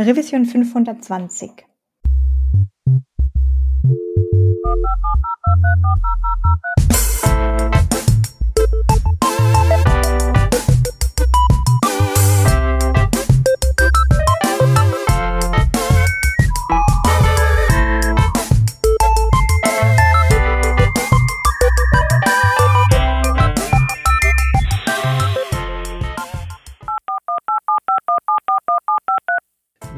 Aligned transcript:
Revision 0.00 0.46
520. 0.46 1.66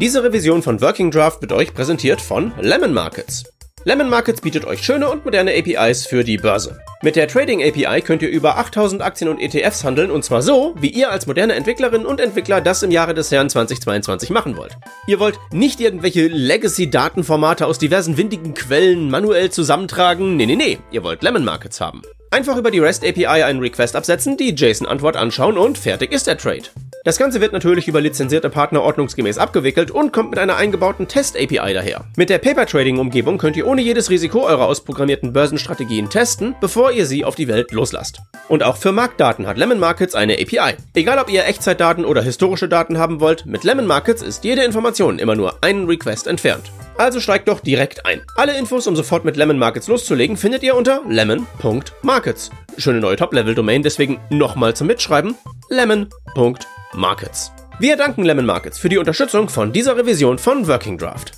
Diese 0.03 0.25
Revision 0.25 0.64
von 0.64 0.80
Working 0.80 1.12
Draft 1.12 1.43
wird 1.43 1.53
euch 1.53 1.75
präsentiert 1.75 2.21
von 2.21 2.50
Lemon 2.61 2.93
Markets. 2.93 3.45
Lemon 3.85 4.11
Markets 4.11 4.40
bietet 4.40 4.64
euch 4.64 4.82
schöne 4.82 5.09
und 5.09 5.25
moderne 5.25 5.53
APIs 5.57 6.07
für 6.07 6.25
die 6.25 6.39
Börse. 6.39 6.76
Mit 7.04 7.16
der 7.16 7.26
Trading 7.26 7.61
API 7.61 8.00
könnt 8.00 8.22
ihr 8.22 8.29
über 8.29 8.58
8000 8.58 9.02
Aktien 9.02 9.29
und 9.29 9.40
ETFs 9.40 9.82
handeln 9.82 10.12
und 10.12 10.24
zwar 10.24 10.40
so, 10.40 10.76
wie 10.79 10.86
ihr 10.86 11.11
als 11.11 11.26
moderne 11.26 11.54
Entwicklerinnen 11.54 12.06
und 12.06 12.20
Entwickler 12.20 12.61
das 12.61 12.84
im 12.84 12.92
Jahre 12.92 13.12
des 13.12 13.32
Herrn 13.32 13.50
2022 13.50 14.30
machen 14.30 14.56
wollt. 14.56 14.76
Ihr 15.08 15.18
wollt 15.18 15.36
nicht 15.50 15.80
irgendwelche 15.80 16.28
Legacy-Datenformate 16.28 17.66
aus 17.66 17.80
diversen 17.80 18.18
windigen 18.18 18.54
Quellen 18.54 19.11
manuell 19.11 19.50
zusammentragen, 19.50 20.36
nee, 20.36 20.46
nee, 20.46 20.54
nee, 20.54 20.78
ihr 20.92 21.02
wollt 21.02 21.25
Lemon 21.25 21.44
Markets 21.44 21.80
haben. 21.80 22.02
Einfach 22.30 22.56
über 22.56 22.70
die 22.70 22.78
REST 22.78 23.04
API 23.04 23.26
einen 23.26 23.58
Request 23.58 23.96
absetzen, 23.96 24.36
die 24.36 24.54
JSON-Antwort 24.54 25.16
anschauen 25.16 25.58
und 25.58 25.78
fertig 25.78 26.12
ist 26.12 26.28
der 26.28 26.39
Trade. 26.39 26.68
Das 27.04 27.18
Ganze 27.18 27.40
wird 27.40 27.53
natürlich 27.53 27.89
über 27.89 28.00
lizenzierte 28.00 28.48
Partner 28.48 28.80
ordnungsgemäß 28.80 29.36
abgewickelt 29.36 29.90
und 29.90 30.12
kommt 30.12 30.30
mit 30.30 30.39
einer 30.39 30.54
eingebauten 30.54 31.08
Test-API 31.08 31.75
daher. 31.75 32.05
Mit 32.16 32.30
der 32.30 32.39
Paper-Trading-Umgebung 32.39 33.39
könnt 33.39 33.56
ihr 33.56 33.66
ohne 33.66 33.83
jedes 33.83 34.09
Risiko 34.09 34.47
eure 34.47 34.66
ausprogrammierten 34.66 35.33
Börsenstrategien 35.33 36.11
testen, 36.11 36.55
bevor 36.61 36.92
ihr 36.93 37.07
sie 37.07 37.25
auf 37.25 37.35
die 37.35 37.48
Welt 37.48 37.73
loslasst. 37.73 38.21
Und 38.48 38.62
auch 38.62 38.77
für 38.77 38.93
Marktdaten 38.93 39.47
hat 39.47 39.57
Lemon 39.57 39.79
Markets 39.79 40.15
eine 40.15 40.35
API. 40.35 40.77
Egal 40.95 41.19
ob 41.19 41.31
ihr 41.31 41.45
Echtzeitdaten 41.45 42.05
oder 42.05 42.23
historische 42.23 42.69
Daten 42.69 42.99
haben 42.99 43.21
wollt, 43.21 43.47
mit 43.47 43.65
Lemon 43.65 43.87
Markets 43.87 44.23
ist 44.23 44.45
jede 44.45 44.65
Information 44.65 45.19
immer 45.19 45.34
nur 45.34 45.62
einen 45.62 45.87
Request 45.87 46.27
entfernt. 46.27 46.71
Also 46.99 47.21
steigt 47.21 47.49
doch 47.49 47.61
direkt 47.61 48.05
ein. 48.07 48.23
Alle 48.37 48.57
Infos, 48.59 48.87
um 48.87 48.97
sofort 48.97 49.25
mit 49.25 49.37
Lemon 49.37 49.59
Markets 49.59 49.89
loszulegen, 49.89 50.37
findet 50.37 50.62
ihr 50.62 50.77
unter 50.77 51.03
lemon.markets. 51.09 52.51
Schöne 52.77 53.01
neue 53.01 53.17
Top-Level-Domain, 53.17 53.83
deswegen 53.83 54.21
nochmal 54.31 54.75
zum 54.75 54.87
Mitschreiben: 54.87 55.34
lemon.markets. 55.71 56.67
Markets. 56.95 57.53
Wir 57.79 57.97
danken 57.97 58.25
Lemon 58.25 58.45
Markets 58.45 58.79
für 58.79 58.89
die 58.89 58.99
Unterstützung 58.99 59.49
von 59.49 59.73
dieser 59.73 59.97
Revision 59.97 60.39
von 60.39 60.69
Working 60.69 60.99
Draft. 60.99 61.33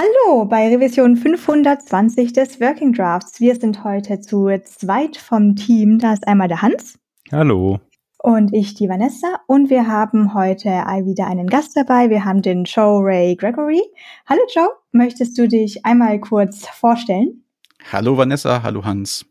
Hallo 0.00 0.44
bei 0.44 0.68
Revision 0.68 1.16
520 1.16 2.32
des 2.32 2.60
Working 2.60 2.92
Drafts. 2.92 3.40
Wir 3.40 3.56
sind 3.56 3.82
heute 3.82 4.20
zu 4.20 4.48
zweit 4.62 5.16
vom 5.16 5.56
Team. 5.56 5.98
Da 5.98 6.12
ist 6.12 6.28
einmal 6.28 6.46
der 6.46 6.62
Hans. 6.62 7.00
Hallo. 7.32 7.80
Und 8.18 8.54
ich, 8.54 8.74
die 8.74 8.88
Vanessa. 8.88 9.40
Und 9.48 9.70
wir 9.70 9.88
haben 9.88 10.34
heute 10.34 10.68
wieder 10.68 11.26
einen 11.26 11.48
Gast 11.48 11.76
dabei. 11.76 12.10
Wir 12.10 12.24
haben 12.24 12.42
den 12.42 12.62
Joe 12.62 13.04
Ray 13.04 13.34
Gregory. 13.34 13.82
Hallo 14.26 14.42
Joe, 14.54 14.68
möchtest 14.92 15.36
du 15.36 15.48
dich 15.48 15.84
einmal 15.84 16.20
kurz 16.20 16.68
vorstellen? 16.68 17.42
Hallo 17.90 18.16
Vanessa, 18.16 18.62
hallo 18.62 18.84
Hans. 18.84 19.26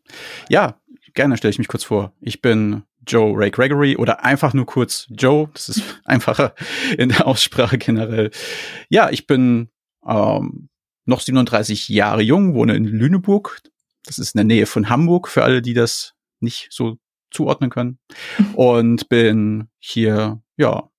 Ja, 0.50 0.82
Gerne 1.14 1.36
stelle 1.36 1.50
ich 1.50 1.58
mich 1.58 1.68
kurz 1.68 1.84
vor. 1.84 2.12
Ich 2.22 2.44
bin 2.44 2.84
Joe 3.08 3.34
Ray 3.36 3.50
Gregory 3.50 3.96
oder 3.96 4.24
einfach 4.24 4.54
nur 4.54 4.68
kurz 4.68 5.08
Joe. 5.10 5.50
Das 5.52 5.70
ist 5.70 5.82
einfacher 6.04 6.54
in 6.96 7.10
der 7.10 7.26
Aussprache 7.26 7.80
generell. 7.80 8.30
Ja, 8.90 9.10
ich 9.10 9.26
bin 9.26 9.70
ähm, 10.08 10.70
noch 11.06 11.22
37 11.22 11.90
Jahre 11.90 12.22
jung, 12.22 12.54
wohne 12.54 12.76
in 12.76 12.86
Lüneburg. 12.86 13.62
Das 14.06 14.20
ist 14.20 14.36
in 14.36 14.40
der 14.40 14.46
Nähe 14.46 14.66
von 14.66 14.90
Hamburg, 14.90 15.28
für 15.28 15.44
alle, 15.44 15.62
die 15.62 15.74
das 15.74 16.14
nicht 16.40 16.68
so 16.72 16.98
zuordnen 17.32 17.70
können. 17.70 18.00
Und 18.56 19.10
bin 19.10 19.70
hier, 19.80 20.42
ja, 20.58 20.90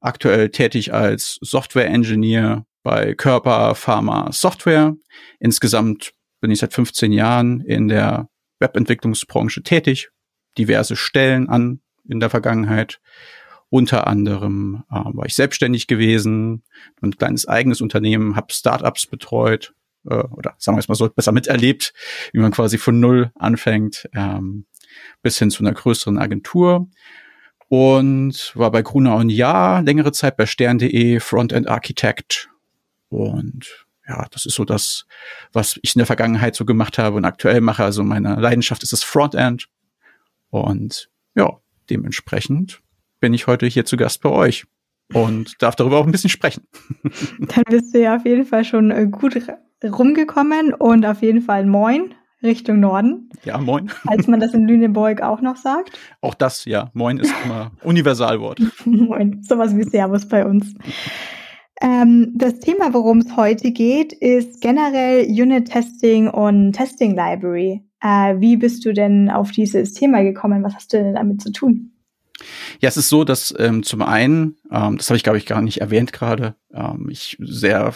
aktuell 0.00 0.50
tätig 0.50 0.92
als 0.94 1.38
Software 1.42 1.88
Engineer 1.88 2.64
bei 2.82 3.14
Körper 3.14 3.74
Pharma 3.74 4.32
Software. 4.32 4.96
Insgesamt 5.38 6.12
bin 6.40 6.50
ich 6.50 6.60
seit 6.60 6.72
15 6.72 7.12
Jahren 7.12 7.60
in 7.60 7.88
der 7.88 8.28
Webentwicklungsbranche 8.60 9.62
tätig, 9.62 10.08
diverse 10.56 10.96
Stellen 10.96 11.48
an 11.48 11.80
in 12.08 12.20
der 12.20 12.30
Vergangenheit. 12.30 13.00
Unter 13.70 14.06
anderem 14.08 14.82
äh, 14.90 14.94
war 14.94 15.26
ich 15.26 15.34
selbstständig 15.34 15.86
gewesen, 15.86 16.64
ein 17.00 17.16
kleines 17.16 17.46
eigenes 17.46 17.80
Unternehmen, 17.80 18.36
habe 18.36 18.52
Startups 18.52 19.06
betreut 19.06 19.72
äh, 20.06 20.14
oder 20.14 20.54
sagen 20.58 20.76
wir 20.76 20.80
es 20.80 20.88
mal 20.88 20.96
so 20.96 21.08
besser 21.08 21.32
miterlebt, 21.32 21.92
wie 22.32 22.40
man 22.40 22.50
quasi 22.50 22.78
von 22.78 22.98
null 22.98 23.30
anfängt, 23.36 24.08
ähm, 24.12 24.66
bis 25.22 25.38
hin 25.38 25.50
zu 25.50 25.62
einer 25.62 25.72
größeren 25.72 26.18
Agentur 26.18 26.88
und 27.68 28.52
war 28.56 28.72
bei 28.72 28.82
Gruner 28.82 29.16
und 29.16 29.30
Ja 29.30 29.78
längere 29.78 30.10
Zeit 30.12 30.36
bei 30.36 30.46
stern.de 30.46 31.20
Frontend 31.20 31.68
Architect 31.68 32.50
und 33.08 33.86
ja, 34.08 34.26
das 34.32 34.44
ist 34.44 34.56
so 34.56 34.64
das, 34.64 35.06
was 35.52 35.78
ich 35.82 35.94
in 35.94 36.00
der 36.00 36.06
Vergangenheit 36.06 36.56
so 36.56 36.64
gemacht 36.64 36.98
habe 36.98 37.16
und 37.16 37.24
aktuell 37.24 37.60
mache. 37.60 37.84
Also 37.84 38.02
meine 38.02 38.34
Leidenschaft 38.34 38.82
ist 38.82 38.92
das 38.92 39.04
Frontend. 39.04 39.68
Und 40.50 41.10
ja, 41.36 41.60
dementsprechend 41.88 42.82
bin 43.20 43.34
ich 43.34 43.46
heute 43.46 43.66
hier 43.66 43.84
zu 43.84 43.96
Gast 43.96 44.22
bei 44.22 44.30
euch 44.30 44.66
und 45.12 45.60
darf 45.62 45.76
darüber 45.76 45.98
auch 45.98 46.06
ein 46.06 46.12
bisschen 46.12 46.30
sprechen. 46.30 46.64
Dann 47.38 47.64
bist 47.68 47.94
du 47.94 48.00
ja 48.00 48.16
auf 48.16 48.24
jeden 48.24 48.44
Fall 48.44 48.64
schon 48.64 48.90
äh, 48.90 49.06
gut 49.06 49.40
rumgekommen 49.84 50.74
und 50.74 51.06
auf 51.06 51.22
jeden 51.22 51.42
Fall 51.42 51.66
moin 51.66 52.14
Richtung 52.42 52.80
Norden. 52.80 53.28
Ja, 53.44 53.58
moin. 53.58 53.90
Als 54.06 54.26
man 54.26 54.40
das 54.40 54.54
in 54.54 54.66
Lüneburg 54.68 55.20
auch 55.22 55.40
noch 55.40 55.56
sagt. 55.56 55.98
Auch 56.20 56.34
das, 56.34 56.64
ja. 56.64 56.90
Moin 56.94 57.18
ist 57.18 57.34
immer 57.44 57.72
Universalwort. 57.82 58.60
moin. 58.84 59.42
Sowas 59.42 59.76
wie 59.76 59.84
Servus 59.84 60.26
bei 60.26 60.46
uns. 60.46 60.74
Ähm, 61.82 62.32
das 62.34 62.60
Thema, 62.60 62.92
worum 62.92 63.18
es 63.18 63.36
heute 63.36 63.72
geht, 63.72 64.12
ist 64.12 64.60
generell 64.60 65.26
Unit 65.26 65.70
Testing 65.70 66.28
und 66.28 66.72
Testing 66.72 67.14
Library. 67.14 67.82
Äh, 68.02 68.38
wie 68.38 68.56
bist 68.56 68.84
du 68.84 68.92
denn 68.92 69.30
auf 69.30 69.50
dieses 69.50 69.92
Thema 69.92 70.22
gekommen? 70.22 70.62
Was 70.62 70.74
hast 70.74 70.92
du 70.92 70.98
denn 70.98 71.14
damit 71.14 71.42
zu 71.42 71.52
tun? 71.52 71.92
Ja, 72.80 72.88
es 72.88 72.96
ist 72.96 73.08
so, 73.08 73.24
dass 73.24 73.54
ähm, 73.58 73.82
zum 73.82 74.02
einen, 74.02 74.56
ähm, 74.70 74.96
das 74.96 75.08
habe 75.08 75.16
ich 75.16 75.22
glaube 75.22 75.38
ich 75.38 75.46
gar 75.46 75.62
nicht 75.62 75.80
erwähnt 75.80 76.12
gerade, 76.12 76.56
ähm, 76.72 77.08
ich 77.10 77.36
sehr 77.40 77.94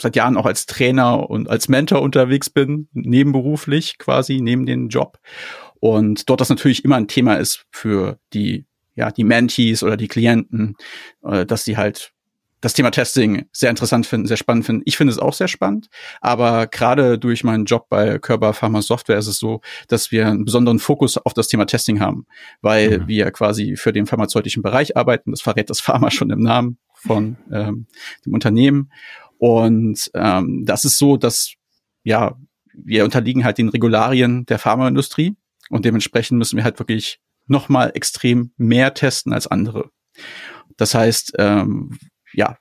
seit 0.00 0.16
Jahren 0.16 0.36
auch 0.36 0.46
als 0.46 0.66
Trainer 0.66 1.30
und 1.30 1.48
als 1.48 1.68
Mentor 1.68 2.02
unterwegs 2.02 2.50
bin, 2.50 2.88
nebenberuflich 2.92 3.98
quasi, 3.98 4.40
neben 4.40 4.66
dem 4.66 4.88
Job. 4.88 5.18
Und 5.78 6.28
dort 6.28 6.40
das 6.40 6.48
natürlich 6.48 6.84
immer 6.84 6.96
ein 6.96 7.08
Thema 7.08 7.34
ist 7.34 7.66
für 7.70 8.18
die, 8.32 8.66
ja, 8.96 9.10
die 9.10 9.24
Mentees 9.24 9.82
oder 9.82 9.96
die 9.96 10.08
Klienten, 10.08 10.76
äh, 11.22 11.46
dass 11.46 11.64
sie 11.64 11.76
halt 11.76 12.13
das 12.64 12.72
Thema 12.72 12.90
Testing 12.90 13.44
sehr 13.52 13.68
interessant 13.68 14.06
finden, 14.06 14.26
sehr 14.26 14.38
spannend 14.38 14.64
finden. 14.64 14.82
Ich 14.86 14.96
finde 14.96 15.12
es 15.12 15.18
auch 15.18 15.34
sehr 15.34 15.48
spannend, 15.48 15.88
aber 16.22 16.66
gerade 16.66 17.18
durch 17.18 17.44
meinen 17.44 17.66
Job 17.66 17.90
bei 17.90 18.18
Körper 18.18 18.54
Pharma 18.54 18.80
Software 18.80 19.18
ist 19.18 19.26
es 19.26 19.38
so, 19.38 19.60
dass 19.88 20.10
wir 20.10 20.26
einen 20.26 20.46
besonderen 20.46 20.78
Fokus 20.78 21.18
auf 21.18 21.34
das 21.34 21.48
Thema 21.48 21.66
Testing 21.66 22.00
haben, 22.00 22.26
weil 22.62 23.00
mhm. 23.00 23.08
wir 23.08 23.30
quasi 23.32 23.76
für 23.76 23.92
den 23.92 24.06
pharmazeutischen 24.06 24.62
Bereich 24.62 24.96
arbeiten. 24.96 25.30
Das 25.30 25.42
verrät 25.42 25.68
das 25.68 25.80
Pharma 25.80 26.10
schon 26.10 26.30
im 26.30 26.40
Namen 26.40 26.78
von 26.94 27.36
ähm, 27.52 27.86
dem 28.24 28.32
Unternehmen. 28.32 28.90
Und 29.36 30.10
ähm, 30.14 30.64
das 30.64 30.86
ist 30.86 30.96
so, 30.96 31.18
dass 31.18 31.52
ja 32.02 32.34
wir 32.72 33.04
unterliegen 33.04 33.44
halt 33.44 33.58
den 33.58 33.68
Regularien 33.68 34.46
der 34.46 34.58
Pharmaindustrie 34.58 35.36
und 35.68 35.84
dementsprechend 35.84 36.38
müssen 36.38 36.56
wir 36.56 36.64
halt 36.64 36.78
wirklich 36.78 37.20
noch 37.46 37.68
mal 37.68 37.90
extrem 37.94 38.52
mehr 38.56 38.94
testen 38.94 39.34
als 39.34 39.46
andere. 39.46 39.90
Das 40.78 40.94
heißt, 40.94 41.34
ähm, 41.38 41.98
ja, 42.34 42.56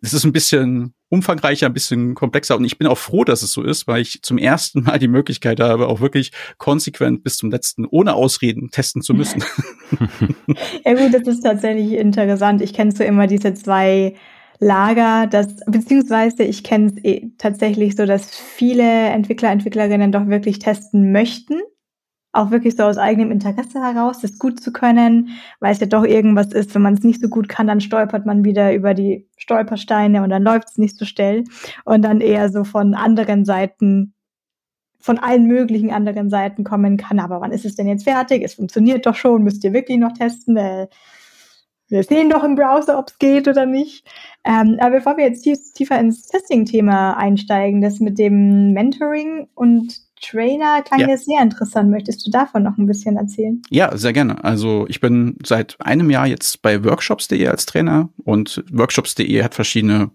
es 0.00 0.14
ist 0.14 0.24
ein 0.24 0.32
bisschen 0.32 0.94
umfangreicher, 1.08 1.66
ein 1.66 1.72
bisschen 1.72 2.14
komplexer 2.14 2.56
und 2.56 2.64
ich 2.64 2.78
bin 2.78 2.86
auch 2.86 2.98
froh, 2.98 3.24
dass 3.24 3.42
es 3.42 3.52
so 3.52 3.62
ist, 3.62 3.86
weil 3.86 4.02
ich 4.02 4.22
zum 4.22 4.38
ersten 4.38 4.82
Mal 4.82 4.98
die 4.98 5.08
Möglichkeit 5.08 5.60
habe, 5.60 5.88
auch 5.88 6.00
wirklich 6.00 6.32
konsequent 6.58 7.24
bis 7.24 7.36
zum 7.36 7.50
letzten 7.50 7.86
ohne 7.86 8.14
Ausreden 8.14 8.70
testen 8.70 9.02
zu 9.02 9.14
müssen. 9.14 9.42
ja 10.84 10.94
gut, 10.94 11.14
das 11.14 11.26
ist 11.26 11.40
tatsächlich 11.40 11.92
interessant. 11.92 12.60
Ich 12.60 12.74
kenne 12.74 12.92
so 12.92 13.04
immer 13.04 13.26
diese 13.26 13.54
zwei 13.54 14.14
Lager, 14.60 15.26
das 15.28 15.56
beziehungsweise 15.66 16.42
ich 16.42 16.64
kenne 16.64 16.86
es 16.86 17.04
eh 17.04 17.30
tatsächlich 17.38 17.96
so, 17.96 18.04
dass 18.04 18.28
viele 18.36 18.82
Entwickler, 18.82 19.50
Entwicklerinnen 19.50 20.12
doch 20.12 20.26
wirklich 20.26 20.58
testen 20.58 21.12
möchten 21.12 21.60
auch 22.38 22.50
wirklich 22.50 22.76
so 22.76 22.84
aus 22.84 22.98
eigenem 22.98 23.30
Interesse 23.30 23.82
heraus, 23.82 24.20
das 24.20 24.38
gut 24.38 24.60
zu 24.60 24.72
können, 24.72 25.30
weil 25.60 25.72
es 25.72 25.80
ja 25.80 25.86
doch 25.86 26.04
irgendwas 26.04 26.52
ist, 26.52 26.74
wenn 26.74 26.82
man 26.82 26.94
es 26.94 27.02
nicht 27.02 27.20
so 27.20 27.28
gut 27.28 27.48
kann, 27.48 27.66
dann 27.66 27.80
stolpert 27.80 28.26
man 28.26 28.44
wieder 28.44 28.72
über 28.72 28.94
die 28.94 29.28
Stolpersteine 29.36 30.22
und 30.22 30.30
dann 30.30 30.42
läuft 30.42 30.68
es 30.70 30.78
nicht 30.78 30.96
so 30.96 31.04
schnell 31.04 31.44
und 31.84 32.02
dann 32.02 32.20
eher 32.20 32.50
so 32.50 32.64
von 32.64 32.94
anderen 32.94 33.44
Seiten, 33.44 34.14
von 35.00 35.18
allen 35.18 35.46
möglichen 35.46 35.90
anderen 35.90 36.30
Seiten 36.30 36.64
kommen 36.64 36.96
kann. 36.96 37.18
Aber 37.20 37.40
wann 37.40 37.52
ist 37.52 37.64
es 37.64 37.76
denn 37.76 37.88
jetzt 37.88 38.04
fertig? 38.04 38.42
Es 38.42 38.54
funktioniert 38.54 39.06
doch 39.06 39.14
schon, 39.14 39.42
müsst 39.42 39.64
ihr 39.64 39.72
wirklich 39.72 39.98
noch 39.98 40.12
testen. 40.12 40.56
Äh, 40.56 40.88
wir 41.88 42.02
sehen 42.02 42.28
doch 42.28 42.44
im 42.44 42.54
Browser, 42.54 42.98
ob 42.98 43.08
es 43.08 43.18
geht 43.18 43.48
oder 43.48 43.64
nicht. 43.64 44.06
Ähm, 44.44 44.76
aber 44.78 44.96
bevor 44.96 45.16
wir 45.16 45.24
jetzt 45.24 45.42
tiefer 45.42 45.98
ins 45.98 46.26
Testing-Thema 46.26 47.16
einsteigen, 47.16 47.80
das 47.80 47.98
mit 47.98 48.18
dem 48.18 48.72
Mentoring 48.72 49.48
und 49.54 50.07
Trainer 50.20 50.82
klang 50.82 51.00
ja. 51.00 51.16
sehr 51.16 51.42
interessant. 51.42 51.90
Möchtest 51.90 52.26
du 52.26 52.30
davon 52.30 52.62
noch 52.62 52.78
ein 52.78 52.86
bisschen 52.86 53.16
erzählen? 53.16 53.62
Ja, 53.70 53.96
sehr 53.96 54.12
gerne. 54.12 54.42
Also 54.44 54.86
ich 54.88 55.00
bin 55.00 55.36
seit 55.44 55.76
einem 55.80 56.10
Jahr 56.10 56.26
jetzt 56.26 56.62
bei 56.62 56.84
Workshops.de 56.84 57.46
als 57.46 57.66
Trainer 57.66 58.10
und 58.24 58.64
Workshops.de 58.70 59.42
hat 59.42 59.54
verschiedene 59.54 60.10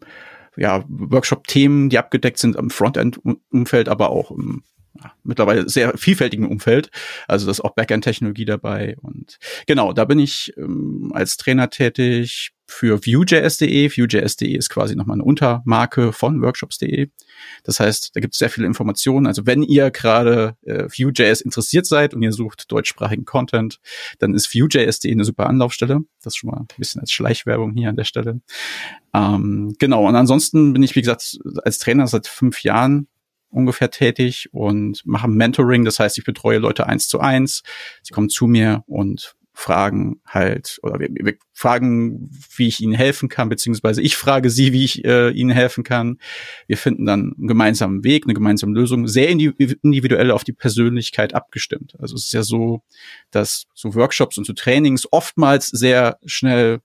ja, 0.55 0.83
Workshop-Themen, 0.87 1.89
die 1.89 1.97
abgedeckt 1.97 2.37
sind 2.37 2.55
im 2.55 2.69
Frontend-Umfeld, 2.69 3.89
aber 3.89 4.09
auch 4.09 4.31
im 4.31 4.63
ja, 5.01 5.13
mittlerweile 5.23 5.67
sehr 5.69 5.97
vielfältigen 5.97 6.47
Umfeld. 6.47 6.89
Also 7.27 7.45
da 7.45 7.51
ist 7.51 7.61
auch 7.61 7.73
Backend-Technologie 7.73 8.45
dabei. 8.45 8.95
Und 9.01 9.39
genau, 9.65 9.93
da 9.93 10.05
bin 10.05 10.19
ich 10.19 10.53
ähm, 10.57 11.11
als 11.13 11.37
Trainer 11.37 11.69
tätig 11.69 12.51
für 12.67 12.99
Vue.js.de. 13.05 13.89
Vue.js.de 13.89 14.55
ist 14.55 14.69
quasi 14.69 14.95
nochmal 14.95 15.15
eine 15.15 15.23
Untermarke 15.23 16.13
von 16.13 16.41
Workshops.de. 16.41 17.09
Das 17.63 17.79
heißt, 17.79 18.11
da 18.13 18.19
gibt 18.19 18.33
es 18.35 18.39
sehr 18.39 18.49
viele 18.49 18.67
Informationen. 18.67 19.27
Also 19.27 19.45
wenn 19.45 19.63
ihr 19.63 19.91
gerade 19.91 20.55
äh, 20.61 20.85
Vue.js 20.85 21.41
interessiert 21.41 21.85
seid 21.85 22.13
und 22.13 22.21
ihr 22.21 22.31
sucht 22.31 22.71
deutschsprachigen 22.71 23.25
Content, 23.25 23.79
dann 24.19 24.33
ist 24.33 24.53
Vue.js.de 24.53 25.11
eine 25.11 25.25
super 25.25 25.47
Anlaufstelle. 25.47 26.01
Das 26.21 26.33
ist 26.33 26.37
schon 26.37 26.51
mal 26.51 26.57
ein 26.57 26.67
bisschen 26.77 27.01
als 27.01 27.11
Schleichwerbung 27.11 27.73
hier 27.75 27.89
an 27.89 27.95
der 27.95 28.05
Stelle. 28.05 28.41
Ähm, 29.13 29.75
genau, 29.79 30.07
und 30.07 30.15
ansonsten 30.15 30.73
bin 30.73 30.83
ich, 30.83 30.95
wie 30.95 31.01
gesagt, 31.01 31.39
als 31.63 31.79
Trainer 31.79 32.07
seit 32.07 32.27
fünf 32.27 32.63
Jahren 32.63 33.07
ungefähr 33.53 33.89
tätig 33.91 34.49
und 34.51 35.05
mache 35.05 35.27
Mentoring. 35.27 35.85
Das 35.85 35.99
heißt, 35.99 36.17
ich 36.17 36.25
betreue 36.25 36.57
Leute 36.57 36.87
eins 36.87 37.07
zu 37.07 37.19
eins. 37.19 37.63
Sie 38.01 38.13
kommen 38.13 38.29
zu 38.29 38.47
mir 38.47 38.83
und 38.87 39.35
fragen 39.55 40.19
halt, 40.25 40.79
oder 40.81 40.99
wir, 40.99 41.09
wir 41.11 41.35
fragen, 41.51 42.29
wie 42.55 42.67
ich 42.67 42.81
ihnen 42.81 42.93
helfen 42.93 43.29
kann, 43.29 43.49
beziehungsweise 43.49 44.01
ich 44.01 44.17
frage 44.17 44.49
sie, 44.49 44.73
wie 44.73 44.83
ich 44.83 45.05
äh, 45.05 45.29
ihnen 45.29 45.51
helfen 45.51 45.83
kann. 45.83 46.17
Wir 46.65 46.77
finden 46.77 47.05
dann 47.05 47.33
einen 47.37 47.47
gemeinsamen 47.47 48.03
Weg, 48.03 48.25
eine 48.25 48.33
gemeinsame 48.33 48.73
Lösung, 48.73 49.07
sehr 49.07 49.29
individuell 49.29 50.31
auf 50.31 50.43
die 50.43 50.53
Persönlichkeit 50.53 51.35
abgestimmt. 51.35 51.95
Also 51.99 52.15
es 52.15 52.25
ist 52.25 52.33
ja 52.33 52.41
so, 52.41 52.81
dass 53.29 53.67
so 53.75 53.93
Workshops 53.93 54.39
und 54.39 54.45
so 54.45 54.53
Trainings 54.53 55.07
oftmals 55.11 55.67
sehr 55.67 56.17
schnell 56.25 56.79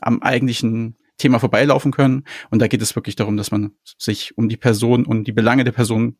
am 0.00 0.22
eigentlichen 0.22 0.96
Thema 1.16 1.38
vorbeilaufen 1.38 1.92
können. 1.92 2.24
Und 2.50 2.60
da 2.60 2.66
geht 2.66 2.82
es 2.82 2.96
wirklich 2.96 3.16
darum, 3.16 3.36
dass 3.36 3.50
man 3.50 3.72
sich 3.98 4.36
um 4.36 4.48
die 4.48 4.56
Person 4.56 5.06
und 5.06 5.24
die 5.24 5.32
Belange 5.32 5.64
der 5.64 5.72
Person 5.72 6.18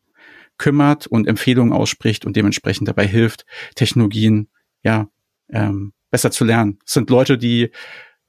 kümmert 0.57 1.07
und 1.07 1.27
Empfehlungen 1.27 1.73
ausspricht 1.73 2.25
und 2.25 2.35
dementsprechend 2.35 2.87
dabei 2.87 3.07
hilft, 3.07 3.45
Technologien 3.75 4.49
ja 4.83 5.09
ähm, 5.49 5.93
besser 6.11 6.31
zu 6.31 6.45
lernen. 6.45 6.79
Es 6.85 6.93
sind 6.93 7.09
Leute, 7.09 7.37
die 7.37 7.71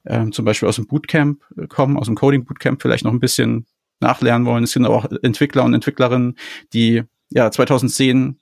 ähm, 0.05 0.31
zum 0.31 0.45
Beispiel 0.45 0.67
aus 0.67 0.75
dem 0.75 0.87
Bootcamp 0.87 1.41
äh, 1.57 1.67
kommen, 1.67 1.97
aus 1.97 2.07
dem 2.07 2.15
Coding 2.15 2.45
Bootcamp 2.45 2.81
vielleicht 2.81 3.05
noch 3.05 3.13
ein 3.13 3.19
bisschen 3.19 3.65
nachlernen 3.99 4.45
wollen. 4.45 4.63
Es 4.63 4.71
sind 4.71 4.85
aber 4.85 4.95
auch 4.95 5.05
Entwickler 5.21 5.63
und 5.63 5.73
Entwicklerinnen, 5.73 6.37
die 6.73 7.03
ja 7.29 7.49
2010 7.49 8.39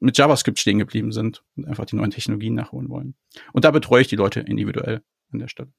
mit 0.00 0.18
JavaScript 0.18 0.58
stehen 0.58 0.78
geblieben 0.78 1.12
sind 1.12 1.42
und 1.56 1.66
einfach 1.66 1.86
die 1.86 1.96
neuen 1.96 2.10
Technologien 2.10 2.54
nachholen 2.54 2.88
wollen. 2.88 3.14
Und 3.52 3.64
da 3.64 3.70
betreue 3.70 4.02
ich 4.02 4.08
die 4.08 4.16
Leute 4.16 4.40
individuell 4.40 5.02
an 5.32 5.38
der 5.38 5.48
Stelle. 5.48 5.72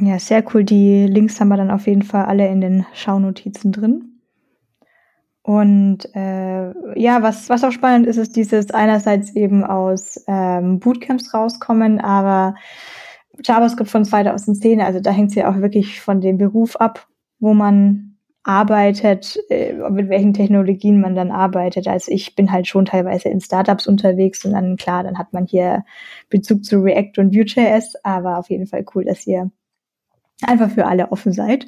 Ja, 0.00 0.18
sehr 0.18 0.44
cool. 0.52 0.64
Die 0.64 1.06
Links 1.06 1.40
haben 1.40 1.48
wir 1.48 1.56
dann 1.56 1.70
auf 1.70 1.86
jeden 1.86 2.02
Fall 2.02 2.24
alle 2.24 2.48
in 2.48 2.60
den 2.60 2.86
Schaunotizen 2.94 3.72
drin. 3.72 4.14
Und 5.42 6.08
äh, 6.14 6.98
ja, 6.98 7.22
was, 7.22 7.50
was 7.50 7.64
auch 7.64 7.70
spannend 7.70 8.06
ist, 8.06 8.16
ist 8.16 8.34
dieses 8.34 8.70
einerseits 8.70 9.36
eben 9.36 9.62
aus 9.62 10.24
ähm, 10.26 10.80
Bootcamps 10.80 11.34
rauskommen, 11.34 12.00
aber 12.00 12.54
JavaScript 13.42 13.90
von 13.90 14.06
2010, 14.06 14.80
also 14.80 15.00
da 15.00 15.10
hängt 15.10 15.30
es 15.30 15.34
ja 15.34 15.50
auch 15.50 15.60
wirklich 15.60 16.00
von 16.00 16.22
dem 16.22 16.38
Beruf 16.38 16.76
ab, 16.76 17.06
wo 17.40 17.52
man 17.52 18.16
arbeitet, 18.42 19.38
äh, 19.50 19.74
mit 19.90 20.08
welchen 20.08 20.32
Technologien 20.32 21.00
man 21.00 21.14
dann 21.14 21.30
arbeitet. 21.30 21.88
Also 21.88 22.10
ich 22.10 22.34
bin 22.34 22.50
halt 22.50 22.66
schon 22.66 22.86
teilweise 22.86 23.28
in 23.28 23.40
Startups 23.42 23.86
unterwegs 23.86 24.44
und 24.46 24.52
dann 24.52 24.76
klar, 24.76 25.02
dann 25.02 25.18
hat 25.18 25.34
man 25.34 25.46
hier 25.46 25.84
Bezug 26.30 26.64
zu 26.64 26.80
React 26.80 27.18
und 27.18 27.34
Vue.js, 27.34 27.96
aber 28.02 28.38
auf 28.38 28.48
jeden 28.48 28.66
Fall 28.66 28.84
cool, 28.94 29.04
dass 29.04 29.26
ihr 29.26 29.50
einfach 30.42 30.70
für 30.70 30.86
alle 30.86 31.12
offen 31.12 31.32
seid. 31.32 31.66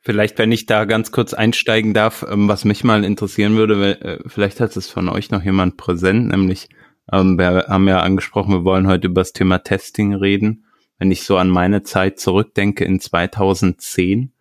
Vielleicht, 0.00 0.38
wenn 0.38 0.52
ich 0.52 0.66
da 0.66 0.84
ganz 0.84 1.10
kurz 1.12 1.34
einsteigen 1.34 1.92
darf, 1.92 2.24
ähm, 2.28 2.48
was 2.48 2.64
mich 2.64 2.84
mal 2.84 3.04
interessieren 3.04 3.56
würde, 3.56 4.00
äh, 4.00 4.18
vielleicht 4.26 4.60
hat 4.60 4.76
es 4.76 4.88
von 4.88 5.08
euch 5.08 5.30
noch 5.30 5.42
jemand 5.42 5.76
präsent, 5.76 6.28
nämlich 6.28 6.68
ähm, 7.12 7.38
wir 7.38 7.66
haben 7.68 7.88
ja 7.88 8.00
angesprochen, 8.00 8.52
wir 8.52 8.64
wollen 8.64 8.86
heute 8.86 9.08
über 9.08 9.22
das 9.22 9.32
Thema 9.32 9.58
Testing 9.58 10.14
reden. 10.14 10.64
Wenn 10.98 11.10
ich 11.10 11.22
so 11.22 11.36
an 11.36 11.48
meine 11.48 11.82
Zeit 11.82 12.18
zurückdenke 12.18 12.84
in 12.84 13.00
2010, 13.00 14.32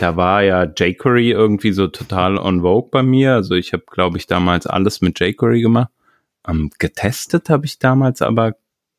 da 0.00 0.16
war 0.16 0.42
ja 0.42 0.64
jQuery 0.64 1.30
irgendwie 1.30 1.72
so 1.72 1.88
total 1.88 2.38
on 2.38 2.62
vogue 2.62 2.90
bei 2.90 3.02
mir. 3.02 3.34
Also 3.34 3.54
ich 3.54 3.72
habe, 3.72 3.84
glaube 3.90 4.18
ich, 4.18 4.26
damals 4.26 4.66
alles 4.66 5.00
mit 5.00 5.20
jQuery 5.20 5.62
gemacht. 5.62 5.90
Ähm, 6.46 6.70
getestet 6.78 7.50
habe 7.50 7.66
ich 7.66 7.78
damals 7.78 8.22
aber 8.22 8.54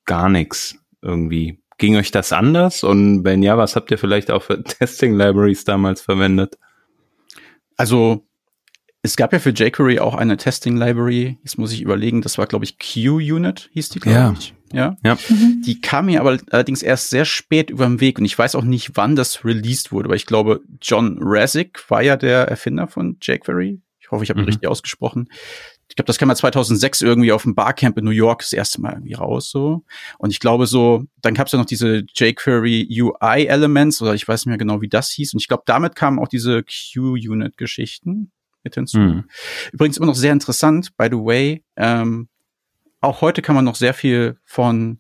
gar 0.05 0.29
nichts 0.29 0.77
irgendwie. 1.01 1.59
Ging 1.79 1.95
euch 1.95 2.11
das 2.11 2.31
anders? 2.33 2.83
Und 2.83 3.23
wenn 3.23 3.41
ja, 3.41 3.57
was 3.57 3.75
habt 3.75 3.89
ihr 3.89 3.97
vielleicht 3.97 4.29
auch 4.29 4.43
für 4.43 4.61
Testing 4.63 5.15
Libraries 5.15 5.63
damals 5.63 6.01
verwendet? 6.01 6.59
Also 7.77 8.27
es 9.01 9.15
gab 9.15 9.31
ja 9.31 9.39
für 9.39 9.51
jQuery 9.51 9.99
auch 9.99 10.13
eine 10.13 10.35
Testing 10.35 10.75
Library. 10.75 11.37
Jetzt 11.41 11.57
muss 11.57 11.71
ich 11.71 11.81
überlegen, 11.81 12.21
das 12.21 12.37
war 12.37 12.47
glaube 12.47 12.65
ich 12.65 12.77
QUnit 12.77 13.69
hieß 13.73 13.89
die 13.89 13.99
glaube 14.01 14.17
ja. 14.17 14.35
ich. 14.37 14.53
Ja. 14.73 14.97
ja. 15.03 15.17
Mhm. 15.29 15.63
Die 15.65 15.79
kam 15.79 16.07
mir 16.07 16.19
aber 16.19 16.37
allerdings 16.51 16.83
erst 16.83 17.09
sehr 17.09 17.25
spät 17.25 17.69
über 17.69 17.85
den 17.85 18.01
Weg 18.01 18.19
und 18.19 18.25
ich 18.25 18.37
weiß 18.37 18.55
auch 18.55 18.63
nicht, 18.65 18.91
wann 18.95 19.15
das 19.15 19.45
released 19.45 19.91
wurde, 19.93 20.09
weil 20.09 20.17
ich 20.17 20.27
glaube, 20.27 20.61
John 20.81 21.17
Razik 21.21 21.89
war 21.89 22.03
ja 22.03 22.17
der 22.17 22.49
Erfinder 22.49 22.87
von 22.87 23.17
jQuery. 23.21 23.81
Ich 23.99 24.11
hoffe, 24.11 24.25
ich 24.25 24.29
habe 24.29 24.41
ihn 24.41 24.43
mhm. 24.43 24.49
richtig 24.49 24.67
ausgesprochen 24.67 25.29
ich 25.89 25.95
glaube, 25.95 26.05
das 26.05 26.19
kam 26.19 26.27
mal 26.27 26.35
2006 26.35 27.01
irgendwie 27.01 27.31
auf 27.31 27.43
dem 27.43 27.55
Barcamp 27.55 27.97
in 27.97 28.05
New 28.05 28.11
York 28.11 28.41
das 28.41 28.53
erste 28.53 28.79
Mal 28.79 28.93
irgendwie 28.93 29.15
raus 29.15 29.49
so. 29.49 29.83
Und 30.19 30.29
ich 30.29 30.39
glaube 30.39 30.67
so, 30.67 31.03
dann 31.21 31.33
gab 31.33 31.47
es 31.47 31.53
ja 31.53 31.59
noch 31.59 31.65
diese 31.65 32.05
jQuery 32.13 32.87
UI 33.01 33.47
Elements 33.47 33.99
oder 34.01 34.13
ich 34.13 34.27
weiß 34.27 34.45
nicht 34.45 34.49
mehr 34.49 34.59
genau, 34.59 34.81
wie 34.81 34.87
das 34.87 35.09
hieß. 35.09 35.33
Und 35.33 35.41
ich 35.41 35.47
glaube, 35.47 35.63
damit 35.65 35.95
kamen 35.95 36.19
auch 36.19 36.27
diese 36.27 36.63
Q-Unit-Geschichten 36.63 38.31
mit 38.63 38.75
hinzu. 38.75 38.99
Mhm. 38.99 39.23
Übrigens 39.71 39.97
immer 39.97 40.05
noch 40.05 40.15
sehr 40.15 40.31
interessant, 40.31 40.95
by 40.95 41.07
the 41.09 41.17
way. 41.17 41.63
Ähm, 41.75 42.29
auch 43.01 43.21
heute 43.21 43.41
kann 43.41 43.55
man 43.55 43.65
noch 43.65 43.75
sehr 43.75 43.95
viel 43.95 44.37
von 44.43 44.99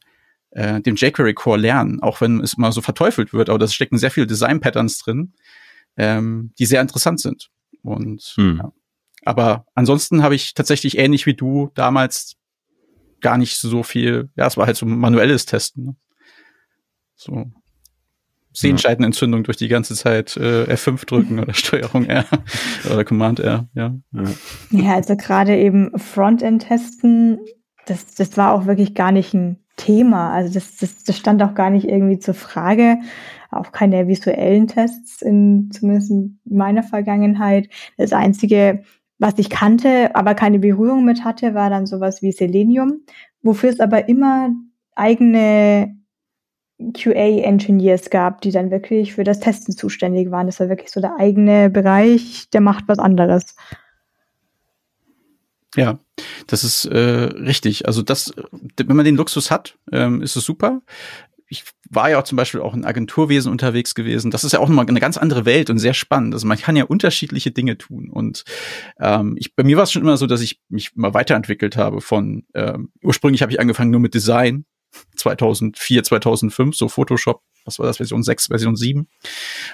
äh, 0.51 0.81
dem 0.81 0.95
jQuery 0.95 1.35
Core 1.35 1.59
lernen, 1.59 2.01
auch 2.01 2.19
wenn 2.19 2.41
es 2.41 2.55
immer 2.55 2.71
so 2.71 2.81
verteufelt 2.81 3.31
wird. 3.31 3.49
Aber 3.49 3.59
da 3.59 3.67
stecken 3.67 3.99
sehr 3.99 4.09
viele 4.11 4.25
Design 4.25 4.59
Patterns 4.59 4.97
drin, 4.97 5.33
ähm, 5.97 6.51
die 6.57 6.65
sehr 6.65 6.81
interessant 6.81 7.19
sind. 7.19 7.51
Und 7.83 8.33
mhm. 8.37 8.57
ja. 8.63 8.71
Aber 9.25 9.65
ansonsten 9.75 10.23
habe 10.23 10.35
ich 10.35 10.53
tatsächlich 10.53 10.97
ähnlich 10.97 11.25
wie 11.25 11.33
du 11.33 11.71
damals 11.75 12.35
gar 13.21 13.37
nicht 13.37 13.57
so 13.57 13.83
viel, 13.83 14.29
ja, 14.35 14.47
es 14.47 14.57
war 14.57 14.65
halt 14.65 14.77
so 14.77 14.85
manuelles 14.85 15.45
Testen. 15.45 15.85
Ne? 15.85 15.95
So 17.15 17.51
Sehenscheidenentzündung 18.53 19.43
durch 19.43 19.57
die 19.57 19.67
ganze 19.67 19.95
Zeit 19.95 20.35
äh, 20.35 20.63
F5 20.63 21.05
drücken 21.05 21.39
oder 21.39 21.53
Steuerung 21.53 22.05
R 22.05 22.25
oder 22.91 23.05
Command 23.05 23.39
R, 23.39 23.67
ja. 23.73 23.95
Ja, 24.71 24.95
also 24.95 25.15
gerade 25.15 25.55
eben 25.57 25.97
Frontend 25.97 26.67
testen, 26.67 27.39
das, 27.85 28.15
das 28.15 28.37
war 28.37 28.53
auch 28.53 28.65
wirklich 28.65 28.95
gar 28.95 29.11
nicht 29.11 29.33
ein 29.33 29.59
Thema. 29.75 30.31
Also 30.31 30.53
das, 30.53 30.77
das, 30.77 31.03
das 31.03 31.17
stand 31.17 31.41
auch 31.41 31.55
gar 31.55 31.69
nicht 31.69 31.87
irgendwie 31.87 32.19
zur 32.19 32.33
Frage. 32.33 32.97
Auch 33.51 33.71
keine 33.71 34.07
visuellen 34.07 34.67
Tests, 34.67 35.21
in, 35.21 35.71
zumindest 35.71 36.11
in 36.11 36.39
meiner 36.45 36.83
Vergangenheit. 36.83 37.69
Das 37.97 38.13
einzige, 38.13 38.83
was 39.19 39.37
ich 39.37 39.49
kannte, 39.49 40.15
aber 40.15 40.33
keine 40.33 40.59
Berührung 40.59 41.05
mit 41.05 41.23
hatte, 41.23 41.53
war 41.53 41.69
dann 41.69 41.85
sowas 41.85 42.21
wie 42.21 42.31
Selenium, 42.31 43.01
wofür 43.41 43.69
es 43.69 43.79
aber 43.79 44.07
immer 44.09 44.49
eigene 44.95 45.95
QA-Engineers 46.93 48.09
gab, 48.09 48.41
die 48.41 48.51
dann 48.51 48.71
wirklich 48.71 49.13
für 49.13 49.25
das 49.25 49.41
Testen 49.41 49.75
zuständig 49.75 50.31
waren. 50.31 50.47
Das 50.47 50.61
war 50.61 50.69
wirklich 50.69 50.91
so 50.91 51.01
der 51.01 51.17
eigene 51.17 51.69
Bereich, 51.69 52.49
der 52.51 52.61
macht 52.61 52.85
was 52.87 52.99
anderes. 52.99 53.55
Ja, 55.75 55.99
das 56.47 56.63
ist 56.63 56.85
äh, 56.85 56.97
richtig. 56.97 57.85
Also 57.85 58.01
das, 58.01 58.33
wenn 58.77 58.95
man 58.95 59.05
den 59.05 59.17
Luxus 59.17 59.51
hat, 59.51 59.77
ähm, 59.91 60.21
ist 60.21 60.35
es 60.35 60.45
super 60.45 60.81
ich 61.49 61.63
war 61.89 62.11
ja 62.11 62.19
auch 62.19 62.23
zum 62.23 62.35
Beispiel 62.35 62.61
auch 62.61 62.75
in 62.75 62.85
Agenturwesen 62.85 63.51
unterwegs 63.51 63.95
gewesen. 63.95 64.29
Das 64.29 64.43
ist 64.43 64.51
ja 64.51 64.59
auch 64.59 64.69
nochmal 64.69 64.85
eine 64.87 64.99
ganz 64.99 65.17
andere 65.17 65.45
Welt 65.45 65.71
und 65.71 65.79
sehr 65.79 65.95
spannend. 65.95 66.35
Also 66.35 66.47
man 66.47 66.59
kann 66.59 66.75
ja 66.75 66.83
unterschiedliche 66.83 67.51
Dinge 67.51 67.77
tun. 67.77 68.09
Und 68.09 68.45
ähm, 68.99 69.35
ich, 69.37 69.55
bei 69.55 69.63
mir 69.63 69.75
war 69.75 69.83
es 69.83 69.91
schon 69.91 70.03
immer 70.03 70.17
so, 70.17 70.27
dass 70.27 70.41
ich 70.41 70.59
mich 70.69 70.91
immer 70.95 71.15
weiterentwickelt 71.15 71.75
habe. 71.75 72.01
Von 72.01 72.45
ähm, 72.53 72.91
ursprünglich 73.01 73.41
habe 73.41 73.51
ich 73.51 73.59
angefangen 73.59 73.89
nur 73.89 73.99
mit 73.99 74.13
Design 74.13 74.65
2004, 75.15 76.03
2005, 76.03 76.75
so 76.75 76.87
Photoshop. 76.87 77.41
Was 77.65 77.79
war 77.79 77.87
das? 77.87 77.97
Version 77.97 78.21
6, 78.21 78.47
Version 78.47 78.75
7. 78.75 79.07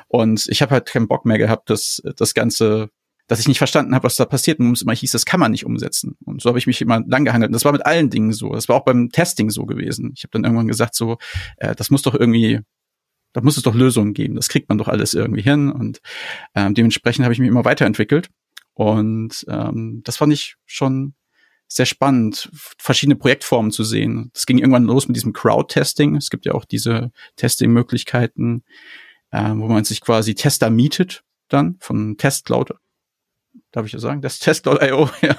Und 0.08 0.48
ich 0.48 0.62
habe 0.62 0.72
halt 0.72 0.86
keinen 0.86 1.10
Bock 1.10 1.26
mehr 1.26 1.38
gehabt, 1.38 1.70
das, 1.70 2.02
das 2.16 2.34
Ganze 2.34 2.90
dass 3.28 3.40
ich 3.40 3.48
nicht 3.48 3.58
verstanden 3.58 3.96
habe, 3.96 4.04
was 4.04 4.16
da 4.16 4.26
passiert 4.26 4.60
und 4.60 4.72
es 4.74 4.82
immer 4.84 4.94
hieß, 4.94 5.12
das 5.12 5.26
kann 5.26 5.40
man 5.40 5.52
nicht 5.52 5.66
umsetzen. 5.66 6.16
Und 6.26 6.42
so 6.42 6.50
habe 6.50 6.60
ich 6.60 6.68
mich 6.68 6.82
immer 6.82 7.02
lang 7.08 7.26
gehandelt. 7.26 7.50
Und 7.50 7.54
das 7.54 7.66
war 7.66 7.72
mit 7.72 7.86
allen 7.86 8.10
Dingen 8.10 8.34
so. 8.34 8.54
Das 8.54 8.70
war 8.70 8.76
auch 8.76 8.86
beim 8.86 9.10
Testing 9.10 9.50
so 9.50 9.66
gewesen. 9.66 10.14
Ich 10.16 10.24
habe 10.24 10.32
dann 10.32 10.44
irgendwann 10.44 10.68
gesagt, 10.68 10.96
so, 10.96 11.18
äh, 11.58 11.76
das 11.76 11.90
muss 11.90 12.04
doch 12.04 12.14
irgendwie 12.14 12.60
da 13.36 13.42
muss 13.42 13.58
es 13.58 13.64
doch 13.64 13.76
Lösungen 13.76 14.14
geben. 14.14 14.36
Das 14.36 14.48
kriegt 14.48 14.70
man 14.70 14.78
doch 14.78 14.88
alles 14.88 15.14
irgendwie 15.14 15.42
hin. 15.42 15.70
Und 15.70 16.00
ähm, 16.56 16.74
dementsprechend 16.74 17.26
habe 17.26 17.34
ich 17.34 17.40
mich 17.40 17.50
immer 17.50 17.66
weiterentwickelt. 17.66 18.30
Und 18.74 19.46
ähm, 19.50 20.02
das 20.06 20.16
fand 20.16 20.32
ich 20.32 20.56
schon 20.66 21.16
sehr 21.68 21.86
spannend, 21.86 22.50
verschiedene 22.78 23.18
Projektformen 23.18 23.72
zu 23.72 23.84
sehen. 23.84 24.30
Das 24.34 24.46
ging 24.46 24.58
irgendwann 24.58 24.86
los 24.86 25.10
mit 25.10 25.18
diesem 25.18 25.34
Crowd-Testing. 25.34 26.16
Es 26.16 26.30
gibt 26.30 26.46
ja 26.46 26.54
auch 26.54 26.64
diese 26.64 27.12
Testing-Möglichkeiten, 27.36 28.64
äh, 29.32 29.50
wo 29.50 29.68
man 29.68 29.84
sich 29.84 30.00
quasi 30.00 30.34
Tester 30.34 30.70
mietet 30.70 31.24
dann 31.50 31.76
von 31.82 32.16
TestCloud. 32.18 32.72
Darf 33.76 33.86
ich 33.86 33.92
ja 33.92 34.00
sagen? 34.00 34.22
Das 34.22 34.40
TestCloud.io, 34.40 35.10
ja. 35.22 35.36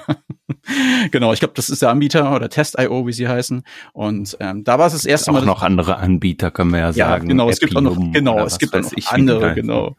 genau, 1.09 1.33
ich 1.33 1.39
glaube, 1.39 1.55
das 1.55 1.71
ist 1.71 1.81
der 1.81 1.89
Anbieter 1.89 2.35
oder 2.35 2.49
Test.io, 2.49 3.07
wie 3.07 3.11
sie 3.11 3.27
heißen. 3.27 3.63
Und 3.93 4.37
ähm, 4.39 4.63
da 4.63 4.77
war 4.77 4.85
es 4.85 4.93
das 4.93 5.05
erste 5.05 5.31
Mal. 5.31 5.41
Auch 5.41 5.45
noch 5.45 5.63
andere 5.63 5.97
Anbieter, 5.97 6.51
können 6.51 6.69
wir 6.69 6.79
ja 6.79 6.93
sagen. 6.93 7.23
Ja, 7.23 7.29
genau, 7.29 7.49
es 7.49 7.59
gibt 7.59 7.75
auch 7.75 7.81
noch, 7.81 7.97
genau, 8.13 8.45
es 8.45 8.59
gibt 8.59 8.75
auch 8.75 8.81
noch 8.81 8.91
andere, 9.07 9.55
genau. 9.55 9.95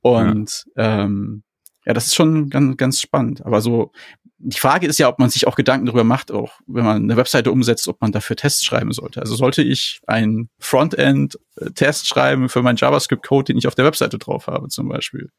Und 0.00 0.64
ja. 0.74 1.04
ähm, 1.04 1.44
ja, 1.84 1.94
das 1.94 2.06
ist 2.06 2.16
schon 2.16 2.50
ganz, 2.50 2.76
ganz 2.76 3.00
spannend. 3.00 3.46
Aber 3.46 3.60
so, 3.60 3.92
die 4.38 4.58
Frage 4.58 4.86
ist 4.86 4.98
ja, 4.98 5.08
ob 5.08 5.18
man 5.18 5.30
sich 5.30 5.46
auch 5.46 5.56
Gedanken 5.56 5.86
darüber 5.86 6.04
macht, 6.04 6.30
auch 6.30 6.60
wenn 6.66 6.84
man 6.84 7.02
eine 7.02 7.16
Webseite 7.16 7.50
umsetzt, 7.50 7.88
ob 7.88 8.00
man 8.00 8.12
dafür 8.12 8.36
Tests 8.36 8.64
schreiben 8.64 8.92
sollte. 8.92 9.20
Also 9.20 9.34
sollte 9.34 9.62
ich 9.62 10.00
ein 10.06 10.50
Frontend-Test 10.58 12.06
schreiben 12.06 12.48
für 12.48 12.62
meinen 12.62 12.76
JavaScript-Code, 12.76 13.44
den 13.44 13.58
ich 13.58 13.66
auf 13.66 13.74
der 13.74 13.86
Webseite 13.86 14.18
drauf 14.18 14.46
habe, 14.46 14.68
zum 14.68 14.88
Beispiel. 14.88 15.30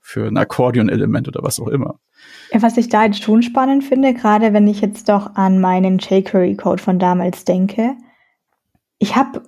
Für 0.00 0.26
ein 0.26 0.36
Akkordeon-Element 0.36 1.28
oder 1.28 1.42
was 1.42 1.60
auch 1.60 1.68
immer. 1.68 2.00
Ja, 2.50 2.62
was 2.62 2.78
ich 2.78 2.88
da 2.88 3.04
jetzt 3.04 3.22
schon 3.22 3.42
spannend 3.42 3.84
finde, 3.84 4.14
gerade 4.14 4.54
wenn 4.54 4.66
ich 4.66 4.80
jetzt 4.80 5.08
doch 5.10 5.34
an 5.34 5.60
meinen 5.60 5.98
jQuery-Code 5.98 6.82
von 6.82 6.98
damals 6.98 7.44
denke. 7.44 7.94
Ich 8.98 9.16
habe 9.16 9.42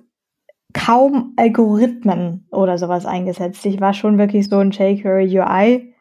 kaum 0.73 1.33
Algorithmen 1.35 2.47
oder 2.51 2.77
sowas 2.77 3.07
eingesetzt. 3.07 3.65
Ich 3.65 3.81
war 3.81 3.95
schon 3.95 4.19
wirklich 4.19 4.47
so 4.47 4.59
ein 4.59 4.69
jQuery 4.69 5.39
UI 5.39 5.95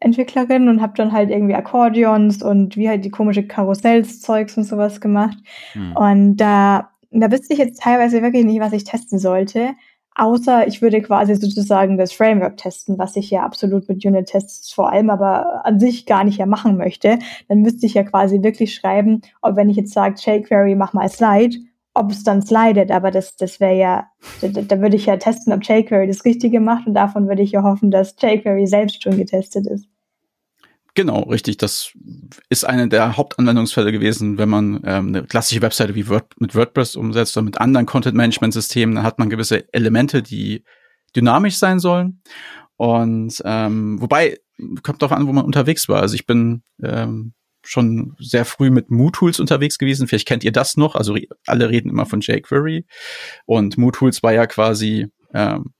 Entwicklerin 0.00 0.68
und 0.68 0.82
habe 0.82 0.94
dann 0.96 1.12
halt 1.12 1.30
irgendwie 1.30 1.54
Akkordeons 1.54 2.42
und 2.42 2.76
wie 2.76 2.88
halt 2.88 3.04
die 3.04 3.10
komische 3.10 3.46
Karussells-Zeugs 3.46 4.56
und 4.56 4.64
sowas 4.64 5.00
gemacht. 5.00 5.38
Hm. 5.72 5.96
Und 5.96 6.36
da, 6.36 6.90
da 7.10 7.30
wüsste 7.30 7.54
ich 7.54 7.58
jetzt 7.58 7.80
teilweise 7.80 8.22
wirklich 8.22 8.44
nicht, 8.44 8.60
was 8.60 8.72
ich 8.72 8.84
testen 8.84 9.18
sollte. 9.18 9.70
Außer 10.16 10.68
ich 10.68 10.80
würde 10.80 11.02
quasi 11.02 11.34
sozusagen 11.34 11.98
das 11.98 12.12
Framework 12.12 12.56
testen, 12.56 12.98
was 12.98 13.16
ich 13.16 13.30
ja 13.30 13.42
absolut 13.42 13.88
mit 13.88 14.04
Unit-Tests 14.04 14.72
vor 14.72 14.92
allem 14.92 15.10
aber 15.10 15.66
an 15.66 15.80
sich 15.80 16.06
gar 16.06 16.22
nicht 16.22 16.38
ja 16.38 16.46
machen 16.46 16.76
möchte. 16.76 17.18
Dann 17.48 17.62
müsste 17.62 17.86
ich 17.86 17.94
ja 17.94 18.04
quasi 18.04 18.42
wirklich 18.42 18.74
schreiben, 18.74 19.22
ob 19.42 19.56
wenn 19.56 19.68
ich 19.68 19.76
jetzt 19.76 19.92
sage, 19.92 20.14
jQuery, 20.18 20.76
mach 20.76 20.92
mal 20.92 21.08
Slide, 21.08 21.56
ob 21.94 22.10
es 22.10 22.24
dann 22.24 22.42
slidet, 22.42 22.90
aber 22.90 23.10
das, 23.10 23.36
das 23.36 23.60
wäre 23.60 23.76
ja, 23.76 24.06
da, 24.40 24.48
da 24.48 24.80
würde 24.80 24.96
ich 24.96 25.06
ja 25.06 25.16
testen, 25.16 25.52
ob 25.52 25.62
jQuery 25.62 26.08
das 26.08 26.24
Richtige 26.24 26.60
macht 26.60 26.86
und 26.86 26.94
davon 26.94 27.28
würde 27.28 27.42
ich 27.42 27.52
ja 27.52 27.62
hoffen, 27.62 27.90
dass 27.90 28.16
jQuery 28.20 28.66
selbst 28.66 29.02
schon 29.02 29.16
getestet 29.16 29.66
ist. 29.66 29.86
Genau, 30.96 31.22
richtig. 31.22 31.56
Das 31.56 31.92
ist 32.50 32.64
eine 32.64 32.88
der 32.88 33.16
Hauptanwendungsfälle 33.16 33.90
gewesen, 33.90 34.38
wenn 34.38 34.48
man 34.48 34.80
ähm, 34.84 35.08
eine 35.08 35.24
klassische 35.24 35.60
Webseite 35.60 35.96
wie 35.96 36.08
Word 36.08 36.40
mit 36.40 36.54
WordPress 36.54 36.94
umsetzt 36.94 37.36
oder 37.36 37.44
mit 37.44 37.60
anderen 37.60 37.86
Content-Management-Systemen, 37.86 38.94
dann 38.94 39.04
hat 39.04 39.18
man 39.18 39.28
gewisse 39.28 39.72
Elemente, 39.72 40.22
die 40.22 40.62
dynamisch 41.16 41.56
sein 41.56 41.80
sollen. 41.80 42.22
Und 42.76 43.42
ähm, 43.44 44.00
wobei, 44.00 44.38
kommt 44.82 45.02
darauf 45.02 45.16
an, 45.16 45.26
wo 45.26 45.32
man 45.32 45.44
unterwegs 45.44 45.88
war. 45.88 46.00
Also 46.00 46.14
ich 46.14 46.26
bin 46.26 46.62
ähm, 46.82 47.34
schon 47.64 48.14
sehr 48.18 48.44
früh 48.44 48.70
mit 48.70 48.90
MooTools 48.90 49.40
unterwegs 49.40 49.78
gewesen. 49.78 50.06
Vielleicht 50.06 50.28
kennt 50.28 50.44
ihr 50.44 50.52
das 50.52 50.76
noch. 50.76 50.94
Also 50.94 51.16
alle 51.46 51.68
reden 51.68 51.90
immer 51.90 52.06
von 52.06 52.20
jQuery. 52.20 52.86
Und 53.46 53.76
MooTools 53.78 54.22
war 54.22 54.32
ja 54.32 54.46
quasi 54.46 55.08
ähm, 55.32 55.72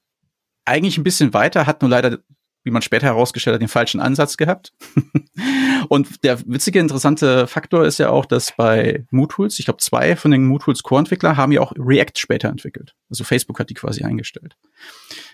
eigentlich 0.65 0.99
ein 0.99 1.05
bisschen 1.05 1.35
weiter, 1.35 1.67
hat 1.67 1.83
nur 1.83 1.91
leider 1.91 2.19
wie 2.65 2.71
man 2.71 2.83
später 2.83 3.07
herausgestellt 3.07 3.55
hat, 3.55 3.61
den 3.61 3.69
falschen 3.69 4.01
Ansatz 4.01 4.39
gehabt. 4.39 4.73
und 5.91 6.25
der 6.25 6.41
witzige, 6.47 6.81
interessante 6.81 7.47
Faktor 7.47 7.85
ist 7.85 7.99
ja 7.99 8.09
auch, 8.09 8.25
dass 8.25 8.53
bei 8.57 9.05
MooTools, 9.11 9.59
ich 9.59 9.67
glaube, 9.67 9.81
zwei 9.81 10.17
von 10.17 10.31
den 10.31 10.47
MooTools 10.47 10.83
Core-Entwickler 10.83 11.37
haben 11.37 11.53
ja 11.53 11.61
auch 11.61 11.73
React 11.77 12.17
später 12.17 12.49
entwickelt. 12.49 12.95
Also 13.11 13.23
Facebook 13.23 13.61
hat 13.61 13.69
die 13.69 13.75
quasi 13.75 14.03
eingestellt. 14.03 14.57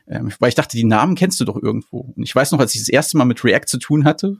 Ähm, 0.09 0.33
weil 0.41 0.49
ich 0.49 0.57
dachte, 0.57 0.77
die 0.77 0.85
Namen 0.85 1.15
kennst 1.15 1.39
du 1.39 1.45
doch 1.45 1.57
irgendwo. 1.57 2.13
Und 2.17 2.23
ich 2.25 2.35
weiß 2.35 2.51
noch, 2.51 2.59
als 2.59 2.75
ich 2.75 2.81
das 2.81 2.89
erste 2.89 3.17
Mal 3.17 3.27
mit 3.27 3.45
React 3.45 3.67
zu 3.67 3.79
tun 3.79 4.05
hatte, 4.05 4.39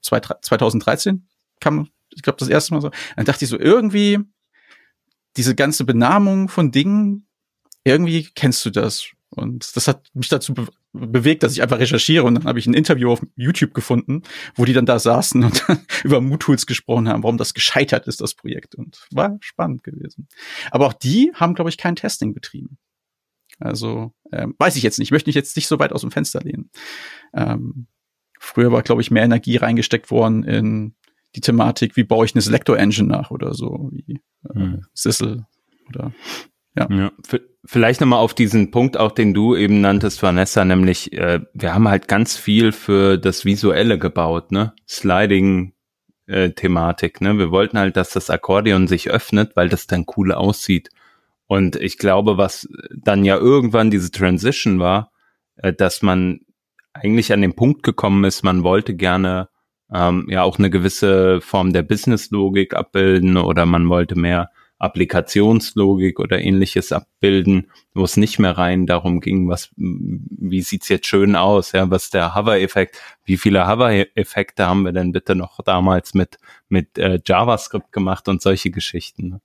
2013 0.00 1.26
kam, 1.62 1.88
ich 2.10 2.22
glaube, 2.22 2.38
das 2.38 2.48
erste 2.48 2.74
Mal 2.74 2.80
so, 2.80 2.90
dann 3.16 3.24
dachte 3.24 3.44
ich 3.44 3.50
so, 3.50 3.58
irgendwie 3.58 4.18
diese 5.36 5.54
ganze 5.54 5.84
Benamung 5.84 6.48
von 6.48 6.72
Dingen, 6.72 7.26
irgendwie 7.84 8.28
kennst 8.34 8.64
du 8.66 8.70
das. 8.70 9.06
Und 9.30 9.76
das 9.76 9.88
hat 9.88 10.08
mich 10.12 10.28
dazu 10.28 10.54
be 10.54 10.68
bewegt, 10.94 11.42
dass 11.42 11.54
ich 11.54 11.62
einfach 11.62 11.78
recherchiere 11.78 12.24
und 12.24 12.34
dann 12.34 12.44
habe 12.44 12.58
ich 12.58 12.66
ein 12.66 12.74
Interview 12.74 13.10
auf 13.10 13.22
YouTube 13.34 13.72
gefunden, 13.72 14.24
wo 14.54 14.66
die 14.66 14.74
dann 14.74 14.84
da 14.84 14.98
saßen 14.98 15.42
und 15.42 15.64
über 16.04 16.20
MooTools 16.20 16.66
gesprochen 16.66 17.08
haben, 17.08 17.22
warum 17.22 17.38
das 17.38 17.54
gescheitert 17.54 18.06
ist, 18.06 18.20
das 18.20 18.34
Projekt. 18.34 18.74
Und 18.74 19.06
war 19.10 19.38
spannend 19.40 19.84
gewesen. 19.84 20.28
Aber 20.70 20.86
auch 20.86 20.92
die 20.92 21.32
haben, 21.32 21.54
glaube 21.54 21.70
ich, 21.70 21.78
kein 21.78 21.96
Testing 21.96 22.34
betrieben. 22.34 22.76
Also 23.58 24.12
ähm, 24.32 24.54
weiß 24.58 24.76
ich 24.76 24.82
jetzt 24.82 24.98
nicht. 24.98 25.08
Ich 25.08 25.12
möchte 25.12 25.28
mich 25.28 25.34
jetzt 25.34 25.56
nicht 25.56 25.66
so 25.66 25.78
weit 25.78 25.92
aus 25.92 26.02
dem 26.02 26.10
Fenster 26.10 26.40
lehnen. 26.40 26.70
Ähm, 27.32 27.86
früher 28.38 28.70
war, 28.70 28.82
glaube 28.82 29.00
ich, 29.00 29.10
mehr 29.10 29.24
Energie 29.24 29.56
reingesteckt 29.56 30.10
worden 30.10 30.44
in 30.44 30.94
die 31.34 31.40
Thematik, 31.40 31.96
wie 31.96 32.04
baue 32.04 32.26
ich 32.26 32.34
eine 32.34 32.42
Selector-Engine 32.42 33.08
nach 33.08 33.30
oder 33.30 33.54
so, 33.54 33.90
wie 33.92 34.20
äh, 34.48 34.54
hm. 34.54 34.82
Sissel 34.92 35.46
oder 35.88 36.12
ja. 36.76 36.88
ja. 36.90 37.12
Vielleicht 37.64 38.00
nochmal 38.00 38.18
auf 38.18 38.34
diesen 38.34 38.70
Punkt 38.70 38.96
auch, 38.96 39.12
den 39.12 39.34
du 39.34 39.54
eben 39.54 39.80
nanntest, 39.80 40.22
Vanessa, 40.22 40.64
nämlich 40.64 41.12
äh, 41.12 41.40
wir 41.54 41.74
haben 41.74 41.88
halt 41.88 42.08
ganz 42.08 42.36
viel 42.36 42.72
für 42.72 43.18
das 43.18 43.44
Visuelle 43.44 43.98
gebaut, 43.98 44.50
ne? 44.50 44.74
Sliding 44.88 45.74
äh, 46.26 46.50
Thematik, 46.50 47.20
ne? 47.20 47.38
Wir 47.38 47.50
wollten 47.50 47.78
halt, 47.78 47.96
dass 47.96 48.10
das 48.10 48.30
Akkordeon 48.30 48.88
sich 48.88 49.10
öffnet, 49.10 49.54
weil 49.54 49.68
das 49.68 49.86
dann 49.86 50.06
cool 50.16 50.32
aussieht. 50.32 50.88
Und 51.46 51.76
ich 51.76 51.98
glaube, 51.98 52.36
was 52.36 52.68
dann 52.96 53.24
ja 53.24 53.36
irgendwann 53.36 53.90
diese 53.90 54.10
Transition 54.10 54.80
war, 54.80 55.12
äh, 55.56 55.72
dass 55.72 56.02
man 56.02 56.40
eigentlich 56.94 57.32
an 57.32 57.42
den 57.42 57.54
Punkt 57.54 57.82
gekommen 57.84 58.24
ist, 58.24 58.42
man 58.42 58.64
wollte 58.64 58.94
gerne 58.94 59.48
ähm, 59.92 60.26
ja 60.28 60.42
auch 60.42 60.58
eine 60.58 60.70
gewisse 60.70 61.40
Form 61.40 61.72
der 61.72 61.82
Business-Logik 61.82 62.74
abbilden 62.74 63.36
oder 63.36 63.66
man 63.66 63.88
wollte 63.88 64.18
mehr 64.18 64.50
Applikationslogik 64.82 66.18
oder 66.18 66.40
ähnliches 66.40 66.90
abbilden, 66.90 67.70
wo 67.94 68.02
es 68.02 68.16
nicht 68.16 68.40
mehr 68.40 68.58
rein 68.58 68.86
darum 68.86 69.20
ging, 69.20 69.48
was, 69.48 69.70
wie 69.76 70.60
sieht's 70.60 70.88
jetzt 70.88 71.06
schön 71.06 71.36
aus, 71.36 71.70
ja, 71.70 71.88
was 71.88 72.10
der 72.10 72.34
Hover-Effekt, 72.34 73.00
wie 73.24 73.36
viele 73.36 73.68
Hover-Effekte 73.68 74.66
haben 74.66 74.82
wir 74.82 74.90
denn 74.90 75.12
bitte 75.12 75.36
noch 75.36 75.60
damals 75.64 76.14
mit, 76.14 76.38
mit 76.68 76.98
äh, 76.98 77.20
JavaScript 77.24 77.92
gemacht 77.92 78.28
und 78.28 78.42
solche 78.42 78.72
Geschichten. 78.72 79.40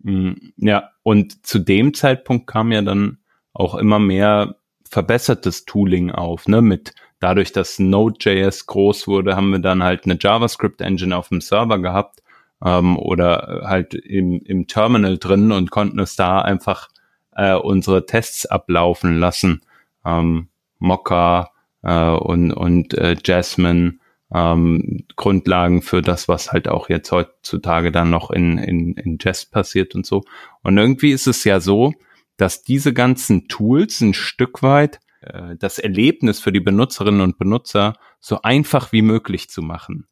Mm, 0.00 0.32
ja, 0.56 0.90
und 1.04 1.46
zu 1.46 1.60
dem 1.60 1.94
Zeitpunkt 1.94 2.48
kam 2.48 2.72
ja 2.72 2.82
dann 2.82 3.18
auch 3.52 3.76
immer 3.76 4.00
mehr 4.00 4.56
verbessertes 4.90 5.64
Tooling 5.64 6.10
auf, 6.10 6.48
ne, 6.48 6.60
mit 6.60 6.92
dadurch, 7.20 7.52
dass 7.52 7.78
Node.js 7.78 8.66
groß 8.66 9.08
wurde, 9.08 9.36
haben 9.36 9.50
wir 9.50 9.58
dann 9.58 9.82
halt 9.82 10.04
eine 10.04 10.18
JavaScript-Engine 10.20 11.16
auf 11.16 11.28
dem 11.28 11.40
Server 11.40 11.78
gehabt, 11.78 12.22
ähm, 12.64 12.98
oder 12.98 13.62
halt 13.64 13.94
im, 13.94 14.40
im 14.42 14.66
Terminal 14.66 15.18
drin 15.18 15.52
und 15.52 15.70
konnten 15.70 15.98
es 15.98 16.16
da 16.16 16.40
einfach 16.40 16.88
äh, 17.34 17.54
unsere 17.54 18.06
Tests 18.06 18.46
ablaufen 18.46 19.18
lassen. 19.18 19.62
Ähm, 20.04 20.48
Mocha 20.78 21.50
äh, 21.82 22.10
und, 22.10 22.52
und 22.52 22.94
äh, 22.94 23.16
Jasmine 23.22 23.98
ähm, 24.32 25.04
Grundlagen 25.14 25.82
für 25.82 26.02
das, 26.02 26.28
was 26.28 26.52
halt 26.52 26.68
auch 26.68 26.88
jetzt 26.88 27.12
heutzutage 27.12 27.92
dann 27.92 28.10
noch 28.10 28.30
in, 28.30 28.58
in, 28.58 28.94
in 28.94 29.18
Jest 29.20 29.52
passiert 29.52 29.94
und 29.94 30.04
so. 30.04 30.22
Und 30.62 30.78
irgendwie 30.78 31.12
ist 31.12 31.26
es 31.26 31.44
ja 31.44 31.60
so, 31.60 31.94
dass 32.36 32.62
diese 32.62 32.92
ganzen 32.92 33.48
Tools 33.48 34.00
ein 34.00 34.14
Stück 34.14 34.62
weit 34.62 34.98
äh, 35.32 35.56
das 35.58 35.78
Erlebnis 35.78 36.40
für 36.40 36.52
die 36.52 36.60
Benutzerinnen 36.60 37.20
und 37.20 37.38
Benutzer 37.38 37.94
so 38.20 38.40
einfach 38.42 38.92
wie 38.92 39.02
möglich 39.02 39.48
zu 39.48 39.62
machen. 39.62 40.06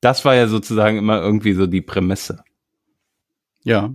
Das 0.00 0.24
war 0.24 0.34
ja 0.34 0.48
sozusagen 0.48 0.98
immer 0.98 1.20
irgendwie 1.20 1.52
so 1.52 1.66
die 1.66 1.82
Prämisse. 1.82 2.42
Ja. 3.62 3.94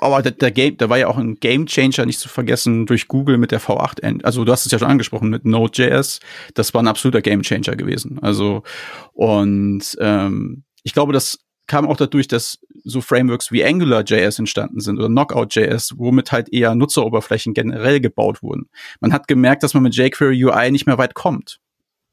Aber 0.00 0.22
der, 0.22 0.32
der 0.32 0.50
Game, 0.50 0.76
da 0.76 0.88
war 0.88 0.98
ja 0.98 1.06
auch 1.06 1.18
ein 1.18 1.36
Game 1.36 1.66
Changer 1.66 2.04
nicht 2.04 2.18
zu 2.18 2.28
vergessen 2.28 2.84
durch 2.86 3.06
Google 3.06 3.38
mit 3.38 3.52
der 3.52 3.60
V8. 3.60 4.24
Also 4.24 4.44
du 4.44 4.52
hast 4.52 4.66
es 4.66 4.72
ja 4.72 4.78
schon 4.78 4.88
angesprochen 4.88 5.30
mit 5.30 5.44
Node.js. 5.44 6.20
Das 6.54 6.74
war 6.74 6.82
ein 6.82 6.88
absoluter 6.88 7.22
Game 7.22 7.42
Changer 7.42 7.76
gewesen. 7.76 8.18
Also 8.20 8.64
und 9.12 9.96
ähm, 10.00 10.64
ich 10.82 10.94
glaube, 10.94 11.12
das 11.12 11.38
kam 11.66 11.86
auch 11.86 11.96
dadurch, 11.96 12.28
dass 12.28 12.58
so 12.84 13.00
Frameworks 13.00 13.50
wie 13.50 13.64
AngularJS 13.64 14.38
entstanden 14.38 14.80
sind 14.80 14.98
oder 14.98 15.08
Knockout.js, 15.08 15.94
womit 15.96 16.32
halt 16.32 16.52
eher 16.52 16.74
Nutzeroberflächen 16.74 17.54
generell 17.54 18.00
gebaut 18.00 18.42
wurden. 18.42 18.68
Man 19.00 19.12
hat 19.12 19.26
gemerkt, 19.26 19.62
dass 19.62 19.74
man 19.74 19.82
mit 19.82 19.96
jQuery 19.96 20.44
UI 20.44 20.70
nicht 20.70 20.86
mehr 20.86 20.98
weit 20.98 21.14
kommt, 21.14 21.60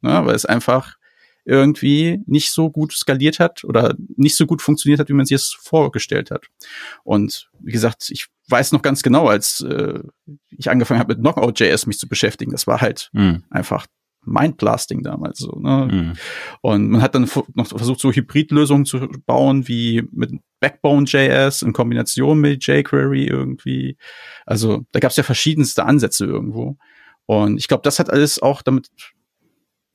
ne? 0.02 0.26
weil 0.26 0.36
es 0.36 0.46
einfach 0.46 0.96
irgendwie 1.44 2.22
nicht 2.26 2.52
so 2.52 2.70
gut 2.70 2.94
skaliert 2.94 3.40
hat 3.40 3.64
oder 3.64 3.96
nicht 4.16 4.38
so 4.38 4.46
gut 4.46 4.62
funktioniert 4.62 5.00
hat, 5.00 5.10
wie 5.10 5.14
man 5.14 5.26
sich 5.26 5.36
es 5.36 5.58
vorgestellt 5.60 6.32
hat. 6.32 6.46
Und 7.04 7.50
wie 7.60 7.72
gesagt, 7.72 8.10
ich 8.12 8.28
weiß 8.48 8.72
noch 8.72 8.82
ganz 8.82 9.02
genau, 9.02 9.28
als 9.28 9.62
äh, 9.62 10.00
ich 10.50 10.70
angefangen 10.70 11.00
habe 11.00 11.16
mit 11.16 11.22
Knockout.js 11.22 11.88
mich 11.88 11.98
zu 11.98 12.08
beschäftigen, 12.08 12.52
das 12.52 12.68
war 12.68 12.82
halt 12.82 13.10
mhm. 13.14 13.44
einfach 13.50 13.88
Mindblasting 14.24 15.04
damals 15.04 15.40
so. 15.40 15.60
Ne? 15.60 15.90
Mhm. 15.92 16.14
Und 16.62 16.90
man 16.90 17.02
hat 17.02 17.16
dann 17.16 17.30
noch 17.54 17.68
versucht, 17.68 18.00
so 18.00 18.12
Hybridlösungen 18.12 18.86
zu 18.86 19.08
bauen, 19.26 19.68
wie 19.68 20.04
mit 20.12 20.32
Backbone.js 20.60 21.64
in 21.64 21.74
Kombination 21.74 22.40
mit 22.40 22.66
jQuery 22.66 23.26
irgendwie. 23.26 23.98
Also 24.46 24.86
da 24.92 25.00
gab 25.00 25.12
es 25.12 25.18
ja 25.18 25.24
verschiedenste 25.24 25.86
Ansätze 25.86 26.26
irgendwo. 26.26 26.78
Und 27.26 27.58
ich 27.58 27.68
glaube, 27.68 27.84
das 27.84 28.00
hat 28.00 28.10
alles 28.10 28.42
auch 28.42 28.62
damit 28.62 28.90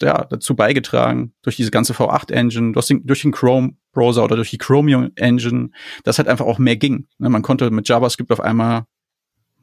ja, 0.01 0.25
dazu 0.25 0.55
beigetragen, 0.55 1.33
durch 1.43 1.57
diese 1.57 1.71
ganze 1.71 1.95
V8-Engine, 1.95 2.73
durch 2.73 2.87
den, 2.87 3.07
durch 3.07 3.23
den 3.23 3.33
Chrome-Browser 3.33 4.25
oder 4.25 4.37
durch 4.37 4.51
die 4.51 4.59
Chromium-Engine, 4.59 5.71
dass 6.05 6.19
halt 6.19 6.29
einfach 6.29 6.45
auch 6.45 6.59
mehr 6.59 6.77
ging. 6.77 7.07
Ne? 7.19 7.31
Man 7.31 7.43
konnte 7.43 7.71
mit 7.71 7.89
JavaScript 7.89 8.31
auf 8.31 8.41
einmal 8.41 8.85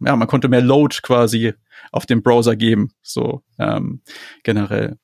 ja, 0.06 0.16
man 0.16 0.28
konnte 0.28 0.50
mehr 0.50 0.62
Load 0.62 0.98
quasi 1.02 1.54
auf 1.92 2.06
dem 2.06 2.24
Browser 2.24 2.56
geben, 2.56 2.92
so 3.02 3.44
ähm, 3.60 4.02
generell. 4.44 4.98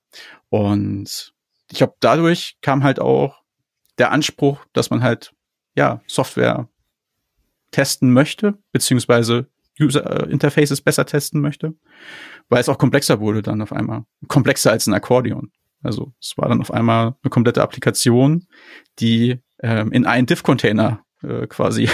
Und 0.50 1.34
ich 1.72 1.78
glaube, 1.78 1.96
dadurch 2.00 2.58
kam 2.62 2.84
halt 2.84 3.00
auch 3.00 3.42
der 3.98 4.12
Anspruch, 4.12 4.66
dass 4.74 4.90
man 4.90 5.04
halt 5.04 5.34
ja 5.76 6.02
Software 6.08 6.68
testen 7.72 8.12
möchte, 8.12 8.58
beziehungsweise 8.72 9.48
User 9.80 10.28
äh, 10.28 10.32
Interfaces 10.32 10.82
besser 10.82 11.06
testen 11.06 11.42
möchte, 11.42 11.74
weil 12.50 12.62
es 12.62 12.70
auch 12.70 12.78
komplexer 12.78 13.20
wurde 13.20 13.42
dann 13.42 13.62
auf 13.62 13.72
einmal. 13.72 14.04
Komplexer 14.28 14.72
als 14.72 14.88
ein 14.88 14.94
Akkordeon. 14.94 15.52
Also 15.82 16.14
es 16.20 16.38
war 16.38 16.50
dann 16.50 16.62
auf 16.62 16.74
einmal 16.74 17.16
eine 17.22 17.30
komplette 17.30 17.62
Applikation, 17.62 18.48
die 19.00 19.40
ähm, 19.62 19.92
in 19.92 20.06
einen 20.06 20.28
Diff-Container 20.28 21.04
äh, 21.24 21.48
quasi 21.48 21.90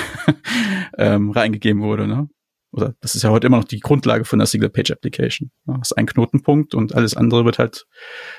ähm, 0.98 1.32
reingegeben 1.32 1.82
wurde. 1.82 2.08
Ne? 2.08 2.30
Oder 2.76 2.94
das 3.00 3.16
ist 3.16 3.24
ja 3.24 3.30
heute 3.30 3.48
immer 3.48 3.58
noch 3.58 3.64
die 3.64 3.80
Grundlage 3.80 4.26
von 4.26 4.38
der 4.38 4.48
Single-Page-Application. 4.48 5.50
Ja, 5.66 5.78
das 5.78 5.92
ist 5.92 5.98
ein 5.98 6.06
Knotenpunkt 6.06 6.76
und 6.76 6.94
alles 6.94 7.16
andere 7.16 7.46
wird 7.46 7.58
halt 7.58 7.88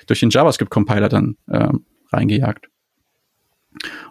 durch 0.06 0.20
den 0.20 0.28
JavaScript-Compiler 0.28 1.08
dann 1.08 1.36
ähm, 1.50 1.86
reingejagt. 2.12 2.68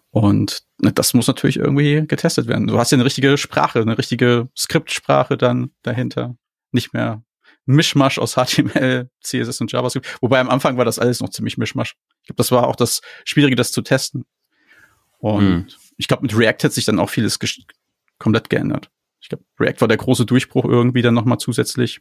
Und 0.10 0.64
das 0.80 1.14
muss 1.14 1.28
natürlich 1.28 1.58
irgendwie 1.58 2.08
getestet 2.08 2.48
werden. 2.48 2.68
Du 2.68 2.80
hast 2.80 2.92
ja 2.92 2.96
eine 2.96 3.06
richtige 3.06 3.38
Sprache, 3.38 3.82
eine 3.82 3.98
richtige 3.98 4.50
Skriptsprache 4.58 5.38
dann 5.38 5.72
dahinter. 5.84 6.36
Nicht 6.72 6.94
mehr 6.94 7.24
Mischmasch 7.66 8.18
aus 8.18 8.34
HTML, 8.34 9.10
CSS 9.24 9.62
und 9.62 9.72
JavaScript. 9.72 10.18
Wobei 10.22 10.40
am 10.40 10.50
Anfang 10.50 10.78
war 10.78 10.86
das 10.86 10.98
alles 10.98 11.20
noch 11.20 11.30
ziemlich 11.30 11.58
Mischmasch. 11.58 11.96
Ich 12.22 12.28
glaube, 12.28 12.38
das 12.38 12.52
war 12.52 12.68
auch 12.68 12.76
das 12.76 13.02
Schwierige, 13.26 13.56
das 13.56 13.72
zu 13.72 13.84
testen. 13.84 14.26
Und 15.20 15.40
hm. 15.40 15.68
ich 15.98 16.08
glaube, 16.08 16.24
mit 16.24 16.36
React 16.36 16.64
hat 16.64 16.74
sich 16.74 16.86
dann 16.86 17.00
auch 17.00 17.10
vieles 17.10 17.38
komplett 18.18 18.50
geändert. 18.50 18.90
Ich 19.26 19.30
glaube, 19.30 19.44
React 19.60 19.82
war 19.82 19.88
der 19.88 19.98
große 19.98 20.28
Durchbruch 20.28 20.66
irgendwie 20.66 21.02
dann 21.02 21.16
nochmal 21.16 21.40
zusätzlich. 21.40 22.00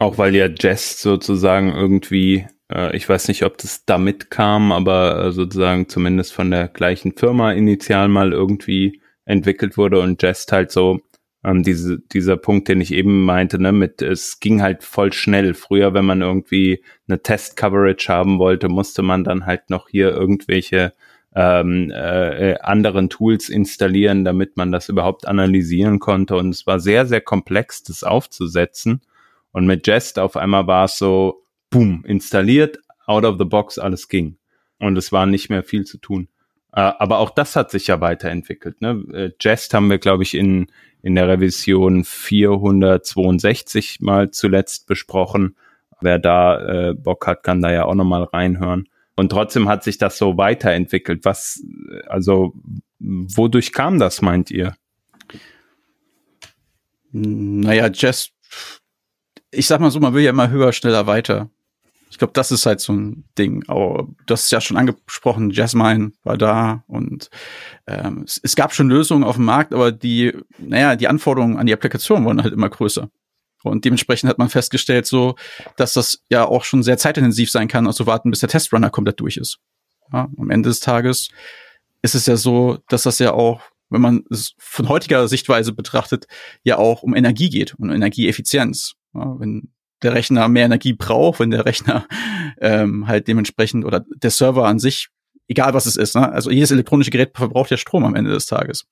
Auch 0.00 0.18
weil 0.18 0.34
ja 0.34 0.48
Jest 0.48 1.00
sozusagen 1.00 1.72
irgendwie, 1.72 2.44
äh, 2.68 2.96
ich 2.96 3.08
weiß 3.08 3.28
nicht, 3.28 3.44
ob 3.44 3.56
das 3.58 3.84
damit 3.84 4.28
kam, 4.28 4.72
aber 4.72 5.26
äh, 5.26 5.30
sozusagen 5.30 5.88
zumindest 5.88 6.32
von 6.32 6.50
der 6.50 6.66
gleichen 6.66 7.12
Firma 7.12 7.52
initial 7.52 8.08
mal 8.08 8.32
irgendwie 8.32 9.00
entwickelt 9.26 9.76
wurde 9.76 10.00
und 10.00 10.20
Jest 10.20 10.50
halt 10.50 10.72
so 10.72 10.98
ähm, 11.44 11.62
diese, 11.62 12.00
dieser 12.00 12.36
Punkt, 12.36 12.66
den 12.66 12.80
ich 12.80 12.92
eben 12.92 13.24
meinte, 13.24 13.62
ne, 13.62 13.70
mit 13.70 14.02
es 14.02 14.40
ging 14.40 14.60
halt 14.60 14.82
voll 14.82 15.12
schnell. 15.12 15.54
Früher, 15.54 15.94
wenn 15.94 16.04
man 16.04 16.20
irgendwie 16.20 16.82
eine 17.06 17.22
Test-Coverage 17.22 18.12
haben 18.12 18.40
wollte, 18.40 18.68
musste 18.68 19.02
man 19.02 19.22
dann 19.22 19.46
halt 19.46 19.70
noch 19.70 19.88
hier 19.88 20.10
irgendwelche 20.10 20.94
ähm, 21.34 21.90
äh, 21.90 22.56
anderen 22.60 23.08
Tools 23.08 23.48
installieren, 23.48 24.24
damit 24.24 24.56
man 24.56 24.70
das 24.72 24.88
überhaupt 24.88 25.26
analysieren 25.26 25.98
konnte. 25.98 26.36
Und 26.36 26.50
es 26.50 26.66
war 26.66 26.78
sehr, 26.80 27.06
sehr 27.06 27.20
komplex, 27.20 27.82
das 27.82 28.04
aufzusetzen. 28.04 29.00
Und 29.50 29.66
mit 29.66 29.86
Jest 29.86 30.18
auf 30.18 30.36
einmal 30.36 30.66
war 30.66 30.84
es 30.84 30.98
so, 30.98 31.44
boom, 31.70 32.04
installiert, 32.06 32.78
out 33.06 33.24
of 33.24 33.36
the 33.38 33.44
box, 33.44 33.78
alles 33.78 34.08
ging. 34.08 34.36
Und 34.78 34.96
es 34.96 35.12
war 35.12 35.26
nicht 35.26 35.48
mehr 35.48 35.62
viel 35.62 35.84
zu 35.84 35.98
tun. 35.98 36.28
Äh, 36.72 36.80
aber 36.80 37.18
auch 37.18 37.30
das 37.30 37.56
hat 37.56 37.70
sich 37.70 37.86
ja 37.86 38.00
weiterentwickelt. 38.00 38.80
Ne? 38.80 39.04
Äh, 39.12 39.30
Jest 39.40 39.74
haben 39.74 39.90
wir, 39.90 39.98
glaube 39.98 40.22
ich, 40.22 40.34
in, 40.34 40.66
in 41.02 41.14
der 41.14 41.28
Revision 41.28 42.04
462 42.04 44.00
mal 44.00 44.30
zuletzt 44.30 44.86
besprochen. 44.86 45.56
Wer 46.00 46.18
da 46.18 46.88
äh, 46.88 46.94
Bock 46.94 47.26
hat, 47.26 47.42
kann 47.42 47.62
da 47.62 47.70
ja 47.70 47.84
auch 47.84 47.94
nochmal 47.94 48.24
reinhören. 48.24 48.88
Und 49.16 49.30
trotzdem 49.30 49.68
hat 49.68 49.84
sich 49.84 49.98
das 49.98 50.16
so 50.16 50.36
weiterentwickelt. 50.36 51.24
Was, 51.24 51.62
also, 52.06 52.54
wodurch 52.98 53.72
kam 53.72 53.98
das, 53.98 54.22
meint 54.22 54.50
ihr? 54.50 54.74
Naja, 57.12 57.90
Jazz, 57.92 58.30
ich 59.50 59.66
sag 59.66 59.80
mal 59.80 59.90
so, 59.90 60.00
man 60.00 60.14
will 60.14 60.22
ja 60.22 60.30
immer 60.30 60.48
höher, 60.48 60.72
schneller, 60.72 61.06
weiter. 61.06 61.50
Ich 62.10 62.18
glaube, 62.18 62.32
das 62.34 62.50
ist 62.50 62.66
halt 62.66 62.80
so 62.80 62.92
ein 62.92 63.24
Ding. 63.38 63.64
Aber 63.68 64.08
hast 64.28 64.46
es 64.46 64.50
ja 64.50 64.60
schon 64.60 64.76
angesprochen, 64.76 65.50
Jasmine 65.50 66.12
war 66.24 66.36
da 66.36 66.84
und 66.86 67.30
ähm, 67.86 68.24
es, 68.26 68.40
es, 68.42 68.54
gab 68.54 68.74
schon 68.74 68.88
Lösungen 68.88 69.24
auf 69.24 69.36
dem 69.36 69.46
Markt, 69.46 69.72
aber 69.72 69.92
die, 69.92 70.32
naja, 70.58 70.96
die 70.96 71.08
Anforderungen 71.08 71.56
an 71.56 71.66
die 71.66 71.72
Applikation 71.72 72.24
wurden 72.24 72.42
halt 72.42 72.52
immer 72.52 72.68
größer. 72.68 73.08
Und 73.62 73.84
dementsprechend 73.84 74.28
hat 74.28 74.38
man 74.38 74.48
festgestellt, 74.48 75.06
so, 75.06 75.36
dass 75.76 75.92
das 75.92 76.22
ja 76.28 76.44
auch 76.44 76.64
schon 76.64 76.82
sehr 76.82 76.98
zeitintensiv 76.98 77.50
sein 77.50 77.68
kann, 77.68 77.86
also 77.86 78.06
warten, 78.06 78.30
bis 78.30 78.40
der 78.40 78.48
Testrunner 78.48 78.90
komplett 78.90 79.20
durch 79.20 79.36
ist. 79.36 79.58
Ja, 80.12 80.28
am 80.36 80.50
Ende 80.50 80.68
des 80.68 80.80
Tages 80.80 81.28
ist 82.02 82.14
es 82.14 82.26
ja 82.26 82.36
so, 82.36 82.78
dass 82.88 83.04
das 83.04 83.18
ja 83.18 83.32
auch, 83.32 83.60
wenn 83.88 84.00
man 84.00 84.24
es 84.30 84.54
von 84.58 84.88
heutiger 84.88 85.28
Sichtweise 85.28 85.72
betrachtet, 85.72 86.26
ja 86.64 86.78
auch 86.78 87.02
um 87.02 87.14
Energie 87.14 87.50
geht 87.50 87.74
und 87.74 87.88
um 87.88 87.94
Energieeffizienz. 87.94 88.94
Ja, 89.14 89.38
wenn 89.38 89.72
der 90.02 90.14
Rechner 90.14 90.48
mehr 90.48 90.64
Energie 90.64 90.92
braucht, 90.92 91.40
wenn 91.40 91.50
der 91.50 91.64
Rechner 91.64 92.06
ähm, 92.60 93.06
halt 93.06 93.28
dementsprechend 93.28 93.84
oder 93.84 94.04
der 94.22 94.30
Server 94.30 94.66
an 94.66 94.78
sich, 94.78 95.08
egal 95.48 95.74
was 95.74 95.86
es 95.86 95.96
ist, 95.96 96.16
ne? 96.16 96.30
also 96.32 96.50
jedes 96.50 96.70
elektronische 96.70 97.10
Gerät 97.10 97.36
verbraucht 97.36 97.70
ja 97.70 97.76
Strom 97.76 98.04
am 98.04 98.14
Ende 98.14 98.32
des 98.32 98.46
Tages. 98.46 98.86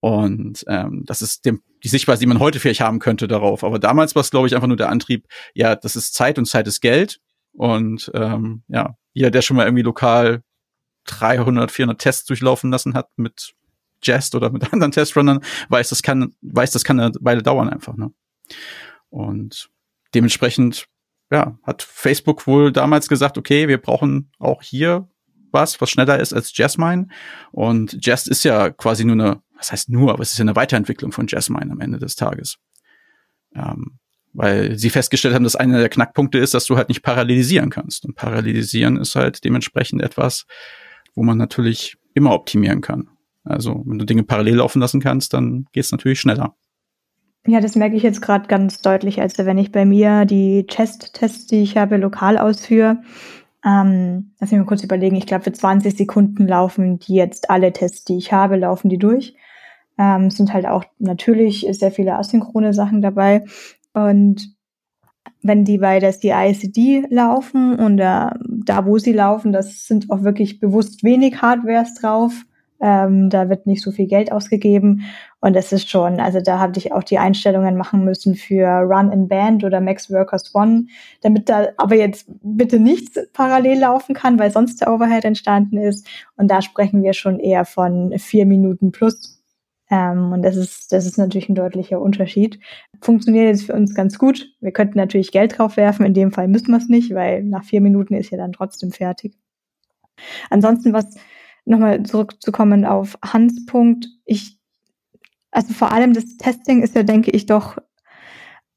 Und 0.00 0.64
ähm, 0.68 1.04
das 1.06 1.22
ist 1.22 1.44
dem, 1.44 1.62
die 1.82 1.88
Sichtweise, 1.88 2.20
die 2.20 2.26
man 2.26 2.38
heute 2.38 2.60
vielleicht 2.60 2.80
haben 2.80 2.98
könnte 2.98 3.28
darauf. 3.28 3.64
Aber 3.64 3.78
damals 3.78 4.14
war 4.14 4.20
es, 4.20 4.30
glaube 4.30 4.46
ich, 4.46 4.54
einfach 4.54 4.68
nur 4.68 4.76
der 4.76 4.90
Antrieb, 4.90 5.26
ja, 5.54 5.74
das 5.74 5.96
ist 5.96 6.14
Zeit 6.14 6.38
und 6.38 6.46
Zeit 6.46 6.66
ist 6.66 6.80
Geld. 6.80 7.20
Und 7.52 8.10
ähm, 8.14 8.62
ja, 8.68 8.96
jeder, 9.14 9.30
der 9.30 9.42
schon 9.42 9.56
mal 9.56 9.64
irgendwie 9.64 9.82
lokal 9.82 10.42
300, 11.06 11.70
400 11.70 12.00
Tests 12.00 12.24
durchlaufen 12.26 12.70
lassen 12.70 12.94
hat 12.94 13.08
mit 13.16 13.54
Jest 14.02 14.34
oder 14.34 14.50
mit 14.50 14.64
anderen 14.72 14.92
Testrunnern, 14.92 15.40
weiß, 15.68 15.88
das 15.88 16.02
kann, 16.02 16.34
weiß, 16.42 16.72
das 16.72 16.84
kann 16.84 17.00
eine 17.00 17.12
Weile 17.20 17.42
dauern 17.42 17.68
einfach. 17.68 17.96
Ne? 17.96 18.12
Und 19.08 19.70
dementsprechend, 20.14 20.86
ja, 21.30 21.58
hat 21.62 21.82
Facebook 21.82 22.46
wohl 22.46 22.72
damals 22.72 23.08
gesagt, 23.08 23.38
okay, 23.38 23.68
wir 23.68 23.78
brauchen 23.78 24.30
auch 24.38 24.62
hier 24.62 25.08
was, 25.50 25.80
was 25.80 25.90
schneller 25.90 26.18
ist 26.18 26.32
als 26.32 26.56
Jasmine. 26.56 27.08
Und 27.52 28.04
Jest 28.04 28.28
ist 28.28 28.44
ja 28.44 28.70
quasi 28.70 29.04
nur 29.04 29.14
eine 29.14 29.42
was 29.56 29.72
heißt 29.72 29.88
nur, 29.88 30.12
aber 30.12 30.22
es 30.22 30.32
ist 30.32 30.38
ja 30.38 30.44
eine 30.44 30.56
Weiterentwicklung 30.56 31.12
von 31.12 31.26
Jasmine 31.26 31.70
am 31.70 31.80
Ende 31.80 31.98
des 31.98 32.16
Tages. 32.16 32.58
Ähm, 33.54 33.98
weil 34.32 34.78
sie 34.78 34.90
festgestellt 34.90 35.34
haben, 35.34 35.44
dass 35.44 35.56
einer 35.56 35.78
der 35.78 35.88
Knackpunkte 35.88 36.38
ist, 36.38 36.52
dass 36.52 36.66
du 36.66 36.76
halt 36.76 36.90
nicht 36.90 37.02
parallelisieren 37.02 37.70
kannst. 37.70 38.04
Und 38.04 38.16
parallelisieren 38.16 38.98
ist 38.98 39.16
halt 39.16 39.44
dementsprechend 39.44 40.02
etwas, 40.02 40.44
wo 41.14 41.22
man 41.22 41.38
natürlich 41.38 41.96
immer 42.12 42.32
optimieren 42.32 42.82
kann. 42.82 43.08
Also 43.44 43.82
wenn 43.86 43.98
du 43.98 44.04
Dinge 44.04 44.24
parallel 44.24 44.56
laufen 44.56 44.80
lassen 44.80 45.00
kannst, 45.00 45.32
dann 45.32 45.66
geht 45.72 45.84
es 45.84 45.92
natürlich 45.92 46.20
schneller. 46.20 46.54
Ja, 47.46 47.60
das 47.60 47.76
merke 47.76 47.96
ich 47.96 48.02
jetzt 48.02 48.20
gerade 48.20 48.48
ganz 48.48 48.82
deutlich, 48.82 49.20
als 49.22 49.38
wenn 49.38 49.56
ich 49.56 49.72
bei 49.72 49.86
mir 49.86 50.26
die 50.26 50.66
Chest-Tests, 50.66 51.46
die 51.46 51.62
ich 51.62 51.76
habe, 51.76 51.96
lokal 51.96 52.36
ausführe, 52.36 52.98
ähm, 53.66 54.32
lass 54.38 54.52
mich 54.52 54.60
mal 54.60 54.66
kurz 54.66 54.84
überlegen. 54.84 55.16
Ich 55.16 55.26
glaube, 55.26 55.42
für 55.42 55.52
20 55.52 55.96
Sekunden 55.96 56.46
laufen 56.46 57.00
die 57.00 57.14
jetzt 57.14 57.50
alle 57.50 57.72
Tests, 57.72 58.04
die 58.04 58.16
ich 58.16 58.32
habe, 58.32 58.56
laufen 58.56 58.88
die 58.88 58.98
durch. 58.98 59.34
Ähm, 59.98 60.26
es 60.26 60.36
sind 60.36 60.52
halt 60.52 60.66
auch 60.66 60.84
natürlich 60.98 61.66
sehr 61.70 61.90
viele 61.90 62.14
asynchrone 62.14 62.72
Sachen 62.72 63.02
dabei. 63.02 63.44
Und 63.92 64.54
wenn 65.42 65.64
die 65.64 65.78
bei 65.78 65.98
der 65.98 66.12
CICD 66.12 67.06
laufen 67.10 67.76
und 67.76 67.98
äh, 67.98 68.30
da, 68.40 68.86
wo 68.86 68.98
sie 68.98 69.12
laufen, 69.12 69.52
das 69.52 69.86
sind 69.86 70.10
auch 70.10 70.22
wirklich 70.22 70.60
bewusst 70.60 71.02
wenig 71.02 71.42
Hardwares 71.42 71.94
drauf. 71.94 72.45
Ähm, 72.80 73.30
da 73.30 73.48
wird 73.48 73.66
nicht 73.66 73.82
so 73.82 73.90
viel 73.90 74.06
Geld 74.06 74.32
ausgegeben. 74.32 75.02
Und 75.40 75.54
das 75.54 75.72
ist 75.72 75.88
schon, 75.88 76.20
also 76.20 76.40
da 76.40 76.58
habe 76.58 76.78
ich 76.78 76.92
auch 76.92 77.02
die 77.02 77.18
Einstellungen 77.18 77.76
machen 77.76 78.04
müssen 78.04 78.34
für 78.34 78.66
Run 78.66 79.12
in 79.12 79.28
Band 79.28 79.64
oder 79.64 79.80
Max 79.80 80.10
Workers 80.10 80.54
One, 80.54 80.86
damit 81.22 81.48
da 81.48 81.68
aber 81.76 81.94
jetzt 81.94 82.26
bitte 82.42 82.78
nichts 82.78 83.18
parallel 83.32 83.80
laufen 83.80 84.14
kann, 84.14 84.38
weil 84.38 84.50
sonst 84.50 84.80
der 84.80 84.92
Overhead 84.92 85.24
entstanden 85.24 85.78
ist. 85.78 86.06
Und 86.36 86.50
da 86.50 86.62
sprechen 86.62 87.02
wir 87.02 87.12
schon 87.12 87.38
eher 87.38 87.64
von 87.64 88.18
vier 88.18 88.46
Minuten 88.46 88.92
plus. 88.92 89.36
Ähm, 89.90 90.32
und 90.32 90.42
das 90.42 90.56
ist, 90.56 90.92
das 90.92 91.06
ist 91.06 91.16
natürlich 91.16 91.48
ein 91.48 91.54
deutlicher 91.54 92.00
Unterschied. 92.00 92.58
Funktioniert 93.00 93.46
jetzt 93.46 93.66
für 93.66 93.74
uns 93.74 93.94
ganz 93.94 94.18
gut. 94.18 94.48
Wir 94.60 94.72
könnten 94.72 94.98
natürlich 94.98 95.30
Geld 95.30 95.58
drauf 95.58 95.76
werfen. 95.76 96.04
In 96.04 96.14
dem 96.14 96.32
Fall 96.32 96.48
müssen 96.48 96.72
wir 96.72 96.78
es 96.78 96.88
nicht, 96.88 97.14
weil 97.14 97.44
nach 97.44 97.64
vier 97.64 97.80
Minuten 97.80 98.14
ist 98.14 98.30
ja 98.30 98.38
dann 98.38 98.52
trotzdem 98.52 98.90
fertig. 98.90 99.34
Ansonsten, 100.50 100.92
was 100.92 101.16
nochmal 101.66 102.02
zurückzukommen 102.04 102.84
auf 102.84 103.18
Hans 103.22 103.66
Punkt, 103.66 104.08
ich, 104.24 104.58
also 105.50 105.74
vor 105.74 105.92
allem 105.92 106.14
das 106.14 106.36
Testing 106.38 106.82
ist 106.82 106.94
ja, 106.94 107.02
denke 107.02 107.30
ich, 107.30 107.46
doch 107.46 107.76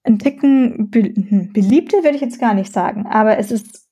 ein 0.04 0.19
Ticken 0.19 0.89
be 0.89 1.04
hm, 1.04 1.54
beliebter, 1.54 2.04
würde 2.04 2.15
ich 2.15 2.21
jetzt 2.21 2.39
gar 2.39 2.54
nicht 2.54 2.73
sagen, 2.73 3.06
aber 3.06 3.38
es 3.38 3.52
ist, 3.52 3.88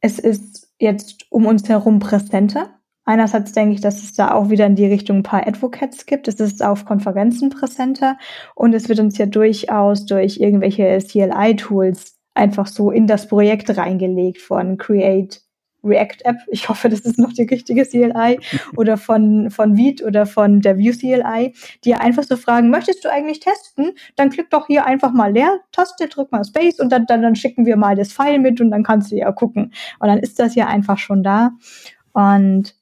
es 0.00 0.18
ist 0.18 0.72
jetzt 0.78 1.26
um 1.30 1.46
uns 1.46 1.68
herum 1.68 1.98
präsenter. 1.98 2.78
Einerseits 3.04 3.52
denke 3.52 3.74
ich, 3.74 3.80
dass 3.80 4.02
es 4.02 4.14
da 4.14 4.32
auch 4.32 4.48
wieder 4.48 4.66
in 4.66 4.76
die 4.76 4.86
Richtung 4.86 5.18
ein 5.18 5.22
paar 5.24 5.46
Advocates 5.46 6.06
gibt. 6.06 6.28
Es 6.28 6.36
ist 6.36 6.64
auf 6.64 6.84
Konferenzen 6.84 7.50
präsenter 7.50 8.16
und 8.54 8.74
es 8.74 8.88
wird 8.88 9.00
uns 9.00 9.18
ja 9.18 9.26
durchaus 9.26 10.06
durch 10.06 10.38
irgendwelche 10.38 10.98
CLI-Tools 10.98 12.16
einfach 12.34 12.68
so 12.68 12.90
in 12.90 13.06
das 13.06 13.26
Projekt 13.26 13.76
reingelegt 13.76 14.38
von 14.40 14.78
Create 14.78 15.42
React 15.84 16.24
App. 16.24 16.36
Ich 16.48 16.68
hoffe, 16.68 16.88
das 16.88 17.00
ist 17.00 17.18
noch 17.18 17.32
die 17.32 17.44
richtige 17.44 17.84
CLI 17.84 18.38
oder 18.76 18.96
von, 18.96 19.50
von 19.50 19.76
Vite 19.76 20.04
oder 20.04 20.26
von 20.26 20.60
der 20.60 20.78
Vue 20.78 20.92
CLI, 20.92 21.54
die 21.84 21.94
einfach 21.94 22.24
so 22.24 22.36
fragen, 22.36 22.70
möchtest 22.70 23.04
du 23.04 23.10
eigentlich 23.10 23.40
testen? 23.40 23.92
Dann 24.16 24.30
klick 24.30 24.50
doch 24.50 24.66
hier 24.66 24.86
einfach 24.86 25.12
mal 25.12 25.32
Leertaste, 25.32 26.08
drück 26.08 26.32
mal 26.32 26.44
Space 26.44 26.78
und 26.80 26.90
dann, 26.90 27.06
dann, 27.06 27.22
dann 27.22 27.36
schicken 27.36 27.66
wir 27.66 27.76
mal 27.76 27.96
das 27.96 28.12
File 28.12 28.38
mit 28.38 28.60
und 28.60 28.70
dann 28.70 28.82
kannst 28.82 29.12
du 29.12 29.16
ja 29.16 29.32
gucken. 29.32 29.72
Und 29.98 30.08
dann 30.08 30.18
ist 30.18 30.38
das 30.38 30.54
ja 30.54 30.66
einfach 30.66 30.98
schon 30.98 31.22
da. 31.22 31.52
Und 32.12 32.74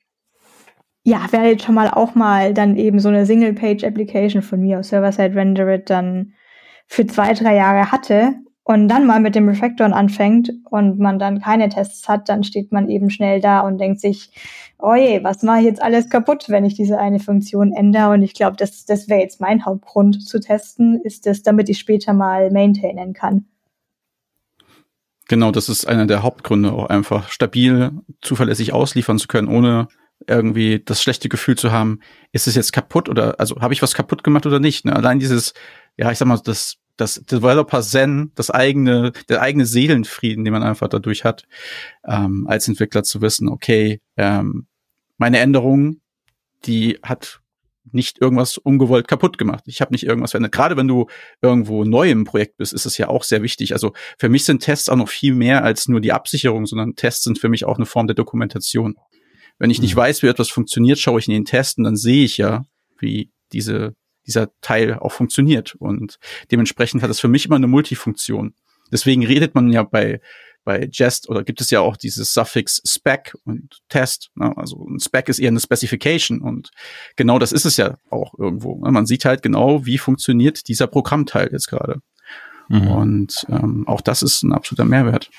ja, 1.03 1.27
wer 1.31 1.45
jetzt 1.45 1.65
schon 1.65 1.75
mal 1.75 1.89
auch 1.89 2.15
mal 2.15 2.53
dann 2.53 2.77
eben 2.77 2.99
so 2.99 3.09
eine 3.09 3.25
Single-Page-Application 3.25 4.43
von 4.43 4.61
mir 4.61 4.81
aus 4.81 4.89
Server-Side 4.89 5.35
Rendered 5.35 5.89
dann 5.89 6.35
für 6.87 7.07
zwei, 7.07 7.33
drei 7.33 7.57
Jahre 7.57 7.91
hatte 7.91 8.35
und 8.71 8.87
dann 8.87 9.05
mal 9.05 9.19
mit 9.19 9.35
dem 9.35 9.49
Refactoren 9.49 9.93
anfängt 9.93 10.53
und 10.71 11.01
man 11.01 11.19
dann 11.19 11.41
keine 11.41 11.69
Tests 11.71 12.09
hat, 12.09 12.29
dann 12.29 12.45
steht 12.45 12.71
man 12.71 12.89
eben 12.89 13.11
schnell 13.11 13.41
da 13.41 13.63
und 13.63 13.79
denkt 13.79 13.99
sich, 13.99 14.31
oh 14.79 14.95
je, 14.95 15.25
was 15.25 15.43
mache 15.43 15.59
ich 15.59 15.65
jetzt 15.65 15.83
alles 15.83 16.09
kaputt, 16.09 16.45
wenn 16.49 16.65
ich 16.65 16.75
diese 16.75 16.97
eine 16.97 17.19
Funktion 17.19 17.73
ändere? 17.73 18.11
Und 18.11 18.23
ich 18.23 18.33
glaube, 18.33 18.57
das, 18.57 18.85
das 18.85 19.09
wäre 19.09 19.19
jetzt 19.19 19.41
mein 19.41 19.65
Hauptgrund 19.65 20.23
zu 20.23 20.39
testen, 20.39 21.01
ist 21.03 21.27
das, 21.27 21.43
damit 21.43 21.69
ich 21.69 21.81
später 21.81 22.13
mal 22.13 22.53
maintainen 22.53 23.13
kann. 23.13 23.47
Genau, 25.27 25.51
das 25.51 25.69
ist 25.69 25.89
einer 25.89 26.07
der 26.07 26.23
Hauptgründe, 26.23 26.73
auch 26.73 26.87
einfach 26.87 27.29
stabil, 27.29 27.91
zuverlässig 28.21 28.73
ausliefern 28.73 29.19
zu 29.19 29.27
können, 29.27 29.49
ohne 29.49 29.89
irgendwie 30.29 30.81
das 30.85 31.03
schlechte 31.03 31.29
Gefühl 31.29 31.57
zu 31.57 31.73
haben, 31.73 31.99
ist 32.31 32.47
es 32.47 32.55
jetzt 32.55 32.73
kaputt 32.73 33.09
oder 33.09 33.41
also 33.41 33.61
habe 33.61 33.75
ich 33.75 33.83
was 33.83 33.95
kaputt 33.95 34.23
gemacht 34.23 34.47
oder 34.47 34.61
nicht? 34.61 34.85
Ne? 34.85 34.95
Allein 34.95 35.19
dieses, 35.19 35.55
ja, 35.97 36.13
ich 36.13 36.19
sag 36.19 36.29
mal, 36.29 36.39
das 36.39 36.80
das 37.01 37.23
Developer 37.25 37.83
Zen, 37.83 38.33
das 38.35 38.51
eigene, 38.51 39.13
der 39.29 39.41
eigene 39.41 39.67
Seelenfrieden, 39.67 40.45
den 40.45 40.53
man 40.53 40.63
einfach 40.63 40.89
dadurch 40.89 41.25
hat, 41.25 41.47
ähm, 42.07 42.47
als 42.49 42.69
Entwickler 42.69 43.03
zu 43.03 43.23
wissen, 43.23 43.49
okay, 43.49 44.01
ähm, 44.17 44.67
meine 45.17 45.39
Änderung, 45.39 46.01
die 46.65 46.99
hat 47.03 47.41
nicht 47.93 48.21
irgendwas 48.21 48.59
ungewollt 48.59 49.09
kaputt 49.09 49.39
gemacht. 49.39 49.65
Ich 49.67 49.81
habe 49.81 49.93
nicht 49.93 50.05
irgendwas 50.05 50.33
verändert. 50.33 50.53
Gerade 50.53 50.77
wenn 50.77 50.87
du 50.87 51.07
irgendwo 51.43 51.85
neu 51.85 52.11
im 52.11 52.25
Projekt 52.25 52.57
bist, 52.59 52.73
ist 52.73 52.87
es 52.87 52.99
ja 52.99 53.09
auch 53.09 53.25
sehr 53.25 53.43
wichtig. 53.43 53.73
Also 53.73 53.93
für 54.19 54.29
mich 54.29 54.45
sind 54.45 54.61
Tests 54.63 54.89
auch 54.89 54.97
noch 54.97 55.09
viel 55.09 55.35
mehr 55.35 55.65
als 55.65 55.89
nur 55.89 56.01
die 56.01 56.13
Absicherung, 56.13 56.67
sondern 56.67 56.95
Tests 56.95 57.25
sind 57.25 57.39
für 57.39 57.49
mich 57.49 57.65
auch 57.65 57.77
eine 57.77 57.87
Form 57.87 58.07
der 58.07 58.15
Dokumentation. 58.15 58.97
Wenn 59.59 59.71
ich 59.71 59.81
nicht 59.81 59.95
mhm. 59.95 60.01
weiß, 60.01 60.23
wie 60.23 60.29
etwas 60.29 60.51
funktioniert, 60.51 60.99
schaue 60.99 61.19
ich 61.19 61.29
in 61.29 61.35
den 61.35 61.45
Testen, 61.45 61.85
dann 61.85 61.97
sehe 61.97 62.25
ich 62.25 62.37
ja, 62.37 62.65
wie 62.99 63.31
diese 63.53 63.95
dieser 64.27 64.51
Teil 64.61 64.95
auch 64.95 65.13
funktioniert. 65.13 65.75
Und 65.77 66.19
dementsprechend 66.51 67.03
hat 67.03 67.11
es 67.11 67.21
für 67.21 67.29
mich 67.29 67.47
immer 67.47 67.57
eine 67.57 67.67
Multifunktion. 67.67 68.55
Deswegen 68.93 69.25
redet 69.25 69.55
man 69.55 69.73
ja 69.73 69.83
bei 69.83 70.21
bei 70.65 70.89
Jest 70.93 71.29
oder 71.29 71.43
gibt 71.43 71.61
es 71.61 71.71
ja 71.71 71.81
auch 71.81 71.97
dieses 71.97 72.35
Suffix 72.35 72.83
Spec 72.85 73.35
und 73.45 73.79
Test. 73.89 74.31
Ne? 74.35 74.53
Also 74.57 74.87
ein 74.89 75.01
Spec 75.01 75.29
ist 75.29 75.39
eher 75.39 75.49
eine 75.49 75.61
Specification 75.61 76.41
und 76.41 76.71
genau 77.17 77.39
das 77.39 77.53
ist 77.53 77.65
es 77.65 77.77
ja 77.77 77.97
auch 78.11 78.35
irgendwo. 78.39 78.79
Ne? 78.85 78.91
Man 78.91 79.07
sieht 79.07 79.25
halt 79.25 79.43
genau, 79.43 79.87
wie 79.87 79.99
funktioniert 79.99 80.69
dieser 80.69 80.87
Programmteil 80.87 81.49
jetzt 81.53 81.69
gerade. 81.69 82.01
Mhm. 82.69 82.89
Und 82.89 83.47
ähm, 83.49 83.89
auch 83.89 84.01
das 84.01 84.23
ist 84.23 84.43
ein 84.43 84.53
absoluter 84.53 84.85
Mehrwert. 84.85 85.31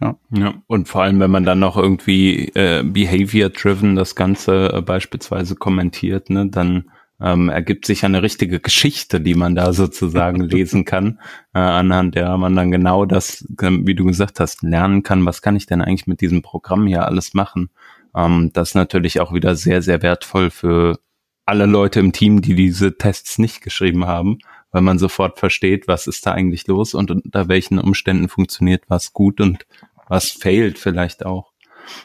Ja. 0.00 0.16
ja, 0.30 0.54
und 0.66 0.88
vor 0.88 1.02
allem, 1.02 1.20
wenn 1.20 1.30
man 1.30 1.44
dann 1.44 1.60
noch 1.60 1.76
irgendwie 1.76 2.48
äh, 2.54 2.82
behavior-driven 2.82 3.94
das 3.94 4.16
Ganze 4.16 4.72
äh, 4.72 4.82
beispielsweise 4.82 5.54
kommentiert, 5.54 6.30
ne, 6.30 6.48
dann 6.48 6.90
ähm, 7.20 7.48
ergibt 7.48 7.86
sich 7.86 8.04
eine 8.04 8.22
richtige 8.22 8.60
Geschichte, 8.60 9.20
die 9.20 9.34
man 9.34 9.54
da 9.54 9.72
sozusagen 9.72 10.40
lesen 10.48 10.84
kann, 10.84 11.20
äh, 11.54 11.58
anhand 11.58 12.14
der 12.14 12.36
man 12.36 12.56
dann 12.56 12.70
genau 12.70 13.04
das, 13.04 13.46
ähm, 13.62 13.86
wie 13.86 13.94
du 13.94 14.04
gesagt 14.04 14.40
hast, 14.40 14.62
lernen 14.62 15.02
kann, 15.02 15.24
was 15.24 15.42
kann 15.42 15.56
ich 15.56 15.66
denn 15.66 15.80
eigentlich 15.80 16.06
mit 16.06 16.20
diesem 16.20 16.42
Programm 16.42 16.86
hier 16.86 17.06
alles 17.06 17.34
machen. 17.34 17.70
Ähm, 18.14 18.50
das 18.52 18.70
ist 18.70 18.74
natürlich 18.74 19.20
auch 19.20 19.32
wieder 19.32 19.56
sehr, 19.56 19.82
sehr 19.82 20.02
wertvoll 20.02 20.50
für 20.50 20.98
alle 21.46 21.66
Leute 21.66 22.00
im 22.00 22.12
Team, 22.12 22.40
die 22.40 22.54
diese 22.54 22.96
Tests 22.96 23.38
nicht 23.38 23.60
geschrieben 23.60 24.06
haben, 24.06 24.38
weil 24.70 24.82
man 24.82 24.98
sofort 24.98 25.38
versteht, 25.38 25.86
was 25.88 26.06
ist 26.06 26.26
da 26.26 26.32
eigentlich 26.32 26.66
los 26.66 26.94
und 26.94 27.10
unter 27.10 27.48
welchen 27.48 27.78
Umständen 27.78 28.28
funktioniert 28.28 28.84
was 28.88 29.12
gut 29.12 29.40
und 29.40 29.66
was 30.08 30.30
fehlt 30.30 30.78
vielleicht 30.78 31.24
auch. 31.24 31.52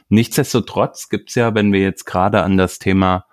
Nichtsdestotrotz 0.10 1.10
gibt's 1.10 1.36
ja, 1.36 1.56
wenn 1.56 1.72
wir 1.72 1.80
jetzt 1.80 2.06
gerade 2.06 2.44
an 2.44 2.58
das 2.58 2.80
Thema 2.80 3.26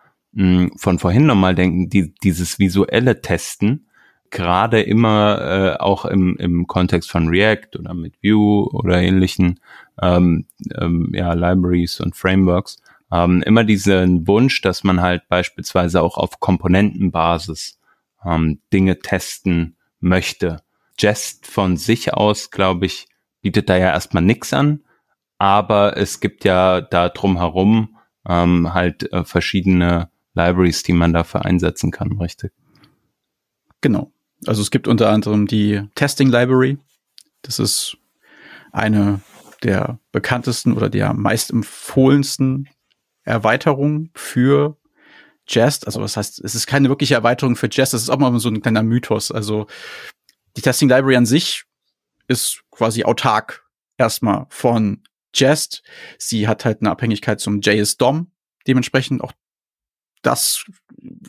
von 0.77 0.99
vorhin 0.99 1.27
nochmal 1.27 1.55
denken, 1.55 1.88
die, 1.88 2.14
dieses 2.14 2.59
visuelle 2.59 3.22
Testen, 3.22 3.88
gerade 4.31 4.83
immer 4.83 5.40
äh, 5.40 5.77
auch 5.81 6.05
im, 6.05 6.37
im 6.37 6.66
Kontext 6.66 7.11
von 7.11 7.29
React 7.29 7.79
oder 7.79 7.94
mit 7.94 8.14
Vue 8.22 8.68
oder 8.72 9.01
ähnlichen 9.01 9.61
ähm, 10.03 10.46
ähm, 10.79 11.11
ja, 11.14 11.33
Libraries 11.33 12.01
und 12.01 12.16
Frameworks, 12.16 12.83
ähm, 13.11 13.42
immer 13.42 13.64
diesen 13.64 14.27
Wunsch, 14.27 14.61
dass 14.61 14.85
man 14.85 15.01
halt 15.01 15.29
beispielsweise 15.29 16.03
auch 16.03 16.18
auf 16.18 16.40
Komponentenbasis 16.40 17.79
ähm, 18.25 18.61
Dinge 18.72 18.99
testen 18.99 19.77
möchte. 20.01 20.62
Jest 20.99 21.46
von 21.46 21.77
sich 21.77 22.12
aus, 22.12 22.51
glaube 22.51 22.87
ich, 22.87 23.09
bietet 23.40 23.70
da 23.70 23.77
ja 23.77 23.88
erstmal 23.88 24.22
nichts 24.22 24.53
an, 24.53 24.81
aber 25.38 25.96
es 25.96 26.20
gibt 26.20 26.44
ja 26.44 26.81
da 26.81 27.09
drumherum 27.09 27.96
ähm, 28.29 28.75
halt 28.75 29.11
äh, 29.12 29.25
verschiedene 29.25 30.11
Libraries, 30.37 30.83
die 30.83 30.92
man 30.92 31.12
dafür 31.12 31.44
einsetzen 31.44 31.90
kann, 31.90 32.12
richtig? 32.18 32.53
Genau. 33.81 34.12
Also 34.46 34.62
es 34.62 34.70
gibt 34.70 34.87
unter 34.87 35.11
anderem 35.11 35.46
die 35.46 35.83
Testing 35.94 36.29
Library. 36.29 36.79
Das 37.42 37.59
ist 37.59 37.96
eine 38.72 39.20
der 39.62 39.99
bekanntesten 40.12 40.75
oder 40.75 40.90
der 40.90 41.14
meist 41.14 41.51
empfohlensten 41.51 42.68
Erweiterungen 43.25 44.11
für 44.14 44.77
Jest. 45.49 45.87
Also 45.87 46.01
was 46.01 46.16
heißt, 46.16 46.40
es 46.44 46.55
ist 46.55 46.66
keine 46.66 46.88
wirkliche 46.88 47.14
Erweiterung 47.14 47.57
für 47.57 47.68
Jest, 47.70 47.94
das 47.94 48.03
ist 48.03 48.11
auch 48.11 48.18
mal 48.18 48.38
so 48.38 48.49
ein 48.49 48.61
kleiner 48.61 48.83
Mythos. 48.83 49.31
Also 49.31 49.66
die 50.57 50.62
Testing 50.62 50.88
Library 50.88 51.16
an 51.16 51.27
sich 51.27 51.64
ist 52.29 52.62
quasi 52.70 53.05
autark 53.05 53.64
erstmal 53.96 54.46
von 54.49 55.03
Jest. 55.35 55.83
Sie 56.18 56.49
hat 56.49 56.64
halt 56.64 56.81
eine 56.81 56.90
Abhängigkeit 56.90 57.40
zum 57.40 57.61
JS 57.61 57.96
DOM. 57.96 58.31
Dementsprechend 58.66 59.22
auch 59.22 59.33
das 60.26 60.64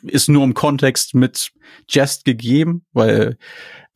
ist 0.01 0.27
nur 0.27 0.43
im 0.43 0.55
Kontext 0.55 1.13
mit 1.13 1.51
Jest 1.87 2.25
gegeben, 2.25 2.85
weil 2.93 3.37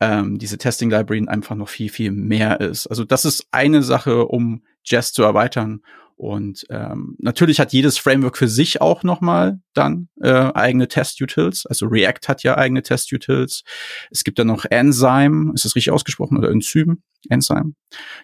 ähm, 0.00 0.38
diese 0.38 0.58
Testing 0.58 0.90
Library 0.90 1.26
einfach 1.26 1.56
noch 1.56 1.68
viel, 1.68 1.90
viel 1.90 2.12
mehr 2.12 2.60
ist. 2.60 2.86
Also 2.86 3.04
das 3.04 3.24
ist 3.24 3.46
eine 3.50 3.82
Sache, 3.82 4.26
um 4.26 4.62
Jest 4.84 5.14
zu 5.14 5.24
erweitern. 5.24 5.80
Und 6.14 6.64
ähm, 6.70 7.16
natürlich 7.18 7.58
hat 7.58 7.72
jedes 7.72 7.98
Framework 7.98 8.36
für 8.38 8.46
sich 8.46 8.80
auch 8.80 9.02
nochmal 9.02 9.58
dann 9.74 10.08
äh, 10.20 10.52
eigene 10.54 10.86
Test-Utils. 10.86 11.66
Also 11.66 11.86
React 11.86 12.28
hat 12.28 12.44
ja 12.44 12.56
eigene 12.56 12.82
Test-Utils. 12.82 13.64
Es 14.10 14.22
gibt 14.22 14.38
dann 14.38 14.46
noch 14.46 14.64
Enzyme, 14.64 15.52
ist 15.52 15.64
das 15.64 15.74
richtig 15.74 15.90
ausgesprochen, 15.90 16.38
oder 16.38 16.50
Enzym? 16.50 17.02
Enzyme. 17.28 17.72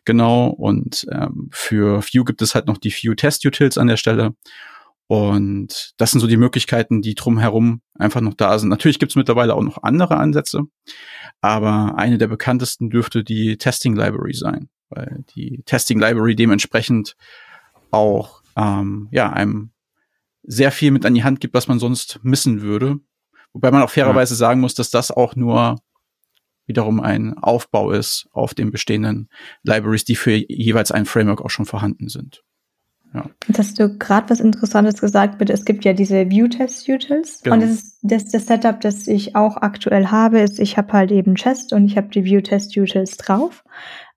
Genau. 0.04 0.46
Und 0.46 1.06
ähm, 1.10 1.48
für 1.50 2.02
Vue 2.02 2.24
gibt 2.24 2.40
es 2.40 2.54
halt 2.54 2.68
noch 2.68 2.78
die 2.78 2.92
Vue 2.92 3.16
Test-Utils 3.16 3.78
an 3.78 3.88
der 3.88 3.96
Stelle. 3.96 4.34
Und 5.08 5.94
das 5.96 6.10
sind 6.10 6.20
so 6.20 6.26
die 6.26 6.36
Möglichkeiten, 6.36 7.00
die 7.00 7.14
drumherum 7.14 7.80
einfach 7.98 8.20
noch 8.20 8.34
da 8.34 8.58
sind. 8.58 8.68
Natürlich 8.68 8.98
gibt 8.98 9.12
es 9.12 9.16
mittlerweile 9.16 9.54
auch 9.54 9.62
noch 9.62 9.82
andere 9.82 10.18
Ansätze, 10.18 10.64
aber 11.40 11.94
eine 11.96 12.18
der 12.18 12.28
bekanntesten 12.28 12.90
dürfte 12.90 13.24
die 13.24 13.56
Testing 13.56 13.96
Library 13.96 14.34
sein, 14.34 14.68
weil 14.90 15.24
die 15.34 15.62
Testing 15.64 15.98
Library 15.98 16.36
dementsprechend 16.36 17.16
auch 17.90 18.42
ähm, 18.54 19.08
ja 19.10 19.32
einem 19.32 19.70
sehr 20.42 20.72
viel 20.72 20.90
mit 20.90 21.06
an 21.06 21.14
die 21.14 21.24
Hand 21.24 21.40
gibt, 21.40 21.54
was 21.54 21.68
man 21.68 21.78
sonst 21.78 22.20
missen 22.22 22.60
würde. 22.60 22.98
Wobei 23.54 23.70
man 23.70 23.82
auch 23.82 23.90
fairerweise 23.90 24.34
sagen 24.34 24.60
muss, 24.60 24.74
dass 24.74 24.90
das 24.90 25.10
auch 25.10 25.34
nur 25.36 25.76
wiederum 26.66 27.00
ein 27.00 27.32
Aufbau 27.38 27.92
ist 27.92 28.28
auf 28.32 28.52
den 28.52 28.70
bestehenden 28.70 29.30
Libraries, 29.62 30.04
die 30.04 30.16
für 30.16 30.32
jeweils 30.32 30.92
ein 30.92 31.06
Framework 31.06 31.40
auch 31.40 31.50
schon 31.50 31.64
vorhanden 31.64 32.10
sind. 32.10 32.42
Ja. 33.14 33.24
Jetzt 33.46 33.58
hast 33.58 33.78
du 33.78 33.96
gerade 33.96 34.30
was 34.30 34.40
Interessantes 34.40 35.00
gesagt, 35.00 35.38
bitte. 35.38 35.52
Es 35.52 35.64
gibt 35.64 35.84
ja 35.84 35.92
diese 35.92 36.30
View-Test-Utils. 36.30 37.40
Genau. 37.42 37.54
Und 37.54 37.62
das 37.62 37.70
ist 37.70 37.98
das, 38.02 38.24
das 38.26 38.46
Setup, 38.46 38.80
das 38.80 39.06
ich 39.06 39.34
auch 39.34 39.56
aktuell 39.56 40.08
habe, 40.08 40.40
ist, 40.40 40.58
ich 40.58 40.76
habe 40.76 40.92
halt 40.92 41.10
eben 41.10 41.34
Chest 41.34 41.72
und 41.72 41.84
ich 41.86 41.96
habe 41.96 42.08
die 42.08 42.24
View-Test-Utils 42.24 43.16
drauf. 43.16 43.64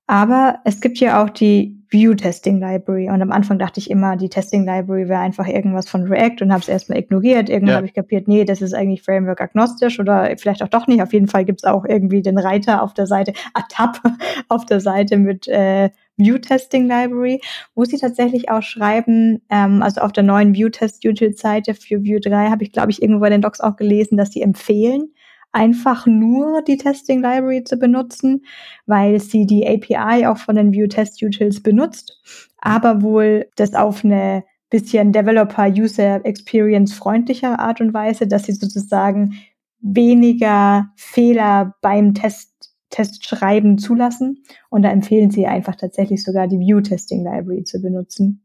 Aber 0.08 0.60
es 0.66 0.82
gibt 0.82 1.00
ja 1.00 1.24
auch 1.24 1.30
die 1.30 1.81
View 1.92 2.14
Testing 2.14 2.60
Library. 2.60 3.10
Und 3.10 3.22
am 3.22 3.32
Anfang 3.32 3.60
dachte 3.60 3.80
ich 3.80 3.90
immer, 3.90 4.16
die 4.16 4.30
Testing 4.30 4.66
Library 4.66 5.10
wäre 5.10 5.20
einfach 5.20 5.46
irgendwas 5.46 5.90
von 5.90 6.04
React 6.04 6.44
und 6.44 6.52
habe 6.52 6.62
es 6.62 6.70
erstmal 6.70 6.98
ignoriert. 6.98 7.50
Irgendwann 7.50 7.70
ja. 7.70 7.76
habe 7.76 7.86
ich 7.86 7.94
kapiert, 7.94 8.30
nee, 8.30 8.46
das 8.46 8.62
ist 8.62 8.74
eigentlich 8.74 9.04
Framework 9.04 9.42
agnostisch 9.42 10.00
oder 10.00 10.34
vielleicht 10.38 10.64
auch 10.64 10.70
doch 10.70 10.88
nicht. 10.88 11.02
Auf 11.02 11.12
jeden 11.12 11.28
Fall 11.28 11.44
gibt 11.44 11.62
es 11.62 11.70
auch 11.70 11.84
irgendwie 11.86 12.22
den 12.22 12.38
Reiter 12.38 12.82
auf 12.82 12.94
der 12.94 13.08
Seite, 13.08 13.34
ah, 13.54 13.64
Tab 13.70 14.02
auf 14.48 14.66
der 14.66 14.80
Seite 14.80 15.18
mit 15.18 15.48
äh, 15.50 15.90
View 16.16 16.38
Testing 16.38 16.88
Library, 16.88 17.42
wo 17.76 17.84
sie 17.84 17.98
tatsächlich 17.98 18.50
auch 18.50 18.64
schreiben, 18.64 19.42
ähm, 19.50 19.82
also 19.82 20.02
auf 20.02 20.14
der 20.14 20.24
neuen 20.24 20.54
View 20.54 20.70
Test 20.70 21.06
Util 21.06 21.34
Seite 21.34 21.74
für 21.74 22.04
View 22.04 22.20
3 22.22 22.50
habe 22.50 22.64
ich, 22.64 22.72
glaube 22.72 22.92
ich, 22.92 23.02
irgendwo 23.02 23.26
in 23.26 23.32
den 23.32 23.42
Docs 23.42 23.60
auch 23.60 23.76
gelesen, 23.76 24.18
dass 24.18 24.32
sie 24.32 24.42
empfehlen, 24.42 25.14
einfach 25.52 26.06
nur 26.06 26.62
die 26.62 26.78
Testing 26.78 27.22
Library 27.22 27.64
zu 27.64 27.78
benutzen, 27.78 28.46
weil 28.86 29.20
sie 29.20 29.46
die 29.46 29.68
API 29.68 30.26
auch 30.28 30.38
von 30.38 30.56
den 30.56 30.72
View 30.72 30.88
Test 30.88 31.22
Utils 31.22 31.62
benutzt, 31.62 32.22
aber 32.58 33.02
wohl 33.02 33.48
das 33.56 33.74
auf 33.74 34.06
eine 34.06 34.44
bisschen 34.70 35.12
Developer 35.12 35.68
User 35.68 36.26
Experience 36.26 36.94
freundlichere 36.94 37.60
Art 37.60 37.82
und 37.82 37.94
Weise, 37.94 38.28
dass 38.28 38.44
sie 38.44 38.54
sozusagen 38.54 39.34
weniger 39.82 40.90
Fehler 40.96 41.76
beim 41.82 42.14
Test 42.14 42.50
Testschreiben 42.92 43.78
zulassen 43.78 44.44
und 44.70 44.84
da 44.84 44.90
empfehlen 44.90 45.32
sie 45.32 45.48
einfach 45.48 45.78
tatsächlich 45.78 46.24
sogar 46.24 46.48
die 46.48 46.60
View 46.60 46.82
Testing 46.82 47.24
Library 47.24 47.64
zu 47.64 47.82
benutzen. 47.82 48.44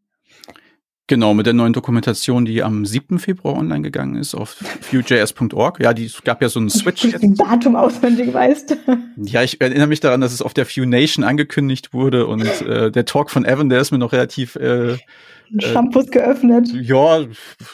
Genau, 1.09 1.35
mit 1.35 1.47
der 1.47 1.53
neuen 1.53 1.73
Dokumentation, 1.73 2.45
die 2.45 2.64
am 2.64 2.85
7. 2.85 3.21
Februar 3.21 3.57
online 3.57 3.83
gegangen 3.83 4.16
ist 4.16 4.35
auf 4.35 4.57
Vue.js.org. 4.90 5.81
Ja, 5.81 5.95
die 5.95 6.07
es 6.07 6.25
gab 6.25 6.42
ja 6.42 6.49
so 6.49 6.59
einen 6.59 6.69
Switch. 6.71 7.03
Du 7.03 7.16
den 7.16 7.37
Datum 7.37 7.77
auswendig 7.77 8.35
weißt. 8.35 8.77
Ja, 9.16 9.42
ich 9.45 9.61
erinnere 9.61 9.87
mich 9.87 10.01
daran, 10.01 10.21
dass 10.21 10.33
es 10.33 10.42
auf 10.42 10.53
der 10.53 10.66
Vue 10.66 10.87
Nation 10.87 11.25
angekündigt 11.25 11.92
wurde 11.92 12.27
und 12.27 12.45
äh, 12.62 12.90
der 12.90 13.05
Talk 13.05 13.31
von 13.31 13.45
Evan, 13.45 13.69
der 13.69 13.81
ist 13.81 13.92
mir 13.92 13.99
noch 13.99 14.12
relativ 14.12 14.57
äh, 14.57 14.97
Shampoos 15.59 16.11
geöffnet. 16.11 16.69
Ja, 16.75 17.25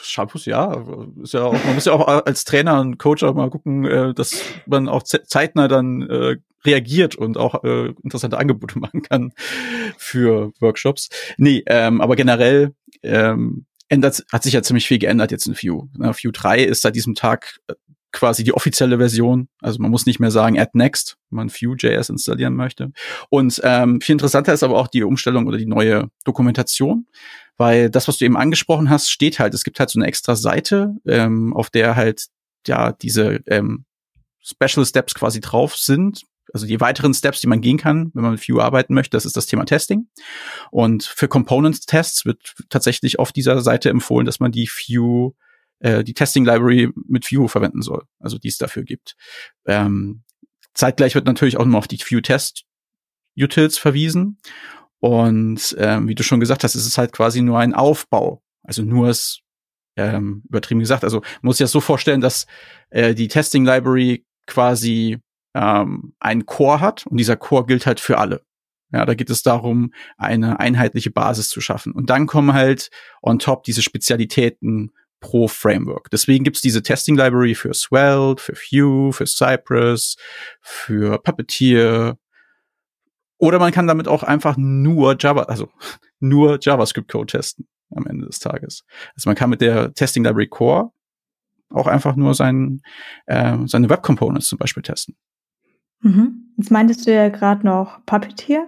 Shampoos, 0.03 0.45
ja. 0.45 0.83
Ist 1.23 1.33
ja 1.33 1.43
auch, 1.43 1.53
man 1.53 1.73
muss 1.73 1.85
ja 1.85 1.93
auch 1.93 2.07
als 2.07 2.45
Trainer 2.45 2.79
und 2.81 2.99
Coach 2.99 3.23
auch 3.23 3.33
mal 3.33 3.49
gucken, 3.49 3.85
äh, 3.85 4.13
dass 4.13 4.43
man 4.67 4.87
auch 4.87 5.01
zeitnah 5.03 5.67
dann 5.67 6.03
äh, 6.03 6.35
reagiert 6.65 7.15
und 7.15 7.37
auch 7.37 7.63
äh, 7.63 7.87
interessante 8.03 8.37
Angebote 8.37 8.79
machen 8.79 9.01
kann 9.01 9.33
für 9.97 10.51
Workshops. 10.59 11.09
Nee, 11.37 11.63
ähm, 11.65 11.99
aber 11.99 12.15
generell 12.15 12.73
ähm, 13.03 13.65
ändert, 13.89 14.23
hat 14.31 14.43
sich 14.43 14.53
ja 14.53 14.63
ziemlich 14.63 14.87
viel 14.87 14.99
geändert 14.99 15.31
jetzt 15.31 15.47
in 15.47 15.55
Vue. 15.55 15.89
Ne? 15.97 16.13
Vue 16.13 16.31
3 16.31 16.63
ist 16.63 16.81
seit 16.81 16.95
diesem 16.95 17.15
Tag 17.15 17.59
äh, 17.67 17.73
quasi 18.11 18.43
die 18.43 18.53
offizielle 18.53 18.97
Version. 18.97 19.49
Also 19.59 19.81
man 19.81 19.91
muss 19.91 20.05
nicht 20.05 20.19
mehr 20.19 20.31
sagen 20.31 20.57
add 20.57 20.71
next, 20.73 21.17
wenn 21.29 21.37
man 21.37 21.49
Vue.js 21.49 22.09
installieren 22.09 22.55
möchte. 22.55 22.91
Und 23.29 23.59
ähm, 23.63 23.99
viel 24.01 24.13
interessanter 24.13 24.53
ist 24.53 24.63
aber 24.63 24.79
auch 24.79 24.87
die 24.87 25.03
Umstellung 25.03 25.47
oder 25.47 25.57
die 25.57 25.65
neue 25.65 26.09
Dokumentation, 26.23 27.07
weil 27.57 27.89
das, 27.89 28.07
was 28.07 28.17
du 28.17 28.25
eben 28.25 28.37
angesprochen 28.37 28.89
hast, 28.89 29.09
steht 29.09 29.39
halt. 29.39 29.53
Es 29.53 29.63
gibt 29.63 29.79
halt 29.79 29.89
so 29.89 29.99
eine 29.99 30.07
extra 30.07 30.35
Seite, 30.35 30.95
ähm, 31.05 31.53
auf 31.53 31.69
der 31.69 31.95
halt 31.95 32.27
ja 32.67 32.93
diese 32.93 33.41
ähm, 33.47 33.85
Special 34.41 34.85
Steps 34.85 35.15
quasi 35.15 35.41
drauf 35.41 35.75
sind, 35.75 36.23
also 36.51 36.65
die 36.65 36.81
weiteren 36.81 37.13
Steps, 37.13 37.41
die 37.41 37.47
man 37.47 37.61
gehen 37.61 37.77
kann, 37.77 38.11
wenn 38.13 38.23
man 38.23 38.33
mit 38.33 38.47
Vue 38.47 38.61
arbeiten 38.61 38.93
möchte, 38.93 39.15
das 39.15 39.25
ist 39.25 39.37
das 39.37 39.45
Thema 39.45 39.65
Testing. 39.65 40.07
Und 40.71 41.03
für 41.03 41.27
Components-Tests 41.27 42.25
wird 42.25 42.53
tatsächlich 42.69 43.19
auf 43.19 43.31
dieser 43.31 43.61
Seite 43.61 43.89
empfohlen, 43.89 44.25
dass 44.25 44.39
man 44.39 44.51
die 44.51 44.67
Vue, 44.67 45.33
äh, 45.79 46.03
die 46.03 46.13
Testing 46.13 46.45
Library 46.45 46.91
mit 47.07 47.31
Vue 47.31 47.47
verwenden 47.47 47.81
soll, 47.81 48.03
also 48.19 48.37
die 48.37 48.49
es 48.49 48.57
dafür 48.57 48.83
gibt. 48.83 49.15
Ähm, 49.65 50.23
zeitgleich 50.73 51.15
wird 51.15 51.25
natürlich 51.25 51.57
auch 51.57 51.65
noch 51.65 51.79
auf 51.79 51.87
die 51.87 51.99
Vue 51.99 52.21
Test 52.21 52.65
Utils 53.37 53.77
verwiesen. 53.77 54.39
Und 54.99 55.75
ähm, 55.79 56.07
wie 56.07 56.15
du 56.15 56.23
schon 56.23 56.39
gesagt 56.39 56.63
hast, 56.63 56.75
ist 56.75 56.85
es 56.85 56.97
halt 56.97 57.11
quasi 57.11 57.41
nur 57.41 57.59
ein 57.59 57.73
Aufbau. 57.73 58.41
Also 58.63 58.83
nur 58.83 59.09
es 59.09 59.41
ähm, 59.95 60.43
übertrieben 60.47 60.79
gesagt. 60.79 61.03
Also 61.03 61.21
muss 61.41 61.57
sich 61.57 61.65
das 61.65 61.71
so 61.71 61.81
vorstellen, 61.81 62.21
dass 62.21 62.45
äh, 62.89 63.13
die 63.13 63.27
Testing 63.27 63.65
Library 63.65 64.25
quasi 64.47 65.19
ähm, 65.53 66.13
einen 66.19 66.45
Core 66.45 66.81
hat 66.81 67.05
und 67.07 67.17
dieser 67.17 67.35
Core 67.35 67.65
gilt 67.65 67.85
halt 67.85 67.99
für 67.99 68.17
alle. 68.17 68.41
Ja, 68.91 69.05
da 69.05 69.15
geht 69.15 69.31
es 69.31 69.41
darum, 69.41 69.91
eine 70.17 70.59
einheitliche 70.59 71.09
Basis 71.09 71.49
zu 71.49 71.61
schaffen. 71.61 71.93
Und 71.93 72.11
dann 72.11 72.27
kommen 72.27 72.53
halt 72.53 72.91
on 73.23 73.39
top 73.39 73.63
diese 73.63 73.81
Spezialitäten 73.81 74.91
pro 75.19 75.47
Framework. 75.47 76.11
Deswegen 76.11 76.43
gibt's 76.43 76.61
diese 76.61 76.83
Testing 76.83 77.15
Library 77.15 77.55
für 77.55 77.73
Svelte, 77.73 78.43
für 78.43 78.53
Vue, 78.53 79.11
für 79.11 79.25
Cypress, 79.25 80.15
für 80.61 81.17
Puppeteer. 81.17 82.17
Oder 83.39 83.57
man 83.57 83.71
kann 83.71 83.87
damit 83.87 84.07
auch 84.07 84.21
einfach 84.21 84.57
nur 84.57 85.15
Java, 85.19 85.43
also 85.43 85.69
nur 86.19 86.59
JavaScript-Code 86.61 87.31
testen 87.31 87.67
am 87.95 88.05
Ende 88.05 88.27
des 88.27 88.39
Tages. 88.39 88.83
Also 89.15 89.29
man 89.29 89.35
kann 89.35 89.49
mit 89.49 89.61
der 89.61 89.93
Testing 89.93 90.23
Library 90.23 90.47
Core 90.47 90.91
auch 91.69 91.87
einfach 91.87 92.15
nur 92.15 92.35
sein, 92.35 92.81
äh, 93.25 93.57
seine 93.65 93.89
Web 93.89 94.03
Components 94.03 94.47
zum 94.47 94.59
Beispiel 94.59 94.83
testen. 94.83 95.15
Mhm. 96.03 96.53
Jetzt 96.57 96.71
meintest 96.71 97.07
du 97.07 97.13
ja 97.13 97.29
gerade 97.29 97.65
noch 97.65 98.05
Puppeteer. 98.05 98.67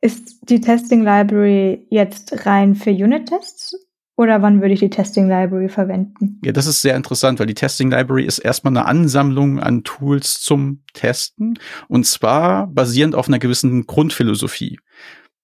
Ist 0.00 0.48
die 0.48 0.60
Testing 0.60 1.02
Library 1.02 1.86
jetzt 1.90 2.46
rein 2.46 2.74
für 2.74 2.90
Unit-Tests 2.90 3.76
oder 4.16 4.40
wann 4.40 4.60
würde 4.60 4.74
ich 4.74 4.80
die 4.80 4.90
Testing 4.90 5.28
Library 5.28 5.68
verwenden? 5.68 6.40
Ja, 6.44 6.52
das 6.52 6.66
ist 6.66 6.82
sehr 6.82 6.96
interessant, 6.96 7.38
weil 7.38 7.46
die 7.46 7.54
Testing 7.54 7.90
Library 7.90 8.24
ist 8.24 8.38
erstmal 8.38 8.72
eine 8.72 8.86
Ansammlung 8.86 9.58
an 9.58 9.84
Tools 9.84 10.40
zum 10.40 10.82
Testen 10.92 11.58
und 11.88 12.06
zwar 12.06 12.66
basierend 12.68 13.14
auf 13.14 13.28
einer 13.28 13.38
gewissen 13.38 13.86
Grundphilosophie. 13.86 14.78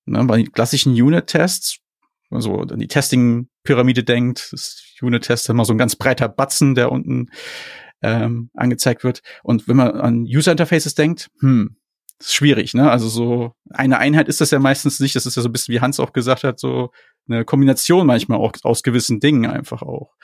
Ne, 0.05 0.25
bei 0.25 0.45
klassischen 0.45 0.92
Unit-Tests, 0.92 1.79
also 2.31 2.61
an 2.61 2.79
die 2.79 2.88
Testing-Pyramide 2.88 4.05
denkt, 4.05 4.51
ist 4.53 4.85
Unit-Test 5.01 5.49
immer 5.51 5.64
so 5.64 5.75
ein 5.75 5.79
ganz 5.79 5.97
breiter 5.97 6.29
Batzen, 6.29 6.75
der 6.75 6.90
unten 6.90 7.31
ähm, 8.03 8.51
angezeigt 8.55 9.05
wird. 9.05 9.23
Und 9.43 9.69
wenn 9.69 9.77
man 9.77 9.93
an 9.93 10.23
User 10.25 10.53
Interfaces 10.53 10.95
denkt, 10.95 11.31
hm, 11.41 11.77
ist 12.23 12.35
schwierig, 12.35 12.75
ne? 12.75 12.91
Also 12.91 13.09
so 13.09 13.55
eine 13.71 13.99
Einheit 13.99 14.29
ist 14.29 14.41
das 14.41 14.51
ja 14.51 14.59
meistens 14.59 15.01
nicht. 15.01 15.17
Das 15.17 15.27
ist 15.27 15.37
ja 15.37 15.43
so 15.43 15.49
ein 15.49 15.53
bisschen, 15.53 15.75
wie 15.75 15.81
Hans 15.81 16.01
auch 16.01 16.12
gesagt 16.12 16.45
hat, 16.45 16.59
so 16.59 16.91
eine 17.29 17.45
Kombination 17.45 18.07
manchmal 18.07 18.38
auch 18.38 18.53
aus 18.62 18.83
gewissen 18.83 19.21
Dingen 19.21 19.47
einfach 19.47 19.83
auch. 19.83 20.15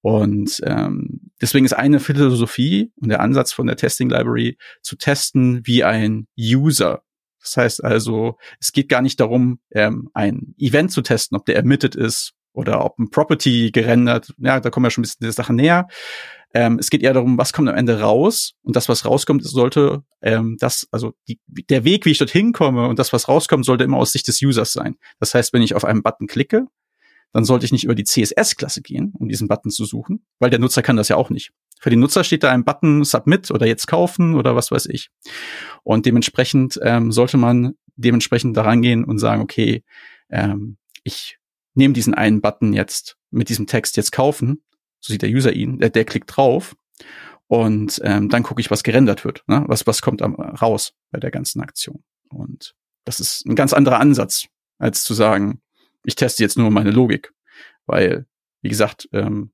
Und 0.00 0.60
ähm, 0.64 1.30
deswegen 1.40 1.64
ist 1.64 1.72
eine 1.72 2.00
Philosophie 2.00 2.92
und 2.96 3.08
der 3.08 3.20
Ansatz 3.20 3.52
von 3.52 3.66
der 3.66 3.76
Testing 3.76 4.10
Library 4.10 4.58
zu 4.82 4.96
testen 4.96 5.66
wie 5.66 5.84
ein 5.84 6.26
User. 6.38 7.02
Das 7.40 7.56
heißt 7.56 7.84
also, 7.84 8.38
es 8.58 8.72
geht 8.72 8.88
gar 8.88 9.02
nicht 9.02 9.20
darum, 9.20 9.60
ähm, 9.70 10.10
ein 10.14 10.54
Event 10.58 10.92
zu 10.92 11.02
testen, 11.02 11.36
ob 11.36 11.44
der 11.44 11.56
emitted 11.56 11.94
ist 11.94 12.34
oder 12.54 12.84
ob 12.84 12.98
ein 12.98 13.10
Property 13.10 13.70
gerendert. 13.70 14.32
Ja, 14.38 14.60
da 14.60 14.70
kommen 14.70 14.84
wir 14.84 14.90
schon 14.90 15.02
ein 15.02 15.06
bisschen 15.06 15.24
der 15.24 15.32
Sache 15.32 15.52
näher. 15.52 15.88
Ähm, 16.54 16.78
es 16.78 16.88
geht 16.88 17.02
eher 17.02 17.12
darum, 17.12 17.36
was 17.36 17.52
kommt 17.52 17.68
am 17.68 17.74
Ende 17.74 18.00
raus 18.00 18.54
und 18.62 18.76
das, 18.76 18.88
was 18.88 19.04
rauskommt, 19.04 19.44
sollte 19.44 20.04
ähm, 20.22 20.56
das, 20.60 20.86
also 20.92 21.12
die, 21.28 21.40
der 21.48 21.82
Weg, 21.82 22.06
wie 22.06 22.12
ich 22.12 22.18
dorthin 22.18 22.52
komme 22.52 22.86
und 22.86 23.00
das, 23.00 23.12
was 23.12 23.28
rauskommt, 23.28 23.64
sollte 23.64 23.82
immer 23.82 23.98
aus 23.98 24.12
Sicht 24.12 24.28
des 24.28 24.40
Users 24.40 24.72
sein. 24.72 24.96
Das 25.18 25.34
heißt, 25.34 25.52
wenn 25.52 25.62
ich 25.62 25.74
auf 25.74 25.84
einen 25.84 26.04
Button 26.04 26.28
klicke, 26.28 26.66
dann 27.32 27.44
sollte 27.44 27.66
ich 27.66 27.72
nicht 27.72 27.82
über 27.82 27.96
die 27.96 28.04
CSS-Klasse 28.04 28.82
gehen, 28.82 29.12
um 29.18 29.28
diesen 29.28 29.48
Button 29.48 29.72
zu 29.72 29.84
suchen, 29.84 30.24
weil 30.38 30.50
der 30.50 30.60
Nutzer 30.60 30.82
kann 30.82 30.96
das 30.96 31.08
ja 31.08 31.16
auch 31.16 31.30
nicht. 31.30 31.50
Für 31.80 31.90
den 31.90 31.98
Nutzer 31.98 32.22
steht 32.22 32.44
da 32.44 32.52
ein 32.52 32.64
Button 32.64 33.02
Submit 33.02 33.50
oder 33.50 33.66
jetzt 33.66 33.88
kaufen 33.88 34.36
oder 34.36 34.54
was 34.54 34.70
weiß 34.70 34.86
ich. 34.86 35.10
Und 35.82 36.06
dementsprechend 36.06 36.78
ähm, 36.82 37.10
sollte 37.10 37.36
man 37.36 37.74
dementsprechend 37.96 38.56
daran 38.56 38.80
gehen 38.80 39.02
und 39.02 39.18
sagen, 39.18 39.42
okay, 39.42 39.82
ähm, 40.30 40.76
ich 41.02 41.38
nehme 41.74 41.94
diesen 41.94 42.14
einen 42.14 42.40
Button 42.40 42.72
jetzt 42.72 43.16
mit 43.30 43.48
diesem 43.48 43.66
Text 43.66 43.96
jetzt 43.96 44.12
kaufen 44.12 44.62
so 45.04 45.12
sieht 45.12 45.22
der 45.22 45.30
User 45.30 45.52
ihn, 45.52 45.78
der, 45.78 45.90
der 45.90 46.06
klickt 46.06 46.34
drauf 46.34 46.74
und 47.46 48.00
ähm, 48.04 48.30
dann 48.30 48.42
gucke 48.42 48.60
ich, 48.60 48.70
was 48.70 48.82
gerendert 48.82 49.24
wird, 49.24 49.44
ne? 49.46 49.62
was, 49.66 49.86
was 49.86 50.00
kommt 50.00 50.22
am, 50.22 50.34
raus 50.34 50.94
bei 51.10 51.20
der 51.20 51.30
ganzen 51.30 51.60
Aktion. 51.60 52.02
Und 52.30 52.74
das 53.04 53.20
ist 53.20 53.44
ein 53.44 53.54
ganz 53.54 53.74
anderer 53.74 54.00
Ansatz, 54.00 54.46
als 54.78 55.04
zu 55.04 55.12
sagen, 55.12 55.60
ich 56.04 56.14
teste 56.14 56.42
jetzt 56.42 56.56
nur 56.56 56.70
meine 56.70 56.90
Logik. 56.90 57.32
Weil, 57.84 58.26
wie 58.62 58.70
gesagt, 58.70 59.08
ähm, 59.12 59.52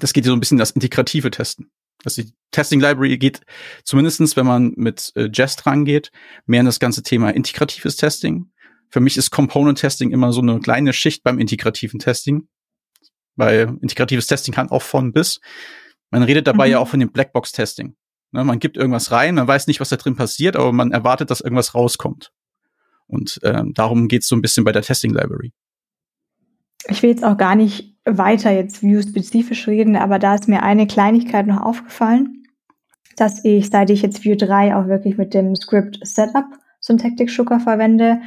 das 0.00 0.12
geht 0.12 0.24
ja 0.24 0.30
so 0.30 0.36
ein 0.36 0.40
bisschen 0.40 0.58
das 0.58 0.72
integrative 0.72 1.30
Testen. 1.30 1.70
Also 2.04 2.22
die 2.22 2.34
Testing 2.50 2.80
Library 2.80 3.16
geht 3.16 3.42
zumindestens, 3.84 4.36
wenn 4.36 4.44
man 4.44 4.72
mit 4.76 5.12
äh, 5.14 5.30
Jest 5.32 5.66
rangeht, 5.66 6.10
mehr 6.46 6.60
in 6.60 6.66
das 6.66 6.80
ganze 6.80 7.04
Thema 7.04 7.30
integratives 7.30 7.94
Testing. 7.94 8.50
Für 8.94 9.00
mich 9.00 9.16
ist 9.16 9.32
Component 9.32 9.76
Testing 9.76 10.12
immer 10.12 10.32
so 10.32 10.40
eine 10.40 10.60
kleine 10.60 10.92
Schicht 10.92 11.24
beim 11.24 11.40
integrativen 11.40 11.98
Testing, 11.98 12.46
weil 13.34 13.76
integratives 13.80 14.28
Testing 14.28 14.54
kann 14.54 14.70
auch 14.70 14.82
von 14.82 15.12
bis. 15.12 15.40
Man 16.12 16.22
redet 16.22 16.46
dabei 16.46 16.66
mhm. 16.66 16.70
ja 16.70 16.78
auch 16.78 16.86
von 16.86 17.00
dem 17.00 17.10
Blackbox-Testing. 17.10 17.96
Ne, 18.30 18.44
man 18.44 18.60
gibt 18.60 18.76
irgendwas 18.76 19.10
rein, 19.10 19.34
man 19.34 19.48
weiß 19.48 19.66
nicht, 19.66 19.80
was 19.80 19.88
da 19.88 19.96
drin 19.96 20.14
passiert, 20.14 20.54
aber 20.54 20.70
man 20.70 20.92
erwartet, 20.92 21.32
dass 21.32 21.40
irgendwas 21.40 21.74
rauskommt. 21.74 22.30
Und 23.08 23.40
ähm, 23.42 23.74
darum 23.74 24.06
geht's 24.06 24.28
so 24.28 24.36
ein 24.36 24.42
bisschen 24.42 24.62
bei 24.62 24.70
der 24.70 24.82
Testing 24.82 25.12
Library. 25.12 25.52
Ich 26.86 27.02
will 27.02 27.10
jetzt 27.10 27.24
auch 27.24 27.36
gar 27.36 27.56
nicht 27.56 27.96
weiter 28.04 28.52
jetzt 28.52 28.84
Vue-spezifisch 28.84 29.66
reden, 29.66 29.96
aber 29.96 30.20
da 30.20 30.36
ist 30.36 30.46
mir 30.46 30.62
eine 30.62 30.86
Kleinigkeit 30.86 31.48
noch 31.48 31.62
aufgefallen, 31.62 32.44
dass 33.16 33.44
ich, 33.44 33.70
seit 33.70 33.90
ich 33.90 34.02
jetzt 34.02 34.24
Vue 34.24 34.36
3 34.36 34.76
auch 34.76 34.86
wirklich 34.86 35.18
mit 35.18 35.34
dem 35.34 35.56
Script 35.56 35.98
Setup 36.06 36.46
Syntactic 36.84 37.30
Sugar 37.30 37.60
verwende. 37.60 38.20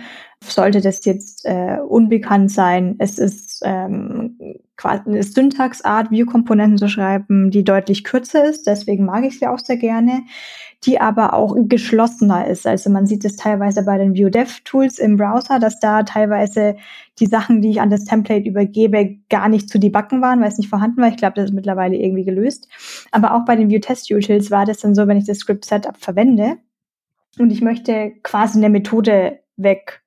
Sollte 0.49 0.81
das 0.81 1.03
jetzt 1.05 1.45
äh, 1.45 1.77
unbekannt 1.87 2.51
sein, 2.51 2.95
es 2.99 3.19
ist 3.19 3.61
ähm, 3.63 4.37
quasi 4.75 5.09
eine 5.09 5.23
Syntaxart, 5.23 6.11
View-Komponenten 6.11 6.77
zu 6.77 6.87
schreiben, 6.87 7.51
die 7.51 7.63
deutlich 7.63 8.03
kürzer 8.03 8.45
ist. 8.45 8.67
Deswegen 8.67 9.05
mag 9.05 9.23
ich 9.25 9.39
sie 9.39 9.47
auch 9.47 9.59
sehr 9.59 9.77
gerne 9.77 10.23
die 10.83 11.01
aber 11.01 11.33
auch 11.33 11.55
geschlossener 11.57 12.47
ist. 12.47 12.67
Also 12.67 12.89
man 12.89 13.07
sieht 13.07 13.25
es 13.25 13.35
teilweise 13.35 13.83
bei 13.83 13.97
den 13.97 14.15
Vue-Dev-Tools 14.15 14.99
im 14.99 15.17
Browser, 15.17 15.59
dass 15.59 15.79
da 15.79 16.03
teilweise 16.03 16.75
die 17.19 17.25
Sachen, 17.25 17.61
die 17.61 17.71
ich 17.71 17.81
an 17.81 17.89
das 17.89 18.05
Template 18.05 18.47
übergebe, 18.47 19.17
gar 19.29 19.49
nicht 19.49 19.69
zu 19.69 19.79
debuggen 19.79 20.21
waren, 20.21 20.39
weil 20.39 20.49
es 20.49 20.57
nicht 20.57 20.69
vorhanden 20.69 21.01
war. 21.01 21.09
Ich 21.09 21.17
glaube, 21.17 21.33
das 21.35 21.45
ist 21.45 21.55
mittlerweile 21.55 21.97
irgendwie 21.97 22.25
gelöst. 22.25 22.67
Aber 23.11 23.33
auch 23.33 23.45
bei 23.45 23.55
den 23.55 23.71
Vue-Test-Utils 23.71 24.51
war 24.51 24.65
das 24.65 24.79
dann 24.79 24.93
so, 24.93 25.07
wenn 25.07 25.17
ich 25.17 25.25
das 25.25 25.39
Script-Setup 25.39 25.97
verwende 25.97 26.57
und 27.39 27.51
ich 27.51 27.61
möchte 27.61 28.13
quasi 28.21 28.59
eine 28.59 28.69
Methode 28.69 29.39
weg 29.57 30.03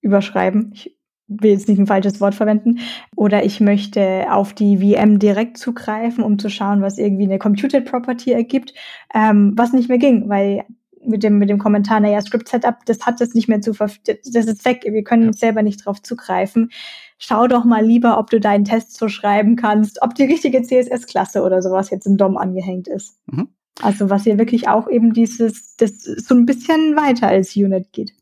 überschreiben. 0.00 0.72
Ich 0.74 0.96
will 1.28 1.52
jetzt 1.52 1.68
nicht 1.68 1.78
ein 1.78 1.86
falsches 1.86 2.20
Wort 2.20 2.34
verwenden, 2.34 2.80
oder 3.14 3.44
ich 3.44 3.60
möchte 3.60 4.26
auf 4.30 4.52
die 4.52 4.78
VM 4.78 5.18
direkt 5.18 5.58
zugreifen, 5.58 6.24
um 6.24 6.38
zu 6.38 6.50
schauen, 6.50 6.82
was 6.82 6.98
irgendwie 6.98 7.24
eine 7.24 7.38
Computed 7.38 7.84
Property 7.84 8.32
ergibt, 8.32 8.74
ähm, 9.14 9.52
was 9.54 9.72
nicht 9.72 9.88
mehr 9.88 9.98
ging, 9.98 10.28
weil 10.28 10.64
mit 11.02 11.22
dem, 11.22 11.38
mit 11.38 11.48
dem 11.48 11.58
Kommentar, 11.58 12.00
naja, 12.00 12.20
Script 12.20 12.48
Setup, 12.48 12.84
das 12.84 13.06
hat 13.06 13.20
das 13.20 13.34
nicht 13.34 13.48
mehr 13.48 13.60
zu 13.60 13.72
das 13.72 14.46
ist 14.46 14.64
weg, 14.64 14.84
wir 14.84 15.04
können 15.04 15.26
ja. 15.26 15.32
selber 15.32 15.62
nicht 15.62 15.84
drauf 15.84 16.02
zugreifen. 16.02 16.70
Schau 17.18 17.46
doch 17.46 17.64
mal 17.64 17.84
lieber, 17.84 18.18
ob 18.18 18.30
du 18.30 18.40
deinen 18.40 18.64
Test 18.64 18.96
so 18.98 19.08
schreiben 19.08 19.56
kannst, 19.56 20.02
ob 20.02 20.14
die 20.14 20.24
richtige 20.24 20.62
CSS-Klasse 20.62 21.42
oder 21.42 21.62
sowas 21.62 21.90
jetzt 21.90 22.06
im 22.06 22.16
DOM 22.16 22.36
angehängt 22.36 22.88
ist. 22.88 23.18
Mhm. 23.26 23.48
Also 23.82 24.10
was 24.10 24.24
hier 24.24 24.38
wirklich 24.38 24.68
auch 24.68 24.88
eben 24.88 25.12
dieses, 25.12 25.76
das 25.76 26.02
so 26.02 26.34
ein 26.34 26.44
bisschen 26.44 26.96
weiter 26.96 27.28
als 27.28 27.56
Unit 27.56 27.92
geht. 27.92 28.12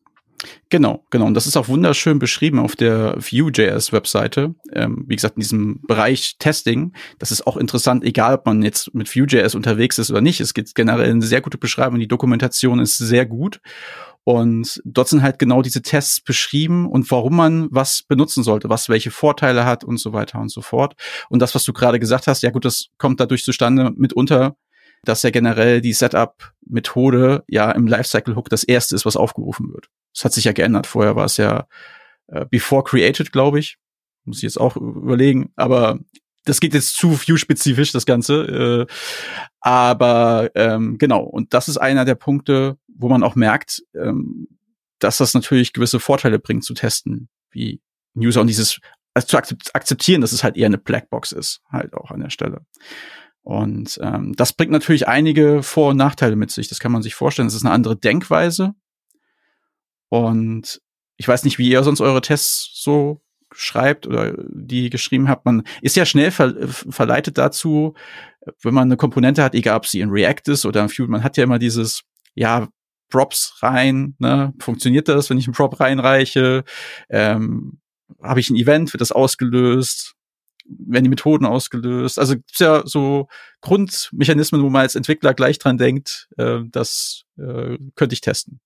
Genau, 0.70 1.04
genau. 1.10 1.26
Und 1.26 1.34
das 1.34 1.46
ist 1.46 1.56
auch 1.56 1.68
wunderschön 1.68 2.18
beschrieben 2.18 2.58
auf 2.58 2.76
der 2.76 3.16
Vue.js-Webseite. 3.16 4.54
Ähm, 4.72 5.04
wie 5.06 5.16
gesagt, 5.16 5.36
in 5.36 5.40
diesem 5.40 5.80
Bereich 5.86 6.36
Testing. 6.38 6.92
Das 7.18 7.32
ist 7.32 7.46
auch 7.46 7.56
interessant, 7.56 8.04
egal 8.04 8.34
ob 8.34 8.46
man 8.46 8.62
jetzt 8.62 8.94
mit 8.94 9.14
Vue.js 9.14 9.54
unterwegs 9.54 9.98
ist 9.98 10.10
oder 10.10 10.20
nicht. 10.20 10.40
Es 10.40 10.54
gibt 10.54 10.74
generell 10.74 11.10
eine 11.10 11.22
sehr 11.22 11.40
gute 11.40 11.58
Beschreibung. 11.58 11.98
Die 11.98 12.08
Dokumentation 12.08 12.78
ist 12.78 12.98
sehr 12.98 13.26
gut. 13.26 13.60
Und 14.24 14.82
dort 14.84 15.08
sind 15.08 15.22
halt 15.22 15.38
genau 15.38 15.62
diese 15.62 15.80
Tests 15.80 16.20
beschrieben 16.20 16.86
und 16.86 17.10
warum 17.10 17.34
man 17.34 17.68
was 17.70 18.02
benutzen 18.02 18.42
sollte, 18.42 18.68
was 18.68 18.90
welche 18.90 19.10
Vorteile 19.10 19.64
hat 19.64 19.84
und 19.84 19.98
so 19.98 20.12
weiter 20.12 20.38
und 20.38 20.50
so 20.50 20.60
fort. 20.60 20.96
Und 21.30 21.40
das, 21.40 21.54
was 21.54 21.64
du 21.64 21.72
gerade 21.72 21.98
gesagt 21.98 22.26
hast, 22.26 22.42
ja 22.42 22.50
gut, 22.50 22.66
das 22.66 22.88
kommt 22.98 23.20
dadurch 23.20 23.42
zustande 23.42 23.90
mitunter, 23.96 24.54
dass 25.04 25.22
ja 25.22 25.30
generell 25.30 25.80
die 25.80 25.92
Setup-Methode 25.92 27.44
ja 27.48 27.70
im 27.70 27.86
Lifecycle-Hook 27.86 28.48
das 28.48 28.64
erste 28.64 28.94
ist, 28.94 29.06
was 29.06 29.16
aufgerufen 29.16 29.72
wird. 29.72 29.88
Das 30.14 30.24
hat 30.24 30.32
sich 30.32 30.44
ja 30.44 30.52
geändert. 30.52 30.86
Vorher 30.86 31.16
war 31.16 31.24
es 31.24 31.36
ja 31.36 31.66
äh, 32.28 32.46
before 32.46 32.84
created, 32.84 33.32
glaube 33.32 33.58
ich. 33.58 33.78
Muss 34.24 34.38
ich 34.38 34.42
jetzt 34.42 34.60
auch 34.60 34.76
überlegen. 34.76 35.52
Aber 35.56 35.98
das 36.44 36.60
geht 36.60 36.74
jetzt 36.74 36.96
zu 36.96 37.18
View-spezifisch, 37.20 37.92
das 37.92 38.06
Ganze. 38.06 38.86
Äh, 38.88 38.92
aber 39.60 40.50
ähm, 40.54 40.98
genau, 40.98 41.22
und 41.22 41.54
das 41.54 41.68
ist 41.68 41.78
einer 41.78 42.04
der 42.04 42.14
Punkte, 42.14 42.78
wo 42.88 43.08
man 43.08 43.22
auch 43.22 43.34
merkt, 43.34 43.82
ähm, 43.94 44.48
dass 44.98 45.18
das 45.18 45.34
natürlich 45.34 45.72
gewisse 45.72 46.00
Vorteile 46.00 46.38
bringt 46.38 46.64
zu 46.64 46.74
testen, 46.74 47.28
wie 47.50 47.80
User 48.16 48.40
und 48.40 48.48
dieses 48.48 48.80
also 49.14 49.26
zu 49.26 49.36
akzeptieren, 49.74 50.20
dass 50.20 50.32
es 50.32 50.44
halt 50.44 50.56
eher 50.56 50.66
eine 50.66 50.78
Blackbox 50.78 51.32
ist, 51.32 51.60
halt 51.70 51.94
auch 51.94 52.10
an 52.10 52.20
der 52.20 52.30
Stelle. 52.30 52.64
Und 53.48 53.98
ähm, 54.02 54.34
das 54.36 54.52
bringt 54.52 54.72
natürlich 54.72 55.08
einige 55.08 55.62
Vor- 55.62 55.92
und 55.92 55.96
Nachteile 55.96 56.36
mit 56.36 56.50
sich. 56.50 56.68
Das 56.68 56.80
kann 56.80 56.92
man 56.92 57.00
sich 57.00 57.14
vorstellen. 57.14 57.48
Es 57.48 57.54
ist 57.54 57.64
eine 57.64 57.72
andere 57.72 57.96
Denkweise. 57.96 58.74
Und 60.10 60.82
ich 61.16 61.26
weiß 61.26 61.44
nicht, 61.44 61.56
wie 61.56 61.70
ihr 61.70 61.82
sonst 61.82 62.02
eure 62.02 62.20
Tests 62.20 62.70
so 62.74 63.22
schreibt 63.50 64.06
oder 64.06 64.34
die 64.50 64.90
geschrieben 64.90 65.30
habt. 65.30 65.46
Man 65.46 65.62
ist 65.80 65.96
ja 65.96 66.04
schnell 66.04 66.30
ver 66.30 66.54
verleitet 66.68 67.38
dazu, 67.38 67.94
wenn 68.60 68.74
man 68.74 68.88
eine 68.88 68.98
Komponente 68.98 69.42
hat, 69.42 69.54
egal 69.54 69.78
ob 69.78 69.86
sie 69.86 70.00
in 70.00 70.10
React 70.10 70.52
ist 70.52 70.66
oder 70.66 70.82
in 70.82 70.90
Vue, 70.90 71.08
man 71.08 71.24
hat 71.24 71.38
ja 71.38 71.44
immer 71.44 71.58
dieses, 71.58 72.02
ja, 72.34 72.68
Props 73.08 73.62
rein, 73.62 74.14
ne? 74.18 74.52
Funktioniert 74.58 75.08
das, 75.08 75.30
wenn 75.30 75.38
ich 75.38 75.46
einen 75.46 75.54
Prop 75.54 75.80
reinreiche? 75.80 76.64
Ähm, 77.08 77.80
Habe 78.22 78.40
ich 78.40 78.50
ein 78.50 78.56
Event, 78.56 78.92
wird 78.92 79.00
das 79.00 79.10
ausgelöst? 79.10 80.17
Werden 80.68 81.04
die 81.04 81.10
Methoden 81.10 81.46
ausgelöst. 81.46 82.18
Also 82.18 82.34
gibt's 82.34 82.58
ja 82.58 82.82
so 82.84 83.28
Grundmechanismen, 83.60 84.62
wo 84.62 84.68
man 84.68 84.82
als 84.82 84.94
Entwickler 84.94 85.34
gleich 85.34 85.58
dran 85.58 85.78
denkt, 85.78 86.28
äh, 86.36 86.60
das 86.70 87.24
äh, 87.38 87.78
könnte 87.94 88.12
ich 88.12 88.20
testen. 88.20 88.60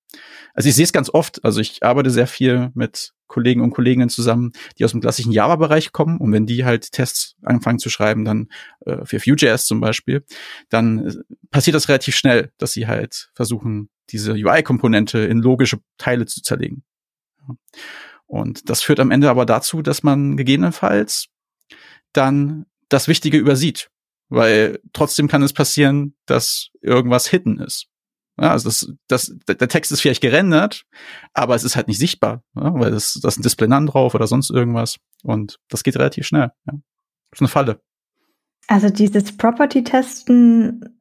Also 0.55 0.69
ich 0.69 0.75
sehe 0.75 0.85
es 0.85 0.93
ganz 0.93 1.09
oft, 1.11 1.45
also 1.45 1.61
ich 1.61 1.83
arbeite 1.83 2.11
sehr 2.11 2.27
viel 2.27 2.71
mit 2.75 3.13
Kollegen 3.29 3.63
und 3.63 3.71
Kolleginnen 3.71 4.11
zusammen, 4.11 4.53
die 4.79 4.85
aus 4.85 4.91
dem 4.91 5.01
klassischen 5.01 5.33
Java-Bereich 5.33 5.93
kommen 5.93 6.19
und 6.19 6.33
wenn 6.33 6.45
die 6.45 6.67
halt 6.67 6.93
Tests 6.93 7.37
anfangen 7.43 7.79
zu 7.79 7.89
schreiben, 7.89 8.25
dann 8.25 8.49
äh, 8.85 9.05
für 9.07 9.19
Vue.js 9.19 9.65
zum 9.65 9.81
Beispiel, 9.81 10.25
dann 10.69 11.07
äh, 11.07 11.15
passiert 11.51 11.75
das 11.75 11.89
relativ 11.89 12.15
schnell, 12.15 12.53
dass 12.59 12.73
sie 12.73 12.87
halt 12.87 13.31
versuchen, 13.35 13.89
diese 14.11 14.33
UI-Komponente 14.33 15.21
in 15.21 15.39
logische 15.39 15.79
Teile 15.97 16.27
zu 16.27 16.43
zerlegen. 16.43 16.83
Und 18.27 18.69
das 18.69 18.83
führt 18.83 19.01
am 19.01 19.11
Ende 19.11 19.31
aber 19.31 19.47
dazu, 19.47 19.81
dass 19.83 20.03
man 20.03 20.37
gegebenenfalls 20.37 21.29
dann 22.13 22.67
das 22.89 23.09
Wichtige 23.09 23.39
übersieht. 23.39 23.91
Weil 24.29 24.81
trotzdem 24.93 25.29
kann 25.29 25.43
es 25.43 25.53
passieren, 25.53 26.15
dass 26.27 26.71
irgendwas 26.81 27.27
hidden 27.27 27.61
ist. 27.61 27.89
Ja, 28.41 28.53
also 28.53 28.69
das, 28.69 28.91
das, 29.09 29.37
der 29.47 29.69
Text 29.69 29.93
ist 29.93 30.01
vielleicht 30.01 30.23
gerendert, 30.23 30.85
aber 31.35 31.55
es 31.55 31.65
ist 31.65 31.77
halt 31.77 31.87
nicht 31.87 31.99
sichtbar, 31.99 32.43
ja, 32.57 32.73
weil 32.75 32.91
das, 32.91 33.19
das 33.23 33.35
ist 33.35 33.41
ein 33.41 33.43
Display 33.43 33.69
None 33.69 33.87
drauf 33.87 34.15
oder 34.15 34.27
sonst 34.27 34.51
irgendwas. 34.51 34.97
Und 35.23 35.59
das 35.69 35.83
geht 35.83 35.97
relativ 35.97 36.27
schnell. 36.27 36.51
Ja. 36.67 36.73
Das 37.31 37.39
ist 37.39 37.41
eine 37.41 37.49
Falle. 37.49 37.81
Also 38.69 38.89
dieses 38.89 39.37
Property-Testen 39.37 40.99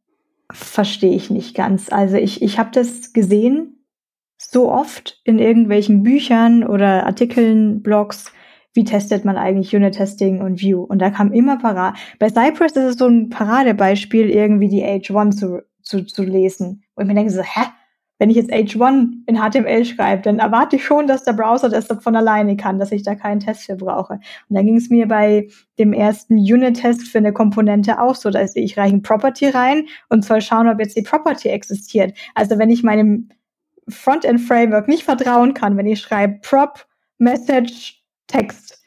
verstehe 0.52 1.16
ich 1.16 1.30
nicht 1.30 1.56
ganz. 1.56 1.90
Also 1.90 2.18
ich, 2.18 2.42
ich 2.42 2.60
habe 2.60 2.72
das 2.74 3.14
gesehen 3.14 3.86
so 4.38 4.72
oft 4.72 5.22
in 5.24 5.40
irgendwelchen 5.40 6.04
Büchern 6.04 6.66
oder 6.66 7.06
Artikeln, 7.06 7.82
Blogs, 7.82 8.32
wie 8.74 8.84
testet 8.84 9.26
man 9.26 9.38
eigentlich 9.38 9.76
Unit-Testing 9.76 10.42
und 10.42 10.62
View. 10.62 10.82
Und 10.82 11.00
da 11.00 11.10
kam 11.10 11.34
immer 11.34 11.58
parat. 11.58 11.96
Bei 12.20 12.30
Cypress 12.30 12.74
ist 12.74 12.84
es 12.84 12.98
so 12.98 13.08
ein 13.08 13.30
Paradebeispiel, 13.30 14.30
irgendwie 14.30 14.70
die 14.70 14.84
H1 14.84 15.32
zu, 15.32 15.64
zu, 15.82 16.06
zu 16.06 16.24
lesen. 16.24 16.84
Und 16.96 17.08
mir 17.08 17.16
denke 17.16 17.32
so, 17.32 17.42
hä? 17.42 17.62
Wenn 18.18 18.30
ich 18.30 18.36
jetzt 18.36 18.52
H1 18.52 19.14
in 19.26 19.38
HTML 19.38 19.84
schreibe, 19.84 20.22
dann 20.22 20.38
erwarte 20.38 20.76
ich 20.76 20.86
schon, 20.86 21.08
dass 21.08 21.24
der 21.24 21.34
Browser 21.34 21.70
das 21.70 21.88
von 21.88 22.16
alleine 22.16 22.56
kann, 22.56 22.78
dass 22.78 22.92
ich 22.92 23.02
da 23.02 23.16
keinen 23.16 23.40
Test 23.40 23.64
für 23.64 23.76
brauche. 23.76 24.14
Und 24.14 24.56
dann 24.56 24.64
ging 24.68 24.76
es 24.76 24.92
mir 24.92 25.08
bei 25.08 25.48
dem 25.80 25.92
ersten 25.92 26.36
Unit-Test 26.36 27.08
für 27.08 27.18
eine 27.18 27.34
Komponente 27.34 28.00
auch 28.00 28.14
so, 28.14 28.30
dass 28.30 28.56
ich 28.56 28.78
reiche 28.78 28.94
ein 28.96 29.02
Property 29.02 29.50
rein 29.50 29.88
und 30.10 30.24
soll 30.24 30.40
schauen, 30.42 30.70
ob 30.70 30.80
jetzt 30.80 30.96
die 30.96 31.02
Property 31.02 31.50
existiert. 31.50 32.16
Also 32.36 32.60
wenn 32.60 32.70
ich 32.70 32.84
meinem 32.84 33.30
Frontend-Framework 33.90 34.88
nicht 34.88 35.02
vertrauen 35.02 35.56
kann, 35.56 35.76
wenn 35.76 35.88
ich 35.88 36.00
schreibe 36.00 36.40
prop 36.44 36.86
message 37.18 38.01
Text. 38.32 38.80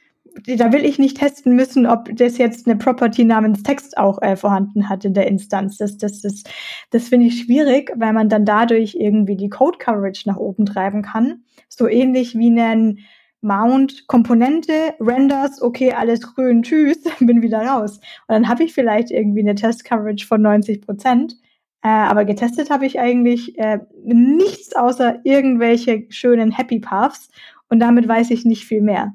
Da 0.46 0.72
will 0.72 0.84
ich 0.84 0.98
nicht 0.98 1.18
testen 1.18 1.54
müssen, 1.54 1.86
ob 1.86 2.08
das 2.16 2.38
jetzt 2.38 2.66
eine 2.66 2.76
Property 2.76 3.24
namens 3.24 3.62
Text 3.62 3.96
auch 3.96 4.20
äh, 4.20 4.34
vorhanden 4.34 4.88
hat 4.88 5.04
in 5.04 5.14
der 5.14 5.28
Instanz. 5.28 5.76
Das, 5.78 5.96
das, 5.96 6.22
das, 6.22 6.42
das 6.90 7.08
finde 7.08 7.28
ich 7.28 7.42
schwierig, 7.42 7.92
weil 7.94 8.12
man 8.12 8.28
dann 8.28 8.44
dadurch 8.44 8.96
irgendwie 8.98 9.36
die 9.36 9.48
Code 9.48 9.78
Coverage 9.78 10.28
nach 10.28 10.36
oben 10.36 10.66
treiben 10.66 11.02
kann. 11.02 11.44
So 11.68 11.86
ähnlich 11.86 12.36
wie 12.36 12.50
einen 12.50 12.98
Mount 13.42 14.08
Komponente, 14.08 14.94
Renders, 14.98 15.62
okay, 15.62 15.92
alles 15.92 16.22
grün, 16.22 16.62
tschüss, 16.62 16.98
bin 17.20 17.42
wieder 17.42 17.58
raus. 17.58 17.98
Und 18.26 18.34
dann 18.34 18.48
habe 18.48 18.64
ich 18.64 18.72
vielleicht 18.72 19.10
irgendwie 19.10 19.40
eine 19.40 19.54
Test 19.54 19.84
Coverage 19.84 20.26
von 20.26 20.42
90 20.42 20.80
Prozent. 20.80 21.36
Äh, 21.82 21.88
aber 21.88 22.24
getestet 22.24 22.70
habe 22.70 22.86
ich 22.86 22.98
eigentlich 22.98 23.58
äh, 23.58 23.78
nichts 24.02 24.74
außer 24.74 25.20
irgendwelche 25.24 26.06
schönen 26.08 26.50
Happy 26.50 26.80
Paths 26.80 27.28
und 27.68 27.78
damit 27.78 28.08
weiß 28.08 28.30
ich 28.30 28.46
nicht 28.46 28.64
viel 28.64 28.80
mehr. 28.80 29.14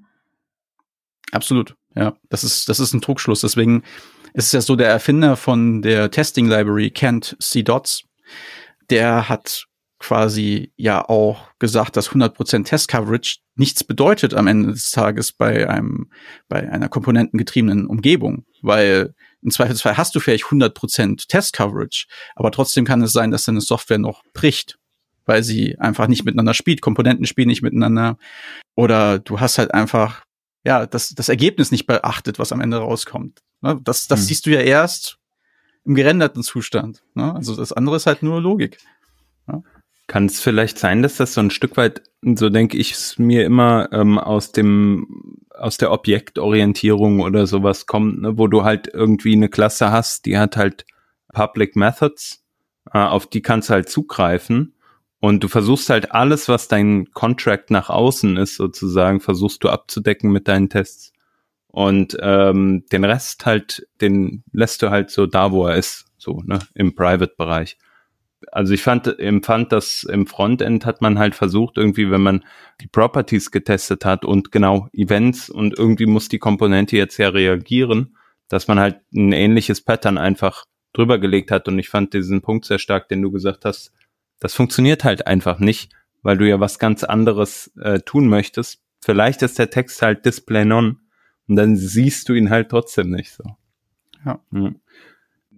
Absolut, 1.32 1.76
ja. 1.96 2.16
Das 2.30 2.44
ist, 2.44 2.70
das 2.70 2.80
ist 2.80 2.94
ein 2.94 3.02
Trugschluss. 3.02 3.42
Deswegen 3.42 3.84
ist 4.34 4.48
es 4.48 4.52
ja 4.52 4.62
so, 4.62 4.76
der 4.76 4.90
Erfinder 4.90 5.36
von 5.36 5.82
der 5.82 6.12
Testing 6.12 6.48
Library, 6.48 6.92
Kent 6.92 7.36
C. 7.40 7.64
Dots, 7.64 8.04
der 8.90 9.30
hat 9.30 9.66
quasi 10.00 10.72
ja 10.78 11.08
auch 11.08 11.52
gesagt, 11.60 11.98
dass 11.98 12.12
100% 12.12 12.64
Test 12.64 12.88
Coverage 12.88 13.40
nichts 13.56 13.84
bedeutet 13.84 14.34
am 14.34 14.48
Ende 14.48 14.72
des 14.72 14.92
Tages 14.92 15.34
bei 15.34 15.70
einem, 15.70 16.10
bei 16.48 16.72
einer 16.72 16.88
komponentengetriebenen 16.88 17.86
Umgebung, 17.86 18.46
weil 18.62 19.14
im 19.42 19.52
Zweifelsfall 19.52 19.98
hast 19.98 20.16
du 20.16 20.22
vielleicht 20.22 20.46
100% 20.46 21.28
Test 21.28 21.54
Coverage, 21.54 22.08
aber 22.36 22.52
trotzdem 22.52 22.86
kann 22.86 23.02
es 23.02 23.12
sein, 23.12 23.32
dass 23.32 23.44
deine 23.44 23.62
Software 23.62 23.98
noch 23.98 24.24
bricht, 24.34 24.78
weil 25.26 25.44
sie 25.44 25.78
einfach 25.80 26.08
nicht 26.08 26.24
miteinander 26.24 26.54
spielt, 26.54 26.82
Komponenten 26.82 27.26
spielen 27.26 27.50
nicht 27.50 27.62
miteinander 27.62 28.18
oder 28.76 29.20
du 29.20 29.42
hast 29.42 29.58
halt 29.58 29.74
einfach 29.74 30.24
ja, 30.64 30.86
das, 30.86 31.10
das 31.10 31.30
Ergebnis 31.30 31.72
nicht 31.72 31.88
beachtet, 31.88 32.40
was 32.40 32.52
am 32.52 32.62
Ende 32.62 32.78
rauskommt. 32.78 33.42
Ne? 33.62 33.80
Das, 33.84 34.08
das 34.08 34.20
hm. 34.22 34.26
siehst 34.26 34.46
du 34.46 34.52
ja 34.52 34.62
erst 34.62 35.18
im 35.86 35.96
gerenderten 35.96 36.44
Zustand. 36.44 37.04
Ne? 37.16 37.34
Also 37.34 37.56
das 37.56 37.74
andere 37.74 37.96
ist 37.96 38.06
halt 38.06 38.24
nur 38.24 38.42
Logik. 38.42 38.78
Ne? 39.48 39.64
Kann 40.08 40.26
es 40.26 40.42
vielleicht 40.42 40.78
sein, 40.80 41.02
dass 41.02 41.18
das 41.18 41.34
so 41.34 41.42
ein 41.42 41.52
Stück 41.52 41.78
weit, 41.78 42.02
so 42.24 42.50
denke 42.50 42.78
ich 42.78 42.94
es 42.94 43.20
mir 43.20 43.46
immer, 43.46 43.90
ähm, 43.92 44.18
aus 44.18 44.52
dem, 44.52 45.38
aus 45.54 45.78
der 45.78 45.92
Objektorientierung 45.92 47.20
oder 47.22 47.46
sowas 47.48 47.86
kommt, 47.86 48.22
ne, 48.22 48.38
wo 48.38 48.48
du 48.48 48.64
halt 48.64 48.90
irgendwie 48.92 49.34
eine 49.34 49.50
Klasse 49.50 49.92
hast, 49.92 50.26
die 50.26 50.38
hat 50.38 50.58
halt 50.58 50.86
Public 51.34 51.76
Methods, 51.76 52.44
äh, 52.92 52.98
auf 52.98 53.28
die 53.28 53.42
kannst 53.42 53.70
du 53.70 53.74
halt 53.74 53.90
zugreifen. 53.90 54.74
Und 55.20 55.44
du 55.44 55.48
versuchst 55.48 55.90
halt 55.90 56.12
alles, 56.14 56.48
was 56.48 56.68
dein 56.68 57.12
Contract 57.12 57.72
nach 57.72 57.90
außen 57.90 58.38
ist, 58.38 58.56
sozusagen, 58.56 59.20
versuchst 59.20 59.64
du 59.64 59.70
abzudecken 59.70 60.32
mit 60.32 60.48
deinen 60.48 60.70
Tests. 60.70 61.12
Und 61.68 62.18
ähm, 62.22 62.86
den 62.92 63.04
Rest 63.04 63.46
halt, 63.46 63.88
den 64.02 64.44
lässt 64.54 64.82
du 64.82 64.90
halt 64.90 65.12
so 65.12 65.26
da, 65.26 65.52
wo 65.52 65.68
er 65.68 65.76
ist, 65.76 66.06
so, 66.18 66.42
ne, 66.46 66.60
im 66.74 66.96
Private-Bereich 66.96 67.78
also 68.52 68.74
ich 68.74 68.82
fand, 68.82 69.20
empfand 69.20 69.72
das 69.72 70.04
im 70.04 70.28
Frontend 70.28 70.86
hat 70.86 71.02
man 71.02 71.20
halt 71.20 71.36
versucht, 71.36 71.78
irgendwie, 71.78 72.10
wenn 72.10 72.22
man 72.22 72.46
die 72.82 72.88
Properties 72.88 73.52
getestet 73.52 74.06
hat 74.06 74.26
und 74.26 74.52
genau 74.52 74.88
Events 74.94 75.50
und 75.50 75.78
irgendwie 75.78 76.06
muss 76.06 76.30
die 76.30 76.40
Komponente 76.40 76.96
jetzt 76.98 77.18
ja 77.18 77.30
reagieren, 77.30 78.16
dass 78.48 78.68
man 78.68 78.80
halt 78.80 79.02
ein 79.14 79.32
ähnliches 79.32 79.82
Pattern 79.82 80.18
einfach 80.18 80.66
drüber 80.94 81.20
gelegt 81.20 81.52
hat. 81.52 81.68
Und 81.68 81.80
ich 81.80 81.90
fand 81.90 82.14
diesen 82.14 82.42
Punkt 82.42 82.66
sehr 82.66 82.80
stark, 82.80 83.10
den 83.10 83.22
du 83.22 83.32
gesagt 83.32 83.66
hast, 83.66 83.92
das 84.40 84.54
funktioniert 84.54 85.04
halt 85.04 85.28
einfach 85.28 85.60
nicht, 85.60 85.92
weil 86.22 86.38
du 86.38 86.48
ja 86.48 86.60
was 86.60 86.80
ganz 86.80 87.04
anderes 87.04 87.72
äh, 87.82 88.00
tun 88.00 88.28
möchtest. 88.28 88.82
Vielleicht 89.02 89.42
ist 89.42 89.60
der 89.60 89.70
Text 89.70 90.02
halt 90.02 90.26
Display 90.26 90.66
Non 90.66 91.00
und 91.48 91.56
dann 91.56 91.76
siehst 91.76 92.30
du 92.30 92.34
ihn 92.34 92.50
halt 92.50 92.70
trotzdem 92.70 93.10
nicht 93.10 93.32
so. 93.32 93.44
Ja. 94.26 94.40
Hm 94.52 94.80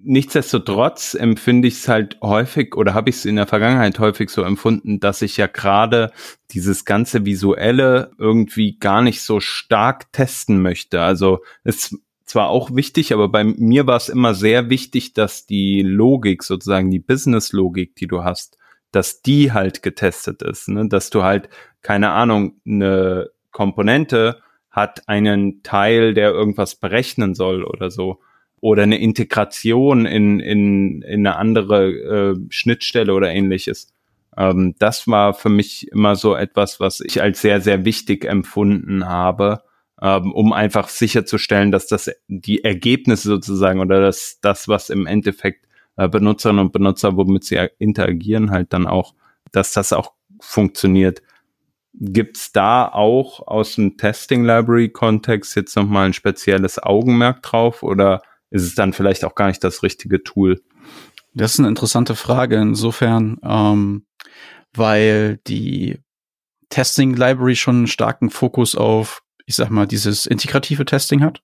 nichtsdestotrotz 0.04 1.14
empfinde 1.14 1.68
ich 1.68 1.76
es 1.76 1.88
halt 1.88 2.18
häufig 2.22 2.76
oder 2.76 2.94
habe 2.94 3.10
ich 3.10 3.18
es 3.18 3.26
in 3.26 3.36
der 3.36 3.48
Vergangenheit 3.48 4.00
häufig 4.00 4.30
so 4.30 4.44
empfunden, 4.44 5.00
dass 5.00 5.22
ich 5.22 5.38
ja 5.38 5.48
gerade 5.48 6.12
dieses 6.52 6.86
ganze 6.86 7.26
visuelle 7.26 8.12
irgendwie 8.18 8.78
gar 8.78 9.02
nicht 9.02 9.22
so 9.22 9.40
stark 9.40 10.12
testen 10.12 10.62
möchte. 10.62 11.02
Also 11.02 11.40
ist 11.64 11.96
zwar 12.26 12.50
auch 12.50 12.74
wichtig, 12.74 13.14
aber 13.14 13.30
bei 13.30 13.44
mir 13.44 13.88
war 13.88 13.98
es 13.98 14.10
immer 14.10 14.34
sehr 14.34 14.70
wichtig, 14.70 15.14
dass 15.14 15.46
die 15.46 15.82
Logik 15.82 16.44
sozusagen 16.44 16.90
die 16.90 17.00
Business-Logik, 17.00 17.96
die 17.96 18.08
du 18.08 18.24
hast, 18.24 18.58
dass 18.92 19.22
die 19.22 19.52
halt 19.52 19.84
getestet 19.84 20.42
ist, 20.42 20.70
ne? 20.70 20.88
dass 20.88 21.10
du 21.10 21.24
halt 21.24 21.50
keine 21.82 22.12
Ahnung 22.12 22.60
eine 22.66 23.30
Komponente 23.52 24.42
hat 24.70 25.08
einen 25.08 25.64
Teil, 25.64 26.14
der 26.14 26.32
irgendwas 26.32 26.76
berechnen 26.76 27.36
soll 27.36 27.64
oder 27.64 27.92
so 27.92 28.20
oder 28.62 28.84
eine 28.84 29.00
Integration 29.00 30.06
in, 30.06 30.40
in, 30.40 31.02
in 31.02 31.28
eine 31.28 31.36
andere 31.36 31.90
äh, 31.90 32.36
Schnittstelle 32.50 33.14
oder 33.14 33.32
ähnliches. 33.32 33.92
Ähm, 34.38 34.76
das 34.80 35.08
war 35.08 35.34
für 35.34 35.50
mich 35.50 35.92
immer 35.92 36.16
so 36.16 36.36
etwas, 36.36 36.80
was 36.80 37.02
ich 37.02 37.22
als 37.22 37.42
sehr, 37.42 37.60
sehr 37.60 37.86
wichtig 37.86 38.24
empfunden 38.24 39.08
habe, 39.08 39.64
ähm, 40.02 40.32
um 40.32 40.54
einfach 40.54 40.90
sicherzustellen, 40.90 41.72
dass 41.72 41.88
das 41.88 42.12
die 42.28 42.64
Ergebnisse 42.64 43.28
sozusagen 43.28 43.80
oder 43.80 44.00
das, 44.00 44.40
das 44.42 44.68
was 44.68 44.90
im 44.90 45.08
Endeffekt 45.08 45.66
äh, 45.98 46.08
Benutzerinnen 46.08 46.66
und 46.66 46.72
Benutzer, 46.72 47.16
womit 47.18 47.44
sie 47.44 47.68
interagieren, 47.80 48.52
halt 48.52 48.74
dann 48.74 48.88
auch, 48.88 49.14
dass 49.52 49.74
das 49.74 49.94
auch 49.94 50.14
funktioniert. 50.40 51.22
Gibt's 51.94 52.52
da 52.52 52.88
auch 52.88 53.46
aus 53.48 53.76
dem 53.76 53.98
Testing 53.98 54.46
Library 54.46 54.90
Kontext 54.90 55.56
jetzt 55.56 55.76
nochmal 55.76 56.06
ein 56.06 56.14
spezielles 56.14 56.82
Augenmerk 56.82 57.44
drauf 57.44 57.84
oder 57.84 58.22
ist 58.50 58.64
es 58.64 58.76
dann 58.76 58.94
vielleicht 58.94 59.26
auch 59.26 59.36
gar 59.36 59.48
nicht 59.48 59.64
das 59.64 59.84
richtige 59.84 60.24
Tool. 60.24 60.62
Das 61.34 61.54
ist 61.54 61.60
eine 61.60 61.70
interessante 61.70 62.16
Frage 62.16 62.58
insofern, 62.58 63.38
ähm, 63.44 64.06
weil 64.74 65.40
die 65.48 66.00
Testing 66.70 67.16
Library 67.16 67.56
schon 67.56 67.78
einen 67.78 67.88
starken 67.88 68.30
Fokus 68.30 68.76
auf, 68.76 69.24
ich 69.46 69.56
sag 69.56 69.70
mal, 69.70 69.88
dieses 69.88 70.26
integrative 70.26 70.86
Testing 70.86 71.22
hat. 71.22 71.42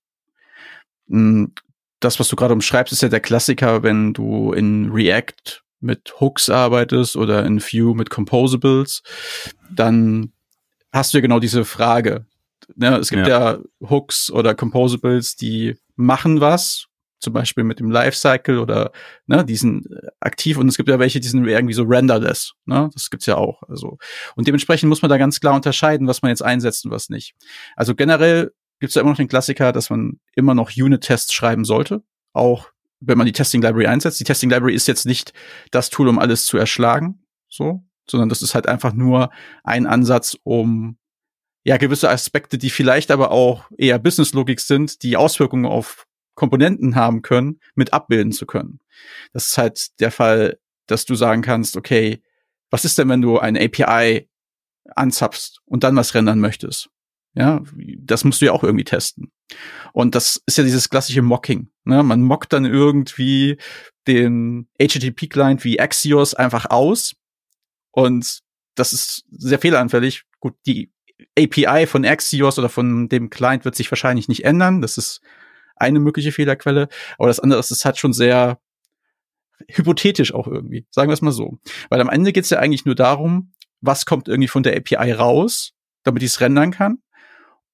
Das, 1.99 2.19
was 2.19 2.27
du 2.27 2.35
gerade 2.35 2.53
umschreibst, 2.53 2.93
ist 2.93 3.01
ja 3.01 3.09
der 3.09 3.19
Klassiker, 3.19 3.83
wenn 3.83 4.13
du 4.13 4.53
in 4.53 4.91
React 4.91 5.61
mit 5.79 6.13
Hooks 6.19 6.49
arbeitest 6.49 7.15
oder 7.15 7.45
in 7.45 7.61
Vue 7.61 7.95
mit 7.95 8.09
Composables, 8.09 9.03
dann 9.69 10.31
hast 10.91 11.13
du 11.13 11.17
ja 11.17 11.21
genau 11.21 11.39
diese 11.39 11.65
Frage. 11.65 12.25
Ne, 12.75 12.97
es 12.97 13.09
gibt 13.09 13.27
ja. 13.27 13.53
ja 13.53 13.59
Hooks 13.89 14.29
oder 14.31 14.55
Composables, 14.55 15.35
die 15.35 15.75
machen 15.95 16.41
was 16.41 16.87
zum 17.19 17.33
Beispiel 17.33 17.63
mit 17.63 17.79
dem 17.79 17.89
Lifecycle 17.89 18.59
oder 18.59 18.91
ne, 19.25 19.43
die 19.43 19.55
sind 19.55 19.87
äh, 19.87 20.07
aktiv 20.19 20.57
und 20.57 20.67
es 20.67 20.77
gibt 20.77 20.89
ja 20.89 20.99
welche, 20.99 21.19
die 21.19 21.27
sind 21.27 21.45
irgendwie 21.45 21.73
so 21.73 21.83
renderless. 21.83 22.53
Ne? 22.65 22.89
Das 22.93 23.09
gibt's 23.09 23.25
ja 23.25 23.37
auch. 23.37 23.63
Also 23.67 23.97
und 24.35 24.47
dementsprechend 24.47 24.89
muss 24.89 25.01
man 25.01 25.09
da 25.09 25.17
ganz 25.17 25.39
klar 25.39 25.55
unterscheiden, 25.55 26.07
was 26.07 26.21
man 26.21 26.29
jetzt 26.29 26.43
einsetzt 26.43 26.85
und 26.85 26.91
was 26.91 27.09
nicht. 27.09 27.33
Also 27.75 27.95
generell 27.95 28.51
gibt's 28.79 28.95
ja 28.95 29.01
immer 29.01 29.11
noch 29.11 29.17
den 29.17 29.27
Klassiker, 29.27 29.71
dass 29.71 29.89
man 29.89 30.19
immer 30.35 30.53
noch 30.53 30.71
Unit-Tests 30.75 31.33
schreiben 31.33 31.65
sollte, 31.65 32.03
auch 32.33 32.71
wenn 32.99 33.17
man 33.17 33.27
die 33.27 33.33
Testing 33.33 33.61
Library 33.61 33.87
einsetzt. 33.87 34.19
Die 34.19 34.23
Testing 34.23 34.49
Library 34.49 34.73
ist 34.73 34.87
jetzt 34.87 35.05
nicht 35.05 35.33
das 35.71 35.89
Tool, 35.89 36.07
um 36.07 36.19
alles 36.19 36.45
zu 36.45 36.57
erschlagen, 36.57 37.23
so, 37.47 37.83
sondern 38.09 38.29
das 38.29 38.41
ist 38.41 38.55
halt 38.55 38.67
einfach 38.67 38.93
nur 38.93 39.29
ein 39.63 39.85
Ansatz, 39.85 40.37
um 40.43 40.97
ja 41.63 41.77
gewisse 41.77 42.09
Aspekte, 42.09 42.57
die 42.57 42.69
vielleicht 42.69 43.11
aber 43.11 43.31
auch 43.31 43.69
eher 43.77 43.99
Business-Logik 43.99 44.59
sind, 44.59 45.03
die 45.03 45.17
Auswirkungen 45.17 45.65
auf 45.65 46.07
Komponenten 46.35 46.95
haben 46.95 47.23
können, 47.23 47.59
mit 47.75 47.93
abbilden 47.93 48.31
zu 48.31 48.45
können. 48.45 48.79
Das 49.33 49.47
ist 49.47 49.57
halt 49.57 49.99
der 49.99 50.11
Fall, 50.11 50.59
dass 50.85 51.05
du 51.05 51.15
sagen 51.15 51.41
kannst, 51.41 51.75
okay, 51.75 52.21
was 52.69 52.85
ist 52.85 52.97
denn, 52.97 53.09
wenn 53.09 53.21
du 53.21 53.39
eine 53.39 53.59
API 53.59 54.29
anzapfst 54.95 55.61
und 55.65 55.83
dann 55.83 55.95
was 55.95 56.13
rendern 56.13 56.39
möchtest? 56.39 56.89
Ja, 57.37 57.61
das 57.99 58.23
musst 58.23 58.41
du 58.41 58.45
ja 58.45 58.51
auch 58.51 58.63
irgendwie 58.63 58.83
testen. 58.83 59.31
Und 59.93 60.15
das 60.15 60.41
ist 60.47 60.57
ja 60.57 60.63
dieses 60.63 60.89
klassische 60.89 61.21
Mocking. 61.21 61.69
Ne? 61.83 62.01
Man 62.01 62.23
mockt 62.23 62.51
dann 62.51 62.65
irgendwie 62.65 63.57
den 64.07 64.67
HTTP-Client 64.81 65.63
wie 65.63 65.79
Axios 65.79 66.33
einfach 66.33 66.71
aus. 66.71 67.15
Und 67.91 68.39
das 68.73 68.91
ist 68.91 69.25
sehr 69.29 69.59
fehleranfällig. 69.59 70.23
Gut, 70.39 70.55
die 70.65 70.91
API 71.37 71.85
von 71.85 72.05
Axios 72.05 72.57
oder 72.57 72.69
von 72.69 73.07
dem 73.07 73.29
Client 73.29 73.65
wird 73.65 73.75
sich 73.75 73.91
wahrscheinlich 73.91 74.27
nicht 74.27 74.43
ändern. 74.43 74.81
Das 74.81 74.97
ist 74.97 75.21
eine 75.75 75.99
mögliche 75.99 76.31
Fehlerquelle. 76.31 76.89
Aber 77.19 77.27
das 77.27 77.39
andere 77.39 77.59
ist, 77.59 77.69
es 77.69 77.85
halt 77.85 77.97
schon 77.97 78.13
sehr 78.13 78.59
hypothetisch 79.69 80.33
auch 80.33 80.47
irgendwie. 80.47 80.87
Sagen 80.89 81.09
wir 81.09 81.13
es 81.13 81.21
mal 81.21 81.31
so. 81.31 81.59
Weil 81.89 82.01
am 82.01 82.09
Ende 82.09 82.33
geht 82.33 82.45
es 82.45 82.49
ja 82.49 82.57
eigentlich 82.57 82.85
nur 82.85 82.95
darum, 82.95 83.53
was 83.79 84.07
kommt 84.07 84.27
irgendwie 84.27 84.47
von 84.47 84.63
der 84.63 84.75
API 84.75 85.11
raus, 85.11 85.73
damit 86.01 86.23
ich 86.23 86.31
es 86.31 86.41
rendern 86.41 86.71
kann. 86.71 87.03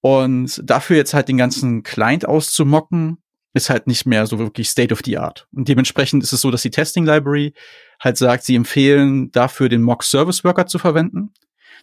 Und 0.05 0.59
dafür 0.61 0.97
jetzt 0.97 1.13
halt 1.13 1.29
den 1.29 1.37
ganzen 1.37 1.81
Client 1.81 2.27
auszumocken, 2.27 3.19
ist 3.53 3.69
halt 3.69 3.87
nicht 3.87 4.05
mehr 4.05 4.27
so 4.27 4.37
wirklich 4.37 4.67
State 4.67 4.93
of 4.93 4.99
the 5.05 5.17
Art. 5.17 5.47
Und 5.53 5.69
dementsprechend 5.69 6.23
ist 6.23 6.33
es 6.33 6.41
so, 6.41 6.51
dass 6.51 6.61
die 6.61 6.71
Testing 6.71 7.05
Library 7.05 7.53
halt 8.01 8.17
sagt, 8.17 8.43
sie 8.43 8.55
empfehlen 8.55 9.31
dafür 9.31 9.69
den 9.69 9.81
Mock 9.81 10.03
Service 10.03 10.43
Worker 10.43 10.67
zu 10.67 10.77
verwenden. 10.77 11.31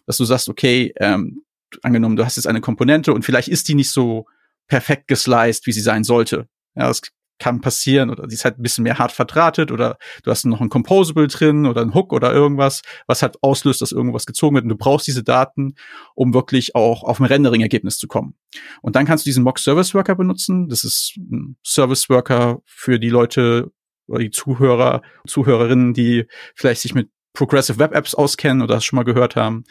Dass 0.05 0.17
du 0.17 0.25
sagst, 0.25 0.49
okay, 0.49 0.93
ähm, 0.97 1.41
angenommen, 1.81 2.15
du 2.15 2.23
hast 2.23 2.35
jetzt 2.35 2.45
eine 2.45 2.61
Komponente 2.61 3.11
und 3.11 3.25
vielleicht 3.25 3.47
ist 3.47 3.67
die 3.69 3.73
nicht 3.73 3.89
so 3.89 4.27
perfekt 4.67 5.07
gesliced, 5.07 5.65
wie 5.65 5.71
sie 5.71 5.81
sein 5.81 6.03
sollte. 6.03 6.47
Ja, 6.75 6.89
das 6.89 7.01
kann 7.41 7.59
passieren 7.59 8.11
oder 8.11 8.27
die 8.27 8.35
ist 8.35 8.45
halt 8.45 8.59
ein 8.59 8.61
bisschen 8.61 8.83
mehr 8.83 8.99
hart 8.99 9.11
verdrahtet 9.11 9.71
oder 9.71 9.97
du 10.23 10.29
hast 10.29 10.45
noch 10.45 10.61
ein 10.61 10.69
Composable 10.69 11.27
drin 11.27 11.65
oder 11.65 11.81
ein 11.81 11.95
Hook 11.95 12.13
oder 12.13 12.31
irgendwas, 12.31 12.83
was 13.07 13.23
halt 13.23 13.41
auslöst, 13.41 13.81
dass 13.81 13.91
irgendwas 13.91 14.27
gezogen 14.27 14.55
wird 14.55 14.63
und 14.63 14.69
du 14.69 14.77
brauchst 14.77 15.07
diese 15.07 15.23
Daten, 15.23 15.73
um 16.13 16.33
wirklich 16.35 16.75
auch 16.75 17.03
auf 17.03 17.19
ein 17.19 17.25
Rendering-Ergebnis 17.25 17.97
zu 17.97 18.07
kommen. 18.07 18.35
Und 18.81 18.95
dann 18.95 19.05
kannst 19.05 19.25
du 19.25 19.29
diesen 19.29 19.43
Mock 19.43 19.57
Service 19.57 19.95
Worker 19.95 20.15
benutzen. 20.15 20.69
Das 20.69 20.83
ist 20.83 21.17
ein 21.17 21.57
Service 21.65 22.09
Worker 22.09 22.59
für 22.65 22.99
die 22.99 23.09
Leute 23.09 23.71
oder 24.07 24.19
die 24.19 24.31
Zuhörer, 24.31 25.01
Zuhörerinnen, 25.25 25.93
die 25.93 26.25
vielleicht 26.55 26.81
sich 26.81 26.93
mit 26.93 27.09
Progressive 27.33 27.79
Web 27.79 27.95
Apps 27.95 28.13
auskennen 28.13 28.61
oder 28.61 28.75
das 28.75 28.85
schon 28.85 28.97
mal 28.97 29.03
gehört 29.03 29.35
haben. 29.35 29.63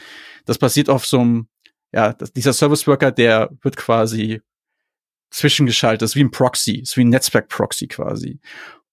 Das 0.45 0.59
basiert 0.59 0.89
auf 0.89 1.07
so 1.07 1.21
einem, 1.21 1.49
ja, 1.93 2.15
dieser 2.15 2.53
Service 2.53 2.87
Worker, 2.87 3.13
der 3.13 3.51
wird 3.63 3.77
quasi 3.77 4.41
zwischengeschaltet, 5.31 6.03
ist 6.03 6.17
wie 6.17 6.25
ein 6.25 6.31
Proxy, 6.31 6.77
ist 6.77 6.97
wie 6.97 7.05
ein 7.05 7.11
Netzwerk-Proxy 7.11 7.89
quasi. 7.89 8.41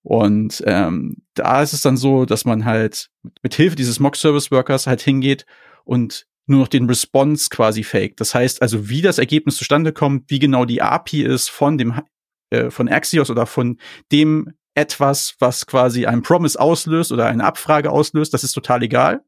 Und 0.03 0.63
ähm, 0.65 1.17
da 1.33 1.61
ist 1.61 1.73
es 1.73 1.81
dann 1.81 1.97
so, 1.97 2.25
dass 2.25 2.45
man 2.45 2.65
halt 2.65 3.09
mit 3.41 3.55
Hilfe 3.55 3.75
dieses 3.75 3.99
Mock-Service-Workers 3.99 4.87
halt 4.87 5.01
hingeht 5.01 5.45
und 5.83 6.27
nur 6.45 6.61
noch 6.61 6.67
den 6.69 6.87
Response 6.87 7.49
quasi 7.49 7.83
faked. 7.83 8.21
Das 8.21 8.33
heißt 8.33 8.61
also, 8.61 8.89
wie 8.89 9.01
das 9.01 9.17
Ergebnis 9.17 9.57
zustande 9.57 9.91
kommt, 9.91 10.29
wie 10.29 10.39
genau 10.39 10.63
die 10.65 10.81
API 10.81 11.23
ist 11.23 11.49
von 11.49 11.77
dem 11.77 12.01
äh, 12.49 12.69
von 12.69 12.87
Axios 12.87 13.29
oder 13.29 13.45
von 13.45 13.77
dem 14.11 14.53
etwas, 14.73 15.35
was 15.39 15.65
quasi 15.65 16.05
ein 16.05 16.21
Promise 16.21 16.59
auslöst 16.59 17.11
oder 17.11 17.25
eine 17.25 17.43
Abfrage 17.43 17.91
auslöst, 17.91 18.33
das 18.33 18.43
ist 18.43 18.53
total 18.53 18.83
egal. 18.83 19.23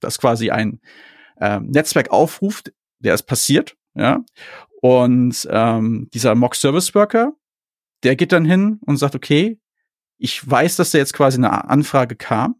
Das 0.00 0.18
quasi 0.18 0.50
ein 0.50 0.80
ähm, 1.40 1.68
Netzwerk 1.68 2.10
aufruft, 2.10 2.72
der 2.98 3.14
ist 3.14 3.22
passiert, 3.22 3.76
ja. 3.94 4.24
Und 4.80 5.46
ähm, 5.50 6.08
dieser 6.14 6.34
Mock 6.34 6.54
Service 6.54 6.94
Worker, 6.94 7.32
der 8.04 8.16
geht 8.16 8.32
dann 8.32 8.44
hin 8.44 8.78
und 8.86 8.96
sagt, 8.96 9.14
okay, 9.14 9.58
ich 10.18 10.48
weiß, 10.48 10.76
dass 10.76 10.90
da 10.90 10.98
jetzt 10.98 11.14
quasi 11.14 11.38
eine 11.38 11.68
Anfrage 11.68 12.16
kam. 12.16 12.56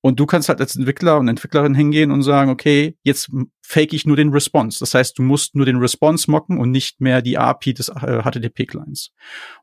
Und 0.00 0.20
du 0.20 0.26
kannst 0.26 0.48
halt 0.48 0.60
als 0.60 0.76
Entwickler 0.76 1.18
und 1.18 1.26
Entwicklerin 1.26 1.74
hingehen 1.74 2.12
und 2.12 2.22
sagen, 2.22 2.50
okay, 2.50 2.96
jetzt 3.02 3.30
fake 3.60 3.92
ich 3.92 4.06
nur 4.06 4.16
den 4.16 4.30
Response. 4.30 4.78
Das 4.78 4.94
heißt, 4.94 5.18
du 5.18 5.22
musst 5.22 5.56
nur 5.56 5.66
den 5.66 5.78
Response 5.78 6.30
mocken 6.30 6.58
und 6.58 6.70
nicht 6.70 7.00
mehr 7.00 7.20
die 7.20 7.36
API 7.36 7.74
des 7.74 7.88
äh, 7.88 8.22
HTTP-Clients. 8.22 9.10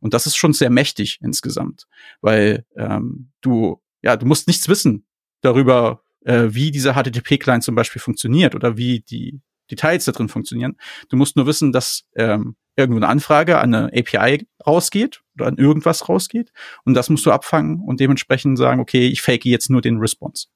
Und 0.01 0.13
das 0.13 0.27
ist 0.27 0.35
schon 0.35 0.51
sehr 0.51 0.69
mächtig 0.69 1.19
insgesamt, 1.21 1.87
weil 2.19 2.65
ähm, 2.75 3.31
du, 3.41 3.81
ja, 4.01 4.17
du 4.17 4.25
musst 4.25 4.47
nichts 4.47 4.67
wissen 4.67 5.07
darüber, 5.41 6.03
äh, 6.25 6.47
wie 6.49 6.71
dieser 6.71 6.93
HTTP-Client 6.93 7.63
zum 7.63 7.75
Beispiel 7.75 8.01
funktioniert 8.01 8.55
oder 8.55 8.75
wie 8.75 8.99
die 8.99 9.41
Details 9.71 10.05
da 10.05 10.11
drin 10.11 10.29
funktionieren. 10.29 10.77
Du 11.09 11.17
musst 11.17 11.35
nur 11.35 11.45
wissen, 11.45 11.71
dass 11.71 12.03
ähm, 12.15 12.55
irgendwo 12.75 12.97
eine 12.97 13.07
Anfrage 13.07 13.57
an 13.59 13.73
eine 13.73 13.87
API 13.87 14.47
rausgeht 14.65 15.21
oder 15.35 15.47
an 15.47 15.57
irgendwas 15.57 16.07
rausgeht 16.09 16.51
und 16.83 16.93
das 16.93 17.09
musst 17.09 17.25
du 17.25 17.31
abfangen 17.31 17.79
und 17.79 17.99
dementsprechend 17.99 18.57
sagen, 18.57 18.79
okay, 18.79 19.07
ich 19.07 19.21
fake 19.21 19.45
jetzt 19.45 19.69
nur 19.69 19.81
den 19.81 19.97
Response. 19.97 20.47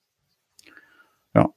Ja, 1.33 1.49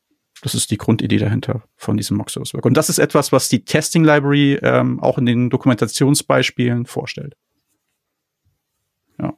das 0.42 0.54
ist 0.54 0.70
die 0.70 0.78
Grundidee 0.78 1.18
dahinter 1.18 1.64
von 1.76 1.96
diesem 1.96 2.16
Mock 2.16 2.30
Service 2.30 2.54
Work. 2.54 2.64
Und 2.64 2.76
das 2.76 2.88
ist 2.88 2.98
etwas, 2.98 3.32
was 3.32 3.48
die 3.48 3.64
Testing 3.64 4.04
Library 4.04 4.58
ähm, 4.62 5.00
auch 5.00 5.18
in 5.18 5.26
den 5.26 5.50
Dokumentationsbeispielen 5.50 6.86
vorstellt. 6.86 7.34
Ja. 9.20 9.34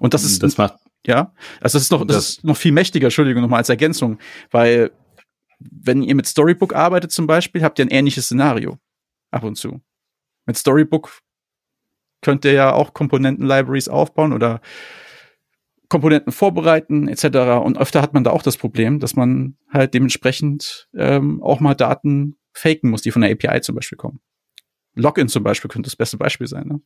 Und 0.00 0.14
das 0.14 0.24
ist 0.24 0.42
das 0.42 0.58
macht 0.58 0.74
ja, 1.06 1.32
also 1.60 1.78
das 1.78 1.84
ist 1.84 1.90
noch, 1.90 2.06
das, 2.06 2.16
das 2.16 2.28
ist 2.28 2.44
noch 2.44 2.56
viel 2.56 2.72
mächtiger, 2.72 3.06
Entschuldigung, 3.06 3.42
nochmal 3.42 3.58
als 3.58 3.68
Ergänzung, 3.68 4.18
weil 4.50 4.92
wenn 5.70 6.02
ihr 6.02 6.14
mit 6.14 6.26
Storybook 6.26 6.74
arbeitet 6.74 7.12
zum 7.12 7.26
Beispiel, 7.26 7.62
habt 7.62 7.78
ihr 7.78 7.84
ein 7.84 7.90
ähnliches 7.90 8.26
Szenario 8.26 8.78
ab 9.30 9.44
und 9.44 9.56
zu. 9.56 9.80
Mit 10.46 10.56
Storybook 10.56 11.20
könnt 12.20 12.44
ihr 12.44 12.52
ja 12.52 12.72
auch 12.72 12.94
Komponenten-Libraries 12.94 13.88
aufbauen 13.88 14.32
oder 14.32 14.60
Komponenten 15.88 16.32
vorbereiten 16.32 17.06
etc. 17.08 17.62
Und 17.62 17.76
öfter 17.76 18.00
hat 18.00 18.14
man 18.14 18.24
da 18.24 18.30
auch 18.30 18.42
das 18.42 18.56
Problem, 18.56 18.98
dass 18.98 19.14
man 19.14 19.56
halt 19.70 19.92
dementsprechend 19.92 20.88
ähm, 20.94 21.42
auch 21.42 21.60
mal 21.60 21.74
Daten 21.74 22.36
faken 22.54 22.90
muss, 22.90 23.02
die 23.02 23.10
von 23.10 23.22
der 23.22 23.32
API 23.32 23.60
zum 23.60 23.74
Beispiel 23.74 23.98
kommen. 23.98 24.20
Login 24.94 25.28
zum 25.28 25.42
Beispiel 25.42 25.68
könnte 25.68 25.88
das 25.88 25.96
beste 25.96 26.16
Beispiel 26.16 26.46
sein. 26.46 26.66
Ne? 26.66 26.80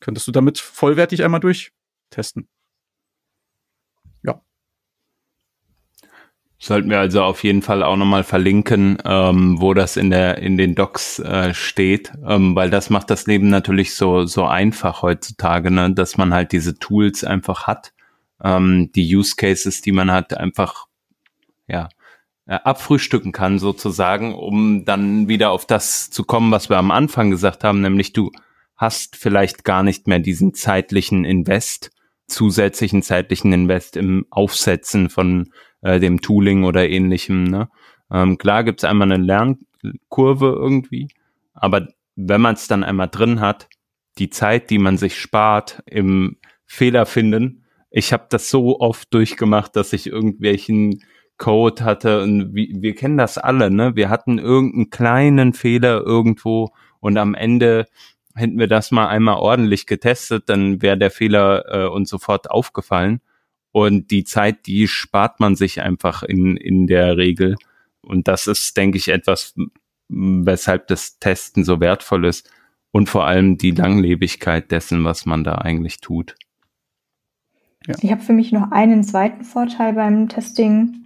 Könntest 0.00 0.26
du 0.26 0.32
damit 0.32 0.58
vollwertig 0.58 1.22
einmal 1.22 1.40
durchtesten. 1.40 2.48
Sollten 6.64 6.90
wir 6.90 7.00
also 7.00 7.24
auf 7.24 7.42
jeden 7.42 7.60
Fall 7.60 7.82
auch 7.82 7.96
nochmal 7.96 8.22
verlinken, 8.22 8.96
ähm, 9.04 9.60
wo 9.60 9.74
das 9.74 9.96
in 9.96 10.10
der 10.10 10.38
in 10.38 10.56
den 10.56 10.76
Docs 10.76 11.18
äh, 11.18 11.54
steht, 11.54 12.12
ähm, 12.24 12.54
weil 12.54 12.70
das 12.70 12.88
macht 12.88 13.10
das 13.10 13.26
Leben 13.26 13.48
natürlich 13.48 13.96
so 13.96 14.26
so 14.26 14.44
einfach 14.44 15.02
heutzutage, 15.02 15.72
ne? 15.72 15.92
dass 15.92 16.16
man 16.18 16.32
halt 16.32 16.52
diese 16.52 16.78
Tools 16.78 17.24
einfach 17.24 17.66
hat, 17.66 17.92
ähm, 18.44 18.92
die 18.94 19.16
Use 19.16 19.34
Cases, 19.34 19.80
die 19.80 19.90
man 19.90 20.12
hat, 20.12 20.34
einfach 20.34 20.86
ja 21.66 21.88
äh, 22.46 22.54
abfrühstücken 22.62 23.32
kann 23.32 23.58
sozusagen, 23.58 24.32
um 24.32 24.84
dann 24.84 25.26
wieder 25.26 25.50
auf 25.50 25.66
das 25.66 26.10
zu 26.10 26.22
kommen, 26.22 26.52
was 26.52 26.68
wir 26.68 26.78
am 26.78 26.92
Anfang 26.92 27.32
gesagt 27.32 27.64
haben, 27.64 27.80
nämlich 27.80 28.12
du 28.12 28.30
hast 28.76 29.16
vielleicht 29.16 29.64
gar 29.64 29.82
nicht 29.82 30.06
mehr 30.06 30.20
diesen 30.20 30.54
zeitlichen 30.54 31.24
Invest, 31.24 31.90
zusätzlichen 32.28 33.02
zeitlichen 33.02 33.52
Invest 33.52 33.96
im 33.96 34.26
Aufsetzen 34.30 35.10
von 35.10 35.50
äh, 35.82 36.00
dem 36.00 36.20
Tooling 36.20 36.64
oder 36.64 36.88
ähnlichem. 36.88 37.44
Ne? 37.44 37.68
Ähm, 38.10 38.38
klar 38.38 38.64
gibt's 38.64 38.84
einmal 38.84 39.12
eine 39.12 39.22
Lernkurve 39.22 40.46
irgendwie, 40.46 41.08
aber 41.54 41.88
wenn 42.16 42.40
man 42.40 42.54
es 42.54 42.68
dann 42.68 42.84
einmal 42.84 43.08
drin 43.08 43.40
hat, 43.40 43.68
die 44.18 44.30
Zeit, 44.30 44.70
die 44.70 44.78
man 44.78 44.98
sich 44.98 45.18
spart 45.18 45.82
im 45.86 46.36
Fehler 46.66 47.06
finden, 47.06 47.64
ich 47.90 48.12
habe 48.12 48.26
das 48.30 48.48
so 48.48 48.80
oft 48.80 49.12
durchgemacht, 49.12 49.76
dass 49.76 49.92
ich 49.92 50.06
irgendwelchen 50.06 51.02
Code 51.36 51.84
hatte 51.84 52.22
und 52.22 52.54
wir, 52.54 52.68
wir 52.70 52.94
kennen 52.94 53.18
das 53.18 53.36
alle, 53.36 53.70
ne? 53.70 53.96
Wir 53.96 54.08
hatten 54.10 54.38
irgendeinen 54.38 54.90
kleinen 54.90 55.52
Fehler 55.52 56.00
irgendwo 56.00 56.70
und 57.00 57.18
am 57.18 57.34
Ende 57.34 57.86
hätten 58.34 58.58
wir 58.58 58.68
das 58.68 58.90
mal 58.90 59.08
einmal 59.08 59.36
ordentlich 59.36 59.86
getestet, 59.86 60.48
dann 60.48 60.80
wäre 60.80 60.96
der 60.96 61.10
Fehler 61.10 61.64
äh, 61.68 61.86
uns 61.88 62.08
sofort 62.08 62.50
aufgefallen. 62.50 63.20
Und 63.72 64.10
die 64.10 64.24
Zeit, 64.24 64.66
die 64.66 64.86
spart 64.86 65.40
man 65.40 65.56
sich 65.56 65.82
einfach 65.82 66.22
in, 66.22 66.56
in 66.56 66.86
der 66.86 67.16
Regel. 67.16 67.56
Und 68.02 68.28
das 68.28 68.46
ist, 68.46 68.76
denke 68.76 68.98
ich, 68.98 69.08
etwas, 69.08 69.54
weshalb 70.08 70.88
das 70.88 71.18
Testen 71.18 71.64
so 71.64 71.80
wertvoll 71.80 72.26
ist. 72.26 72.50
Und 72.90 73.08
vor 73.08 73.26
allem 73.26 73.56
die 73.56 73.70
Langlebigkeit 73.70 74.70
dessen, 74.70 75.04
was 75.04 75.24
man 75.24 75.44
da 75.44 75.54
eigentlich 75.54 76.00
tut. 76.00 76.34
Ja. 77.86 77.94
Ich 78.00 78.10
habe 78.12 78.20
für 78.20 78.34
mich 78.34 78.52
noch 78.52 78.70
einen 78.70 79.02
zweiten 79.02 79.44
Vorteil 79.44 79.94
beim 79.94 80.28
Testing 80.28 81.01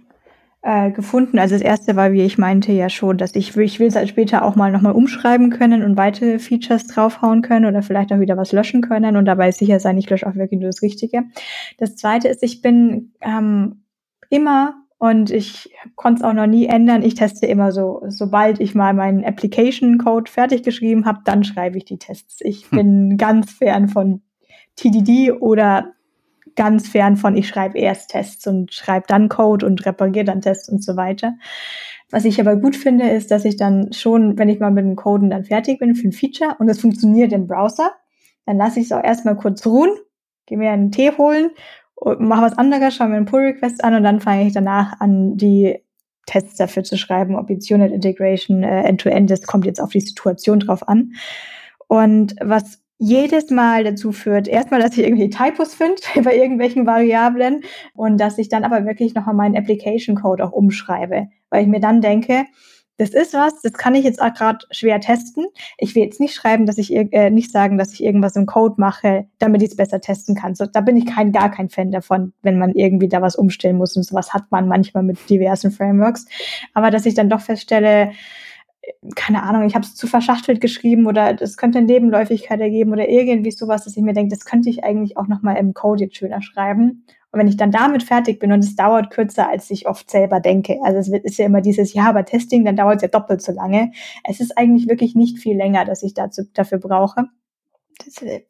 äh, 0.67 0.91
gefunden. 0.91 1.39
Also 1.39 1.55
das 1.55 1.61
erste 1.61 1.95
war, 1.95 2.11
wie 2.11 2.23
ich 2.23 2.37
meinte, 2.37 2.73
ja 2.73 2.89
schon, 2.89 3.17
dass 3.17 3.33
ich, 3.35 3.55
ich 3.55 3.79
will 3.79 3.87
es 3.87 3.95
halt 3.95 4.09
später 4.09 4.43
auch 4.43 4.57
mal 4.57 4.69
nochmal 4.69 4.91
umschreiben 4.91 5.49
können 5.49 5.81
und 5.81 5.95
weitere 5.95 6.39
Features 6.39 6.87
draufhauen 6.87 7.41
können 7.41 7.65
oder 7.65 7.81
vielleicht 7.81 8.11
auch 8.11 8.19
wieder 8.19 8.35
was 8.35 8.51
löschen 8.51 8.81
können 8.81 9.15
und 9.15 9.23
dabei 9.23 9.51
sicher 9.51 9.79
sein, 9.79 9.97
ich 9.97 10.09
lösche 10.09 10.27
auch 10.27 10.35
wirklich 10.35 10.59
nur 10.59 10.67
das 10.69 10.81
Richtige. 10.81 11.23
Das 11.77 11.95
zweite 11.95 12.27
ist, 12.27 12.43
ich 12.43 12.61
bin 12.61 13.13
ähm, 13.21 13.85
immer 14.29 14.75
und 14.97 15.31
ich 15.31 15.73
konnte 15.95 16.19
es 16.19 16.25
auch 16.25 16.33
noch 16.33 16.47
nie 16.47 16.65
ändern. 16.65 17.01
Ich 17.01 17.15
teste 17.15 17.45
immer 17.45 17.71
so, 17.71 18.03
sobald 18.09 18.59
ich 18.59 18.75
mal 18.75 18.93
meinen 18.93 19.23
Application 19.23 19.97
Code 19.99 20.29
fertig 20.29 20.63
geschrieben 20.63 21.05
habe, 21.05 21.19
dann 21.23 21.45
schreibe 21.45 21.77
ich 21.77 21.85
die 21.85 21.97
Tests. 21.97 22.41
Ich 22.41 22.69
hm. 22.71 22.77
bin 22.77 23.17
ganz 23.17 23.53
fern 23.53 23.87
von 23.87 24.21
TDD 24.75 25.31
oder 25.31 25.93
ganz 26.57 26.89
fern 26.89 27.15
von, 27.15 27.37
ich 27.37 27.47
schreibe 27.47 27.77
erst 27.77 28.09
Tests 28.09 28.45
und 28.47 28.73
schreibe 28.73 29.05
dann 29.07 29.29
Code 29.29 29.65
und 29.65 29.85
repariere 29.85 30.25
dann 30.25 30.41
Tests 30.41 30.67
und 30.67 30.83
so 30.83 30.97
weiter. 30.97 31.35
Was 32.11 32.25
ich 32.25 32.41
aber 32.41 32.57
gut 32.57 32.75
finde, 32.75 33.09
ist, 33.09 33.31
dass 33.31 33.45
ich 33.45 33.55
dann 33.55 33.93
schon, 33.93 34.37
wenn 34.37 34.49
ich 34.49 34.59
mal 34.59 34.71
mit 34.71 34.83
dem 34.83 34.97
Coden 34.97 35.29
dann 35.29 35.45
fertig 35.45 35.79
bin 35.79 35.95
für 35.95 36.09
ein 36.09 36.13
Feature 36.13 36.55
und 36.59 36.67
es 36.67 36.81
funktioniert 36.81 37.31
im 37.31 37.47
Browser, 37.47 37.91
dann 38.45 38.57
lasse 38.57 38.79
ich 38.79 38.87
es 38.87 38.91
auch 38.91 39.03
erstmal 39.03 39.37
kurz 39.37 39.65
ruhen, 39.65 39.91
gehe 40.45 40.57
mir 40.57 40.71
einen 40.71 40.91
Tee 40.91 41.11
holen 41.17 41.51
mache 42.19 42.43
was 42.43 42.57
anderes, 42.57 42.95
schaue 42.95 43.09
mir 43.09 43.17
einen 43.17 43.25
Pull-Request 43.25 43.83
an 43.83 43.95
und 43.95 44.03
dann 44.03 44.19
fange 44.19 44.47
ich 44.47 44.53
danach 44.53 44.99
an, 44.99 45.37
die 45.37 45.83
Tests 46.25 46.57
dafür 46.57 46.83
zu 46.83 46.97
schreiben, 46.97 47.35
ob 47.35 47.49
jetzt 47.49 47.71
Unit 47.71 47.91
Integration, 47.91 48.63
äh, 48.63 48.83
End-to-End, 48.83 49.29
das 49.31 49.43
kommt 49.43 49.65
jetzt 49.65 49.81
auf 49.81 49.91
die 49.91 50.01
Situation 50.01 50.59
drauf 50.59 50.87
an. 50.87 51.13
Und 51.87 52.35
was 52.41 52.81
jedes 52.99 53.51
Mal 53.51 53.83
dazu 53.83 54.11
führt, 54.11 54.47
erstmal, 54.47 54.81
dass 54.81 54.97
ich 54.97 55.05
irgendwie 55.05 55.29
Typos 55.29 55.73
finde 55.73 56.01
bei 56.23 56.35
irgendwelchen 56.35 56.85
Variablen 56.85 57.61
und 57.93 58.17
dass 58.19 58.37
ich 58.37 58.49
dann 58.49 58.63
aber 58.63 58.85
wirklich 58.85 59.13
nochmal 59.13 59.35
meinen 59.35 59.57
Application 59.57 60.15
Code 60.15 60.43
auch 60.43 60.51
umschreibe, 60.51 61.27
weil 61.49 61.61
ich 61.61 61.67
mir 61.67 61.79
dann 61.79 62.01
denke, 62.01 62.45
das 62.97 63.11
ist 63.11 63.35
was, 63.35 63.61
das 63.61 63.73
kann 63.73 63.93
ich 63.93 64.03
jetzt 64.03 64.19
auch 64.19 64.33
gerade 64.33 64.65
schwer 64.71 64.99
testen. 64.99 65.45
Ich 65.77 65.93
will 65.93 66.03
jetzt 66.03 66.19
nicht 66.19 66.33
schreiben, 66.33 66.65
dass 66.65 66.79
ich 66.79 66.91
äh, 66.91 67.29
nicht 67.29 67.51
sagen, 67.51 67.77
dass 67.77 67.93
ich 67.93 68.03
irgendwas 68.03 68.35
im 68.35 68.47
Code 68.47 68.75
mache, 68.77 69.27
damit 69.37 69.61
ich 69.61 69.69
es 69.69 69.75
besser 69.75 70.01
testen 70.01 70.33
kann. 70.33 70.55
So, 70.55 70.65
da 70.65 70.81
bin 70.81 70.97
ich 70.97 71.05
kein 71.05 71.31
gar 71.31 71.51
kein 71.51 71.69
Fan 71.69 71.91
davon, 71.91 72.33
wenn 72.41 72.57
man 72.57 72.71
irgendwie 72.71 73.07
da 73.07 73.21
was 73.21 73.35
umstellen 73.35 73.77
muss 73.77 73.95
und 73.95 74.03
sowas 74.03 74.33
hat 74.33 74.45
man 74.49 74.67
manchmal 74.67 75.03
mit 75.03 75.29
diversen 75.29 75.69
Frameworks. 75.69 76.25
Aber 76.73 76.89
dass 76.89 77.05
ich 77.05 77.13
dann 77.13 77.29
doch 77.29 77.41
feststelle, 77.41 78.13
keine 79.15 79.43
Ahnung, 79.43 79.63
ich 79.63 79.75
habe 79.75 79.85
es 79.85 79.95
zu 79.95 80.07
verschachtelt 80.07 80.61
geschrieben 80.61 81.07
oder 81.07 81.41
es 81.41 81.57
könnte 81.57 81.79
eine 81.79 81.87
Nebenläufigkeit 81.87 82.59
ergeben 82.59 82.91
oder 82.91 83.07
irgendwie 83.07 83.51
sowas, 83.51 83.83
dass 83.83 83.97
ich 83.97 84.03
mir 84.03 84.13
denke, 84.13 84.35
das 84.35 84.45
könnte 84.45 84.69
ich 84.69 84.83
eigentlich 84.83 85.17
auch 85.17 85.27
nochmal 85.27 85.57
im 85.57 85.73
Code 85.73 86.05
jetzt 86.05 86.17
schöner 86.17 86.41
schreiben. 86.41 87.03
Und 87.31 87.39
wenn 87.39 87.47
ich 87.47 87.57
dann 87.57 87.71
damit 87.71 88.03
fertig 88.03 88.39
bin 88.39 88.51
und 88.51 88.63
es 88.63 88.75
dauert 88.75 89.11
kürzer, 89.11 89.49
als 89.49 89.69
ich 89.69 89.87
oft 89.87 90.09
selber 90.09 90.39
denke, 90.39 90.77
also 90.83 90.99
es 90.99 91.09
ist 91.09 91.37
ja 91.37 91.45
immer 91.45 91.61
dieses, 91.61 91.93
ja, 91.93 92.07
aber 92.07 92.23
Testing, 92.23 92.63
dann 92.63 92.77
dauert 92.77 92.97
es 92.97 93.01
ja 93.01 93.07
doppelt 93.09 93.41
so 93.41 93.51
lange. 93.51 93.91
Es 94.23 94.39
ist 94.39 94.57
eigentlich 94.57 94.87
wirklich 94.87 95.15
nicht 95.15 95.39
viel 95.39 95.57
länger, 95.57 95.83
dass 95.83 96.03
ich 96.03 96.13
dazu, 96.13 96.43
dafür 96.53 96.77
brauche. 96.77 97.25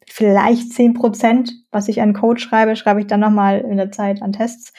vielleicht 0.06 0.72
zehn 0.72 0.94
Prozent, 0.94 1.52
was 1.72 1.88
ich 1.88 2.00
an 2.00 2.12
Code 2.14 2.40
schreibe, 2.40 2.76
schreibe 2.76 3.00
ich 3.00 3.06
dann 3.06 3.20
nochmal 3.20 3.60
in 3.60 3.76
der 3.76 3.90
Zeit 3.90 4.22
an 4.22 4.32
Tests. 4.32 4.72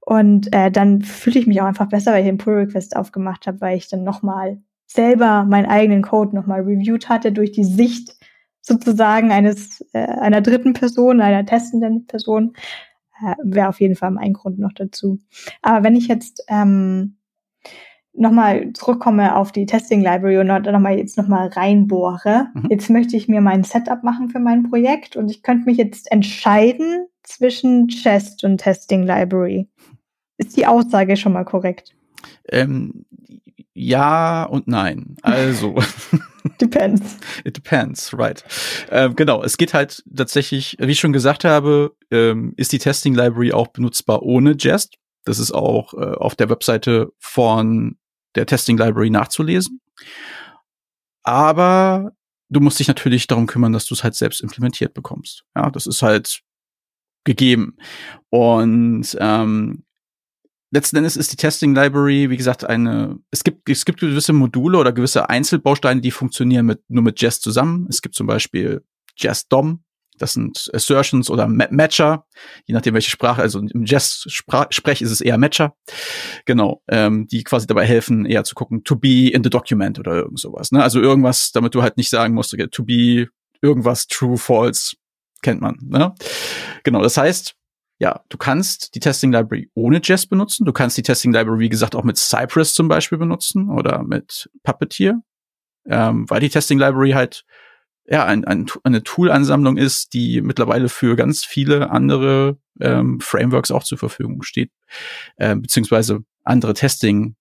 Und 0.00 0.54
äh, 0.54 0.70
dann 0.70 1.02
fühle 1.02 1.40
ich 1.40 1.46
mich 1.46 1.60
auch 1.60 1.66
einfach 1.66 1.88
besser, 1.88 2.12
weil 2.12 2.20
ich 2.20 2.28
den 2.28 2.38
Pull 2.38 2.54
Request 2.54 2.96
aufgemacht 2.96 3.46
habe, 3.46 3.60
weil 3.60 3.76
ich 3.76 3.88
dann 3.88 4.04
nochmal 4.04 4.62
selber 4.92 5.44
meinen 5.44 5.66
eigenen 5.66 6.02
Code 6.02 6.34
nochmal 6.34 6.62
reviewed 6.62 7.08
hatte 7.08 7.32
durch 7.32 7.52
die 7.52 7.64
Sicht 7.64 8.16
sozusagen 8.60 9.30
eines 9.30 9.84
äh, 9.92 10.04
einer 10.04 10.40
dritten 10.40 10.72
Person, 10.72 11.20
einer 11.20 11.46
testenden 11.46 12.06
Person, 12.06 12.54
äh, 13.22 13.34
wäre 13.42 13.68
auf 13.68 13.80
jeden 13.80 13.96
Fall 13.96 14.16
ein 14.18 14.32
Grund 14.32 14.58
noch 14.58 14.72
dazu. 14.74 15.18
Aber 15.62 15.84
wenn 15.84 15.96
ich 15.96 16.08
jetzt 16.08 16.44
ähm, 16.48 17.16
nochmal 18.12 18.72
zurückkomme 18.72 19.36
auf 19.36 19.52
die 19.52 19.66
Testing 19.66 20.00
Library 20.00 20.38
und 20.38 20.48
nochmal 20.48 20.98
jetzt 20.98 21.16
nochmal 21.16 21.48
reinbohre, 21.48 22.48
mhm. 22.54 22.66
jetzt 22.68 22.90
möchte 22.90 23.16
ich 23.16 23.28
mir 23.28 23.40
mein 23.40 23.62
Setup 23.62 24.02
machen 24.02 24.28
für 24.28 24.40
mein 24.40 24.64
Projekt 24.64 25.16
und 25.16 25.30
ich 25.30 25.42
könnte 25.42 25.66
mich 25.66 25.78
jetzt 25.78 26.10
entscheiden 26.10 27.06
zwischen 27.22 27.88
Chest 27.88 28.42
und 28.42 28.58
Testing 28.58 29.04
Library. 29.04 29.68
Ist 30.36 30.56
die 30.56 30.66
Aussage 30.66 31.16
schon 31.16 31.32
mal 31.32 31.44
korrekt? 31.44 31.94
Ähm, 32.48 33.04
ja 33.74 34.44
und 34.44 34.68
nein. 34.68 35.16
Also, 35.22 35.76
Depends. 36.60 37.18
It 37.44 37.56
depends, 37.56 38.16
right. 38.16 38.44
Ähm, 38.90 39.16
genau, 39.16 39.42
es 39.42 39.56
geht 39.56 39.74
halt 39.74 40.02
tatsächlich, 40.14 40.76
wie 40.78 40.92
ich 40.92 41.00
schon 41.00 41.12
gesagt 41.12 41.44
habe, 41.44 41.94
ähm, 42.10 42.54
ist 42.56 42.72
die 42.72 42.78
Testing 42.78 43.14
Library 43.14 43.52
auch 43.52 43.68
benutzbar 43.68 44.22
ohne 44.22 44.56
Jest. 44.58 44.96
Das 45.24 45.38
ist 45.38 45.52
auch 45.52 45.94
äh, 45.94 46.14
auf 46.14 46.34
der 46.34 46.48
Webseite 46.50 47.12
von 47.18 47.96
der 48.34 48.46
Testing 48.46 48.78
Library 48.78 49.10
nachzulesen. 49.10 49.80
Aber 51.22 52.12
du 52.48 52.60
musst 52.60 52.78
dich 52.78 52.88
natürlich 52.88 53.26
darum 53.26 53.46
kümmern, 53.46 53.72
dass 53.72 53.86
du 53.86 53.94
es 53.94 54.02
halt 54.02 54.14
selbst 54.14 54.40
implementiert 54.40 54.94
bekommst. 54.94 55.44
Ja, 55.54 55.70
das 55.70 55.86
ist 55.86 56.02
halt 56.02 56.40
gegeben. 57.24 57.76
Und 58.30 59.16
ähm, 59.20 59.84
letzten 60.70 60.96
Endes 60.96 61.16
ist 61.16 61.32
die 61.32 61.36
Testing 61.36 61.74
Library, 61.74 62.30
wie 62.30 62.36
gesagt, 62.36 62.64
eine, 62.64 63.18
es 63.30 63.44
gibt, 63.44 63.68
es 63.68 63.84
gibt 63.84 64.00
gewisse 64.00 64.32
Module 64.32 64.78
oder 64.78 64.92
gewisse 64.92 65.28
Einzelbausteine, 65.28 66.00
die 66.00 66.10
funktionieren 66.10 66.66
mit, 66.66 66.82
nur 66.88 67.02
mit 67.02 67.20
Jest 67.20 67.42
zusammen. 67.42 67.86
Es 67.88 68.02
gibt 68.02 68.14
zum 68.14 68.26
Beispiel 68.26 68.84
Jest 69.16 69.52
DOM. 69.52 69.84
Das 70.18 70.34
sind 70.34 70.70
Assertions 70.74 71.30
oder 71.30 71.48
Matcher, 71.48 72.26
je 72.66 72.74
nachdem 72.74 72.92
welche 72.92 73.10
Sprache, 73.10 73.40
also 73.40 73.58
im 73.58 73.84
Jest-Sprech 73.86 75.00
ist 75.00 75.10
es 75.10 75.22
eher 75.22 75.38
Matcher. 75.38 75.74
Genau, 76.44 76.82
ähm, 76.88 77.26
die 77.26 77.42
quasi 77.42 77.66
dabei 77.66 77.86
helfen, 77.86 78.26
eher 78.26 78.44
zu 78.44 78.54
gucken, 78.54 78.84
to 78.84 78.96
be 78.96 79.30
in 79.30 79.42
the 79.42 79.48
document 79.48 79.98
oder 79.98 80.16
irgend 80.16 80.38
sowas. 80.38 80.72
Ne? 80.72 80.82
Also 80.82 81.00
irgendwas, 81.00 81.52
damit 81.52 81.74
du 81.74 81.82
halt 81.82 81.96
nicht 81.96 82.10
sagen 82.10 82.34
musst, 82.34 82.52
okay, 82.52 82.68
to 82.68 82.84
be 82.84 83.28
irgendwas 83.62 84.08
true, 84.08 84.36
false, 84.36 84.94
kennt 85.40 85.62
man. 85.62 85.78
Ne? 85.80 86.14
Genau, 86.84 87.00
das 87.00 87.16
heißt, 87.16 87.54
ja, 88.00 88.24
du 88.30 88.38
kannst 88.38 88.94
die 88.94 89.00
Testing 89.00 89.30
Library 89.30 89.70
ohne 89.74 90.00
Jest 90.02 90.30
benutzen. 90.30 90.64
Du 90.64 90.72
kannst 90.72 90.96
die 90.96 91.02
Testing 91.02 91.34
Library, 91.34 91.60
wie 91.60 91.68
gesagt, 91.68 91.94
auch 91.94 92.02
mit 92.02 92.16
Cypress 92.16 92.72
zum 92.72 92.88
Beispiel 92.88 93.18
benutzen 93.18 93.68
oder 93.68 94.02
mit 94.02 94.50
Puppeteer, 94.62 95.20
ähm, 95.84 96.28
weil 96.28 96.40
die 96.40 96.48
Testing 96.48 96.78
Library 96.78 97.10
halt 97.10 97.44
ja 98.06 98.24
ein, 98.24 98.46
ein, 98.46 98.66
eine 98.84 99.02
Tool-Ansammlung 99.02 99.76
ist, 99.76 100.14
die 100.14 100.40
mittlerweile 100.40 100.88
für 100.88 101.14
ganz 101.14 101.44
viele 101.44 101.90
andere 101.90 102.56
ähm, 102.80 103.20
Frameworks 103.20 103.70
auch 103.70 103.84
zur 103.84 103.98
Verfügung 103.98 104.42
steht, 104.42 104.72
äh, 105.36 105.54
beziehungsweise 105.54 106.24
andere 106.42 106.72
Testing 106.72 107.36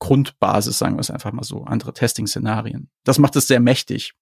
Grundbasis, 0.00 0.76
sagen 0.76 0.96
wir 0.96 1.00
es 1.00 1.10
einfach 1.12 1.32
mal 1.32 1.44
so, 1.44 1.64
andere 1.64 1.94
Testing-Szenarien. 1.94 2.90
Das 3.04 3.20
macht 3.20 3.36
es 3.36 3.46
sehr 3.46 3.60
mächtig. 3.60 4.14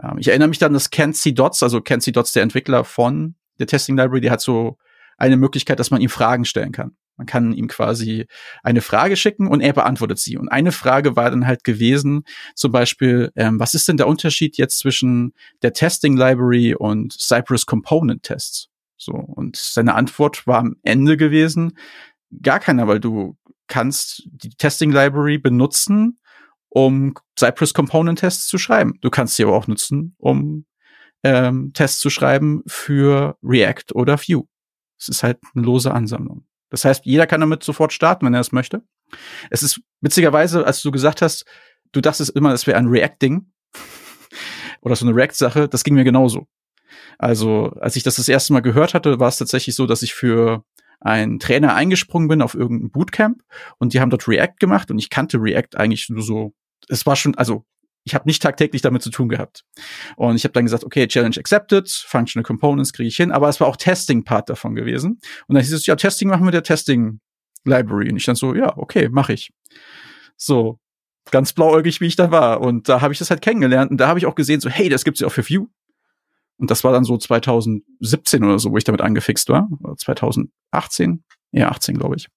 Ähm, 0.00 0.18
ich 0.18 0.28
erinnere 0.28 0.48
mich 0.48 0.58
dann, 0.58 0.72
dass 0.72 0.90
Kenzie 0.90 1.34
Dots, 1.34 1.64
also 1.64 1.80
Kenzie 1.80 2.12
Dots, 2.12 2.32
der 2.32 2.44
Entwickler 2.44 2.84
von 2.84 3.34
der 3.58 3.66
Testing 3.66 3.96
Library, 3.96 4.20
die 4.20 4.30
hat 4.30 4.40
so 4.40 4.78
eine 5.18 5.36
Möglichkeit, 5.36 5.78
dass 5.78 5.90
man 5.90 6.00
ihm 6.00 6.08
Fragen 6.08 6.44
stellen 6.44 6.72
kann. 6.72 6.96
Man 7.16 7.26
kann 7.26 7.52
ihm 7.52 7.66
quasi 7.66 8.26
eine 8.62 8.80
Frage 8.80 9.16
schicken 9.16 9.48
und 9.48 9.60
er 9.60 9.72
beantwortet 9.72 10.20
sie. 10.20 10.38
Und 10.38 10.48
eine 10.48 10.70
Frage 10.70 11.16
war 11.16 11.30
dann 11.30 11.46
halt 11.46 11.64
gewesen, 11.64 12.22
zum 12.54 12.70
Beispiel, 12.70 13.32
ähm, 13.34 13.58
was 13.58 13.74
ist 13.74 13.88
denn 13.88 13.96
der 13.96 14.06
Unterschied 14.06 14.56
jetzt 14.56 14.78
zwischen 14.78 15.34
der 15.62 15.72
Testing 15.72 16.16
Library 16.16 16.76
und 16.76 17.12
Cypress 17.12 17.66
Component 17.66 18.22
Tests? 18.22 18.68
So. 18.96 19.12
Und 19.12 19.56
seine 19.56 19.94
Antwort 19.94 20.46
war 20.46 20.58
am 20.58 20.76
Ende 20.82 21.16
gewesen, 21.16 21.76
gar 22.40 22.60
keiner, 22.60 22.86
weil 22.86 23.00
du 23.00 23.36
kannst 23.66 24.28
die 24.30 24.50
Testing 24.50 24.92
Library 24.92 25.38
benutzen, 25.38 26.20
um 26.68 27.14
Cypress 27.36 27.74
Component 27.74 28.20
Tests 28.20 28.46
zu 28.46 28.58
schreiben. 28.58 28.94
Du 29.00 29.10
kannst 29.10 29.34
sie 29.34 29.42
aber 29.42 29.56
auch 29.56 29.66
nutzen, 29.66 30.14
um 30.18 30.66
ähm, 31.24 31.72
Tests 31.74 31.98
zu 31.98 32.10
schreiben 32.10 32.62
für 32.66 33.36
React 33.42 33.94
oder 33.94 34.18
Vue. 34.18 34.46
Es 34.98 35.08
ist 35.08 35.22
halt 35.22 35.38
eine 35.54 35.64
lose 35.64 35.92
Ansammlung. 35.92 36.44
Das 36.70 36.84
heißt, 36.84 37.06
jeder 37.06 37.26
kann 37.26 37.40
damit 37.40 37.62
sofort 37.62 37.92
starten, 37.92 38.26
wenn 38.26 38.34
er 38.34 38.40
es 38.40 38.52
möchte. 38.52 38.82
Es 39.50 39.62
ist 39.62 39.80
witzigerweise, 40.00 40.66
als 40.66 40.82
du 40.82 40.90
gesagt 40.90 41.22
hast, 41.22 41.44
du 41.92 42.00
dachtest 42.00 42.30
immer, 42.30 42.52
es 42.52 42.66
wäre 42.66 42.78
ein 42.78 42.88
React-Ding 42.88 43.50
oder 44.82 44.96
so 44.96 45.06
eine 45.06 45.14
React-Sache, 45.14 45.68
das 45.68 45.84
ging 45.84 45.94
mir 45.94 46.04
genauso. 46.04 46.46
Also, 47.18 47.70
als 47.80 47.96
ich 47.96 48.02
das 48.02 48.16
das 48.16 48.28
erste 48.28 48.52
Mal 48.52 48.60
gehört 48.60 48.94
hatte, 48.94 49.18
war 49.18 49.28
es 49.28 49.38
tatsächlich 49.38 49.74
so, 49.74 49.86
dass 49.86 50.02
ich 50.02 50.14
für 50.14 50.64
einen 51.00 51.38
Trainer 51.38 51.74
eingesprungen 51.74 52.28
bin 52.28 52.42
auf 52.42 52.54
irgendein 52.54 52.90
Bootcamp 52.90 53.42
und 53.78 53.94
die 53.94 54.00
haben 54.00 54.10
dort 54.10 54.28
React 54.28 54.56
gemacht 54.58 54.90
und 54.90 54.98
ich 54.98 55.10
kannte 55.10 55.38
React 55.38 55.76
eigentlich 55.76 56.08
nur 56.08 56.22
so. 56.22 56.54
Es 56.88 57.06
war 57.06 57.16
schon, 57.16 57.34
also 57.36 57.64
ich 58.04 58.14
habe 58.14 58.26
nicht 58.26 58.42
tagtäglich 58.42 58.82
damit 58.82 59.02
zu 59.02 59.10
tun 59.10 59.28
gehabt. 59.28 59.64
Und 60.16 60.36
ich 60.36 60.44
habe 60.44 60.52
dann 60.52 60.64
gesagt, 60.64 60.84
okay, 60.84 61.06
Challenge 61.06 61.36
accepted, 61.38 61.88
Functional 61.88 62.44
Components 62.44 62.92
kriege 62.92 63.08
ich 63.08 63.16
hin, 63.16 63.30
aber 63.30 63.48
es 63.48 63.60
war 63.60 63.66
auch 63.66 63.76
Testing-Part 63.76 64.48
davon 64.48 64.74
gewesen. 64.74 65.20
Und 65.46 65.54
dann 65.54 65.62
hieß 65.62 65.72
es, 65.72 65.86
ja, 65.86 65.96
Testing 65.96 66.28
machen 66.28 66.44
wir 66.44 66.52
der 66.52 66.62
Testing 66.62 67.20
Library. 67.64 68.10
Und 68.10 68.16
ich 68.16 68.24
dann 68.24 68.36
so, 68.36 68.54
ja, 68.54 68.76
okay, 68.76 69.08
mache 69.10 69.32
ich. 69.32 69.50
So, 70.36 70.78
ganz 71.30 71.52
blauäugig, 71.52 72.00
wie 72.00 72.06
ich 72.06 72.16
da 72.16 72.30
war. 72.30 72.60
Und 72.60 72.88
da 72.88 73.00
habe 73.00 73.12
ich 73.12 73.18
das 73.18 73.30
halt 73.30 73.42
kennengelernt 73.42 73.90
und 73.90 73.98
da 73.98 74.08
habe 74.08 74.18
ich 74.18 74.26
auch 74.26 74.34
gesehen, 74.34 74.60
so, 74.60 74.70
hey, 74.70 74.88
das 74.88 75.04
gibt's 75.04 75.20
ja 75.20 75.26
auch 75.26 75.32
für 75.32 75.46
View. 75.46 75.66
Und 76.58 76.70
das 76.70 76.82
war 76.82 76.92
dann 76.92 77.04
so 77.04 77.16
2017 77.16 78.44
oder 78.44 78.58
so, 78.58 78.72
wo 78.72 78.76
ich 78.76 78.84
damit 78.84 79.00
angefixt 79.00 79.48
war. 79.48 79.68
Oder 79.80 79.96
2018. 79.96 81.24
Ja, 81.52 81.68
18, 81.68 81.96
glaube 81.96 82.16
ich. 82.16 82.28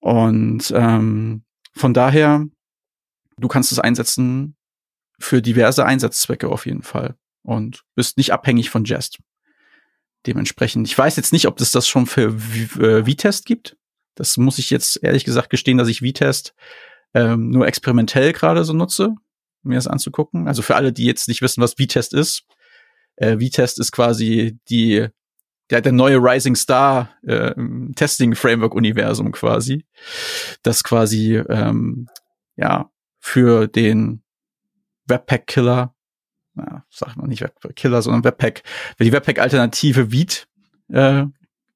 Und 0.00 0.72
ähm, 0.74 1.44
von 1.74 1.94
daher 1.94 2.46
du 3.38 3.48
kannst 3.48 3.72
es 3.72 3.78
einsetzen 3.78 4.56
für 5.18 5.42
diverse 5.42 5.84
Einsatzzwecke 5.84 6.48
auf 6.48 6.66
jeden 6.66 6.82
Fall 6.82 7.16
und 7.42 7.82
bist 7.94 8.16
nicht 8.16 8.32
abhängig 8.32 8.70
von 8.70 8.84
Jest. 8.84 9.18
Dementsprechend, 10.26 10.88
ich 10.88 10.96
weiß 10.96 11.16
jetzt 11.16 11.32
nicht, 11.32 11.46
ob 11.46 11.60
es 11.60 11.72
das 11.72 11.86
schon 11.86 12.06
für 12.06 12.34
äh, 12.80 13.04
V-Test 13.04 13.44
gibt. 13.46 13.76
Das 14.14 14.36
muss 14.36 14.58
ich 14.58 14.70
jetzt 14.70 15.02
ehrlich 15.02 15.24
gesagt 15.24 15.50
gestehen, 15.50 15.76
dass 15.76 15.88
ich 15.88 16.00
V-Test 16.00 16.54
ähm, 17.12 17.50
nur 17.50 17.66
experimentell 17.66 18.32
gerade 18.32 18.64
so 18.64 18.72
nutze, 18.72 19.14
mir 19.62 19.76
das 19.76 19.86
anzugucken. 19.86 20.48
Also 20.48 20.62
für 20.62 20.76
alle, 20.76 20.92
die 20.92 21.04
jetzt 21.04 21.28
nicht 21.28 21.42
wissen, 21.42 21.62
was 21.62 21.74
V-Test 21.74 22.14
ist. 22.14 22.44
Äh, 23.16 23.38
V-Test 23.38 23.78
ist 23.78 23.92
quasi 23.92 24.58
die 24.68 25.08
der, 25.70 25.80
der 25.80 25.92
neue 25.92 26.18
Rising 26.18 26.56
Star 26.56 27.10
äh, 27.22 27.54
Testing 27.94 28.34
Framework 28.34 28.74
Universum 28.74 29.32
quasi, 29.32 29.86
das 30.62 30.84
quasi 30.84 31.36
ähm, 31.36 32.08
ja 32.56 32.90
für 33.24 33.68
den 33.68 34.22
Webpack-Killer, 35.06 35.94
na, 36.54 36.84
sag 36.90 37.16
mal 37.16 37.26
nicht 37.26 37.40
Webpack-Killer, 37.40 38.02
sondern 38.02 38.22
Webpack, 38.22 38.62
für 38.98 39.04
die 39.04 39.12
Webpack-Alternative 39.12 40.12
Vite 40.12 40.42
äh, 40.88 41.24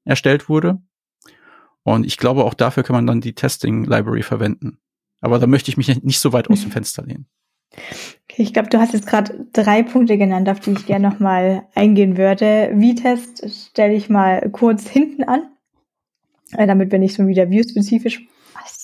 erstellt 0.05 0.51
wurde. 0.51 0.79
Und 1.85 2.05
ich 2.05 2.19
glaube, 2.19 2.45
auch 2.45 2.53
dafür 2.53 2.83
kann 2.83 2.95
man 2.95 3.07
dann 3.07 3.23
die 3.23 3.35
Testing-Library 3.35 4.23
verwenden. 4.23 4.79
Aber 5.23 5.39
da 5.39 5.47
möchte 5.47 5.71
ich 5.71 5.79
mich 5.79 6.03
nicht 6.03 6.21
so 6.21 6.35
weit 6.35 6.51
aus 6.51 6.61
dem 6.61 6.71
Fenster 6.71 7.03
lehnen. 7.03 7.27
Okay, 7.73 8.43
ich 8.43 8.53
glaube, 8.53 8.69
du 8.69 8.79
hast 8.79 8.93
jetzt 8.93 9.07
gerade 9.07 9.47
drei 9.55 9.83
Punkte 9.83 10.19
genannt, 10.19 10.51
auf 10.51 10.61
die 10.61 10.73
ich 10.73 10.85
gerne 10.85 11.09
nochmal 11.09 11.67
eingehen 11.75 12.19
würde. 12.19 12.77
V-Test 12.79 13.71
stelle 13.71 13.95
ich 13.95 14.11
mal 14.11 14.51
kurz 14.53 14.87
hinten 14.87 15.25
an, 15.25 15.51
äh, 16.53 16.67
damit 16.67 16.93
wir 16.93 16.99
nicht 16.99 17.15
so 17.15 17.27
wieder 17.27 17.49
view-spezifisch 17.49 18.29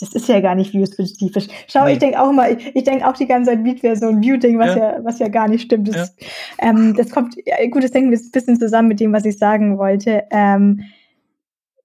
das 0.00 0.14
ist 0.14 0.28
ja 0.28 0.40
gar 0.40 0.54
nicht 0.54 0.72
view-spezifisch. 0.72 1.46
Schau, 1.66 1.84
nee. 1.84 1.92
ich 1.92 1.98
denke 1.98 2.20
auch 2.20 2.30
immer, 2.30 2.50
ich, 2.50 2.74
ich 2.74 2.84
denke 2.84 3.06
auch 3.06 3.14
die 3.14 3.26
ganze 3.26 3.50
Zeit, 3.50 3.64
Beat 3.64 3.82
wäre 3.82 3.96
so 3.96 4.08
ein 4.08 4.22
View-Ding, 4.22 4.58
was 4.58 4.74
ja. 4.74 4.94
ja. 4.94 5.04
was 5.04 5.18
ja 5.18 5.28
gar 5.28 5.48
nicht 5.48 5.62
stimmt. 5.62 5.88
Das, 5.88 6.14
ja. 6.18 6.70
ähm, 6.70 6.94
das 6.96 7.10
kommt, 7.10 7.36
ja, 7.44 7.56
gut, 7.68 7.84
das 7.84 7.90
denken 7.90 8.10
wir 8.10 8.18
ein 8.18 8.30
bisschen 8.30 8.58
zusammen 8.58 8.88
mit 8.88 9.00
dem, 9.00 9.12
was 9.12 9.24
ich 9.24 9.38
sagen 9.38 9.78
wollte. 9.78 10.24
Ähm, 10.30 10.82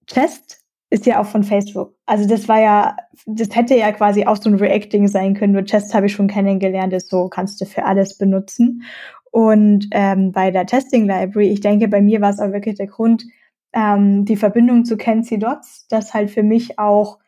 Chest 0.06 0.60
ist 0.90 1.06
ja 1.06 1.20
auch 1.20 1.26
von 1.26 1.44
Facebook. 1.44 1.94
Also 2.04 2.28
das 2.28 2.48
war 2.48 2.60
ja, 2.60 2.96
das 3.26 3.54
hätte 3.54 3.76
ja 3.76 3.92
quasi 3.92 4.26
auch 4.26 4.36
so 4.36 4.50
ein 4.50 4.56
Reacting 4.56 5.06
sein 5.06 5.34
können. 5.34 5.52
Nur 5.52 5.64
Chest 5.64 5.94
habe 5.94 6.06
ich 6.06 6.12
schon 6.12 6.26
kennengelernt, 6.26 6.92
ist 6.92 7.10
so, 7.10 7.28
kannst 7.28 7.60
du 7.60 7.64
für 7.64 7.84
alles 7.84 8.18
benutzen. 8.18 8.82
Und 9.30 9.86
ähm, 9.92 10.32
bei 10.32 10.50
der 10.50 10.66
Testing 10.66 11.06
Library, 11.06 11.48
ich 11.48 11.60
denke, 11.60 11.86
bei 11.86 12.02
mir 12.02 12.20
war 12.20 12.30
es 12.30 12.40
auch 12.40 12.50
wirklich 12.52 12.74
der 12.74 12.88
Grund, 12.88 13.24
ähm, 13.72 14.24
die 14.24 14.36
Verbindung 14.36 14.84
zu 14.84 14.96
Kenzie 14.96 15.38
Dots, 15.38 15.86
das 15.88 16.12
halt 16.12 16.30
für 16.30 16.42
mich 16.42 16.78
auch 16.80 17.18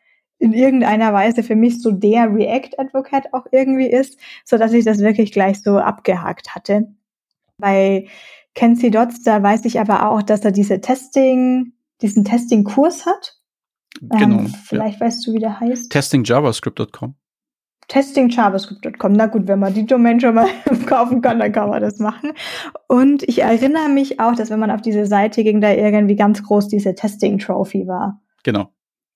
in 0.43 0.51
irgendeiner 0.51 1.13
Weise 1.13 1.41
für 1.41 1.55
mich 1.55 1.81
so 1.81 1.91
der 1.91 2.33
React-Advocate 2.35 3.33
auch 3.33 3.45
irgendwie 3.53 3.87
ist, 3.87 4.19
so 4.43 4.57
dass 4.57 4.73
ich 4.73 4.83
das 4.83 4.99
wirklich 4.99 5.31
gleich 5.31 5.61
so 5.61 5.77
abgehakt 5.77 6.53
hatte. 6.53 6.89
Bei 7.57 8.07
Kenzie 8.53 8.91
Dots, 8.91 9.23
da 9.23 9.41
weiß 9.41 9.63
ich 9.63 9.79
aber 9.79 10.09
auch, 10.09 10.21
dass 10.21 10.41
er 10.41 10.51
diese 10.51 10.81
Testing, 10.81 11.71
diesen 12.01 12.25
Testing-Kurs 12.25 13.05
hat. 13.05 13.37
Genau. 14.01 14.39
Ähm, 14.39 14.47
vielleicht 14.47 14.99
ja. 14.99 15.05
weißt 15.05 15.25
du, 15.25 15.33
wie 15.33 15.39
der 15.39 15.61
heißt. 15.61 15.89
TestingJavascript.com. 15.89 17.15
TestingJavascript.com. 17.87 19.13
Na 19.13 19.27
gut, 19.27 19.47
wenn 19.47 19.59
man 19.59 19.73
die 19.73 19.85
Domain 19.85 20.19
schon 20.19 20.35
mal 20.35 20.49
kaufen 20.87 21.21
kann, 21.21 21.39
dann 21.39 21.53
kann 21.53 21.69
man 21.69 21.81
das 21.81 21.99
machen. 21.99 22.33
Und 22.89 23.23
ich 23.23 23.43
erinnere 23.43 23.87
mich 23.87 24.19
auch, 24.19 24.35
dass 24.35 24.49
wenn 24.49 24.59
man 24.59 24.71
auf 24.71 24.81
diese 24.81 25.05
Seite 25.05 25.45
ging, 25.45 25.61
da 25.61 25.71
irgendwie 25.71 26.17
ganz 26.17 26.43
groß 26.43 26.67
diese 26.67 26.95
Testing 26.95 27.39
Trophy 27.39 27.87
war. 27.87 28.21
Genau. 28.43 28.72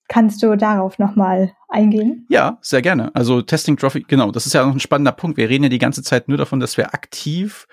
Kannst 0.08 0.42
du 0.42 0.56
darauf 0.56 0.98
nochmal 0.98 1.52
eingehen? 1.68 2.26
Ja, 2.30 2.58
sehr 2.62 2.82
gerne. 2.82 3.14
Also 3.14 3.42
Testing 3.42 3.76
Trophy, 3.76 4.04
genau, 4.08 4.30
das 4.30 4.46
ist 4.46 4.54
ja 4.54 4.64
noch 4.64 4.72
ein 4.72 4.80
spannender 4.80 5.12
Punkt. 5.12 5.36
Wir 5.36 5.48
reden 5.48 5.64
ja 5.64 5.70
die 5.70 5.78
ganze 5.78 6.02
Zeit 6.02 6.28
nur 6.28 6.38
davon, 6.38 6.60
dass 6.60 6.76
wir 6.76 6.94
aktiv 6.94 7.66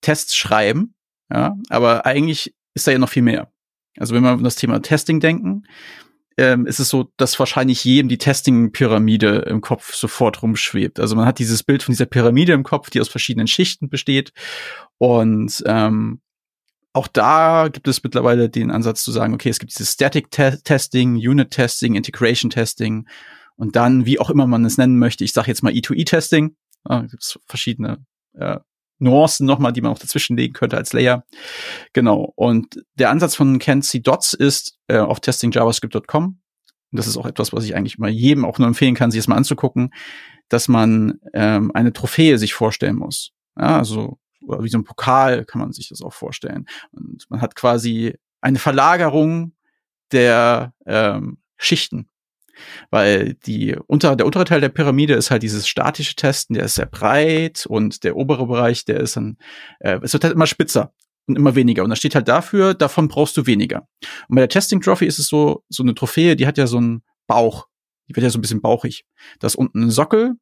Tests 0.00 0.36
schreiben, 0.36 0.94
ja, 1.32 1.56
aber 1.70 2.06
eigentlich 2.06 2.54
ist 2.74 2.86
da 2.86 2.92
ja 2.92 2.98
noch 2.98 3.08
viel 3.08 3.22
mehr. 3.22 3.50
Also 3.98 4.14
wenn 4.14 4.22
wir 4.22 4.30
an 4.30 4.44
das 4.44 4.56
Thema 4.56 4.82
Testing 4.82 5.20
denken, 5.20 5.64
ähm, 6.38 6.66
ist 6.66 6.80
es 6.80 6.90
so, 6.90 7.10
dass 7.16 7.38
wahrscheinlich 7.38 7.84
jedem 7.84 8.08
die 8.08 8.18
Testing-Pyramide 8.18 9.46
im 9.48 9.62
Kopf 9.62 9.94
sofort 9.94 10.42
rumschwebt. 10.42 11.00
Also 11.00 11.16
man 11.16 11.24
hat 11.24 11.38
dieses 11.38 11.62
Bild 11.62 11.82
von 11.82 11.92
dieser 11.92 12.06
Pyramide 12.06 12.52
im 12.52 12.62
Kopf, 12.62 12.90
die 12.90 13.00
aus 13.00 13.08
verschiedenen 13.08 13.46
Schichten 13.46 13.88
besteht. 13.88 14.32
Und 14.98 15.62
ähm, 15.66 16.20
auch 16.96 17.08
da 17.08 17.68
gibt 17.70 17.86
es 17.88 18.02
mittlerweile 18.02 18.48
den 18.48 18.70
Ansatz 18.70 19.04
zu 19.04 19.12
sagen, 19.12 19.34
okay, 19.34 19.50
es 19.50 19.58
gibt 19.58 19.72
dieses 19.72 19.92
Static 19.92 20.28
-Te 20.28 20.62
Testing, 20.64 21.16
Unit 21.16 21.50
Testing, 21.50 21.94
Integration 21.94 22.50
Testing 22.50 23.06
und 23.56 23.76
dann, 23.76 24.06
wie 24.06 24.18
auch 24.18 24.30
immer 24.30 24.46
man 24.46 24.64
es 24.64 24.78
nennen 24.78 24.98
möchte, 24.98 25.22
ich 25.22 25.34
sage 25.34 25.48
jetzt 25.48 25.62
mal 25.62 25.72
E2E-Testing. 25.72 26.56
Da 26.84 27.02
gibt 27.02 27.22
es 27.22 27.38
verschiedene 27.46 28.04
äh, 28.32 28.60
Nuancen 28.98 29.46
nochmal, 29.46 29.74
die 29.74 29.82
man 29.82 29.92
auch 29.92 29.98
dazwischen 29.98 30.38
legen 30.38 30.54
könnte 30.54 30.78
als 30.78 30.94
Layer. 30.94 31.24
Genau. 31.92 32.32
Und 32.34 32.82
der 32.94 33.10
Ansatz 33.10 33.34
von 33.34 33.58
Kenzie 33.58 34.00
Dots 34.00 34.32
ist 34.32 34.78
äh, 34.88 34.96
auf 34.96 35.20
testingjavascript.com. 35.20 36.40
Das 36.92 37.06
ist 37.06 37.18
auch 37.18 37.26
etwas, 37.26 37.52
was 37.52 37.64
ich 37.64 37.76
eigentlich 37.76 37.98
mal 37.98 38.08
jedem 38.08 38.46
auch 38.46 38.58
nur 38.58 38.68
empfehlen 38.68 38.94
kann, 38.94 39.10
sich 39.10 39.20
das 39.20 39.28
mal 39.28 39.36
anzugucken, 39.36 39.90
dass 40.48 40.68
man 40.68 41.20
ähm, 41.34 41.72
eine 41.74 41.92
Trophäe 41.92 42.38
sich 42.38 42.54
vorstellen 42.54 42.96
muss. 42.96 43.32
Ja, 43.58 43.76
also 43.76 44.18
wie 44.46 44.68
so 44.68 44.78
ein 44.78 44.84
Pokal 44.84 45.44
kann 45.44 45.60
man 45.60 45.72
sich 45.72 45.88
das 45.88 46.02
auch 46.02 46.12
vorstellen. 46.12 46.66
Und 46.92 47.24
man 47.28 47.40
hat 47.40 47.54
quasi 47.54 48.14
eine 48.40 48.58
Verlagerung 48.58 49.52
der 50.12 50.72
ähm, 50.86 51.38
Schichten 51.56 52.08
weil 52.90 53.34
die 53.34 53.76
unter, 53.86 54.16
der 54.16 54.26
untere 54.26 54.44
Teil 54.44 54.60
der 54.60 54.68
Pyramide 54.68 55.14
ist 55.14 55.30
halt 55.30 55.42
dieses 55.42 55.68
statische 55.68 56.16
Testen, 56.16 56.54
der 56.54 56.64
ist 56.64 56.76
sehr 56.76 56.86
breit 56.86 57.66
und 57.66 58.04
der 58.04 58.16
obere 58.16 58.46
Bereich, 58.46 58.84
der 58.84 59.00
ist 59.00 59.16
dann, 59.16 59.36
äh, 59.80 59.98
es 60.02 60.12
wird 60.12 60.24
halt 60.24 60.34
immer 60.34 60.46
spitzer 60.46 60.92
und 61.26 61.36
immer 61.36 61.54
weniger. 61.54 61.84
Und 61.84 61.90
da 61.90 61.96
steht 61.96 62.14
halt 62.14 62.28
dafür, 62.28 62.74
davon 62.74 63.08
brauchst 63.08 63.36
du 63.36 63.46
weniger. 63.46 63.88
Und 64.28 64.36
bei 64.36 64.40
der 64.42 64.48
Testing 64.48 64.80
Trophy 64.80 65.06
ist 65.06 65.18
es 65.18 65.28
so, 65.28 65.64
so 65.68 65.82
eine 65.82 65.94
Trophäe, 65.94 66.36
die 66.36 66.46
hat 66.46 66.58
ja 66.58 66.66
so 66.66 66.78
einen 66.78 67.02
Bauch. 67.26 67.66
Die 68.08 68.14
wird 68.14 68.22
ja 68.22 68.30
so 68.30 68.38
ein 68.38 68.42
bisschen 68.42 68.62
bauchig. 68.62 69.04
Da 69.40 69.48
ist 69.48 69.56
unten 69.56 69.84
ein 69.84 69.90
Sockel, 69.90 70.34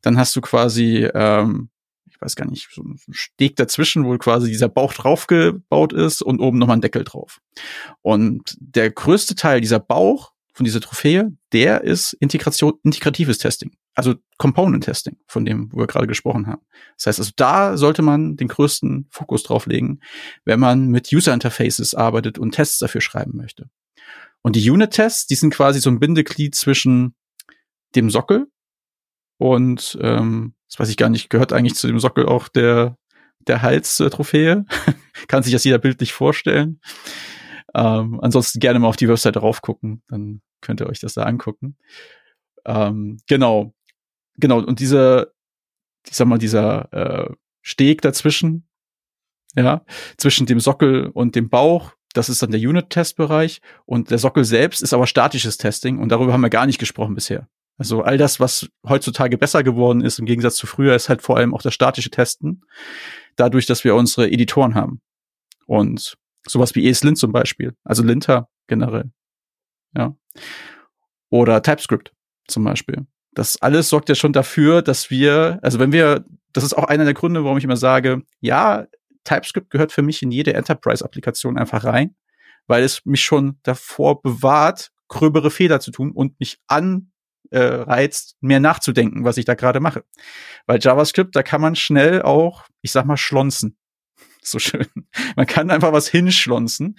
dann 0.00 0.16
hast 0.16 0.34
du 0.36 0.40
quasi, 0.40 1.08
ähm, 1.14 1.68
ich 2.20 2.26
weiß 2.26 2.36
gar 2.36 2.50
nicht, 2.50 2.68
so 2.70 2.82
ein 2.82 2.98
Steg 3.12 3.56
dazwischen, 3.56 4.04
wo 4.04 4.16
quasi 4.18 4.48
dieser 4.48 4.68
Bauch 4.68 4.92
draufgebaut 4.92 5.94
ist 5.94 6.20
und 6.20 6.38
oben 6.38 6.58
nochmal 6.58 6.76
ein 6.76 6.82
Deckel 6.82 7.02
drauf. 7.02 7.40
Und 8.02 8.58
der 8.60 8.90
größte 8.90 9.34
Teil 9.36 9.62
dieser 9.62 9.80
Bauch 9.80 10.32
von 10.52 10.64
dieser 10.64 10.82
Trophäe, 10.82 11.32
der 11.52 11.82
ist 11.82 12.12
Integration, 12.14 12.74
integratives 12.82 13.38
Testing. 13.38 13.72
Also 13.94 14.16
Component 14.36 14.84
Testing, 14.84 15.16
von 15.26 15.46
dem 15.46 15.72
wir 15.72 15.86
gerade 15.86 16.06
gesprochen 16.06 16.46
haben. 16.46 16.60
Das 16.98 17.06
heißt 17.06 17.20
also, 17.20 17.32
da 17.36 17.78
sollte 17.78 18.02
man 18.02 18.36
den 18.36 18.48
größten 18.48 19.06
Fokus 19.10 19.42
drauf 19.42 19.64
legen, 19.64 20.00
wenn 20.44 20.60
man 20.60 20.88
mit 20.88 21.10
User 21.10 21.32
Interfaces 21.32 21.94
arbeitet 21.94 22.38
und 22.38 22.50
Tests 22.50 22.78
dafür 22.78 23.00
schreiben 23.00 23.34
möchte. 23.34 23.70
Und 24.42 24.56
die 24.56 24.70
Unit-Tests, 24.70 25.26
die 25.26 25.36
sind 25.36 25.54
quasi 25.54 25.80
so 25.80 25.88
ein 25.88 26.00
Bindeglied 26.00 26.54
zwischen 26.54 27.14
dem 27.94 28.10
Sockel 28.10 28.46
und 29.38 29.98
ähm, 30.02 30.54
das 30.70 30.78
weiß 30.78 30.88
ich 30.88 30.96
gar 30.96 31.08
nicht, 31.08 31.30
gehört 31.30 31.52
eigentlich 31.52 31.74
zu 31.74 31.86
dem 31.86 31.98
Sockel 31.98 32.26
auch 32.26 32.48
der 32.48 32.96
der 33.46 33.62
Hals-Trophäe. 33.62 34.64
Kann 35.28 35.42
sich 35.42 35.52
das 35.52 35.64
jeder 35.64 35.78
bildlich 35.78 36.12
vorstellen. 36.12 36.80
Ähm, 37.74 38.20
ansonsten 38.20 38.60
gerne 38.60 38.78
mal 38.78 38.88
auf 38.88 38.96
die 38.96 39.08
Website 39.08 39.36
drauf 39.36 39.62
gucken, 39.62 40.02
dann 40.08 40.42
könnt 40.60 40.80
ihr 40.80 40.88
euch 40.88 41.00
das 41.00 41.14
da 41.14 41.22
angucken. 41.22 41.76
Ähm, 42.64 43.18
genau, 43.28 43.72
genau. 44.36 44.58
Und 44.58 44.80
diese, 44.80 45.32
ich 46.08 46.16
sag 46.16 46.26
mal, 46.26 46.38
dieser 46.38 46.92
äh, 46.92 47.34
Steg 47.62 48.02
dazwischen, 48.02 48.68
ja, 49.54 49.84
zwischen 50.16 50.46
dem 50.46 50.60
Sockel 50.60 51.08
und 51.08 51.34
dem 51.34 51.48
Bauch, 51.48 51.92
das 52.12 52.28
ist 52.28 52.42
dann 52.42 52.50
der 52.50 52.60
Unit-Test-Bereich. 52.60 53.60
Und 53.86 54.10
der 54.10 54.18
Sockel 54.18 54.44
selbst 54.44 54.82
ist 54.82 54.92
aber 54.92 55.06
statisches 55.06 55.56
Testing 55.56 55.98
und 55.98 56.10
darüber 56.10 56.32
haben 56.32 56.40
wir 56.40 56.50
gar 56.50 56.66
nicht 56.66 56.78
gesprochen 56.78 57.14
bisher. 57.14 57.48
Also 57.80 58.02
all 58.02 58.18
das, 58.18 58.38
was 58.38 58.68
heutzutage 58.86 59.38
besser 59.38 59.62
geworden 59.62 60.02
ist 60.02 60.18
im 60.18 60.26
Gegensatz 60.26 60.56
zu 60.56 60.66
früher, 60.66 60.94
ist 60.94 61.08
halt 61.08 61.22
vor 61.22 61.38
allem 61.38 61.54
auch 61.54 61.62
das 61.62 61.74
statische 61.74 62.10
Testen. 62.10 62.62
Dadurch, 63.36 63.66
dass 63.66 63.84
wir 63.84 63.94
unsere 63.94 64.30
Editoren 64.30 64.74
haben. 64.74 65.00
Und 65.66 66.16
sowas 66.46 66.74
wie 66.74 66.86
ESLint 66.88 67.16
zum 67.16 67.32
Beispiel. 67.32 67.74
Also 67.84 68.02
Linter 68.02 68.48
generell. 68.66 69.10
Ja 69.96 70.14
oder 71.30 71.62
TypeScript 71.62 72.12
zum 72.46 72.64
Beispiel. 72.64 73.06
Das 73.32 73.62
alles 73.62 73.88
sorgt 73.88 74.08
ja 74.08 74.14
schon 74.14 74.32
dafür, 74.32 74.82
dass 74.82 75.10
wir, 75.10 75.60
also 75.62 75.78
wenn 75.78 75.92
wir, 75.92 76.24
das 76.52 76.64
ist 76.64 76.74
auch 76.74 76.84
einer 76.84 77.04
der 77.04 77.14
Gründe, 77.14 77.44
warum 77.44 77.56
ich 77.56 77.64
immer 77.64 77.76
sage, 77.76 78.22
ja, 78.40 78.86
TypeScript 79.24 79.70
gehört 79.70 79.92
für 79.92 80.02
mich 80.02 80.22
in 80.22 80.32
jede 80.32 80.54
Enterprise-Applikation 80.54 81.56
einfach 81.56 81.84
rein, 81.84 82.16
weil 82.66 82.82
es 82.82 83.04
mich 83.06 83.22
schon 83.22 83.58
davor 83.62 84.20
bewahrt, 84.20 84.90
gröbere 85.08 85.50
Fehler 85.50 85.80
zu 85.80 85.92
tun 85.92 86.10
und 86.10 86.38
mich 86.40 86.58
anreizt, 86.66 87.09
äh, 87.50 88.08
mehr 88.40 88.60
nachzudenken, 88.60 89.24
was 89.24 89.36
ich 89.36 89.44
da 89.44 89.54
gerade 89.54 89.80
mache. 89.80 90.04
Weil 90.66 90.78
JavaScript, 90.80 91.34
da 91.34 91.42
kann 91.42 91.60
man 91.60 91.76
schnell 91.76 92.22
auch, 92.22 92.64
ich 92.82 92.92
sag 92.92 93.04
mal, 93.06 93.16
schlonzen 93.16 93.76
so 94.42 94.58
schön. 94.58 94.86
Man 95.36 95.46
kann 95.46 95.70
einfach 95.70 95.92
was 95.92 96.08
hinschlonzen 96.08 96.96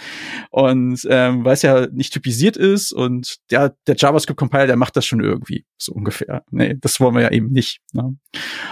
und 0.51 1.01
ähm, 1.09 1.43
weil 1.43 1.53
es 1.53 1.61
ja 1.61 1.87
nicht 1.87 2.13
typisiert 2.13 2.57
ist 2.57 2.91
und 2.91 3.37
der, 3.49 3.75
der 3.87 3.95
JavaScript-Compiler, 3.95 4.67
der 4.67 4.75
macht 4.75 4.95
das 4.95 5.05
schon 5.05 5.21
irgendwie, 5.21 5.65
so 5.77 5.93
ungefähr. 5.93 6.43
Nee, 6.51 6.75
das 6.79 6.99
wollen 6.99 7.15
wir 7.15 7.21
ja 7.21 7.31
eben 7.31 7.51
nicht. 7.51 7.79
Ne? 7.93 8.15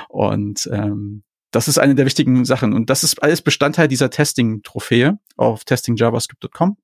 Und 0.08 0.70
ähm, 0.72 1.24
das 1.52 1.68
ist 1.68 1.80
eine 1.80 1.96
der 1.96 2.06
wichtigen 2.06 2.46
Sachen 2.46 2.74
und 2.74 2.90
das 2.90 3.04
ist 3.04 3.24
alles 3.24 3.42
Bestandteil 3.42 3.88
dieser 3.88 4.10
Testing-Trophäe 4.10 5.18
auf 5.36 5.66
testingjavascript.com. 5.66 6.78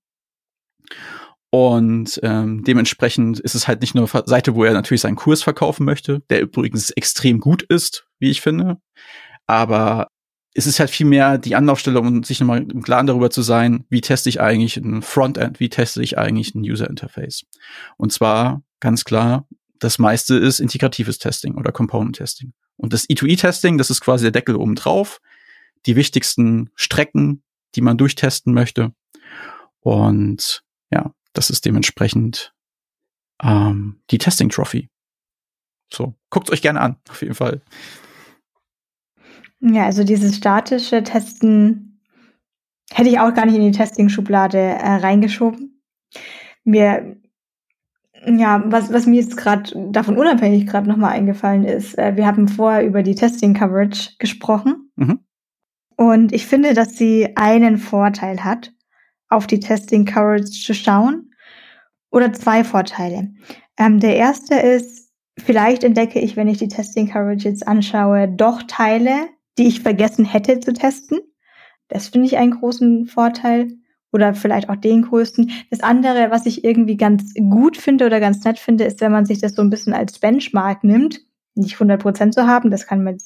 Und 1.56 2.20
ähm, 2.22 2.66
dementsprechend 2.66 3.39
ist 3.39 3.56
es 3.56 3.66
halt 3.66 3.80
nicht 3.80 3.95
nur 3.95 4.14
eine 4.14 4.24
Seite, 4.26 4.56
wo 4.56 4.66
er 4.66 4.74
natürlich 4.74 4.99
seinen 4.99 5.16
Kurs 5.16 5.41
verkaufen 5.41 5.86
möchte, 5.86 6.22
der 6.30 6.41
übrigens 6.41 6.89
extrem 6.89 7.39
gut 7.39 7.62
ist, 7.62 8.06
wie 8.20 8.30
ich 8.30 8.41
finde. 8.41 8.76
Aber 9.47 10.10
es 10.53 10.68
ist 10.68 10.82
halt 10.82 10.89
viel 10.89 11.06
mehr 11.06 11.38
die 11.38 11.56
Anlaufstelle, 11.56 11.97
um 11.97 12.24
sich 12.24 12.41
nochmal 12.41 12.70
im 12.70 12.82
Klaren 12.82 13.08
darüber 13.08 13.30
zu 13.30 13.41
sein, 13.41 13.86
wie 13.88 14.01
teste 14.01 14.28
ich 14.28 14.41
eigentlich 14.41 14.76
ein 14.76 15.01
Frontend, 15.01 15.62
wie 15.62 15.70
teste 15.70 16.03
ich 16.03 16.18
eigentlich 16.18 16.53
ein 16.56 16.60
User 16.60 16.89
Interface. 16.89 17.45
Und 17.95 18.12
zwar 18.12 18.62
ganz 18.82 19.06
klar, 19.06 19.47
das 19.80 19.97
meiste 19.97 20.36
ist 20.36 20.60
integratives 20.60 21.20
Testing 21.20 21.56
oder 21.56 21.72
Component 21.72 22.18
Testing. 22.18 22.51
Und 22.76 22.91
das 22.91 23.08
E2E-Testing, 23.08 23.78
das 23.78 23.89
ist 23.89 24.01
quasi 24.01 24.26
der 24.26 24.32
Deckel 24.32 24.58
oben 24.58 24.76
drauf, 24.76 25.22
die 25.86 25.95
wichtigsten 25.95 26.70
Strecken, 26.76 27.43
die 27.76 27.82
man 27.82 27.97
durchtesten 27.97 28.53
möchte. 28.53 28.91
Und 29.80 30.62
ja, 30.91 31.14
das 31.38 31.50
ist 31.50 31.66
dementsprechend 31.66 32.54
ähm, 33.42 34.02
die 34.10 34.18
Testing 34.18 34.50
Trophy. 34.50 34.90
So, 35.94 36.16
guckt 36.30 36.50
euch 36.50 36.62
gerne 36.62 36.82
an, 36.82 36.98
auf 37.10 37.22
jeden 37.22 37.36
Fall. 37.36 37.62
Ja, 39.60 39.86
also 39.86 40.04
dieses 40.04 40.36
statische 40.36 41.04
Testen 41.04 42.02
hätte 42.92 43.10
ich 43.10 43.20
auch 43.20 43.34
gar 43.34 43.46
nicht 43.46 43.56
in 43.56 43.72
die 43.72 43.78
Testing-Schublade 43.78 44.58
äh, 44.58 44.96
reingeschoben. 44.96 45.82
Mir, 46.64 47.18
ja, 48.26 48.64
was, 48.66 48.92
was 48.92 49.06
mir 49.06 49.20
jetzt 49.20 49.38
gerade 49.38 49.92
davon 49.92 50.18
unabhängig 50.18 50.68
gerade 50.68 50.88
nochmal 50.88 51.14
eingefallen 51.14 51.64
ist, 51.64 51.98
äh, 51.98 52.16
wir 52.16 52.26
haben 52.26 52.48
vorher 52.48 52.86
über 52.86 53.04
die 53.04 53.16
Testing-Coverage 53.16 54.18
gesprochen. 54.20 54.92
Mhm. 54.96 55.20
Und 55.98 56.34
ich 56.34 56.46
finde, 56.46 56.74
dass 56.74 56.98
sie 56.98 57.36
einen 57.36 57.78
Vorteil 57.78 58.44
hat, 58.44 58.74
auf 59.30 59.47
die 59.47 59.59
Testing-Coverage 59.59 60.51
zu 60.51 60.73
schauen. 60.73 61.32
Oder 62.11 62.32
zwei 62.34 62.63
Vorteile. 62.63 63.34
Ähm, 63.78 63.99
der 63.99 64.15
erste 64.15 64.55
ist, 64.55 65.11
vielleicht 65.38 65.84
entdecke 65.84 66.19
ich, 66.19 66.36
wenn 66.36 66.47
ich 66.47 66.59
die 66.59 66.67
Testing-Coverage 66.67 67.47
jetzt 67.47 67.67
anschaue, 67.67 68.30
doch 68.30 68.63
Teile, 68.63 69.28
die 69.57 69.67
ich 69.67 69.82
vergessen 69.82 70.26
hätte 70.26 70.59
zu 70.59 70.73
testen. 70.73 71.19
Das 71.88 72.07
finde 72.07 72.28
ich 72.28 72.38
einen 72.38 72.59
großen 72.59 73.05
Vorteil 73.05 73.69
oder 74.11 74.34
vielleicht 74.34 74.69
auch 74.69 74.78
den 74.78 75.03
größten. 75.03 75.51
Das 75.69 75.82
andere, 75.82 76.32
was 76.32 76.45
ich 76.45 76.63
irgendwie 76.63 76.97
ganz 76.97 77.34
gut 77.34 77.78
finde 77.78 78.05
oder 78.05 78.19
ganz 78.19 78.43
nett 78.43 78.59
finde, 78.59 78.86
ist, 78.86 79.01
wenn 79.01 79.11
man 79.11 79.26
sich 79.26 79.39
das 79.39 79.53
so 79.53 79.61
ein 79.61 79.69
bisschen 79.69 79.93
als 79.93 80.19
Benchmark 80.19 80.84
nimmt, 80.84 81.19
nicht 81.53 81.73
100 81.73 82.01
Prozent 82.01 82.34
zu 82.34 82.47
haben, 82.47 82.71
das 82.71 82.88
kann 82.88 83.03
man 83.03 83.17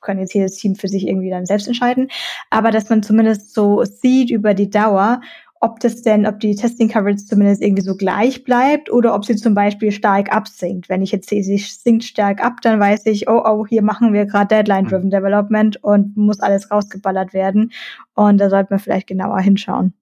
kann 0.00 0.18
jetzt 0.18 0.34
jedes 0.34 0.56
Team 0.56 0.74
für 0.74 0.88
sich 0.88 1.06
irgendwie 1.06 1.30
dann 1.30 1.46
selbst 1.46 1.68
entscheiden, 1.68 2.08
aber 2.50 2.70
dass 2.70 2.88
man 2.88 3.02
zumindest 3.02 3.54
so 3.54 3.84
sieht 3.84 4.30
über 4.30 4.54
die 4.54 4.70
Dauer, 4.70 5.20
ob 5.60 5.78
das 5.80 6.00
denn, 6.02 6.26
ob 6.26 6.40
die 6.40 6.56
Testing 6.56 6.88
Coverage 6.88 7.26
zumindest 7.26 7.62
irgendwie 7.62 7.82
so 7.82 7.94
gleich 7.94 8.44
bleibt 8.44 8.90
oder 8.90 9.14
ob 9.14 9.26
sie 9.26 9.36
zum 9.36 9.54
Beispiel 9.54 9.92
stark 9.92 10.32
absinkt. 10.32 10.88
Wenn 10.88 11.02
ich 11.02 11.12
jetzt 11.12 11.28
sehe, 11.28 11.44
sie 11.44 11.58
sinkt 11.58 12.04
stark 12.04 12.42
ab, 12.42 12.54
dann 12.62 12.80
weiß 12.80 13.04
ich, 13.06 13.28
oh, 13.28 13.42
oh, 13.44 13.66
hier 13.66 13.82
machen 13.82 14.14
wir 14.14 14.24
gerade 14.24 14.48
Deadline-Driven 14.48 15.06
mhm. 15.06 15.10
Development 15.10 15.84
und 15.84 16.16
muss 16.16 16.40
alles 16.40 16.70
rausgeballert 16.70 17.34
werden. 17.34 17.72
Und 18.14 18.38
da 18.38 18.48
sollte 18.48 18.68
man 18.70 18.80
vielleicht 18.80 19.06
genauer 19.06 19.40
hinschauen. 19.40 19.92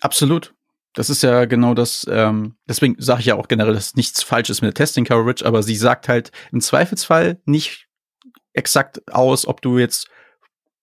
Absolut. 0.00 0.54
Das 0.94 1.10
ist 1.10 1.22
ja 1.22 1.44
genau 1.44 1.74
das, 1.74 2.06
ähm, 2.10 2.54
deswegen 2.68 2.96
sage 2.98 3.20
ich 3.20 3.26
ja 3.26 3.36
auch 3.36 3.48
generell, 3.48 3.74
dass 3.74 3.94
nichts 3.94 4.22
falsch 4.22 4.50
ist 4.50 4.62
mit 4.62 4.68
der 4.68 4.84
Testing 4.84 5.04
Coverage, 5.04 5.44
aber 5.44 5.62
sie 5.62 5.76
sagt 5.76 6.08
halt 6.08 6.32
im 6.50 6.60
Zweifelsfall 6.60 7.40
nicht 7.44 7.88
exakt 8.52 9.02
aus, 9.12 9.46
ob 9.46 9.62
du 9.62 9.78
jetzt 9.78 10.08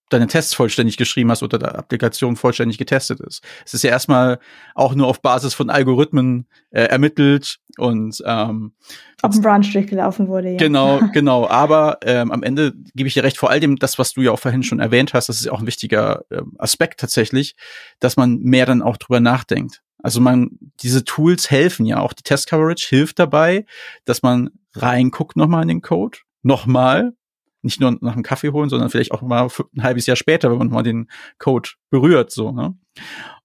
deine 0.09 0.27
Tests 0.27 0.53
vollständig 0.53 0.97
geschrieben 0.97 1.31
hast 1.31 1.43
oder 1.43 1.59
deine 1.59 1.77
Applikation 1.77 2.35
vollständig 2.35 2.77
getestet 2.77 3.19
ist. 3.19 3.43
Es 3.65 3.73
ist 3.73 3.83
ja 3.83 3.91
erstmal 3.91 4.39
auch 4.75 4.95
nur 4.95 5.07
auf 5.07 5.21
Basis 5.21 5.53
von 5.53 5.69
Algorithmen 5.69 6.47
äh, 6.71 6.83
ermittelt 6.83 7.59
und 7.77 8.21
ähm, 8.25 8.73
ob 9.21 9.33
ein 9.33 9.41
Branch 9.41 9.71
durchgelaufen 9.71 10.27
wurde. 10.27 10.51
Ja. 10.51 10.57
Genau, 10.57 10.99
genau. 11.13 11.47
Aber 11.47 11.99
ähm, 12.03 12.31
am 12.31 12.43
Ende 12.43 12.73
gebe 12.95 13.07
ich 13.07 13.13
dir 13.13 13.23
recht, 13.23 13.37
vor 13.37 13.49
allem 13.49 13.77
das, 13.77 13.99
was 13.99 14.13
du 14.13 14.21
ja 14.21 14.31
auch 14.31 14.39
vorhin 14.39 14.63
schon 14.63 14.79
erwähnt 14.79 15.13
hast, 15.13 15.29
das 15.29 15.37
ist 15.37 15.45
ja 15.45 15.51
auch 15.51 15.59
ein 15.59 15.67
wichtiger 15.67 16.23
ähm, 16.31 16.53
Aspekt 16.57 16.99
tatsächlich, 16.99 17.55
dass 17.99 18.17
man 18.17 18.39
mehr 18.39 18.65
dann 18.65 18.81
auch 18.81 18.97
drüber 18.97 19.19
nachdenkt. 19.19 19.81
Also 20.01 20.21
man, 20.21 20.51
diese 20.81 21.03
Tools 21.03 21.51
helfen 21.51 21.85
ja 21.85 21.99
auch. 21.99 22.13
Die 22.13 22.23
Test 22.23 22.47
Coverage 22.47 22.87
hilft 22.87 23.19
dabei, 23.19 23.65
dass 24.05 24.23
man 24.23 24.49
reinguckt 24.73 25.35
nochmal 25.35 25.63
in 25.63 25.67
den 25.67 25.81
Code, 25.81 26.19
nochmal, 26.41 27.13
nicht 27.61 27.79
nur 27.79 27.97
nach 28.01 28.13
dem 28.13 28.23
Kaffee 28.23 28.51
holen, 28.51 28.69
sondern 28.69 28.89
vielleicht 28.89 29.11
auch 29.11 29.21
mal 29.21 29.49
ein 29.75 29.83
halbes 29.83 30.05
Jahr 30.05 30.15
später, 30.15 30.51
wenn 30.51 30.57
man 30.57 30.69
mal 30.69 30.83
den 30.83 31.09
Code 31.37 31.69
berührt, 31.89 32.31
so, 32.31 32.51
ne? 32.51 32.77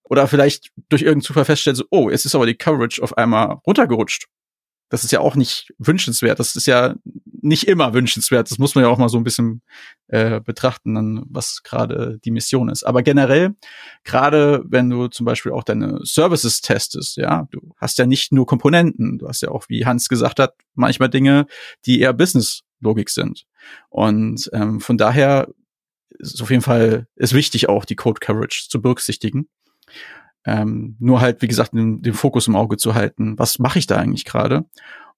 Oder 0.04 0.28
vielleicht 0.28 0.70
durch 0.90 1.02
irgendeinen 1.02 1.22
Zufall 1.22 1.46
feststellt, 1.46 1.76
so, 1.76 1.84
oh, 1.90 2.10
jetzt 2.10 2.26
ist 2.26 2.34
aber 2.34 2.46
die 2.46 2.54
Coverage 2.54 3.02
auf 3.02 3.16
einmal 3.16 3.58
runtergerutscht. 3.66 4.26
Das 4.90 5.02
ist 5.02 5.12
ja 5.12 5.20
auch 5.20 5.34
nicht 5.34 5.72
wünschenswert. 5.78 6.38
Das 6.38 6.54
ist 6.56 6.66
ja 6.66 6.94
nicht 7.40 7.66
immer 7.66 7.94
wünschenswert. 7.94 8.50
Das 8.50 8.58
muss 8.58 8.74
man 8.74 8.84
ja 8.84 8.90
auch 8.90 8.98
mal 8.98 9.08
so 9.08 9.16
ein 9.16 9.24
bisschen 9.24 9.62
äh, 10.08 10.40
betrachten, 10.40 10.94
dann, 10.94 11.24
was 11.26 11.62
gerade 11.62 12.18
die 12.24 12.30
Mission 12.30 12.68
ist. 12.68 12.84
Aber 12.84 13.02
generell, 13.02 13.54
gerade 14.04 14.62
wenn 14.66 14.90
du 14.90 15.08
zum 15.08 15.26
Beispiel 15.26 15.52
auch 15.52 15.64
deine 15.64 16.00
Services 16.02 16.60
testest, 16.60 17.16
ja, 17.16 17.48
du 17.50 17.72
hast 17.76 17.98
ja 17.98 18.06
nicht 18.06 18.30
nur 18.30 18.46
Komponenten, 18.46 19.18
du 19.18 19.26
hast 19.26 19.40
ja 19.40 19.50
auch, 19.50 19.64
wie 19.68 19.86
Hans 19.86 20.08
gesagt 20.08 20.38
hat, 20.38 20.54
manchmal 20.74 21.08
Dinge, 21.08 21.46
die 21.86 22.00
eher 22.00 22.12
Business-Logik 22.12 23.08
sind. 23.08 23.46
Und 23.90 24.50
ähm, 24.52 24.80
von 24.80 24.98
daher 24.98 25.48
ist 26.18 26.40
auf 26.42 26.50
jeden 26.50 26.62
Fall 26.62 27.06
ist 27.16 27.34
wichtig 27.34 27.68
auch 27.68 27.84
die 27.84 27.96
Code 27.96 28.20
Coverage 28.20 28.66
zu 28.68 28.80
berücksichtigen. 28.80 29.48
Ähm, 30.46 30.96
nur 31.00 31.20
halt, 31.20 31.42
wie 31.42 31.48
gesagt, 31.48 31.72
den, 31.72 32.02
den 32.02 32.14
Fokus 32.14 32.46
im 32.46 32.56
Auge 32.56 32.76
zu 32.76 32.94
halten. 32.94 33.38
Was 33.38 33.58
mache 33.58 33.78
ich 33.78 33.86
da 33.86 33.96
eigentlich 33.96 34.24
gerade? 34.24 34.64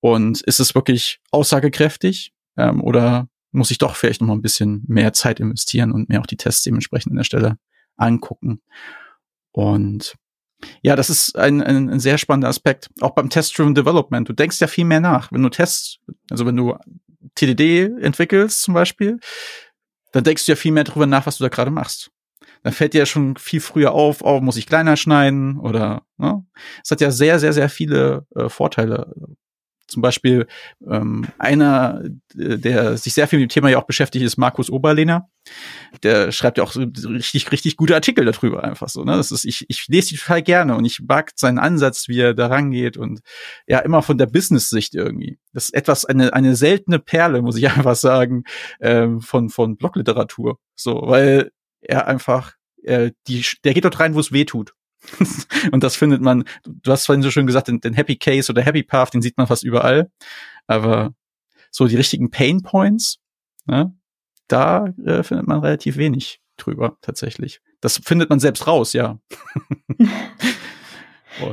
Und 0.00 0.40
ist 0.42 0.60
es 0.60 0.74
wirklich 0.74 1.20
aussagekräftig? 1.30 2.32
Ähm, 2.56 2.82
oder 2.82 3.28
muss 3.50 3.70
ich 3.70 3.78
doch 3.78 3.96
vielleicht 3.96 4.20
noch 4.20 4.28
mal 4.28 4.34
ein 4.34 4.42
bisschen 4.42 4.84
mehr 4.86 5.12
Zeit 5.12 5.40
investieren 5.40 5.92
und 5.92 6.08
mir 6.08 6.20
auch 6.20 6.26
die 6.26 6.36
Tests 6.36 6.62
dementsprechend 6.62 7.12
an 7.12 7.16
der 7.16 7.24
Stelle 7.24 7.58
angucken? 7.96 8.60
Und 9.52 10.14
ja, 10.82 10.96
das 10.96 11.10
ist 11.10 11.36
ein, 11.36 11.62
ein, 11.62 11.88
ein 11.90 12.00
sehr 12.00 12.18
spannender 12.18 12.48
Aspekt. 12.48 12.90
Auch 13.00 13.14
beim 13.14 13.30
Test-Driven 13.30 13.74
Development. 13.74 14.28
Du 14.28 14.32
denkst 14.32 14.60
ja 14.60 14.66
viel 14.66 14.84
mehr 14.84 15.00
nach. 15.00 15.32
Wenn 15.32 15.42
du 15.42 15.48
Tests, 15.48 15.98
also 16.30 16.46
wenn 16.46 16.56
du 16.56 16.76
TDD 17.34 17.90
entwickelst 18.00 18.62
zum 18.62 18.74
Beispiel, 18.74 19.18
dann 20.12 20.24
denkst 20.24 20.46
du 20.46 20.52
ja 20.52 20.56
viel 20.56 20.72
mehr 20.72 20.84
darüber 20.84 21.06
nach, 21.06 21.26
was 21.26 21.38
du 21.38 21.44
da 21.44 21.48
gerade 21.48 21.70
machst. 21.70 22.10
Dann 22.62 22.72
fällt 22.72 22.94
dir 22.94 22.98
ja 22.98 23.06
schon 23.06 23.36
viel 23.36 23.60
früher 23.60 23.92
auf, 23.92 24.22
oh, 24.22 24.40
muss 24.40 24.56
ich 24.56 24.66
kleiner 24.66 24.96
schneiden 24.96 25.58
oder 25.58 26.02
ne? 26.16 26.44
Es 26.82 26.90
hat 26.90 27.00
ja 27.00 27.10
sehr, 27.10 27.38
sehr, 27.38 27.52
sehr 27.52 27.68
viele 27.68 28.26
äh, 28.34 28.48
Vorteile. 28.48 29.14
Zum 29.86 30.02
Beispiel 30.02 30.46
ähm, 30.88 31.26
einer, 31.38 32.02
der 32.34 32.96
sich 32.96 33.14
sehr 33.14 33.28
viel 33.28 33.38
mit 33.38 33.50
dem 33.50 33.54
Thema 33.54 33.68
ja 33.68 33.78
auch 33.78 33.86
beschäftigt, 33.86 34.24
ist 34.24 34.36
Markus 34.36 34.68
Oberlehner. 34.68 35.28
Der 36.02 36.32
schreibt 36.32 36.58
ja 36.58 36.64
auch 36.64 36.74
richtig, 36.74 37.52
richtig 37.52 37.76
gute 37.76 37.94
Artikel 37.94 38.24
darüber 38.24 38.64
einfach 38.64 38.88
so. 38.88 39.04
Ne? 39.04 39.12
Das 39.12 39.30
ist, 39.30 39.44
ich, 39.44 39.64
ich 39.68 39.86
lese 39.86 40.08
die 40.08 40.16
total 40.16 40.42
gerne 40.42 40.76
und 40.76 40.84
ich 40.84 41.00
mag 41.06 41.32
seinen 41.36 41.58
Ansatz, 41.58 42.08
wie 42.08 42.20
er 42.20 42.34
da 42.34 42.48
rangeht 42.48 42.96
und 42.96 43.20
ja, 43.66 43.78
immer 43.78 44.02
von 44.02 44.18
der 44.18 44.26
Business-Sicht 44.26 44.94
irgendwie. 44.94 45.38
Das 45.52 45.66
ist 45.66 45.74
etwas, 45.74 46.04
eine, 46.04 46.32
eine 46.32 46.56
seltene 46.56 46.98
Perle, 46.98 47.42
muss 47.42 47.56
ich 47.56 47.68
einfach 47.70 47.96
sagen, 47.96 48.44
ähm, 48.80 49.20
von, 49.20 49.50
von 49.50 49.76
Blogliteratur. 49.76 50.58
So, 50.74 51.02
weil 51.04 51.52
er 51.80 52.08
einfach, 52.08 52.54
äh, 52.82 53.12
die, 53.28 53.44
der 53.64 53.74
geht 53.74 53.84
dort 53.84 54.00
rein, 54.00 54.14
wo 54.14 54.20
es 54.20 54.32
weh 54.32 54.44
tut. 54.44 54.74
und 55.72 55.82
das 55.82 55.96
findet 55.96 56.20
man, 56.20 56.44
du 56.64 56.90
hast 56.90 57.06
vorhin 57.06 57.22
so 57.22 57.30
schön 57.30 57.46
gesagt, 57.46 57.68
den, 57.68 57.80
den, 57.80 57.94
Happy 57.94 58.16
Case 58.16 58.50
oder 58.50 58.62
Happy 58.62 58.82
Path, 58.82 59.14
den 59.14 59.22
sieht 59.22 59.36
man 59.36 59.46
fast 59.46 59.62
überall. 59.62 60.10
Aber 60.66 61.14
so 61.70 61.86
die 61.86 61.96
richtigen 61.96 62.30
Pain 62.30 62.62
Points, 62.62 63.18
ne, 63.66 63.94
da 64.48 64.86
äh, 65.04 65.22
findet 65.22 65.46
man 65.46 65.60
relativ 65.60 65.96
wenig 65.96 66.40
drüber 66.56 66.96
tatsächlich. 67.00 67.60
Das 67.80 68.00
findet 68.04 68.30
man 68.30 68.40
selbst 68.40 68.66
raus, 68.66 68.92
ja. 68.92 69.18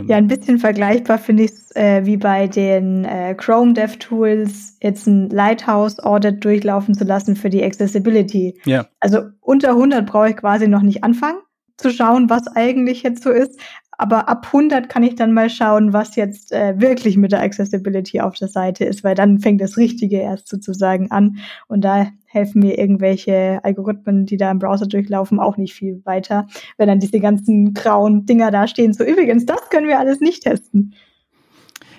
Ja, 0.07 0.15
ein 0.15 0.27
bisschen 0.27 0.59
vergleichbar 0.59 1.17
finde 1.17 1.43
ich 1.43 1.51
es 1.51 1.75
äh, 1.75 2.05
wie 2.05 2.17
bei 2.17 2.47
den 2.47 3.05
äh, 3.05 3.35
Chrome 3.35 3.73
DevTools, 3.73 4.77
jetzt 4.81 5.07
ein 5.07 5.29
Lighthouse 5.29 5.99
Audit 5.99 6.43
durchlaufen 6.43 6.95
zu 6.95 7.03
lassen 7.03 7.35
für 7.35 7.49
die 7.49 7.63
Accessibility. 7.63 8.59
Ja. 8.65 8.87
Also 8.99 9.23
unter 9.41 9.71
100 9.71 10.05
brauche 10.05 10.29
ich 10.29 10.37
quasi 10.37 10.67
noch 10.67 10.81
nicht 10.81 11.03
anfangen 11.03 11.39
zu 11.77 11.89
schauen, 11.89 12.29
was 12.29 12.47
eigentlich 12.47 13.03
jetzt 13.03 13.23
so 13.23 13.31
ist. 13.31 13.59
Aber 13.97 14.27
ab 14.27 14.47
100 14.47 14.89
kann 14.89 15.03
ich 15.03 15.15
dann 15.15 15.33
mal 15.33 15.49
schauen, 15.49 15.93
was 15.93 16.15
jetzt 16.15 16.51
äh, 16.51 16.79
wirklich 16.79 17.15
mit 17.15 17.31
der 17.31 17.41
Accessibility 17.41 18.21
auf 18.21 18.35
der 18.35 18.47
Seite 18.47 18.85
ist, 18.85 19.03
weil 19.03 19.15
dann 19.15 19.39
fängt 19.39 19.61
das 19.61 19.77
Richtige 19.77 20.17
erst 20.17 20.49
sozusagen 20.49 21.11
an. 21.11 21.37
Und 21.67 21.81
da 21.81 22.07
helfen 22.25 22.59
mir 22.59 22.77
irgendwelche 22.79 23.59
Algorithmen, 23.63 24.25
die 24.25 24.37
da 24.37 24.49
im 24.49 24.59
Browser 24.59 24.87
durchlaufen, 24.87 25.39
auch 25.39 25.57
nicht 25.57 25.73
viel 25.73 26.01
weiter, 26.05 26.47
wenn 26.77 26.87
dann 26.87 26.99
diese 26.99 27.19
ganzen 27.19 27.73
grauen 27.73 28.25
Dinger 28.25 28.49
da 28.49 28.67
stehen. 28.67 28.93
So 28.93 29.03
übrigens, 29.03 29.45
das 29.45 29.69
können 29.69 29.87
wir 29.87 29.99
alles 29.99 30.19
nicht 30.19 30.43
testen. 30.43 30.95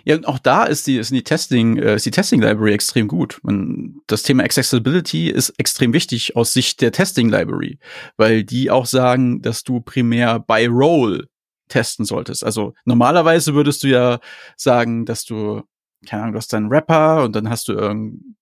Ja, 0.04 0.16
und 0.16 0.26
auch 0.28 0.38
da 0.38 0.64
ist 0.64 0.86
die, 0.86 0.96
ist 0.98 1.10
die 1.10 1.24
Testing, 1.24 1.76
äh, 1.78 1.96
ist 1.96 2.06
die 2.06 2.10
Testing 2.10 2.40
Library 2.40 2.72
extrem 2.72 3.08
gut. 3.08 3.40
Und 3.42 4.02
das 4.06 4.22
Thema 4.22 4.44
Accessibility 4.44 5.30
ist 5.30 5.50
extrem 5.58 5.92
wichtig 5.92 6.36
aus 6.36 6.52
Sicht 6.52 6.80
der 6.80 6.92
Testing 6.92 7.28
Library, 7.28 7.78
weil 8.16 8.44
die 8.44 8.70
auch 8.70 8.86
sagen, 8.86 9.40
dass 9.42 9.64
du 9.64 9.80
primär 9.80 10.40
by 10.40 10.66
Role 10.66 11.28
testen 11.68 12.04
solltest. 12.04 12.44
Also 12.44 12.74
normalerweise 12.84 13.54
würdest 13.54 13.82
du 13.82 13.88
ja 13.88 14.20
sagen, 14.56 15.06
dass 15.06 15.24
du 15.24 15.62
keine 16.04 16.22
Ahnung, 16.22 16.34
du 16.34 16.38
hast 16.38 16.52
deinen 16.52 16.68
Rapper 16.68 17.24
und 17.24 17.34
dann 17.34 17.48
hast 17.48 17.68
du 17.68 17.72
irgendein 17.72 18.36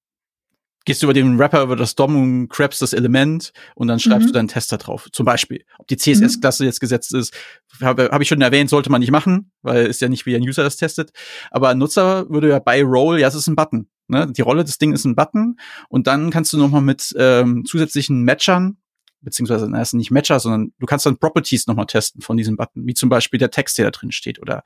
gehst 0.85 1.03
du 1.03 1.07
über 1.07 1.15
den 1.15 1.39
Wrapper, 1.39 1.63
über 1.63 1.77
das 1.77 1.95
DOM 1.95 2.17
und 2.17 2.49
grabst 2.49 2.83
das 2.83 2.93
Element 2.93 3.53
und 3.75 3.89
dann 3.89 3.99
schreibst 3.99 4.27
mhm. 4.27 4.27
du 4.29 4.33
deinen 4.33 4.49
Tester 4.49 4.79
drauf. 4.79 5.09
Zum 5.13 5.25
Beispiel. 5.25 5.65
Ob 5.79 5.87
die 5.87 5.97
CSS-Klasse 5.97 6.63
mhm. 6.63 6.69
jetzt 6.69 6.81
gesetzt 6.81 7.15
ist, 7.15 7.35
habe 7.81 8.11
hab 8.13 8.21
ich 8.21 8.29
schon 8.29 8.41
erwähnt, 8.41 8.71
sollte 8.71 8.91
man 8.91 9.01
nicht 9.01 9.11
machen, 9.11 9.51
weil 9.63 9.87
ist 9.87 10.01
ja 10.01 10.09
nicht 10.09 10.27
wie 10.27 10.37
ein 10.37 10.43
User 10.43 10.63
das 10.63 10.77
testet. 10.77 11.13
Aber 11.51 11.69
ein 11.69 11.79
Nutzer 11.79 12.29
würde 12.31 12.49
ja 12.49 12.59
bei 12.59 12.83
Roll, 12.83 13.21
ja, 13.21 13.29
es 13.29 13.35
ist 13.35 13.47
ein 13.47 13.57
Button. 13.57 13.89
Ne? 14.09 14.31
Die 14.31 14.43
Rolle 14.43 14.65
des 14.65 14.79
Ding 14.79 14.93
ist 14.93 15.05
ein 15.05 15.15
Button 15.15 15.57
und 15.89 16.07
dann 16.07 16.31
kannst 16.31 16.53
du 16.53 16.59
nochmal 16.59 16.83
mit 16.83 17.15
ähm, 17.17 17.65
zusätzlichen 17.65 18.25
Matchern 18.25 18.77
beziehungsweise 19.23 19.69
na, 19.69 19.81
ist 19.81 19.95
nicht 19.95 20.11
Matcher, 20.11 20.41
sondern 20.41 20.73
du 20.79 20.87
kannst 20.87 21.07
dann 21.07 21.17
Properties 21.17 21.67
nochmal 21.67 21.87
testen 21.87 22.23
von 22.23 22.37
diesem 22.37 22.57
Button, 22.57 22.87
wie 22.87 22.95
zum 22.95 23.09
Beispiel 23.09 23.39
der 23.39 23.51
Text, 23.51 23.79
der 23.79 23.87
da 23.87 23.91
drin 23.93 24.13
steht 24.13 24.41
oder 24.41 24.65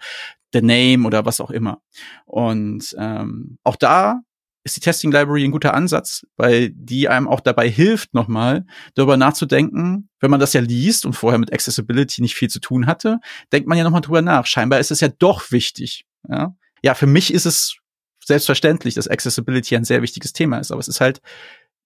der 0.52 0.62
Name 0.62 1.06
oder 1.06 1.24
was 1.24 1.40
auch 1.40 1.50
immer. 1.50 1.82
Und 2.24 2.96
ähm, 2.98 3.58
auch 3.62 3.76
da 3.76 4.20
ist 4.66 4.76
die 4.76 4.80
Testing 4.80 5.12
Library 5.12 5.44
ein 5.44 5.52
guter 5.52 5.74
Ansatz, 5.74 6.26
weil 6.36 6.70
die 6.70 7.08
einem 7.08 7.28
auch 7.28 7.38
dabei 7.38 7.70
hilft, 7.70 8.14
nochmal 8.14 8.66
darüber 8.96 9.16
nachzudenken. 9.16 10.08
Wenn 10.18 10.30
man 10.32 10.40
das 10.40 10.54
ja 10.54 10.60
liest 10.60 11.06
und 11.06 11.12
vorher 11.12 11.38
mit 11.38 11.52
Accessibility 11.52 12.20
nicht 12.20 12.34
viel 12.34 12.50
zu 12.50 12.58
tun 12.58 12.88
hatte, 12.88 13.20
denkt 13.52 13.68
man 13.68 13.78
ja 13.78 13.84
nochmal 13.84 14.00
drüber 14.00 14.22
nach. 14.22 14.44
Scheinbar 14.46 14.80
ist 14.80 14.90
es 14.90 15.00
ja 15.00 15.06
doch 15.06 15.52
wichtig. 15.52 16.04
Ja, 16.28 16.56
ja 16.82 16.94
für 16.94 17.06
mich 17.06 17.32
ist 17.32 17.46
es 17.46 17.76
selbstverständlich, 18.24 18.94
dass 18.94 19.06
Accessibility 19.06 19.76
ein 19.76 19.84
sehr 19.84 20.02
wichtiges 20.02 20.32
Thema 20.32 20.58
ist, 20.58 20.72
aber 20.72 20.80
es 20.80 20.88
ist 20.88 21.00
halt 21.00 21.20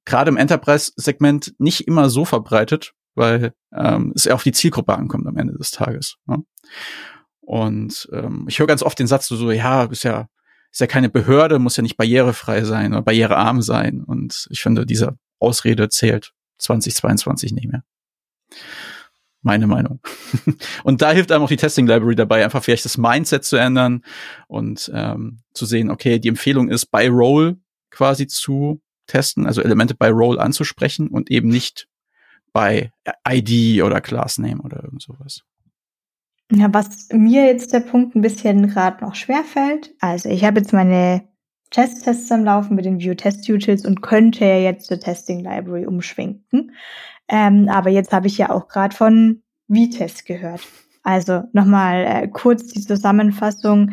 gerade 0.06 0.30
im 0.30 0.38
Enterprise-Segment 0.38 1.54
nicht 1.58 1.86
immer 1.86 2.08
so 2.08 2.24
verbreitet, 2.24 2.94
weil 3.14 3.52
ähm, 3.76 4.14
es 4.16 4.24
ja 4.24 4.32
auf 4.32 4.42
die 4.42 4.52
Zielgruppe 4.52 4.96
ankommt 4.96 5.26
am 5.26 5.36
Ende 5.36 5.52
des 5.58 5.70
Tages. 5.70 6.16
Ja? 6.26 6.38
Und 7.42 8.08
ähm, 8.10 8.46
ich 8.48 8.58
höre 8.58 8.66
ganz 8.66 8.82
oft 8.82 8.98
den 8.98 9.06
Satz 9.06 9.28
so, 9.28 9.50
ja, 9.50 9.84
ist 9.84 10.04
ja 10.04 10.28
ist 10.70 10.80
ja 10.80 10.86
keine 10.86 11.08
Behörde, 11.08 11.58
muss 11.58 11.76
ja 11.76 11.82
nicht 11.82 11.96
barrierefrei 11.96 12.64
sein 12.64 12.92
oder 12.92 13.02
barrierearm 13.02 13.62
sein. 13.62 14.02
Und 14.04 14.46
ich 14.50 14.60
finde, 14.60 14.86
diese 14.86 15.18
Ausrede 15.38 15.88
zählt 15.88 16.32
2022 16.58 17.52
nicht 17.52 17.68
mehr. 17.68 17.82
Meine 19.42 19.66
Meinung. 19.66 20.00
und 20.84 21.00
da 21.00 21.12
hilft 21.12 21.32
einem 21.32 21.44
auch 21.44 21.48
die 21.48 21.56
Testing 21.56 21.86
Library 21.86 22.14
dabei, 22.14 22.44
einfach 22.44 22.62
vielleicht 22.62 22.84
das 22.84 22.98
Mindset 22.98 23.44
zu 23.44 23.56
ändern 23.56 24.04
und 24.48 24.90
ähm, 24.94 25.40
zu 25.54 25.64
sehen, 25.64 25.90
okay, 25.90 26.18
die 26.18 26.28
Empfehlung 26.28 26.68
ist, 26.68 26.86
by 26.86 27.06
Role 27.06 27.56
quasi 27.90 28.26
zu 28.26 28.82
testen, 29.06 29.46
also 29.46 29.62
Elemente 29.62 29.94
by 29.94 30.08
Role 30.08 30.40
anzusprechen 30.40 31.08
und 31.08 31.30
eben 31.30 31.48
nicht 31.48 31.88
bei 32.52 32.92
ID 33.26 33.82
oder 33.82 34.00
Class 34.00 34.38
Name 34.38 34.60
oder 34.62 34.84
irgend 34.84 35.02
sowas. 35.02 35.42
Ja, 36.50 36.72
was 36.72 37.08
mir 37.12 37.46
jetzt 37.46 37.72
der 37.72 37.80
Punkt 37.80 38.16
ein 38.16 38.22
bisschen 38.22 38.68
gerade 38.68 39.04
noch 39.04 39.14
schwer 39.14 39.44
fällt. 39.44 39.94
Also 40.00 40.28
ich 40.28 40.44
habe 40.44 40.58
jetzt 40.58 40.72
meine 40.72 41.22
Testtests 41.70 42.30
am 42.32 42.44
Laufen 42.44 42.74
mit 42.74 42.84
den 42.84 42.98
View 42.98 43.14
Test 43.14 43.48
Utils 43.48 43.86
und 43.86 44.02
könnte 44.02 44.44
ja 44.44 44.58
jetzt 44.58 44.86
zur 44.86 44.98
Testing 44.98 45.40
Library 45.40 45.86
umschwenken. 45.86 46.72
Ähm, 47.28 47.68
aber 47.68 47.90
jetzt 47.90 48.12
habe 48.12 48.26
ich 48.26 48.36
ja 48.36 48.50
auch 48.50 48.66
gerade 48.66 48.94
von 48.94 49.42
V-Test 49.68 50.26
gehört. 50.26 50.62
Also 51.04 51.44
nochmal 51.52 52.04
äh, 52.04 52.28
kurz 52.28 52.66
die 52.66 52.80
Zusammenfassung. 52.80 53.92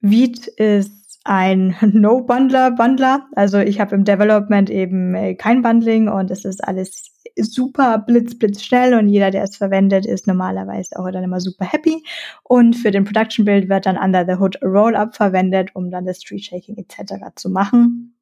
Vite 0.00 0.50
ist 0.56 1.20
ein 1.22 1.76
No-Bundler-Bundler. 1.80 3.28
Also 3.36 3.58
ich 3.58 3.78
habe 3.78 3.94
im 3.94 4.04
Development 4.04 4.68
eben 4.70 5.14
äh, 5.14 5.34
kein 5.36 5.62
Bundling 5.62 6.08
und 6.08 6.32
es 6.32 6.44
ist 6.44 6.62
alles 6.66 7.15
super 7.38 7.98
blitz, 7.98 8.38
blitz 8.38 8.62
schnell 8.62 8.94
und 8.94 9.08
jeder, 9.08 9.30
der 9.30 9.42
es 9.42 9.56
verwendet, 9.56 10.06
ist 10.06 10.26
normalerweise 10.26 10.98
auch 10.98 11.10
dann 11.10 11.24
immer 11.24 11.40
super 11.40 11.66
happy. 11.66 12.02
Und 12.42 12.74
für 12.74 12.90
den 12.90 13.04
Production 13.04 13.44
Build 13.44 13.68
wird 13.68 13.86
dann 13.86 13.98
Under 13.98 14.24
the 14.26 14.40
Hood 14.40 14.58
Rollup 14.62 15.14
verwendet, 15.14 15.70
um 15.74 15.90
dann 15.90 16.06
das 16.06 16.22
Street 16.22 16.44
Shaking 16.44 16.76
etc. 16.76 17.14
zu 17.34 17.50
machen. 17.50 18.14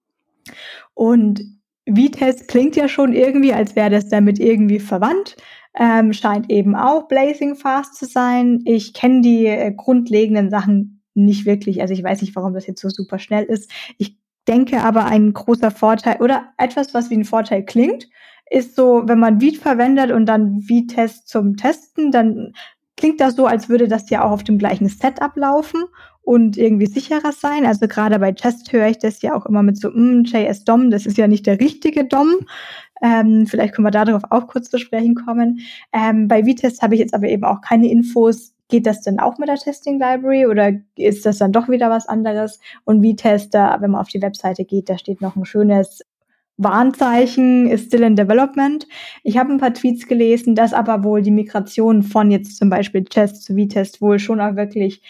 Und 0.94 1.40
V-Test 1.88 2.48
klingt 2.48 2.76
ja 2.76 2.88
schon 2.88 3.12
irgendwie, 3.12 3.52
als 3.52 3.76
wäre 3.76 3.90
das 3.90 4.08
damit 4.08 4.38
irgendwie 4.38 4.80
verwandt. 4.80 5.36
Ähm, 5.76 6.12
scheint 6.12 6.50
eben 6.50 6.76
auch 6.76 7.08
Blazing 7.08 7.56
Fast 7.56 7.96
zu 7.96 8.06
sein. 8.06 8.60
Ich 8.64 8.94
kenne 8.94 9.22
die 9.22 9.46
äh, 9.46 9.72
grundlegenden 9.72 10.48
Sachen 10.48 11.02
nicht 11.14 11.46
wirklich. 11.46 11.80
Also 11.80 11.94
ich 11.94 12.02
weiß 12.02 12.20
nicht, 12.20 12.34
warum 12.36 12.54
das 12.54 12.66
jetzt 12.66 12.80
so 12.80 12.88
super 12.88 13.18
schnell 13.18 13.44
ist. 13.44 13.70
Ich 13.98 14.18
denke 14.46 14.82
aber, 14.82 15.06
ein 15.06 15.32
großer 15.32 15.70
Vorteil 15.70 16.20
oder 16.20 16.52
etwas, 16.58 16.94
was 16.94 17.10
wie 17.10 17.16
ein 17.16 17.24
Vorteil 17.24 17.64
klingt, 17.64 18.08
ist 18.50 18.76
so, 18.76 19.02
wenn 19.06 19.18
man 19.18 19.40
Viet 19.40 19.58
verwendet 19.58 20.10
und 20.10 20.26
dann 20.26 20.60
V-Test 20.60 21.28
zum 21.28 21.56
Testen, 21.56 22.10
dann 22.10 22.52
klingt 22.96 23.20
das 23.20 23.36
so, 23.36 23.46
als 23.46 23.68
würde 23.68 23.88
das 23.88 24.10
ja 24.10 24.24
auch 24.24 24.30
auf 24.30 24.44
dem 24.44 24.58
gleichen 24.58 24.88
Setup 24.88 25.36
laufen 25.36 25.84
und 26.22 26.56
irgendwie 26.56 26.86
sicherer 26.86 27.32
sein. 27.32 27.66
Also 27.66 27.86
gerade 27.86 28.18
bei 28.18 28.32
Test 28.32 28.72
höre 28.72 28.88
ich 28.88 28.98
das 28.98 29.22
ja 29.22 29.34
auch 29.34 29.46
immer 29.46 29.62
mit 29.62 29.78
so, 29.78 29.90
mm, 29.90 30.24
JS 30.24 30.64
DOM, 30.64 30.90
das 30.90 31.06
ist 31.06 31.18
ja 31.18 31.26
nicht 31.26 31.46
der 31.46 31.60
richtige 31.60 32.04
DOM. 32.06 32.28
Ähm, 33.02 33.46
vielleicht 33.46 33.74
können 33.74 33.86
wir 33.86 33.90
darauf 33.90 34.22
auch 34.30 34.46
kurz 34.46 34.70
zu 34.70 34.78
sprechen 34.78 35.14
kommen. 35.14 35.60
Ähm, 35.92 36.28
bei 36.28 36.44
V-Test 36.44 36.82
habe 36.82 36.94
ich 36.94 37.00
jetzt 37.00 37.14
aber 37.14 37.28
eben 37.28 37.44
auch 37.44 37.60
keine 37.60 37.90
Infos. 37.90 38.54
Geht 38.68 38.86
das 38.86 39.02
denn 39.02 39.20
auch 39.20 39.36
mit 39.36 39.48
der 39.48 39.56
Testing 39.56 39.98
Library 39.98 40.46
oder 40.46 40.72
ist 40.96 41.26
das 41.26 41.38
dann 41.38 41.52
doch 41.52 41.68
wieder 41.68 41.90
was 41.90 42.08
anderes? 42.08 42.60
Und 42.84 43.04
V-Test, 43.04 43.52
wenn 43.52 43.90
man 43.90 44.00
auf 44.00 44.08
die 44.08 44.22
Webseite 44.22 44.64
geht, 44.64 44.88
da 44.88 44.96
steht 44.96 45.20
noch 45.20 45.36
ein 45.36 45.44
schönes 45.44 46.00
Warnzeichen 46.56 47.66
ist 47.68 47.86
still 47.86 48.02
in 48.02 48.16
development. 48.16 48.86
Ich 49.22 49.38
habe 49.38 49.52
ein 49.52 49.58
paar 49.58 49.74
Tweets 49.74 50.06
gelesen, 50.06 50.54
dass 50.54 50.72
aber 50.72 51.02
wohl 51.02 51.22
die 51.22 51.30
Migration 51.30 52.02
von 52.02 52.30
jetzt 52.30 52.56
zum 52.56 52.70
Beispiel 52.70 53.04
Test 53.04 53.42
zu 53.42 53.54
V-Test 53.56 54.00
wohl 54.00 54.18
schon 54.18 54.40
auch 54.40 54.54
wirklich 54.54 55.02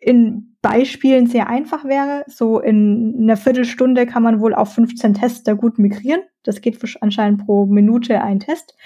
in 0.00 0.56
Beispielen 0.62 1.26
sehr 1.26 1.48
einfach 1.48 1.84
wäre. 1.84 2.24
So 2.26 2.58
in 2.60 3.16
einer 3.20 3.36
Viertelstunde 3.36 4.06
kann 4.06 4.22
man 4.22 4.40
wohl 4.40 4.54
auf 4.54 4.74
15 4.74 5.14
Tests 5.14 5.42
da 5.44 5.52
gut 5.54 5.78
migrieren. 5.78 6.22
Das 6.42 6.60
geht 6.60 6.78
anscheinend 7.00 7.46
pro 7.46 7.66
Minute 7.66 8.20
ein 8.20 8.40
Test. 8.40 8.76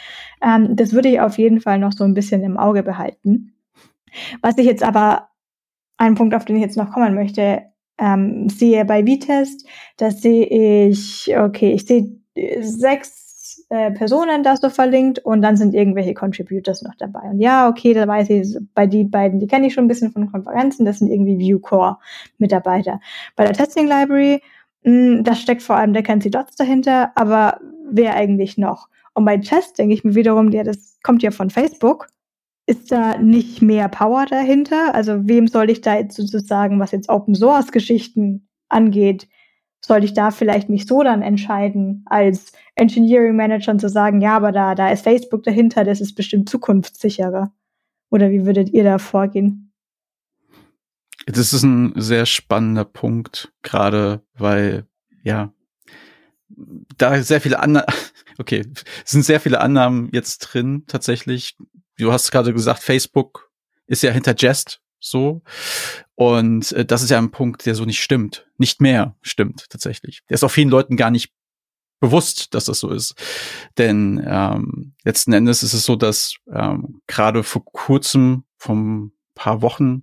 Ähm, 0.43 0.77
das 0.77 0.93
würde 0.93 1.09
ich 1.09 1.21
auf 1.21 1.39
jeden 1.39 1.61
Fall 1.61 1.79
noch 1.79 1.93
so 1.93 2.05
ein 2.05 2.14
bisschen 2.14 2.43
im 2.43 2.59
Auge 2.59 2.83
behalten. 2.83 3.55
Was 4.43 4.59
ich 4.59 4.67
jetzt 4.67 4.83
aber, 4.83 5.29
ein 5.99 6.14
Punkt, 6.14 6.35
auf 6.35 6.45
den 6.45 6.57
ich 6.57 6.62
jetzt 6.62 6.77
noch 6.77 6.93
kommen 6.93 7.14
möchte, 7.14 7.62
ähm, 7.99 8.49
sehe 8.49 8.85
bei 8.85 9.05
V-Test, 9.05 9.67
da 9.97 10.11
sehe 10.11 10.89
ich, 10.89 11.37
okay, 11.37 11.73
ich 11.73 11.87
sehe 11.87 12.19
sechs 12.61 13.65
äh, 13.69 13.91
Personen 13.91 14.43
da 14.43 14.57
so 14.57 14.71
verlinkt 14.71 15.19
und 15.19 15.43
dann 15.43 15.57
sind 15.57 15.75
irgendwelche 15.75 16.15
Contributors 16.15 16.83
noch 16.83 16.95
dabei. 16.99 17.31
Und 17.31 17.41
ja, 17.41 17.69
okay, 17.69 17.95
da 17.95 18.07
weiß 18.07 18.31
ich, 18.31 18.57
bei 18.75 18.87
die 18.87 19.05
beiden, 19.05 19.41
die 19.41 19.47
kenne 19.47 19.67
ich 19.67 19.75
schon 19.75 19.85
ein 19.85 19.89
bisschen 19.89 20.13
von 20.13 20.31
Konferenzen, 20.31 20.85
das 20.85 20.99
sind 20.99 21.11
irgendwie 21.11 21.39
Viewcore-Mitarbeiter. 21.39 23.01
Bei 23.35 23.45
der 23.45 23.55
Testing 23.55 23.89
Library, 23.89 24.41
mh, 24.83 25.17
hm, 25.17 25.25
da 25.25 25.35
steckt 25.35 25.63
vor 25.63 25.77
allem 25.77 25.95
der 25.95 26.03
Kenzie 26.03 26.31
Dots 26.31 26.57
dahinter, 26.57 27.13
aber 27.15 27.59
wer 27.91 28.15
eigentlich 28.15 28.59
noch? 28.59 28.89
Und 29.15 29.25
bei 29.25 29.39
Test 29.39 29.79
denke 29.79 29.95
ich 29.95 30.05
mir 30.05 30.15
wiederum, 30.15 30.51
ja, 30.51 30.63
das 30.63 30.99
kommt 31.03 31.23
ja 31.23 31.31
von 31.31 31.51
Facebook. 31.51 32.09
Ist 32.67 32.91
da 32.91 33.17
nicht 33.19 33.62
mehr 33.62 33.89
Power 33.89 34.27
dahinter? 34.27 34.95
Also 34.95 35.29
wem 35.29 35.47
soll 35.47 35.71
ich 35.71 35.81
da 35.81 35.97
jetzt 35.97 36.17
sozusagen, 36.17 36.81
was 36.81 36.91
jetzt 36.91 37.09
Open 37.09 37.35
Source 37.35 37.71
Geschichten 37.71 38.49
angeht, 38.69 39.29
sollte 39.81 40.07
ich 40.07 40.14
da 40.14 40.33
vielleicht 40.33 40.69
mich 40.69 40.87
so 40.87 41.03
dann 41.03 41.23
entscheiden, 41.23 42.05
als 42.07 42.53
Engineering 42.75 43.37
Manager 43.37 43.79
zu 43.79 43.89
sagen, 43.89 44.21
ja, 44.21 44.37
aber 44.37 44.51
da, 44.51 44.75
da 44.75 44.91
ist 44.91 45.05
Facebook 45.05 45.45
dahinter, 45.45 45.85
das 45.85 46.01
ist 46.01 46.14
bestimmt 46.14 46.49
zukunftssicherer. 46.49 47.53
Oder 48.11 48.31
wie 48.31 48.45
würdet 48.45 48.71
ihr 48.71 48.83
da 48.83 48.99
vorgehen? 48.99 49.73
Das 51.27 51.53
ist 51.53 51.62
ein 51.62 51.93
sehr 51.97 52.27
spannender 52.27 52.85
Punkt, 52.85 53.53
gerade 53.62 54.23
weil, 54.35 54.87
ja, 55.23 55.53
da 56.99 57.23
sehr 57.23 57.41
viele 57.41 57.59
Annahmen, 57.59 57.87
okay, 58.39 58.64
sind 59.05 59.25
sehr 59.25 59.41
viele 59.41 59.61
Annahmen 59.61 60.09
jetzt 60.12 60.39
drin, 60.39 60.85
tatsächlich. 60.87 61.57
Du 61.99 62.13
hast 62.13 62.31
gerade 62.31 62.53
gesagt, 62.53 62.83
Facebook 62.83 63.51
ist 63.87 64.03
ja 64.03 64.11
hinter 64.11 64.35
Jest 64.37 64.81
so. 65.01 65.43
Und 66.15 66.73
äh, 66.73 66.85
das 66.85 67.03
ist 67.03 67.11
ja 67.11 67.19
ein 67.19 67.31
Punkt, 67.31 67.67
der 67.67 67.75
so 67.75 67.85
nicht 67.85 68.03
stimmt. 68.03 68.47
Nicht 68.59 68.81
mehr 68.81 69.17
stimmt 69.23 69.67
tatsächlich. 69.71 70.23
Der 70.29 70.35
ist 70.35 70.45
auch 70.45 70.51
vielen 70.51 70.69
Leuten 70.69 70.97
gar 70.97 71.11
nicht 71.11 71.33
bewusst, 72.01 72.55
dass 72.55 72.67
das 72.67 72.81
so 72.81 72.91
ist. 72.91 73.15
Denn 73.79 74.23
ähm, 74.27 74.95
letzten 75.05 75.33
Endes 75.33 75.63
ist 75.63 75.73
es 75.73 75.85
so, 75.85 75.97
dass 75.97 76.37
ähm, 76.53 77.01
gerade 77.07 77.43
vor 77.43 77.65
kurzem, 77.65 78.45
vom 78.59 79.13
paar 79.35 79.63
Wochen, 79.63 80.03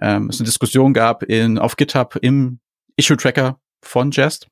ähm, 0.00 0.28
es 0.28 0.38
eine 0.38 0.46
Diskussion 0.46 0.94
gab 0.94 1.22
in, 1.24 1.58
auf 1.58 1.76
GitHub 1.76 2.16
im 2.22 2.60
Issue-Tracker 2.96 3.60
von 3.82 4.10
Jest. 4.10 4.48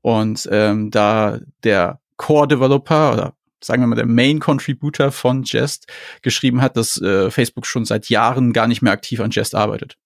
Und 0.00 0.48
ähm, 0.50 0.90
da 0.90 1.40
der 1.64 2.00
Core-Developer 2.16 3.12
oder 3.12 3.34
sagen 3.62 3.82
wir 3.82 3.86
mal, 3.86 3.96
der 3.96 4.06
Main 4.06 4.40
Contributor 4.40 5.12
von 5.12 5.42
Jest 5.44 5.86
geschrieben 6.22 6.62
hat, 6.62 6.76
dass 6.76 7.00
äh, 7.00 7.30
Facebook 7.30 7.66
schon 7.66 7.84
seit 7.84 8.08
Jahren 8.08 8.52
gar 8.52 8.66
nicht 8.66 8.82
mehr 8.82 8.92
aktiv 8.92 9.20
an 9.20 9.30
Jest 9.30 9.54
arbeitet. 9.54 9.96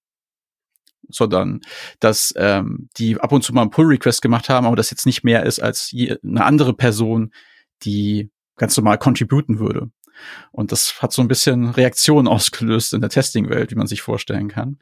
Sondern 1.08 1.60
dass 2.00 2.32
ähm, 2.36 2.88
die 2.96 3.18
ab 3.20 3.32
und 3.32 3.42
zu 3.42 3.52
mal 3.52 3.62
einen 3.62 3.70
Pull-Request 3.70 4.22
gemacht 4.22 4.48
haben, 4.48 4.66
aber 4.66 4.76
das 4.76 4.90
jetzt 4.90 5.06
nicht 5.06 5.24
mehr 5.24 5.44
ist 5.44 5.60
als 5.60 5.90
je, 5.90 6.16
eine 6.22 6.44
andere 6.44 6.74
Person, 6.74 7.32
die 7.82 8.30
ganz 8.56 8.76
normal 8.76 8.98
contributen 8.98 9.58
würde. 9.58 9.90
Und 10.52 10.72
das 10.72 11.02
hat 11.02 11.12
so 11.12 11.22
ein 11.22 11.28
bisschen 11.28 11.70
Reaktionen 11.70 12.28
ausgelöst 12.28 12.94
in 12.94 13.00
der 13.00 13.10
Testing-Welt, 13.10 13.70
wie 13.70 13.76
man 13.76 13.86
sich 13.86 14.02
vorstellen 14.02 14.48
kann. 14.48 14.78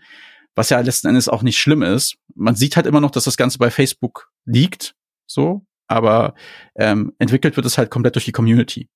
Was 0.55 0.71
ja 0.71 0.81
letzten 0.81 1.09
Endes 1.09 1.29
auch 1.29 1.43
nicht 1.43 1.59
schlimm 1.59 1.83
ist. 1.83 2.17
Man 2.35 2.57
sieht 2.57 2.77
halt 2.77 2.87
immer 2.87 3.01
noch, 3.01 3.13
dass 3.13 3.25
das 3.25 3.37
Ganze 3.37 3.59
bei 3.59 3.71
Facebook 3.71 4.31
liegt, 4.45 4.95
so, 5.27 5.65
aber 5.91 6.35
ähm, 6.77 7.13
entwickelt 7.19 7.57
wird 7.57 7.67
es 7.67 7.77
halt 7.77 7.91
komplett 7.91 8.15
durch 8.15 8.25
die 8.25 8.33
Community. 8.33 8.89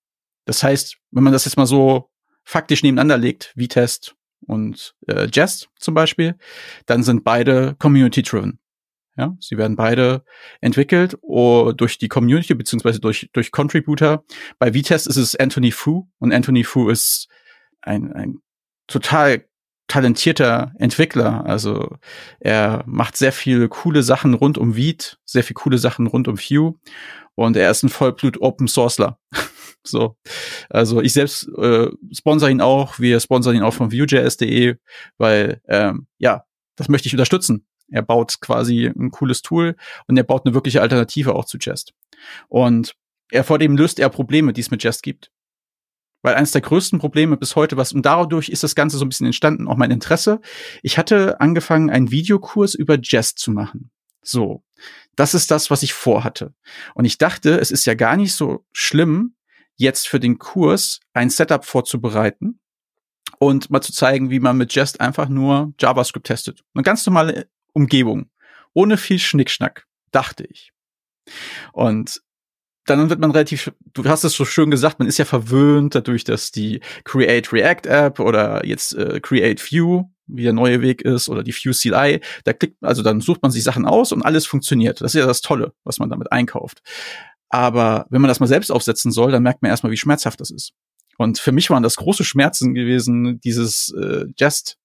Das 0.45 0.63
heißt, 0.63 0.97
wenn 1.11 1.25
man 1.25 1.33
das 1.33 1.45
jetzt 1.45 1.57
mal 1.57 1.67
so 1.67 2.11
faktisch 2.45 2.83
nebeneinander 2.83 3.19
legt, 3.19 3.53
wie 3.57 3.69
Test 3.69 4.15
und 4.47 4.95
äh, 5.09 5.27
Jest 5.33 5.71
zum 5.79 5.95
Beispiel, 5.95 6.37
dann 6.87 7.03
sind 7.03 7.25
beide 7.25 7.75
community-driven. 7.79 8.61
Ja, 9.17 9.37
sie 9.41 9.57
werden 9.57 9.77
beide 9.77 10.25
entwickelt 10.61 11.17
oh, 11.23 11.73
durch 11.73 11.99
die 11.99 12.09
Community 12.09 12.55
beziehungsweise 12.55 13.01
durch 13.01 13.29
durch 13.33 13.53
Contributor. 13.53 14.25
Bei 14.59 14.73
V-Test 14.73 15.07
ist 15.07 15.17
es 15.17 15.37
Anthony 15.37 15.71
Fu 15.71 16.09
und 16.19 16.33
Anthony 16.33 16.65
Fu 16.65 16.89
ist 16.89 17.29
ein, 17.81 18.13
ein 18.13 18.39
total 18.87 19.47
talentierter 19.95 20.73
Entwickler. 20.81 21.47
Also 21.47 21.99
er 22.41 22.83
macht 22.85 23.17
sehr 23.17 23.31
viele 23.31 23.69
coole 23.69 24.03
Sachen 24.03 24.35
rund 24.35 24.59
um 24.59 24.75
Viet, 24.75 25.21
sehr 25.25 25.45
viele 25.45 25.55
coole 25.55 25.79
Sachen 25.79 26.09
rund 26.09 26.27
um 26.27 26.37
Vue 26.37 26.75
und 27.37 27.57
er 27.57 27.71
ist 27.71 27.85
ein 27.85 27.91
Vollblut 27.91 28.41
Open 28.41 28.67
Sourceler. 28.67 29.21
so, 29.85 30.17
also 30.69 31.01
ich 31.01 31.13
selbst 31.13 31.49
äh, 31.57 31.91
sponsor 32.11 32.49
ihn 32.49 32.61
auch. 32.61 32.99
Wir 32.99 33.21
sponsern 33.21 33.55
ihn 33.55 33.63
auch 33.63 33.73
von 33.73 33.93
Vue.js.de, 33.93 34.79
weil 35.17 35.61
ähm, 35.69 36.09
ja, 36.19 36.45
das 36.75 36.89
möchte 36.89 37.07
ich 37.07 37.15
unterstützen. 37.15 37.65
Er 37.89 38.03
baut 38.03 38.41
quasi 38.41 38.87
ein 38.87 39.13
cooles 39.13 39.43
Tool 39.43 39.77
und 40.09 40.17
er 40.17 40.25
baut 40.25 40.45
eine 40.45 40.55
wirkliche 40.55 40.83
Alternative 40.83 41.37
auch 41.37 41.45
zu 41.45 41.57
Jest. 41.61 41.95
Und 42.49 42.97
er 43.31 43.45
vor 43.45 43.61
dem 43.61 43.77
löst 43.77 44.01
er 44.01 44.09
Probleme, 44.09 44.53
die 44.53 44.61
es 44.61 44.73
mit 44.73 44.83
Jest 44.83 45.05
gibt. 45.05 45.31
Weil 46.25 46.37
eines 46.37 46.53
der 46.53 46.62
größten 46.62 46.99
Probleme 46.99 47.37
bis 47.37 47.55
heute, 47.55 47.77
was, 47.77 47.93
und 47.93 48.07
dadurch 48.07 48.49
ist 48.49 48.62
das 48.62 48.75
Ganze 48.75 48.97
so 48.97 49.05
ein 49.05 49.11
bisschen 49.11 49.27
entstanden, 49.27 49.68
auch 49.68 49.77
mein 49.77 49.91
Interesse. 49.91 50.41
Ich 50.83 50.97
hatte 50.97 51.39
angefangen, 51.39 51.91
einen 51.91 52.11
Videokurs 52.11 52.75
über 52.75 52.99
Jest 52.99 53.39
zu 53.39 53.51
machen. 53.51 53.91
So. 54.22 54.64
Das 55.16 55.35
ist 55.35 55.51
das, 55.51 55.70
was 55.70 55.83
ich 55.83 55.93
vorhatte. 55.93 56.55
Und 56.95 57.05
ich 57.05 57.18
dachte, 57.18 57.61
es 57.61 57.70
ist 57.70 57.85
ja 57.85 57.93
gar 57.93 58.16
nicht 58.16 58.33
so 58.33 58.64
schlimm, 58.72 59.37
jetzt 59.77 60.09
für 60.09 60.18
den 60.18 60.39
Kurs 60.39 61.01
ein 61.12 61.29
Setup 61.29 61.62
vorzubereiten 61.66 62.59
und 63.39 63.68
mal 63.68 63.83
zu 63.83 63.93
zeigen, 63.93 64.31
wie 64.31 64.41
man 64.41 64.57
mit 64.57 64.75
Jest 64.75 65.03
einfach 65.03 65.29
nur 65.29 65.75
JavaScript 65.79 66.27
testet. 66.27 66.64
Eine 66.72 66.85
ganz 66.85 67.05
normale 67.05 67.49
Umgebung. 67.75 68.31
Ohne 68.72 68.97
viel 68.97 69.18
Schnickschnack, 69.18 69.87
dachte 70.11 70.47
ich. 70.49 70.72
Und 71.72 72.22
dann 72.87 73.09
wird 73.11 73.20
man 73.20 73.30
relativ, 73.30 73.72
du 73.93 74.05
hast 74.05 74.24
es 74.24 74.35
so 74.35 74.45
schön 74.45 74.70
gesagt, 74.70 74.99
man 74.99 75.09
ist 75.09 75.18
ja 75.18 75.24
verwöhnt 75.24 75.95
dadurch, 75.95 76.24
dass 76.24 76.51
die 76.51 76.80
Create 77.05 77.53
React 77.53 77.87
App 77.87 78.20
oder 78.20 78.64
jetzt 78.66 78.95
äh, 78.95 79.20
Create 79.20 79.61
View, 79.70 80.05
wie 80.26 80.43
der 80.43 80.53
neue 80.53 80.80
Weg 80.80 81.03
ist, 81.03 81.28
oder 81.28 81.43
die 81.43 81.55
View 81.55 81.72
CLI, 81.72 82.20
da 82.45 82.53
klickt, 82.53 82.82
also 82.82 83.03
dann 83.03 83.20
sucht 83.20 83.43
man 83.43 83.51
sich 83.51 83.62
Sachen 83.62 83.87
aus 83.87 84.12
und 84.12 84.22
alles 84.22 84.47
funktioniert. 84.47 85.01
Das 85.01 85.14
ist 85.14 85.20
ja 85.20 85.26
das 85.26 85.41
Tolle, 85.41 85.72
was 85.85 85.99
man 85.99 86.11
damit 86.11 86.32
einkauft. 86.32 86.82
Aber 87.49 88.07
wenn 88.11 88.20
man 88.20 88.28
das 88.28 88.41
mal 88.41 88.47
selbst 88.47 88.70
aufsetzen 88.70 89.12
soll, 89.12 89.30
dann 89.30 89.43
merkt 89.43 89.62
man 89.62 89.70
erstmal, 89.70 89.93
wie 89.93 89.97
schmerzhaft 89.97 90.41
das 90.41 90.51
ist. 90.51 90.72
Und 91.18 91.39
für 91.39 91.53
mich 91.53 91.70
waren 91.70 91.82
das 91.82 91.97
große 91.97 92.24
Schmerzen 92.24 92.74
gewesen, 92.74 93.41
dieses 93.41 93.95
äh, 93.97 94.26
Jest 94.37 94.76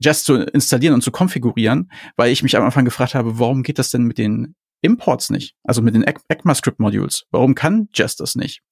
Jest 0.00 0.24
zu 0.24 0.34
installieren 0.34 0.94
und 0.94 1.02
zu 1.02 1.12
konfigurieren, 1.12 1.90
weil 2.16 2.32
ich 2.32 2.42
mich 2.42 2.56
am 2.56 2.64
Anfang 2.64 2.84
gefragt 2.84 3.14
habe, 3.14 3.38
warum 3.38 3.62
geht 3.62 3.78
das 3.78 3.90
denn 3.90 4.02
mit 4.02 4.18
den 4.18 4.54
Imports 4.84 5.30
nicht? 5.30 5.54
Also 5.64 5.82
mit 5.82 5.94
den 5.94 6.04
ECMAScript-Modules. 6.04 7.24
Warum 7.30 7.54
kann 7.54 7.88
Jest 7.94 8.20
das 8.20 8.36
nicht? 8.36 8.62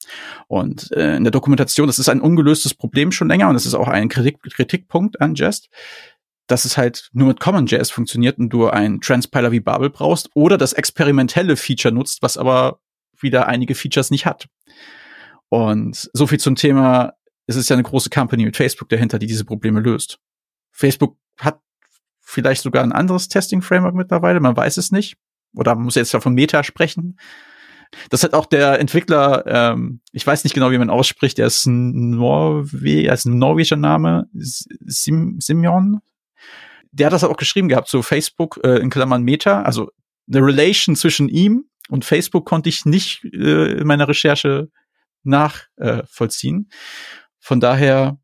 Und 0.46 0.92
äh, 0.92 1.16
in 1.16 1.24
der 1.24 1.30
Dokumentation, 1.30 1.86
das 1.86 1.98
ist 1.98 2.08
ein 2.08 2.20
ungelöstes 2.20 2.74
Problem 2.74 3.12
schon 3.12 3.28
länger 3.28 3.48
und 3.48 3.54
das 3.54 3.66
ist 3.66 3.74
auch 3.74 3.88
ein 3.88 4.08
Kritik 4.08 4.40
Kritikpunkt 4.42 5.20
an 5.20 5.34
Jest, 5.34 5.68
dass 6.46 6.64
es 6.64 6.76
halt 6.76 7.08
nur 7.12 7.28
mit 7.28 7.40
CommonJS 7.40 7.90
funktioniert 7.90 8.38
und 8.38 8.50
du 8.50 8.68
einen 8.68 9.00
Transpiler 9.00 9.52
wie 9.52 9.60
Babel 9.60 9.90
brauchst 9.90 10.28
oder 10.34 10.58
das 10.58 10.74
experimentelle 10.74 11.56
Feature 11.56 11.94
nutzt, 11.94 12.22
was 12.22 12.36
aber 12.36 12.80
wieder 13.18 13.46
einige 13.46 13.74
Features 13.74 14.10
nicht 14.10 14.26
hat. 14.26 14.48
Und 15.48 16.10
so 16.12 16.26
viel 16.26 16.40
zum 16.40 16.56
Thema, 16.56 17.14
es 17.46 17.56
ist 17.56 17.70
ja 17.70 17.74
eine 17.74 17.82
große 17.82 18.10
Company 18.10 18.44
mit 18.44 18.56
Facebook 18.56 18.88
dahinter, 18.88 19.18
die 19.18 19.26
diese 19.26 19.44
Probleme 19.44 19.80
löst. 19.80 20.18
Facebook 20.72 21.16
hat 21.38 21.60
vielleicht 22.20 22.62
sogar 22.62 22.82
ein 22.82 22.92
anderes 22.92 23.28
Testing-Framework 23.28 23.94
mittlerweile, 23.94 24.40
man 24.40 24.56
weiß 24.56 24.76
es 24.76 24.92
nicht. 24.92 25.16
Oder 25.54 25.74
man 25.74 25.84
muss 25.84 25.94
jetzt 25.94 26.12
ja 26.12 26.20
von 26.20 26.34
Meta 26.34 26.64
sprechen. 26.64 27.18
Das 28.08 28.22
hat 28.22 28.32
auch 28.32 28.46
der 28.46 28.80
Entwickler, 28.80 29.44
ähm, 29.46 30.00
ich 30.12 30.26
weiß 30.26 30.44
nicht 30.44 30.54
genau, 30.54 30.70
wie 30.70 30.78
man 30.78 30.90
ausspricht, 30.90 31.38
der 31.38 31.46
ist 31.46 31.66
ein 31.66 32.10
Norwe 32.10 33.02
er 33.02 33.14
ist 33.14 33.26
ein 33.26 33.38
norwegischer 33.38 33.76
Name, 33.76 34.28
Sim 34.32 35.38
Simeon. 35.40 36.00
Der 36.90 37.06
hat 37.06 37.12
das 37.12 37.24
auch 37.24 37.36
geschrieben 37.36 37.68
gehabt, 37.68 37.88
so 37.88 38.02
Facebook 38.02 38.60
äh, 38.64 38.78
in 38.78 38.90
Klammern 38.90 39.22
Meta, 39.22 39.62
also 39.62 39.90
eine 40.26 40.44
Relation 40.44 40.96
zwischen 40.96 41.28
ihm 41.28 41.66
und 41.88 42.04
Facebook 42.04 42.46
konnte 42.46 42.68
ich 42.68 42.84
nicht 42.86 43.24
äh, 43.24 43.72
in 43.72 43.86
meiner 43.86 44.08
Recherche 44.08 44.70
nachvollziehen. 45.22 46.68
Äh, 46.70 46.74
Von 47.38 47.60
daher 47.60 48.18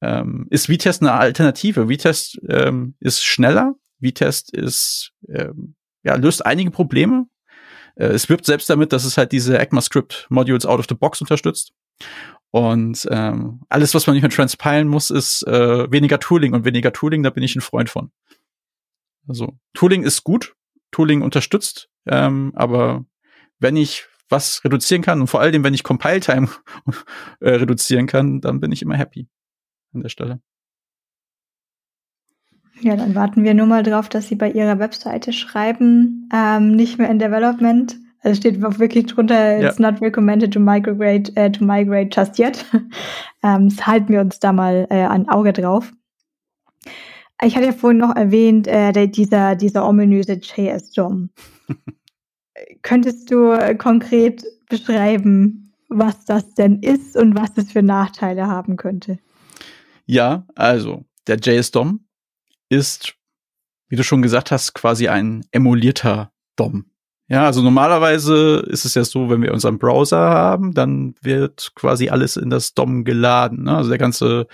ähm, 0.00 0.46
ist 0.50 0.68
Vitest 0.68 1.02
eine 1.02 1.12
Alternative. 1.12 1.88
Vitest 1.88 2.40
ähm, 2.48 2.94
ist 3.00 3.24
schneller. 3.24 3.74
Vitest 3.98 4.52
ist 4.54 5.12
ähm, 5.28 5.76
ja 6.04 6.14
löst 6.16 6.46
einige 6.46 6.70
Probleme. 6.70 7.26
Äh, 7.96 8.06
es 8.06 8.28
wirbt 8.28 8.46
selbst 8.46 8.70
damit, 8.70 8.92
dass 8.92 9.04
es 9.04 9.16
halt 9.16 9.32
diese 9.32 9.58
ECMAScript 9.58 10.26
Modules 10.30 10.66
out 10.66 10.78
of 10.78 10.86
the 10.88 10.94
box 10.94 11.20
unterstützt. 11.20 11.72
Und 12.50 13.08
ähm, 13.10 13.62
alles, 13.68 13.94
was 13.94 14.06
man 14.06 14.14
nicht 14.14 14.22
mehr 14.22 14.30
transpilen 14.30 14.86
muss, 14.86 15.10
ist 15.10 15.44
äh, 15.46 15.90
weniger 15.90 16.20
Tooling 16.20 16.52
und 16.52 16.64
weniger 16.64 16.92
Tooling. 16.92 17.24
Da 17.24 17.30
bin 17.30 17.42
ich 17.42 17.56
ein 17.56 17.60
Freund 17.60 17.90
von. 17.90 18.12
Also 19.26 19.58
Tooling 19.72 20.04
ist 20.04 20.22
gut, 20.22 20.54
Tooling 20.90 21.22
unterstützt, 21.22 21.88
ähm, 22.06 22.52
aber 22.54 23.04
wenn 23.58 23.76
ich 23.76 24.06
was 24.28 24.64
reduzieren 24.64 25.02
kann 25.02 25.20
und 25.20 25.26
vor 25.28 25.40
allem, 25.40 25.64
wenn 25.64 25.74
ich 25.74 25.82
Compile 25.82 26.20
Time 26.20 26.48
äh, 27.40 27.50
reduzieren 27.50 28.06
kann, 28.06 28.40
dann 28.40 28.60
bin 28.60 28.72
ich 28.72 28.82
immer 28.82 28.96
happy 28.96 29.28
an 29.92 30.02
der 30.02 30.08
Stelle. 30.08 30.40
Ja, 32.80 32.96
dann 32.96 33.14
warten 33.14 33.44
wir 33.44 33.54
nur 33.54 33.66
mal 33.66 33.82
drauf, 33.82 34.08
dass 34.08 34.28
Sie 34.28 34.34
bei 34.34 34.50
Ihrer 34.50 34.78
Webseite 34.78 35.32
schreiben, 35.32 36.28
ähm, 36.32 36.72
nicht 36.72 36.98
mehr 36.98 37.08
in 37.08 37.18
Development. 37.18 37.96
Also 38.20 38.40
steht 38.40 38.64
auch 38.64 38.78
wirklich 38.78 39.06
drunter, 39.06 39.60
it's 39.60 39.78
ja. 39.78 39.90
not 39.90 40.00
recommended 40.00 40.52
to 40.52 40.60
migrate, 40.60 41.30
äh, 41.36 41.50
to 41.50 41.64
migrate 41.64 42.08
just 42.10 42.38
yet. 42.38 42.64
ähm, 43.42 43.68
das 43.68 43.86
halten 43.86 44.08
wir 44.08 44.20
uns 44.20 44.40
da 44.40 44.52
mal 44.52 44.86
äh, 44.90 45.06
ein 45.06 45.28
Auge 45.28 45.52
drauf. 45.52 45.92
Ich 47.42 47.56
hatte 47.56 47.66
ja 47.66 47.72
vorhin 47.72 47.98
noch 47.98 48.16
erwähnt, 48.16 48.66
äh, 48.66 48.92
der, 48.92 49.08
dieser, 49.08 49.56
dieser 49.56 49.86
ominöse 49.86 50.34
JS-DOM. 50.34 51.30
Könntest 52.82 53.30
du 53.30 53.52
äh, 53.52 53.74
konkret 53.74 54.42
beschreiben, 54.70 55.72
was 55.88 56.24
das 56.24 56.54
denn 56.54 56.80
ist 56.80 57.16
und 57.16 57.36
was 57.36 57.50
es 57.56 57.72
für 57.72 57.82
Nachteile 57.82 58.46
haben 58.46 58.76
könnte? 58.76 59.18
Ja, 60.06 60.46
also 60.54 61.04
der 61.26 61.36
JS-DOM 61.36 62.03
ist, 62.74 63.14
wie 63.88 63.96
du 63.96 64.04
schon 64.04 64.22
gesagt 64.22 64.50
hast, 64.50 64.74
quasi 64.74 65.08
ein 65.08 65.44
emulierter 65.50 66.32
DOM. 66.56 66.86
Ja, 67.28 67.46
also 67.46 67.62
normalerweise 67.62 68.64
ist 68.68 68.84
es 68.84 68.94
ja 68.94 69.04
so, 69.04 69.30
wenn 69.30 69.40
wir 69.40 69.52
unseren 69.52 69.78
Browser 69.78 70.18
haben, 70.18 70.74
dann 70.74 71.14
wird 71.22 71.72
quasi 71.74 72.10
alles 72.10 72.36
in 72.36 72.50
das 72.50 72.74
DOM 72.74 73.04
geladen. 73.04 73.64
Ne? 73.64 73.76
Also 73.76 73.88
der 73.88 73.98
ganze 73.98 74.46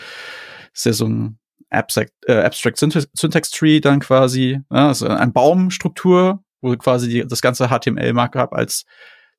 ist 0.72 0.86
ja 0.86 0.92
so 0.92 1.06
ein 1.06 1.38
Abstract, 1.68 2.12
äh, 2.26 2.42
Abstract 2.42 2.78
Syntax 2.78 3.50
Tree 3.50 3.80
dann 3.80 4.00
quasi, 4.00 4.60
ne? 4.70 4.86
also 4.88 5.08
eine 5.08 5.32
Baumstruktur, 5.32 6.44
wo 6.60 6.76
quasi 6.76 7.08
die, 7.08 7.26
das 7.26 7.42
ganze 7.42 7.68
HTML-Markup 7.68 8.52
als 8.52 8.84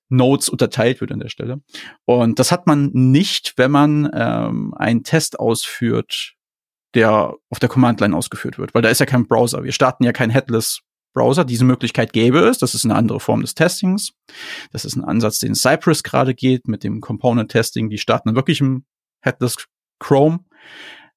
Nodes 0.10 0.50
unterteilt 0.50 1.00
wird 1.00 1.14
an 1.14 1.20
der 1.20 1.30
Stelle. 1.30 1.62
Und 2.04 2.38
das 2.38 2.52
hat 2.52 2.68
man 2.68 2.90
nicht, 2.94 3.54
wenn 3.56 3.72
man 3.72 4.10
ähm, 4.14 4.74
einen 4.76 5.04
Test 5.04 5.40
ausführt, 5.40 6.34
der 6.96 7.34
auf 7.50 7.60
der 7.60 7.70
Command-Line 7.70 8.16
ausgeführt 8.16 8.58
wird, 8.58 8.74
weil 8.74 8.82
da 8.82 8.90
ist 8.90 9.00
ja 9.00 9.06
kein 9.06 9.28
Browser. 9.28 9.64
Wir 9.64 9.72
starten 9.72 10.04
ja 10.04 10.12
kein 10.12 10.30
Headless 10.30 10.82
Browser. 11.14 11.46
Diese 11.46 11.66
Möglichkeit 11.66 12.14
gäbe 12.14 12.40
es. 12.40 12.58
Das 12.58 12.74
ist 12.74 12.86
eine 12.86 12.96
andere 12.96 13.20
Form 13.20 13.42
des 13.42 13.56
Testings. 13.56 14.14
Das 14.72 14.86
ist 14.86 14.96
ein 14.96 15.04
Ansatz, 15.04 15.40
den 15.40 15.56
Cypress 15.56 16.04
gerade 16.04 16.34
geht 16.34 16.68
mit 16.68 16.84
dem 16.84 17.02
Component 17.02 17.52
Testing. 17.52 17.90
Die 17.90 17.98
starten 17.98 18.30
dann 18.30 18.36
wirklich 18.36 18.62
im 18.62 18.86
Headless 19.22 19.58
Chrome. 20.00 20.40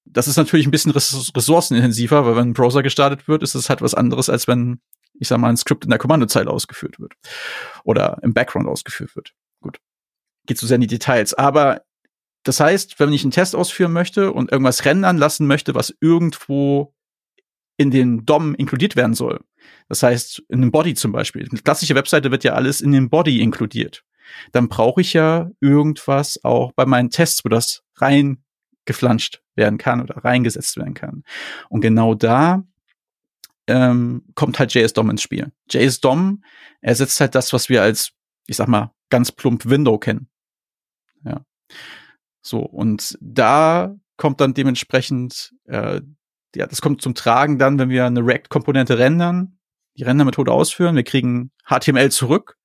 Das 0.05 0.29
ist 0.29 0.37
natürlich 0.37 0.67
ein 0.67 0.71
bisschen 0.71 0.93
ressourcenintensiver, 0.93 2.27
weil 2.27 2.37
wenn 2.37 2.51
ein 2.51 2.53
Browser 2.55 2.83
gestartet 2.83 3.27
wird, 3.27 3.43
ist 3.43 3.55
es 3.55 3.71
halt 3.71 3.81
was 3.83 3.95
anderes, 3.95 4.29
als 4.29 4.47
wenn 4.47 4.81
ich 5.19 5.29
sag 5.29 5.39
mal, 5.39 5.49
ein 5.49 5.57
Skript 5.57 5.85
in 5.85 5.91
der 5.91 5.99
Kommandozeile 5.99 6.51
ausgeführt 6.51 6.99
wird 6.99 7.15
oder 7.85 8.19
im 8.23 8.35
Background 8.35 8.69
ausgeführt 8.69 9.15
wird. 9.17 9.33
Gut. 9.61 9.79
Geht 10.47 10.59
so 10.59 10.67
sehr 10.67 10.77
in 10.77 10.83
die 10.83 10.87
Details. 10.87 11.35
Aber 11.35 11.83
das 12.45 12.61
heißt, 12.61 13.01
wenn 13.01 13.13
ich 13.13 13.23
einen 13.23 13.31
Test 13.31 13.57
ausführen 13.57 13.93
möchte 13.93 14.33
und 14.33 14.53
irgendwas 14.53 14.85
rendern 14.85 15.17
lassen 15.17 15.47
möchte, 15.47 15.75
was 15.75 15.95
irgendwo 16.01 16.95
in 17.77 17.91
den 17.91 18.25
DOM 18.25 18.55
inkludiert 18.55 18.97
werden 18.97 19.15
soll. 19.15 19.41
Das 19.89 20.03
heißt, 20.03 20.45
in 20.49 20.63
einem 20.63 20.71
Body 20.71 20.95
zum 20.95 21.11
Beispiel. 21.13 21.49
Eine 21.51 21.61
klassische 21.61 21.95
Webseite 21.95 22.31
wird 22.31 22.45
ja 22.45 22.53
alles 22.53 22.81
in 22.81 22.93
den 22.93 23.11
Body 23.11 23.41
inkludiert. 23.41 24.05
Dann 24.53 24.69
brauche 24.69 25.01
ich 25.01 25.13
ja 25.13 25.51
irgendwas 25.61 26.43
auch 26.45 26.73
bei 26.73 26.87
meinen 26.87 27.11
Tests, 27.11 27.45
wo 27.45 27.49
das 27.49 27.83
reingeflanscht 27.97 29.43
werden 29.55 29.79
kann 29.79 30.01
oder 30.01 30.25
reingesetzt 30.25 30.77
werden 30.77 30.95
kann. 30.95 31.25
Und 31.69 31.81
genau 31.81 32.15
da 32.15 32.63
ähm, 33.67 34.25
kommt 34.35 34.59
halt 34.59 34.75
JS-DOM 34.75 35.11
ins 35.11 35.23
Spiel. 35.23 35.51
JS-DOM 35.71 36.45
ersetzt 36.81 37.21
halt 37.21 37.35
das, 37.35 37.53
was 37.53 37.69
wir 37.69 37.83
als, 37.83 38.13
ich 38.47 38.57
sag 38.57 38.69
mal, 38.69 38.93
ganz 39.09 39.33
plump 39.33 39.67
Window 39.67 39.99
kennen. 39.99 40.29
Ja. 41.25 41.45
So, 42.47 42.61
und 42.61 43.17
da 43.21 43.97
kommt 44.17 44.41
dann 44.41 44.55
dementsprechend, 44.55 45.55
äh, 45.65 46.03
ja, 46.55 46.67
das 46.67 46.83
kommt 46.83 47.01
zum 47.01 47.15
Tragen 47.15 47.59
dann, 47.59 47.79
wenn 47.79 47.89
wir 47.89 48.05
eine 48.05 48.21
React-Komponente 48.21 48.99
rendern, 48.99 49.59
die 49.97 50.05
Rendermethode 50.05 50.53
ausführen, 50.53 50.95
wir 50.95 51.05
kriegen 51.05 51.51
HTML 51.67 52.11
zurück 52.11 52.57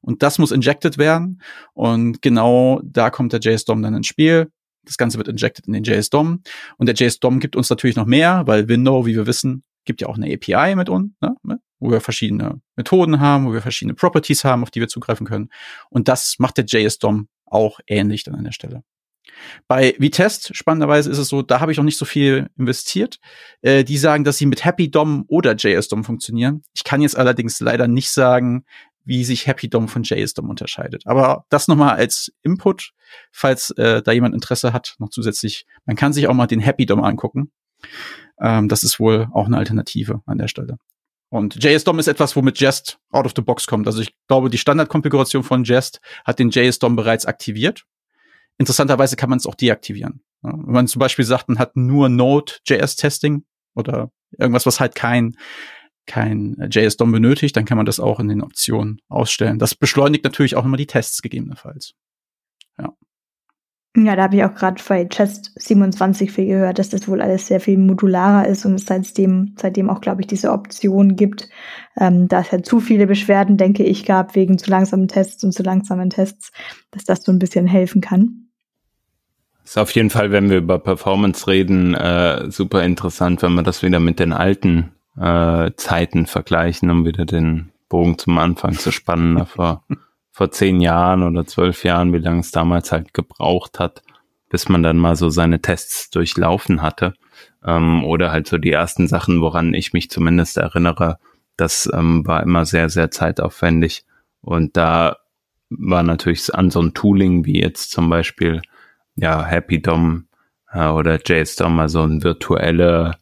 und 0.00 0.22
das 0.22 0.38
muss 0.38 0.50
injected 0.50 0.98
werden 0.98 1.40
und 1.72 2.20
genau 2.20 2.80
da 2.82 3.10
kommt 3.10 3.32
der 3.32 3.40
JS-DOM 3.40 3.80
dann 3.82 3.94
ins 3.94 4.08
Spiel. 4.08 4.50
Das 4.84 4.96
Ganze 4.96 5.18
wird 5.18 5.28
injected 5.28 5.66
in 5.66 5.72
den 5.72 5.84
JS-DOM 5.84 6.42
und 6.76 6.86
der 6.86 6.94
JS-DOM 6.94 7.40
gibt 7.40 7.54
uns 7.54 7.70
natürlich 7.70 7.96
noch 7.96 8.06
mehr, 8.06 8.42
weil 8.46 8.68
Window, 8.68 9.06
wie 9.06 9.14
wir 9.14 9.26
wissen, 9.26 9.62
gibt 9.84 10.00
ja 10.00 10.08
auch 10.08 10.16
eine 10.16 10.32
API 10.34 10.74
mit 10.74 10.88
uns, 10.88 11.12
ne, 11.20 11.36
ne, 11.44 11.60
wo 11.78 11.90
wir 11.90 12.00
verschiedene 12.00 12.60
Methoden 12.74 13.20
haben, 13.20 13.46
wo 13.46 13.52
wir 13.52 13.62
verschiedene 13.62 13.94
Properties 13.94 14.44
haben, 14.44 14.62
auf 14.62 14.70
die 14.70 14.80
wir 14.80 14.88
zugreifen 14.88 15.26
können. 15.26 15.48
Und 15.90 16.08
das 16.08 16.36
macht 16.38 16.56
der 16.58 16.64
JS-DOM 16.64 17.28
auch 17.46 17.78
ähnlich 17.86 18.24
dann 18.24 18.34
an 18.34 18.44
der 18.44 18.52
Stelle. 18.52 18.82
Bei 19.66 19.94
Vitest, 19.98 20.56
spannenderweise 20.56 21.10
ist 21.10 21.18
es 21.18 21.28
so, 21.28 21.42
da 21.42 21.60
habe 21.60 21.72
ich 21.72 21.78
noch 21.78 21.84
nicht 21.84 21.98
so 21.98 22.04
viel 22.04 22.48
investiert. 22.56 23.18
Äh, 23.62 23.84
die 23.84 23.98
sagen, 23.98 24.24
dass 24.24 24.38
sie 24.38 24.46
mit 24.46 24.64
Happy 24.64 24.90
DOM 24.90 25.24
oder 25.28 25.54
JS 25.54 25.88
DOM 25.88 26.04
funktionieren. 26.04 26.62
Ich 26.74 26.84
kann 26.84 27.00
jetzt 27.00 27.16
allerdings 27.16 27.60
leider 27.60 27.88
nicht 27.88 28.10
sagen, 28.10 28.64
wie 29.04 29.24
sich 29.24 29.46
Happy 29.46 29.68
DOM 29.68 29.88
von 29.88 30.02
JS 30.02 30.34
DOM 30.34 30.50
unterscheidet. 30.50 31.02
Aber 31.06 31.46
das 31.48 31.66
nochmal 31.66 31.96
als 31.96 32.30
Input, 32.42 32.92
falls 33.32 33.70
äh, 33.70 34.02
da 34.02 34.12
jemand 34.12 34.34
Interesse 34.34 34.72
hat, 34.72 34.96
noch 34.98 35.08
zusätzlich. 35.08 35.66
Man 35.86 35.96
kann 35.96 36.12
sich 36.12 36.28
auch 36.28 36.34
mal 36.34 36.46
den 36.46 36.60
Happy 36.60 36.84
DOM 36.84 37.02
angucken. 37.02 37.50
Ähm, 38.40 38.68
das 38.68 38.82
ist 38.82 39.00
wohl 39.00 39.28
auch 39.32 39.46
eine 39.46 39.56
Alternative 39.56 40.20
an 40.26 40.38
der 40.38 40.48
Stelle. 40.48 40.76
Und 41.30 41.62
JS-DOM 41.62 41.98
ist 41.98 42.06
etwas, 42.06 42.36
womit 42.36 42.58
Jest 42.58 42.98
out 43.10 43.26
of 43.26 43.32
the 43.36 43.42
box 43.42 43.66
kommt. 43.66 43.86
Also 43.86 44.00
ich 44.00 44.14
glaube, 44.28 44.48
die 44.50 44.58
Standardkonfiguration 44.58 45.42
von 45.42 45.64
Jest 45.64 46.00
hat 46.24 46.38
den 46.38 46.50
JS-DOM 46.50 46.96
bereits 46.96 47.26
aktiviert. 47.26 47.84
Interessanterweise 48.58 49.16
kann 49.16 49.30
man 49.30 49.38
es 49.38 49.46
auch 49.46 49.54
deaktivieren. 49.54 50.22
Wenn 50.42 50.72
man 50.72 50.86
zum 50.86 51.00
Beispiel 51.00 51.24
sagt, 51.24 51.48
man 51.48 51.58
hat 51.58 51.76
nur 51.76 52.08
Node.js-Testing 52.08 53.44
oder 53.74 54.10
irgendwas, 54.36 54.66
was 54.66 54.80
halt 54.80 54.94
kein, 54.94 55.36
kein 56.06 56.56
JS-DOM 56.70 57.12
benötigt, 57.12 57.56
dann 57.56 57.64
kann 57.64 57.76
man 57.76 57.86
das 57.86 58.00
auch 58.00 58.20
in 58.20 58.28
den 58.28 58.42
Optionen 58.42 59.00
ausstellen. 59.08 59.58
Das 59.58 59.74
beschleunigt 59.74 60.24
natürlich 60.24 60.56
auch 60.56 60.64
immer 60.64 60.76
die 60.76 60.86
Tests 60.86 61.22
gegebenenfalls. 61.22 61.94
Ja. 62.78 62.92
Ja, 63.96 64.14
da 64.14 64.24
habe 64.24 64.36
ich 64.36 64.44
auch 64.44 64.54
gerade 64.54 64.82
bei 64.86 65.06
Chest 65.06 65.52
27 65.56 66.30
viel 66.30 66.46
gehört, 66.46 66.78
dass 66.78 66.90
das 66.90 67.08
wohl 67.08 67.20
alles 67.20 67.46
sehr 67.46 67.58
viel 67.58 67.78
modularer 67.78 68.46
ist 68.46 68.64
und 68.64 68.74
es 68.74 68.86
seitdem, 68.86 69.54
seitdem 69.58 69.90
auch, 69.90 70.00
glaube 70.00 70.20
ich, 70.20 70.26
diese 70.26 70.52
Option 70.52 71.16
gibt. 71.16 71.48
Ähm, 71.96 72.28
da 72.28 72.40
es 72.40 72.50
ja 72.50 72.62
zu 72.62 72.80
viele 72.80 73.06
Beschwerden, 73.06 73.56
denke 73.56 73.82
ich, 73.82 74.04
gab 74.04 74.36
wegen 74.36 74.58
zu 74.58 74.70
langsamen 74.70 75.08
Tests 75.08 75.42
und 75.42 75.52
zu 75.52 75.62
langsamen 75.62 76.10
Tests, 76.10 76.52
dass 76.90 77.04
das 77.04 77.24
so 77.24 77.32
ein 77.32 77.40
bisschen 77.40 77.66
helfen 77.66 78.00
kann. 78.00 78.47
Ist 79.68 79.76
auf 79.76 79.90
jeden 79.90 80.08
Fall, 80.08 80.30
wenn 80.30 80.48
wir 80.48 80.56
über 80.56 80.78
Performance 80.78 81.46
reden, 81.46 81.94
äh, 81.94 82.50
super 82.50 82.84
interessant, 82.84 83.42
wenn 83.42 83.52
wir 83.52 83.62
das 83.62 83.82
wieder 83.82 84.00
mit 84.00 84.18
den 84.18 84.32
alten 84.32 84.94
äh, 85.20 85.72
Zeiten 85.76 86.24
vergleichen, 86.24 86.90
um 86.90 87.04
wieder 87.04 87.26
den 87.26 87.70
Bogen 87.90 88.16
zum 88.16 88.38
Anfang 88.38 88.72
zu 88.72 88.90
spannen. 88.90 89.44
vor, 89.44 89.84
vor 90.30 90.50
zehn 90.50 90.80
Jahren 90.80 91.22
oder 91.22 91.46
zwölf 91.46 91.84
Jahren, 91.84 92.14
wie 92.14 92.18
lange 92.18 92.40
es 92.40 92.50
damals 92.50 92.92
halt 92.92 93.12
gebraucht 93.12 93.78
hat, 93.78 94.02
bis 94.48 94.70
man 94.70 94.82
dann 94.82 94.96
mal 94.96 95.16
so 95.16 95.28
seine 95.28 95.60
Tests 95.60 96.08
durchlaufen 96.08 96.80
hatte. 96.80 97.12
Ähm, 97.62 98.04
oder 98.04 98.32
halt 98.32 98.48
so 98.48 98.56
die 98.56 98.72
ersten 98.72 99.06
Sachen, 99.06 99.42
woran 99.42 99.74
ich 99.74 99.92
mich 99.92 100.08
zumindest 100.08 100.56
erinnere, 100.56 101.18
das 101.58 101.90
ähm, 101.92 102.26
war 102.26 102.42
immer 102.42 102.64
sehr, 102.64 102.88
sehr 102.88 103.10
zeitaufwendig. 103.10 104.06
Und 104.40 104.78
da 104.78 105.18
war 105.68 106.04
natürlich 106.04 106.54
an 106.54 106.70
so 106.70 106.80
ein 106.80 106.94
Tooling 106.94 107.44
wie 107.44 107.60
jetzt 107.60 107.90
zum 107.90 108.08
Beispiel 108.08 108.62
ja 109.20 109.44
Happy 109.44 109.80
DOM 109.80 110.26
äh, 110.72 110.86
oder 110.86 111.20
JSDOM, 111.24 111.78
also 111.78 112.02
ein 112.02 112.22
virtuelle, 112.22 113.16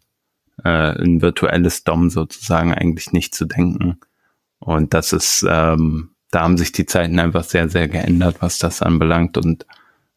äh, 0.64 0.68
ein 0.68 1.23
virtuelles 1.23 1.85
DOM 1.85 2.10
sozusagen 2.10 2.74
eigentlich 2.74 3.12
nicht 3.12 3.35
zu 3.35 3.47
denken. 3.47 3.98
Und 4.59 4.94
das 4.94 5.12
ist, 5.12 5.44
ähm, 5.48 6.10
da 6.31 6.43
haben 6.43 6.59
sich 6.59 6.73
die 6.73 6.86
Zeiten 6.86 7.18
einfach 7.18 7.44
sehr, 7.44 7.68
sehr 7.68 7.89
geändert, 7.89 8.36
was 8.40 8.59
das 8.59 8.82
anbelangt. 8.82 9.36
Und 9.39 9.66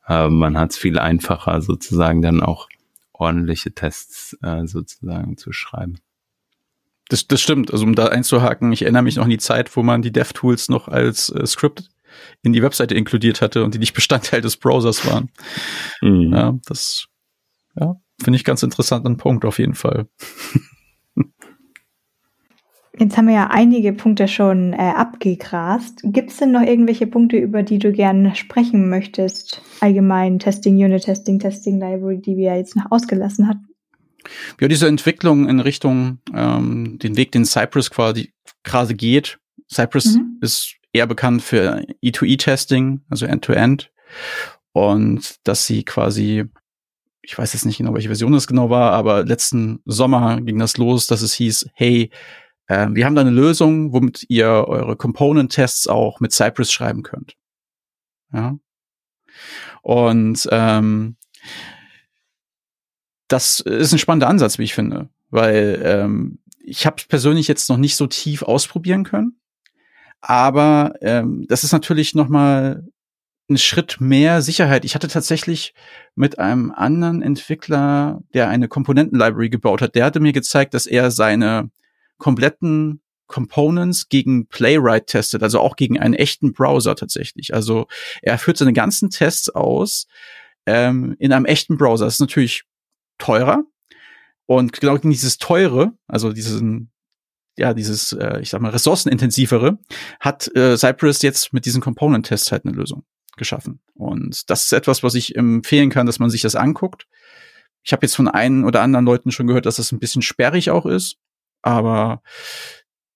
äh, 0.07 0.27
man 0.27 0.57
hat 0.57 0.71
es 0.71 0.77
viel 0.77 0.99
einfacher, 0.99 1.61
sozusagen 1.61 2.21
dann 2.21 2.41
auch 2.41 2.67
ordentliche 3.13 3.73
Tests 3.73 4.37
äh, 4.41 4.65
sozusagen 4.65 5.37
zu 5.37 5.51
schreiben. 5.51 5.99
Das, 7.09 7.27
das 7.27 7.41
stimmt. 7.41 7.71
Also 7.71 7.85
um 7.85 7.95
da 7.95 8.07
einzuhaken, 8.07 8.71
ich 8.71 8.83
erinnere 8.83 9.03
mich 9.03 9.15
noch 9.15 9.23
an 9.23 9.29
die 9.29 9.39
Zeit, 9.39 9.75
wo 9.75 9.83
man 9.83 10.01
die 10.01 10.11
DevTools 10.11 10.69
noch 10.69 10.87
als 10.87 11.29
äh, 11.29 11.45
Script 11.45 11.89
in 12.41 12.53
die 12.53 12.63
Webseite 12.63 12.95
inkludiert 12.95 13.41
hatte 13.41 13.63
und 13.63 13.73
die 13.73 13.79
nicht 13.79 13.93
Bestandteil 13.93 14.41
des 14.41 14.57
Browsers 14.57 15.05
waren. 15.05 15.29
Mhm. 16.01 16.33
Ja, 16.33 16.57
das 16.65 17.07
ja, 17.75 17.95
finde 18.21 18.37
ich 18.37 18.43
ganz 18.43 18.63
interessanten 18.63 19.17
Punkt 19.17 19.45
auf 19.45 19.59
jeden 19.59 19.75
Fall. 19.75 20.07
Jetzt 22.99 23.15
haben 23.17 23.27
wir 23.27 23.35
ja 23.35 23.47
einige 23.49 23.93
Punkte 23.93 24.27
schon 24.27 24.73
äh, 24.73 24.77
abgegrast. 24.77 26.01
Gibt 26.03 26.31
es 26.31 26.37
denn 26.37 26.51
noch 26.51 26.63
irgendwelche 26.63 27.07
Punkte, 27.07 27.37
über 27.37 27.63
die 27.63 27.79
du 27.79 27.93
gerne 27.93 28.35
sprechen 28.35 28.89
möchtest? 28.89 29.61
Allgemein 29.79 30.37
Testing, 30.37 30.75
Unit 30.75 31.05
Testing, 31.05 31.39
Testing 31.39 31.79
Library, 31.79 32.19
die 32.19 32.35
wir 32.35 32.57
jetzt 32.57 32.75
noch 32.75 32.91
ausgelassen 32.91 33.47
hatten? 33.47 33.69
Ja, 34.59 34.67
diese 34.67 34.87
Entwicklung 34.87 35.47
in 35.47 35.61
Richtung 35.61 36.19
ähm, 36.33 36.99
den 36.99 37.15
Weg, 37.15 37.31
den 37.31 37.45
Cypress 37.45 37.89
quasi 37.89 38.33
gerade 38.63 38.93
geht. 38.93 39.39
Cypress 39.71 40.15
mhm. 40.15 40.37
ist 40.41 40.75
eher 40.93 41.07
bekannt 41.07 41.41
für 41.41 41.85
E2E-Testing, 42.03 43.01
also 43.09 43.25
End-to-End. 43.25 43.83
-End. 43.83 43.89
Und 44.71 45.35
dass 45.47 45.65
sie 45.65 45.83
quasi, 45.83 46.45
ich 47.21 47.37
weiß 47.37 47.53
jetzt 47.53 47.65
nicht 47.65 47.77
genau, 47.77 47.93
welche 47.93 48.09
Version 48.09 48.31
das 48.31 48.47
genau 48.47 48.69
war, 48.69 48.91
aber 48.91 49.25
letzten 49.25 49.81
Sommer 49.85 50.41
ging 50.41 50.59
das 50.59 50.77
los, 50.77 51.07
dass 51.07 51.21
es 51.21 51.33
hieß, 51.33 51.69
hey, 51.73 52.11
äh, 52.67 52.87
wir 52.91 53.05
haben 53.05 53.15
da 53.15 53.21
eine 53.21 53.29
Lösung, 53.31 53.93
womit 53.93 54.25
ihr 54.29 54.47
eure 54.47 54.95
Component-Tests 54.95 55.87
auch 55.87 56.19
mit 56.19 56.31
Cypress 56.31 56.71
schreiben 56.71 57.03
könnt. 57.03 57.35
Ja. 58.31 58.57
Und 59.81 60.47
ähm, 60.51 61.17
das 63.27 63.59
ist 63.59 63.91
ein 63.91 63.99
spannender 63.99 64.27
Ansatz, 64.27 64.57
wie 64.57 64.63
ich 64.63 64.73
finde, 64.73 65.09
weil 65.29 65.81
ähm, 65.83 66.39
ich 66.63 66.85
habe 66.85 67.01
persönlich 67.07 67.47
jetzt 67.47 67.69
noch 67.69 67.77
nicht 67.77 67.95
so 67.95 68.07
tief 68.07 68.43
ausprobieren 68.43 69.03
können, 69.03 69.38
aber 70.21 70.93
ähm, 71.01 71.45
das 71.47 71.63
ist 71.63 71.71
natürlich 71.71 72.15
noch 72.15 72.27
mal 72.27 72.83
ein 73.49 73.57
Schritt 73.57 73.99
mehr 73.99 74.41
Sicherheit. 74.41 74.85
Ich 74.85 74.95
hatte 74.95 75.07
tatsächlich 75.07 75.73
mit 76.15 76.37
einem 76.37 76.71
anderen 76.71 77.21
Entwickler, 77.21 78.21
der 78.33 78.47
eine 78.49 78.67
Komponenten-Library 78.67 79.49
gebaut 79.49 79.81
hat, 79.81 79.95
der 79.95 80.05
hatte 80.05 80.19
mir 80.19 80.33
gezeigt, 80.33 80.73
dass 80.73 80.85
er 80.85 81.09
seine 81.09 81.71
kompletten 82.17 83.01
Components 83.27 84.09
gegen 84.09 84.47
Playwright 84.47 85.07
testet, 85.07 85.43
also 85.43 85.59
auch 85.59 85.75
gegen 85.75 85.99
einen 85.99 86.15
echten 86.15 86.51
Browser 86.51 86.95
tatsächlich. 86.95 87.53
Also 87.53 87.87
er 88.21 88.37
führt 88.37 88.57
seine 88.57 88.73
ganzen 88.73 89.09
Tests 89.09 89.49
aus 89.49 90.07
ähm, 90.65 91.15
in 91.19 91.31
einem 91.31 91.45
echten 91.45 91.77
Browser. 91.77 92.05
Das 92.05 92.15
ist 92.15 92.21
natürlich 92.21 92.63
teurer. 93.17 93.63
Und 94.45 94.73
genau 94.73 94.97
dieses 94.97 95.37
teure, 95.37 95.93
also 96.07 96.33
diesen, 96.33 96.91
ja, 97.59 97.73
dieses, 97.73 98.13
äh, 98.13 98.39
ich 98.41 98.49
sag 98.49 98.61
mal, 98.61 98.71
ressourcenintensivere, 98.71 99.77
hat 100.19 100.49
äh, 100.55 100.77
Cypress 100.77 101.21
jetzt 101.21 101.53
mit 101.53 101.65
diesen 101.65 101.81
Component-Tests 101.81 102.51
halt 102.51 102.65
eine 102.65 102.73
Lösung 102.73 103.03
geschaffen. 103.37 103.81
Und 103.93 104.49
das 104.49 104.65
ist 104.65 104.73
etwas, 104.73 105.03
was 105.03 105.13
ich 105.13 105.35
empfehlen 105.35 105.89
kann, 105.89 106.05
dass 106.05 106.19
man 106.19 106.29
sich 106.29 106.41
das 106.41 106.55
anguckt. 106.55 107.05
Ich 107.83 107.91
habe 107.91 108.05
jetzt 108.05 108.15
von 108.15 108.27
einen 108.27 108.65
oder 108.65 108.81
anderen 108.81 109.05
Leuten 109.05 109.31
schon 109.31 109.47
gehört, 109.47 109.65
dass 109.65 109.75
das 109.75 109.91
ein 109.91 109.99
bisschen 109.99 110.21
sperrig 110.21 110.71
auch 110.71 110.85
ist. 110.85 111.17
Aber 111.61 112.21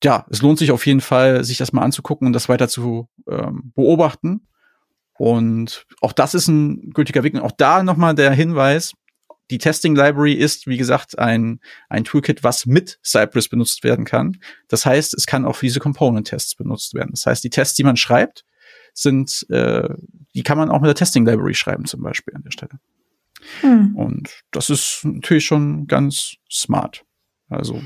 ja, 0.04 0.26
es 0.30 0.42
lohnt 0.42 0.60
sich 0.60 0.72
auf 0.72 0.86
jeden 0.86 1.02
Fall, 1.02 1.44
sich 1.44 1.58
das 1.58 1.72
mal 1.72 1.82
anzugucken 1.82 2.28
und 2.28 2.34
das 2.34 2.50
weiter 2.50 2.68
zu 2.68 3.10
ähm, 3.30 3.72
beobachten. 3.76 4.48
Und 5.18 5.86
auch 6.02 6.12
das 6.12 6.34
ist 6.34 6.48
ein 6.48 6.92
gültiger 6.92 7.24
Weg. 7.24 7.34
Und 7.34 7.42
auch 7.42 7.52
da 7.52 7.84
nochmal 7.84 8.14
der 8.16 8.32
Hinweis, 8.32 8.94
die 9.52 9.58
Testing 9.58 9.96
Library 9.96 10.34
ist, 10.34 10.68
wie 10.68 10.78
gesagt, 10.78 11.20
ein, 11.20 11.60
ein 11.90 12.04
Toolkit, 12.04 12.44
was 12.44 12.66
mit 12.66 13.00
Cypress 13.04 13.50
benutzt 13.50 13.84
werden 13.84 14.06
kann. 14.06 14.38
Das 14.68 14.86
heißt, 14.86 15.14
es 15.14 15.26
kann 15.26 15.46
auch 15.46 15.58
für 15.58 15.66
diese 15.66 15.80
Component-Tests 15.80 16.56
benutzt 16.56 16.94
werden. 16.94 17.12
Das 17.12 17.26
heißt, 17.26 17.44
die 17.44 17.50
Tests, 17.50 17.76
die 17.76 17.84
man 17.84 17.98
schreibt, 17.98 18.46
sind, 18.94 19.46
äh, 19.50 19.90
die 20.34 20.44
kann 20.44 20.58
man 20.58 20.70
auch 20.70 20.80
mit 20.80 20.88
der 20.88 20.96
Testing 20.96 21.26
Library 21.26 21.56
schreiben, 21.56 21.86
zum 21.86 22.02
Beispiel 22.02 22.36
an 22.36 22.44
der 22.44 22.52
Stelle. 22.52 22.80
Hm. 23.62 23.96
Und 23.96 24.44
das 24.52 24.70
ist 24.70 25.02
natürlich 25.04 25.46
schon 25.46 25.88
ganz 25.88 26.36
smart. 26.50 27.04
Also, 27.50 27.82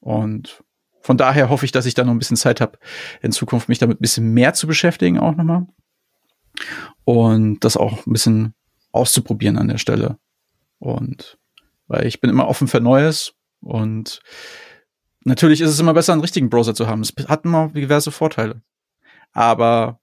und 0.00 0.62
von 1.00 1.16
daher 1.16 1.48
hoffe 1.48 1.64
ich, 1.64 1.72
dass 1.72 1.86
ich 1.86 1.94
da 1.94 2.04
noch 2.04 2.12
ein 2.12 2.18
bisschen 2.18 2.36
Zeit 2.36 2.60
habe, 2.60 2.78
in 3.20 3.32
Zukunft 3.32 3.68
mich 3.68 3.78
damit 3.78 3.98
ein 3.98 4.02
bisschen 4.02 4.32
mehr 4.32 4.54
zu 4.54 4.66
beschäftigen, 4.66 5.18
auch 5.18 5.34
nochmal. 5.34 5.66
Und 7.04 7.60
das 7.60 7.76
auch 7.76 8.06
ein 8.06 8.12
bisschen 8.12 8.54
auszuprobieren 8.92 9.58
an 9.58 9.68
der 9.68 9.78
Stelle. 9.78 10.18
Und 10.82 11.38
weil 11.86 12.06
ich 12.08 12.20
bin 12.20 12.28
immer 12.28 12.48
offen 12.48 12.66
für 12.66 12.80
Neues 12.80 13.34
und 13.60 14.20
natürlich 15.24 15.60
ist 15.60 15.70
es 15.70 15.78
immer 15.78 15.94
besser, 15.94 16.12
einen 16.12 16.22
richtigen 16.22 16.50
Browser 16.50 16.74
zu 16.74 16.88
haben. 16.88 17.02
Es 17.02 17.14
hat 17.28 17.44
immer 17.44 17.68
diverse 17.68 18.10
Vorteile. 18.10 18.62
Aber 19.30 20.00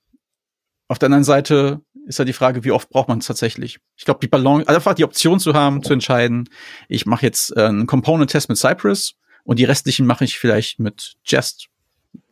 auf 0.88 0.98
der 0.98 1.08
anderen 1.08 1.26
Seite 1.26 1.82
ist 2.06 2.18
ja 2.18 2.24
die 2.24 2.32
Frage, 2.32 2.64
wie 2.64 2.72
oft 2.72 2.90
braucht 2.90 3.10
man 3.10 3.18
es 3.18 3.28
tatsächlich? 3.28 3.80
Ich 3.98 4.06
glaube, 4.06 4.22
die 4.22 4.30
Balance, 4.30 4.70
also 4.70 4.78
einfach 4.78 4.94
die 4.94 5.04
Option 5.04 5.42
zu 5.42 5.54
haben, 5.54 5.84
zu 5.84 5.92
entscheiden, 5.92 6.48
ich 6.88 7.06
mache 7.06 7.26
jetzt 7.26 7.58
äh, 7.58 7.66
einen 7.66 7.86
Component-Test 7.86 8.48
mit 8.48 8.58
Cypress 8.58 9.16
und 9.44 9.60
die 9.60 9.66
restlichen 9.66 10.06
mache 10.06 10.24
ich 10.24 10.40
vielleicht 10.40 10.80
mit 10.80 11.18
Jest 11.26 11.68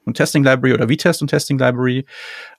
und 0.08 0.16
Testing 0.16 0.44
Library 0.44 0.74
oder 0.74 0.88
V-Test 0.88 1.22
und 1.22 1.28
Testing 1.28 1.60
Library. 1.60 2.06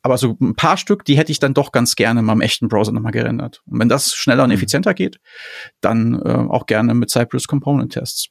Aber 0.02 0.18
so 0.18 0.36
ein 0.40 0.54
paar 0.54 0.76
Stück, 0.76 1.04
die 1.04 1.16
hätte 1.16 1.32
ich 1.32 1.40
dann 1.40 1.54
doch 1.54 1.72
ganz 1.72 1.96
gerne 1.96 2.22
mal 2.22 2.34
im 2.34 2.42
echten 2.42 2.68
Browser 2.68 2.92
nochmal 2.92 3.12
gerendert. 3.12 3.62
Und 3.66 3.80
wenn 3.80 3.88
das 3.88 4.14
schneller 4.14 4.44
und 4.44 4.50
mhm. 4.50 4.56
effizienter 4.56 4.94
geht, 4.94 5.18
dann 5.80 6.14
äh, 6.14 6.28
auch 6.28 6.66
gerne 6.66 6.94
mit 6.94 7.10
Cypress 7.10 7.46
Component 7.46 7.92
Tests. 7.92 8.28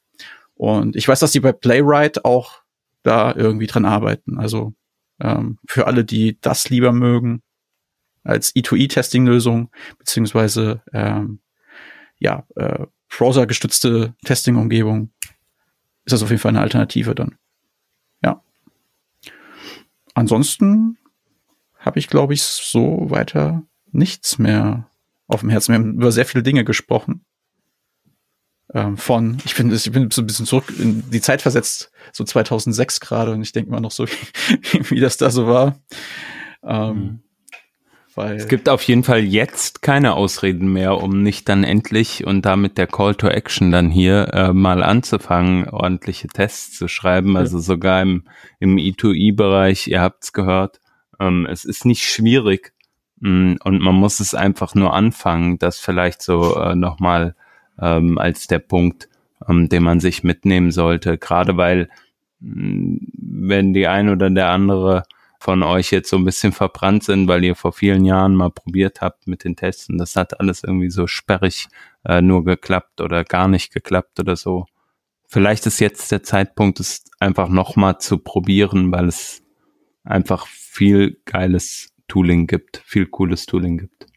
Und 0.53 0.95
ich 0.95 1.07
weiß, 1.07 1.19
dass 1.19 1.31
die 1.31 1.39
bei 1.39 1.51
Playwright 1.51 2.23
auch 2.23 2.61
da 3.03 3.33
irgendwie 3.35 3.67
dran 3.67 3.85
arbeiten. 3.85 4.37
Also 4.37 4.73
ähm, 5.19 5.57
für 5.67 5.87
alle, 5.87 6.05
die 6.05 6.39
das 6.39 6.69
lieber 6.69 6.91
mögen, 6.91 7.41
als 8.23 8.53
E2E-Testing-Lösung, 8.55 9.71
beziehungsweise 9.97 10.81
ähm, 10.93 11.39
ja, 12.19 12.45
äh, 12.55 12.85
Browser-gestützte 13.09 14.15
Testing-Umgebung, 14.25 15.11
ist 16.05 16.13
das 16.13 16.23
auf 16.23 16.29
jeden 16.29 16.41
Fall 16.41 16.49
eine 16.49 16.61
Alternative 16.61 17.15
dann 17.15 17.37
ansonsten 20.17 20.97
habe 21.77 21.99
ich, 21.99 22.07
glaube 22.07 22.33
ich, 22.33 22.41
so 22.41 23.09
weiter 23.09 23.63
nichts 23.91 24.39
mehr 24.39 24.89
auf 25.27 25.41
dem 25.41 25.49
Herzen. 25.49 25.71
Wir 25.71 25.79
haben 25.79 25.93
über 25.93 26.11
sehr 26.11 26.25
viele 26.25 26.43
Dinge 26.43 26.65
gesprochen. 26.65 27.23
Ähm, 28.73 28.97
von, 28.97 29.37
ich 29.45 29.55
bin, 29.55 29.71
ich 29.71 29.91
bin 29.91 30.11
so 30.11 30.21
ein 30.21 30.27
bisschen 30.27 30.45
zurück 30.45 30.73
in 30.77 31.09
die 31.09 31.21
Zeit 31.21 31.41
versetzt, 31.41 31.91
so 32.11 32.25
2006 32.25 32.99
gerade, 32.99 33.31
und 33.31 33.41
ich 33.41 33.53
denke 33.53 33.69
immer 33.69 33.79
noch 33.79 33.91
so, 33.91 34.07
wie, 34.71 34.89
wie 34.89 34.99
das 34.99 35.15
da 35.17 35.29
so 35.29 35.47
war. 35.47 35.79
Ähm, 36.63 36.95
mhm. 36.95 37.19
Weil 38.17 38.35
es 38.35 38.47
gibt 38.47 38.67
auf 38.67 38.81
jeden 38.81 39.03
Fall 39.03 39.19
jetzt 39.19 39.83
keine 39.83 40.15
Ausreden 40.15 40.73
mehr, 40.73 40.97
um 41.03 41.21
nicht 41.21 41.47
dann 41.49 41.63
endlich 41.63 42.25
und 42.25 42.47
damit 42.47 42.79
der 42.79 42.87
Call 42.87 43.13
to 43.13 43.27
Action 43.27 43.71
dann 43.71 43.91
hier 43.91 44.33
äh, 44.33 44.53
mal 44.53 44.81
anzufangen, 44.81 45.69
ordentliche 45.69 46.27
Tests 46.27 46.75
zu 46.75 46.87
schreiben. 46.87 47.37
Also 47.37 47.59
sogar 47.59 48.01
im, 48.01 48.23
im 48.59 48.77
E2E-Bereich, 48.77 49.87
ihr 49.87 50.01
habt's 50.01 50.33
gehört, 50.33 50.81
ähm, 51.19 51.45
es 51.47 51.63
ist 51.63 51.85
nicht 51.85 52.05
schwierig 52.05 52.73
mh, 53.19 53.29
mm, 53.29 53.57
und 53.63 53.81
man 53.81 53.93
muss 53.93 54.19
es 54.19 54.33
einfach 54.33 54.73
nur 54.73 54.95
anfangen. 54.95 55.59
Das 55.59 55.79
vielleicht 55.79 56.23
so 56.23 56.59
äh, 56.59 56.73
nochmal 56.73 57.35
ähm, 57.79 58.17
als 58.17 58.47
der 58.47 58.59
Punkt, 58.59 59.09
ähm, 59.47 59.69
den 59.69 59.83
man 59.83 59.99
sich 59.99 60.23
mitnehmen 60.23 60.71
sollte. 60.71 61.19
Gerade 61.19 61.55
weil, 61.55 61.87
mh, 62.39 62.61
mm, 62.61 62.99
wenn 63.49 63.73
die 63.75 63.85
ein 63.85 64.09
oder 64.09 64.31
der 64.31 64.49
andere 64.49 65.03
von 65.39 65.63
euch 65.63 65.91
jetzt 65.91 66.09
so 66.09 66.17
ein 66.17 66.25
bisschen 66.25 66.51
verbrannt 66.51 67.03
sind, 67.03 67.27
weil 67.27 67.43
ihr 67.43 67.55
vor 67.55 67.73
vielen 67.73 68.05
Jahren 68.05 68.35
mal 68.35 68.49
probiert 68.49 69.01
habt 69.01 69.27
mit 69.27 69.43
den 69.43 69.55
Tests 69.55 69.89
und 69.89 69.97
das 69.97 70.15
hat 70.15 70.39
alles 70.39 70.63
irgendwie 70.63 70.89
so 70.89 71.07
sperrig 71.07 71.67
äh, 72.05 72.21
nur 72.21 72.43
geklappt 72.43 73.01
oder 73.01 73.23
gar 73.23 73.47
nicht 73.47 73.73
geklappt 73.73 74.19
oder 74.19 74.35
so. 74.35 74.65
Vielleicht 75.27 75.65
ist 75.65 75.79
jetzt 75.79 76.11
der 76.11 76.23
Zeitpunkt, 76.23 76.79
es 76.79 77.03
einfach 77.19 77.49
nochmal 77.49 77.99
zu 77.99 78.17
probieren, 78.17 78.91
weil 78.91 79.07
es 79.07 79.43
einfach 80.03 80.47
viel 80.47 81.19
geiles 81.25 81.93
Tooling 82.07 82.47
gibt, 82.47 82.81
viel 82.85 83.05
cooles 83.05 83.45
Tooling 83.45 83.77
gibt. 83.77 84.07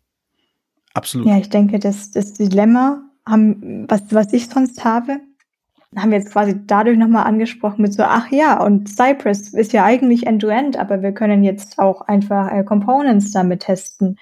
Absolut. 0.95 1.27
Ja, 1.27 1.39
ich 1.39 1.49
denke, 1.49 1.79
das, 1.79 2.11
das 2.13 2.35
Dilemma, 2.35 3.03
haben, 3.27 3.87
was, 3.89 4.03
was 4.11 4.33
ich 4.33 4.49
sonst 4.49 4.85
habe, 4.85 5.21
haben 5.97 6.11
wir 6.12 6.19
jetzt 6.19 6.33
quasi 6.33 6.55
dadurch 6.67 6.97
nochmal 6.97 7.27
angesprochen 7.27 7.83
mit 7.83 7.93
so, 7.93 8.05
ach 8.05 8.31
ja, 8.31 8.62
und 8.62 8.89
Cypress 8.89 9.53
ist 9.53 9.73
ja 9.73 9.85
eigentlich 9.85 10.27
End-to-End, 10.27 10.77
-End, 10.77 10.81
aber 10.81 11.03
wir 11.03 11.12
können 11.12 11.43
jetzt 11.43 11.79
auch 11.79 12.03
einfach 12.03 12.53
äh, 12.53 12.62
Components 12.62 13.33
damit 13.33 13.62
testen. 13.62 14.17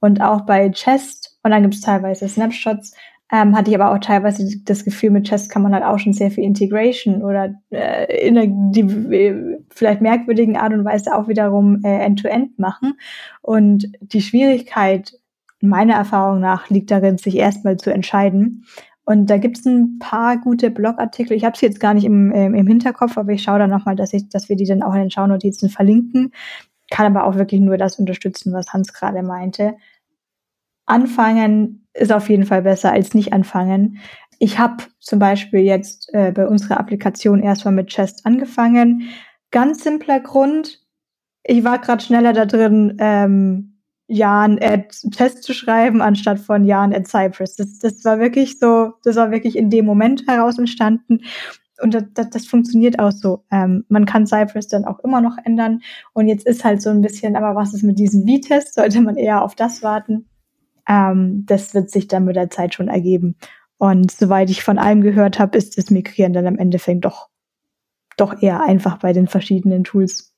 Und 0.00 0.22
auch 0.22 0.42
bei 0.42 0.70
Chest, 0.70 1.38
und 1.42 1.50
dann 1.50 1.62
gibt 1.62 1.74
es 1.74 1.82
teilweise 1.82 2.26
Snapshots, 2.26 2.94
ähm, 3.32 3.54
hatte 3.54 3.70
ich 3.70 3.78
aber 3.78 3.92
auch 3.94 3.98
teilweise 3.98 4.48
das 4.64 4.84
Gefühl, 4.84 5.10
mit 5.10 5.28
Chest 5.28 5.50
kann 5.50 5.62
man 5.62 5.74
halt 5.74 5.84
auch 5.84 5.98
schon 5.98 6.14
sehr 6.14 6.30
viel 6.30 6.42
Integration 6.42 7.22
oder 7.22 7.54
äh, 7.70 8.26
in 8.26 8.36
einer 8.36 8.46
die, 8.72 8.80
äh, 8.80 9.58
vielleicht 9.70 10.00
merkwürdigen 10.00 10.56
Art 10.56 10.72
und 10.72 10.84
Weise 10.84 11.14
auch 11.14 11.28
wiederum 11.28 11.80
äh, 11.84 12.04
End-to-End 12.04 12.52
-End 12.52 12.60
machen. 12.60 12.94
Und 13.42 13.92
die 14.00 14.22
Schwierigkeit 14.22 15.12
meiner 15.60 15.94
Erfahrung 15.94 16.40
nach 16.40 16.70
liegt 16.70 16.90
darin, 16.90 17.18
sich 17.18 17.36
erstmal 17.36 17.76
zu 17.76 17.92
entscheiden. 17.92 18.64
Und 19.10 19.26
da 19.26 19.38
gibt 19.38 19.58
es 19.58 19.66
ein 19.66 19.98
paar 19.98 20.38
gute 20.38 20.70
Blogartikel. 20.70 21.36
Ich 21.36 21.44
habe 21.44 21.58
sie 21.58 21.66
jetzt 21.66 21.80
gar 21.80 21.94
nicht 21.94 22.04
im, 22.04 22.32
ähm, 22.32 22.54
im 22.54 22.68
Hinterkopf, 22.68 23.18
aber 23.18 23.32
ich 23.32 23.42
schaue 23.42 23.58
da 23.58 23.66
nochmal, 23.66 23.96
dass, 23.96 24.12
ich, 24.12 24.28
dass 24.28 24.48
wir 24.48 24.54
die 24.54 24.66
dann 24.66 24.84
auch 24.84 24.94
in 24.94 25.00
den 25.00 25.10
Schaunotizen 25.10 25.68
verlinken. 25.68 26.30
Kann 26.92 27.06
aber 27.06 27.26
auch 27.26 27.34
wirklich 27.34 27.60
nur 27.60 27.76
das 27.76 27.98
unterstützen, 27.98 28.52
was 28.52 28.72
Hans 28.72 28.92
gerade 28.92 29.24
meinte. 29.24 29.74
Anfangen 30.86 31.88
ist 31.92 32.12
auf 32.12 32.28
jeden 32.28 32.46
Fall 32.46 32.62
besser 32.62 32.92
als 32.92 33.12
nicht 33.12 33.32
anfangen. 33.32 33.98
Ich 34.38 34.60
habe 34.60 34.84
zum 35.00 35.18
Beispiel 35.18 35.62
jetzt 35.62 36.14
äh, 36.14 36.30
bei 36.30 36.46
unserer 36.46 36.78
Applikation 36.78 37.42
erstmal 37.42 37.74
mit 37.74 37.88
Chest 37.88 38.24
angefangen. 38.26 39.08
Ganz 39.50 39.82
simpler 39.82 40.20
Grund. 40.20 40.86
Ich 41.42 41.64
war 41.64 41.80
gerade 41.80 42.04
schneller 42.04 42.32
da 42.32 42.46
drin, 42.46 42.96
ähm, 43.00 43.69
Jan 44.12 44.58
at 44.60 44.90
Test 45.12 45.44
zu 45.44 45.54
schreiben, 45.54 46.02
anstatt 46.02 46.40
von 46.40 46.64
Jan 46.64 46.92
at 46.92 47.06
Cypress. 47.06 47.54
Das, 47.54 47.78
das 47.78 48.04
war 48.04 48.18
wirklich 48.18 48.58
so, 48.58 48.94
das 49.04 49.14
war 49.14 49.30
wirklich 49.30 49.56
in 49.56 49.70
dem 49.70 49.86
Moment 49.86 50.26
heraus 50.26 50.58
entstanden. 50.58 51.20
Und 51.80 51.94
das, 51.94 52.04
das, 52.14 52.30
das 52.30 52.46
funktioniert 52.46 52.98
auch 52.98 53.12
so. 53.12 53.44
Ähm, 53.52 53.84
man 53.88 54.06
kann 54.06 54.26
Cypress 54.26 54.66
dann 54.66 54.84
auch 54.84 54.98
immer 55.00 55.20
noch 55.20 55.36
ändern. 55.44 55.82
Und 56.12 56.26
jetzt 56.26 56.44
ist 56.44 56.64
halt 56.64 56.82
so 56.82 56.90
ein 56.90 57.02
bisschen, 57.02 57.36
aber 57.36 57.54
was 57.54 57.72
ist 57.72 57.84
mit 57.84 58.00
diesem 58.00 58.26
V-Test? 58.26 58.74
Sollte 58.74 59.00
man 59.00 59.16
eher 59.16 59.42
auf 59.42 59.54
das 59.54 59.80
warten? 59.82 60.28
Ähm, 60.88 61.44
das 61.46 61.72
wird 61.72 61.88
sich 61.88 62.08
dann 62.08 62.24
mit 62.24 62.34
der 62.34 62.50
Zeit 62.50 62.74
schon 62.74 62.88
ergeben. 62.88 63.36
Und 63.78 64.10
soweit 64.10 64.50
ich 64.50 64.64
von 64.64 64.78
allem 64.78 65.02
gehört 65.02 65.38
habe, 65.38 65.56
ist 65.56 65.78
das 65.78 65.90
Migrieren 65.90 66.32
dann 66.32 66.48
am 66.48 66.58
Endeffekt 66.58 67.04
doch, 67.04 67.28
doch 68.16 68.42
eher 68.42 68.60
einfach 68.60 68.98
bei 68.98 69.12
den 69.12 69.28
verschiedenen 69.28 69.84
Tools. 69.84 70.29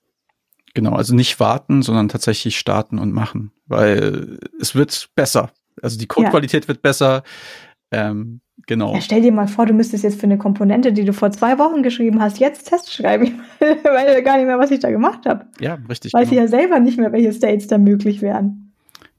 Genau, 0.74 0.92
also 0.92 1.14
nicht 1.14 1.38
warten, 1.38 1.82
sondern 1.82 2.08
tatsächlich 2.08 2.58
starten 2.58 2.98
und 2.98 3.12
machen, 3.12 3.52
weil 3.66 4.38
es 4.60 4.74
wird 4.74 5.10
besser. 5.14 5.50
Also 5.82 5.98
die 5.98 6.06
Codequalität 6.06 6.64
ja. 6.64 6.68
wird 6.68 6.82
besser. 6.82 7.22
Ähm, 7.90 8.40
genau. 8.66 8.94
Ja, 8.94 9.00
stell 9.00 9.20
dir 9.20 9.32
mal 9.32 9.48
vor, 9.48 9.66
du 9.66 9.74
müsstest 9.74 10.04
jetzt 10.04 10.18
für 10.18 10.24
eine 10.24 10.38
Komponente, 10.38 10.92
die 10.92 11.04
du 11.04 11.12
vor 11.12 11.30
zwei 11.30 11.58
Wochen 11.58 11.82
geschrieben 11.82 12.22
hast, 12.22 12.38
jetzt 12.38 12.68
Test 12.68 12.92
schreiben. 12.92 13.42
Ich 13.60 13.84
weiß 13.84 14.24
gar 14.24 14.38
nicht 14.38 14.46
mehr, 14.46 14.58
was 14.58 14.70
ich 14.70 14.80
da 14.80 14.90
gemacht 14.90 15.26
habe. 15.26 15.46
Ja, 15.60 15.78
richtig. 15.88 16.12
Weiß 16.12 16.28
genau. 16.28 16.42
ich 16.42 16.50
ja 16.50 16.58
selber 16.58 16.80
nicht 16.80 16.98
mehr, 16.98 17.12
welche 17.12 17.32
States 17.32 17.66
da 17.66 17.78
möglich 17.78 18.22
wären. 18.22 18.61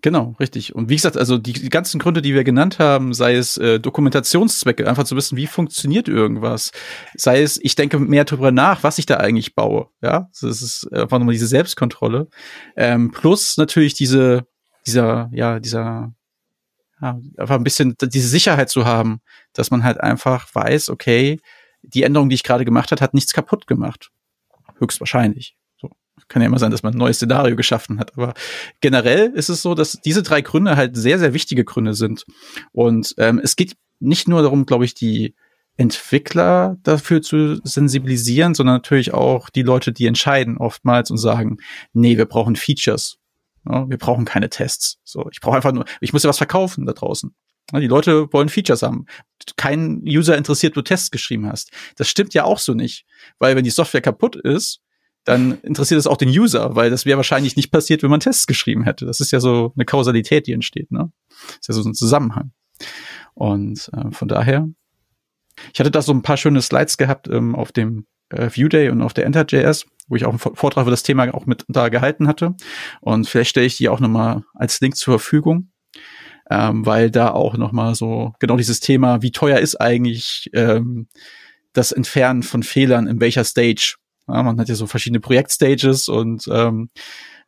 Genau, 0.03 0.35
richtig. 0.38 0.75
Und 0.75 0.89
wie 0.89 0.95
gesagt, 0.95 1.15
also 1.15 1.38
die, 1.38 1.53
die 1.53 1.69
ganzen 1.69 1.97
Gründe, 1.97 2.21
die 2.21 2.34
wir 2.34 2.43
genannt 2.43 2.77
haben, 2.77 3.13
sei 3.13 3.35
es 3.35 3.55
äh, 3.55 3.80
Dokumentationszwecke, 3.80 4.85
einfach 4.85 5.05
zu 5.05 5.15
wissen, 5.15 5.38
wie 5.38 5.47
funktioniert 5.47 6.09
irgendwas, 6.09 6.73
sei 7.15 7.41
es, 7.41 7.57
ich 7.63 7.75
denke 7.75 7.97
mehr 7.99 8.25
darüber 8.25 8.51
nach, 8.51 8.84
was 8.84 8.97
ich 8.97 9.05
da 9.05 9.15
eigentlich 9.15 9.55
baue. 9.55 9.88
Ja, 10.01 10.30
das 10.41 10.61
ist 10.61 10.91
einfach 10.91 11.19
nochmal 11.19 11.31
diese 11.31 11.47
Selbstkontrolle. 11.47 12.27
Ähm, 12.75 13.11
plus 13.11 13.55
natürlich 13.55 13.93
diese, 13.93 14.45
dieser, 14.85 15.30
ja, 15.31 15.61
dieser, 15.61 16.13
ja, 17.01 17.17
einfach 17.38 17.55
ein 17.55 17.63
bisschen 17.63 17.95
diese 18.01 18.27
Sicherheit 18.27 18.69
zu 18.69 18.84
haben, 18.84 19.21
dass 19.53 19.71
man 19.71 19.85
halt 19.85 20.01
einfach 20.01 20.53
weiß, 20.53 20.89
okay, 20.89 21.39
die 21.81 22.03
Änderung, 22.03 22.27
die 22.27 22.35
ich 22.35 22.43
gerade 22.43 22.65
gemacht 22.65 22.91
hat, 22.91 22.99
hat 22.99 23.13
nichts 23.13 23.31
kaputt 23.31 23.67
gemacht. 23.67 24.11
Höchstwahrscheinlich 24.80 25.55
kann 26.27 26.41
ja 26.41 26.48
immer 26.48 26.60
sein, 26.60 26.72
dass 26.72 26.84
man 26.84 26.94
ein 26.94 26.98
neues 26.98 27.18
Szenario 27.18 27.56
geschaffen 27.56 27.99
hat. 27.99 28.18
Aber 28.18 28.34
generell 28.81 29.31
ist 29.34 29.49
es 29.49 29.61
so, 29.61 29.76
dass 29.76 29.99
diese 30.02 30.23
drei 30.23 30.41
Gründe 30.41 30.76
halt 30.77 30.95
sehr, 30.95 31.19
sehr 31.19 31.34
wichtige 31.34 31.64
Gründe 31.64 31.94
sind. 31.94 32.26
Und 32.72 33.14
ähm, 33.18 33.40
es 33.44 33.56
geht 33.56 33.76
nicht 33.99 34.27
nur 34.27 34.41
darum, 34.41 34.65
glaube 34.65 34.85
ich, 34.85 34.94
die 34.94 35.35
Entwickler 35.76 36.77
dafür 36.84 37.22
zu 37.22 37.60
sensibilisieren, 37.64 38.53
sondern 38.53 38.76
natürlich 38.76 39.14
auch 39.14 39.49
die 39.49 39.64
Leute, 39.64 39.91
die 39.91 40.06
entscheiden 40.06 40.57
oftmals 40.57 41.10
und 41.10 41.18
sagen, 41.18 41.57
nee, 41.94 42.18
wir 42.18 42.26
brauchen 42.26 42.56
Features. 42.56 43.18
Ja, 43.68 43.90
wir 43.90 43.98
brauchen 43.98 44.26
keine 44.26 44.49
Tests. 44.49 44.99
So, 45.03 45.27
ich 45.31 45.40
brauche 45.40 45.56
einfach 45.56 45.72
nur, 45.72 45.85
ich 46.02 46.14
muss 46.14 46.23
ja 46.23 46.30
was 46.30 46.38
verkaufen 46.38 46.85
da 46.85 46.94
draußen. 46.94 47.34
Ja, 47.72 47.80
die 47.80 47.88
Leute 47.88 48.31
wollen 48.34 48.49
Features 48.49 48.84
haben. 48.84 49.06
Kein 49.56 50.03
User 50.06 50.38
interessiert, 50.38 50.76
du 50.76 50.81
Tests 50.81 51.11
geschrieben 51.11 51.48
hast. 51.48 51.72
Das 51.95 52.10
stimmt 52.10 52.34
ja 52.34 52.44
auch 52.44 52.60
so 52.60 52.73
nicht. 52.73 53.06
Weil 53.40 53.56
wenn 53.56 53.64
die 53.64 53.69
Software 53.69 54.02
kaputt 54.02 54.35
ist, 54.35 54.81
dann 55.25 55.59
interessiert 55.61 55.99
es 55.99 56.07
auch 56.07 56.17
den 56.17 56.29
User, 56.29 56.75
weil 56.75 56.89
das 56.89 57.05
wäre 57.05 57.17
wahrscheinlich 57.17 57.55
nicht 57.55 57.71
passiert, 57.71 58.03
wenn 58.03 58.09
man 58.09 58.19
Tests 58.19 58.47
geschrieben 58.47 58.83
hätte. 58.83 59.05
Das 59.05 59.19
ist 59.19 59.31
ja 59.31 59.39
so 59.39 59.71
eine 59.75 59.85
Kausalität, 59.85 60.47
die 60.47 60.53
entsteht, 60.53 60.91
ne? 60.91 61.11
Das 61.29 61.59
ist 61.61 61.67
ja 61.69 61.73
so 61.83 61.89
ein 61.89 61.93
Zusammenhang. 61.93 62.51
Und 63.33 63.89
äh, 63.93 64.11
von 64.11 64.27
daher, 64.27 64.67
ich 65.73 65.79
hatte 65.79 65.91
da 65.91 66.01
so 66.01 66.13
ein 66.13 66.21
paar 66.21 66.37
schöne 66.37 66.61
Slides 66.61 66.97
gehabt 66.97 67.27
ähm, 67.29 67.55
auf 67.55 67.71
dem 67.71 68.05
äh, 68.29 68.49
View 68.51 68.67
Day 68.67 68.89
und 68.89 69.01
auf 69.01 69.13
der 69.13 69.25
Enter.js, 69.25 69.85
wo 70.07 70.15
ich 70.15 70.25
auch 70.25 70.29
einen 70.29 70.39
Vortrag 70.39 70.83
über 70.83 70.91
das 70.91 71.03
Thema 71.03 71.33
auch 71.33 71.45
mit 71.45 71.63
da 71.67 71.89
gehalten 71.89 72.27
hatte. 72.27 72.55
Und 72.99 73.27
vielleicht 73.27 73.51
stelle 73.51 73.65
ich 73.65 73.77
die 73.77 73.89
auch 73.89 73.99
nochmal 73.99 74.43
als 74.53 74.81
Link 74.81 74.97
zur 74.97 75.19
Verfügung, 75.19 75.71
ähm, 76.49 76.85
weil 76.85 77.11
da 77.11 77.31
auch 77.31 77.55
nochmal 77.55 77.95
so 77.95 78.33
genau 78.39 78.57
dieses 78.57 78.81
Thema, 78.81 79.21
wie 79.21 79.31
teuer 79.31 79.59
ist 79.59 79.79
eigentlich 79.79 80.49
ähm, 80.53 81.07
das 81.71 81.91
Entfernen 81.91 82.43
von 82.43 82.61
Fehlern 82.61 83.07
in 83.07 83.19
welcher 83.19 83.43
Stage 83.43 83.95
ja, 84.27 84.43
man 84.43 84.59
hat 84.59 84.69
ja 84.69 84.75
so 84.75 84.87
verschiedene 84.87 85.19
Projektstages 85.19 86.07
und 86.09 86.47
ähm, 86.51 86.89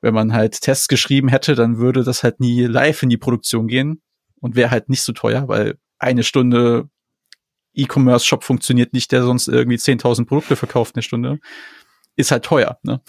wenn 0.02 0.14
man 0.14 0.34
halt 0.34 0.62
Tests 0.62 0.88
geschrieben 0.88 1.30
hätte, 1.30 1.56
dann 1.56 1.78
würde 1.78 2.04
das 2.04 2.24
halt 2.24 2.40
nie 2.40 2.66
live 2.66 3.04
in 3.04 3.10
die 3.10 3.18
Produktion 3.18 3.68
gehen 3.68 4.02
und 4.40 4.56
wäre 4.56 4.72
halt 4.72 4.90
nicht 4.90 5.02
so 5.02 5.14
teuer, 5.14 5.48
weil 5.48 5.78
eine 5.98 6.24
Stunde 6.24 6.90
E-Commerce-Shop 7.74 8.44
funktioniert 8.44 8.94
nicht, 8.94 9.12
der 9.12 9.24
sonst 9.24 9.48
irgendwie 9.48 9.78
10.000 9.78 10.26
Produkte 10.26 10.56
verkauft 10.56 10.96
eine 10.96 11.04
Stunde. 11.04 11.40
Ist 12.16 12.32
halt 12.32 12.46
teuer, 12.46 12.80
ne? 12.84 13.02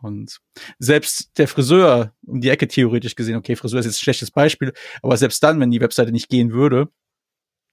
Und 0.00 0.38
selbst 0.78 1.36
der 1.38 1.48
Friseur 1.48 2.14
um 2.24 2.40
die 2.40 2.50
Ecke 2.50 2.68
theoretisch 2.68 3.16
gesehen, 3.16 3.36
okay, 3.36 3.56
Friseur 3.56 3.80
ist 3.80 3.86
jetzt 3.86 3.96
ein 3.96 4.04
schlechtes 4.04 4.30
Beispiel, 4.30 4.72
aber 5.02 5.16
selbst 5.16 5.42
dann, 5.42 5.58
wenn 5.58 5.70
die 5.70 5.80
Webseite 5.80 6.12
nicht 6.12 6.28
gehen 6.28 6.52
würde, 6.52 6.88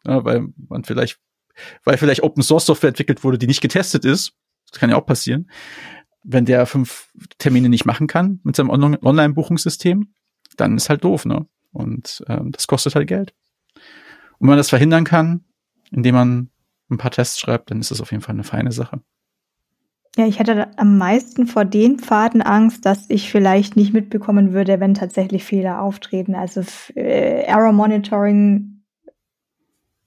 ja, 0.05 0.25
weil 0.25 0.47
man 0.69 0.83
vielleicht, 0.83 1.19
weil 1.83 1.97
vielleicht 1.97 2.23
Open 2.23 2.41
Source 2.41 2.65
Software 2.65 2.89
entwickelt 2.89 3.23
wurde, 3.23 3.37
die 3.37 3.47
nicht 3.47 3.61
getestet 3.61 4.05
ist, 4.05 4.33
das 4.76 4.81
kann 4.81 4.89
ja 4.89 4.97
auch 4.97 5.06
passieren. 5.06 5.49
Wenn 6.22 6.43
der 6.43 6.65
fünf 6.65 7.10
Termine 7.38 7.69
nicht 7.69 7.85
machen 7.85 8.07
kann 8.07 8.41
mit 8.43 8.57
seinem 8.57 8.69
Online-Buchungssystem, 8.69 10.14
dann 10.57 10.76
ist 10.76 10.89
halt 10.89 11.06
doof, 11.06 11.26
ne? 11.26 11.47
Und 11.72 12.23
ähm, 12.27 12.52
das 12.52 12.68
kostet 12.68 12.95
halt 12.95 13.07
Geld. 13.07 13.34
Und 13.73 14.41
wenn 14.41 14.49
man 14.49 14.57
das 14.57 14.69
verhindern 14.69 15.06
kann, 15.06 15.45
indem 15.91 16.15
man 16.15 16.49
ein 16.89 16.97
paar 16.97 17.11
Tests 17.11 17.39
schreibt, 17.39 17.72
dann 17.72 17.80
ist 17.80 17.91
das 17.91 18.02
auf 18.02 18.11
jeden 18.11 18.22
Fall 18.22 18.35
eine 18.35 18.43
feine 18.43 18.73
Sache. 18.73 19.02
Ja, 20.18 20.26
ich 20.27 20.39
hätte 20.39 20.77
am 20.77 20.97
meisten 20.97 21.47
vor 21.47 21.64
den 21.64 21.99
Pfaden 21.99 22.41
Angst, 22.41 22.85
dass 22.85 23.10
ich 23.10 23.31
vielleicht 23.31 23.77
nicht 23.77 23.93
mitbekommen 23.93 24.52
würde, 24.52 24.81
wenn 24.81 24.93
tatsächlich 24.93 25.45
Fehler 25.45 25.81
auftreten. 25.81 26.35
Also 26.35 26.64
äh, 26.95 27.43
Error 27.43 27.72
Monitoring 27.72 28.74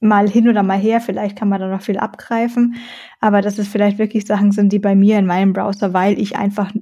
mal 0.01 0.29
hin 0.29 0.49
oder 0.49 0.63
mal 0.63 0.79
her, 0.79 1.01
vielleicht 1.01 1.37
kann 1.37 1.49
man 1.49 1.61
da 1.61 1.69
noch 1.69 1.83
viel 1.83 1.99
abgreifen, 1.99 2.77
aber 3.21 3.43
dass 3.43 3.59
es 3.59 3.69
vielleicht 3.69 3.99
wirklich 3.99 4.27
Sachen 4.27 4.53
sind, 4.53 4.73
die 4.73 4.79
bei 4.79 4.95
mir 4.95 5.19
in 5.19 5.27
meinem 5.27 5.53
Browser, 5.53 5.93
weil 5.93 6.21
ich 6.21 6.37
einfach 6.37 6.73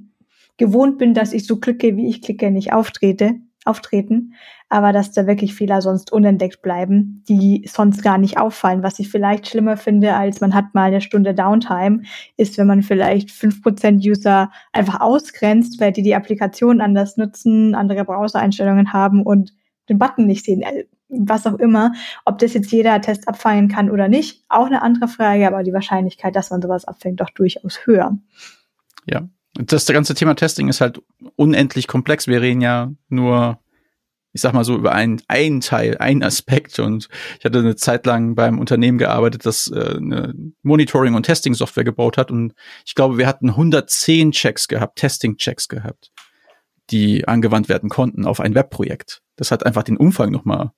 gewohnt 0.57 0.97
bin, 0.97 1.13
dass 1.13 1.33
ich 1.33 1.45
so 1.45 1.57
klicke, 1.57 1.95
wie 1.97 2.07
ich 2.07 2.21
klicke, 2.21 2.51
nicht 2.51 2.73
auftrete, 2.73 3.35
auftreten, 3.65 4.33
aber 4.69 4.91
dass 4.91 5.11
da 5.11 5.27
wirklich 5.27 5.53
Fehler 5.53 5.81
sonst 5.81 6.11
unentdeckt 6.11 6.61
bleiben, 6.61 7.23
die 7.27 7.65
sonst 7.67 8.01
gar 8.01 8.17
nicht 8.17 8.39
auffallen. 8.39 8.83
Was 8.83 8.99
ich 8.99 9.09
vielleicht 9.09 9.47
schlimmer 9.47 9.77
finde, 9.77 10.15
als 10.15 10.41
man 10.41 10.53
hat 10.53 10.73
mal 10.73 10.85
eine 10.85 11.01
Stunde 11.01 11.33
Downtime, 11.33 12.01
ist, 12.37 12.57
wenn 12.57 12.67
man 12.67 12.83
vielleicht 12.83 13.31
fünf 13.31 13.61
Prozent 13.61 14.05
User 14.05 14.51
einfach 14.73 14.99
ausgrenzt, 14.99 15.79
weil 15.79 15.91
die 15.91 16.03
die 16.03 16.15
Applikation 16.15 16.81
anders 16.81 17.17
nutzen, 17.17 17.75
andere 17.75 18.03
Browser-Einstellungen 18.05 18.93
haben 18.93 19.21
und 19.21 19.53
den 19.89 19.99
Button 19.99 20.25
nicht 20.25 20.45
sehen 20.45 20.63
was 21.09 21.45
auch 21.47 21.55
immer. 21.59 21.93
Ob 22.25 22.37
das 22.39 22.53
jetzt 22.53 22.71
jeder 22.71 22.99
Test 23.01 23.27
abfangen 23.27 23.69
kann 23.69 23.89
oder 23.89 24.07
nicht, 24.07 24.43
auch 24.49 24.65
eine 24.65 24.81
andere 24.81 25.07
Frage, 25.07 25.47
aber 25.47 25.63
die 25.63 25.73
Wahrscheinlichkeit, 25.73 26.35
dass 26.35 26.49
man 26.49 26.61
sowas 26.61 26.85
abfängt, 26.85 27.21
doch 27.21 27.29
durchaus 27.29 27.85
höher. 27.85 28.17
Ja, 29.05 29.27
das 29.53 29.85
ganze 29.87 30.13
Thema 30.13 30.35
Testing 30.35 30.67
ist 30.67 30.81
halt 30.81 31.01
unendlich 31.35 31.87
komplex. 31.87 32.27
Wir 32.27 32.41
reden 32.41 32.61
ja 32.61 32.91
nur, 33.09 33.59
ich 34.33 34.41
sag 34.41 34.53
mal 34.53 34.65
so, 34.65 34.75
über 34.75 34.91
einen, 34.93 35.21
einen 35.27 35.61
Teil, 35.61 35.97
einen 35.97 36.23
Aspekt. 36.23 36.77
Und 36.79 37.07
ich 37.39 37.45
hatte 37.45 37.59
eine 37.59 37.75
Zeit 37.75 38.05
lang 38.05 38.35
beim 38.35 38.59
Unternehmen 38.59 38.97
gearbeitet, 38.97 39.45
das 39.45 39.71
äh, 39.71 39.95
eine 39.97 40.33
Monitoring- 40.61 41.15
und 41.15 41.23
Testing-Software 41.23 41.85
gebaut 41.85 42.17
hat. 42.17 42.29
Und 42.31 42.53
ich 42.85 42.95
glaube, 42.95 43.17
wir 43.17 43.27
hatten 43.27 43.49
110 43.49 44.31
Checks 44.31 44.67
gehabt, 44.67 44.99
Testing-Checks 44.99 45.69
gehabt, 45.69 46.11
die 46.91 47.27
angewandt 47.27 47.69
werden 47.69 47.89
konnten 47.89 48.25
auf 48.25 48.39
ein 48.39 48.53
Webprojekt. 48.53 49.21
Das 49.37 49.51
hat 49.51 49.65
einfach 49.65 49.83
den 49.83 49.97
Umfang 49.97 50.31
nochmal 50.31 50.71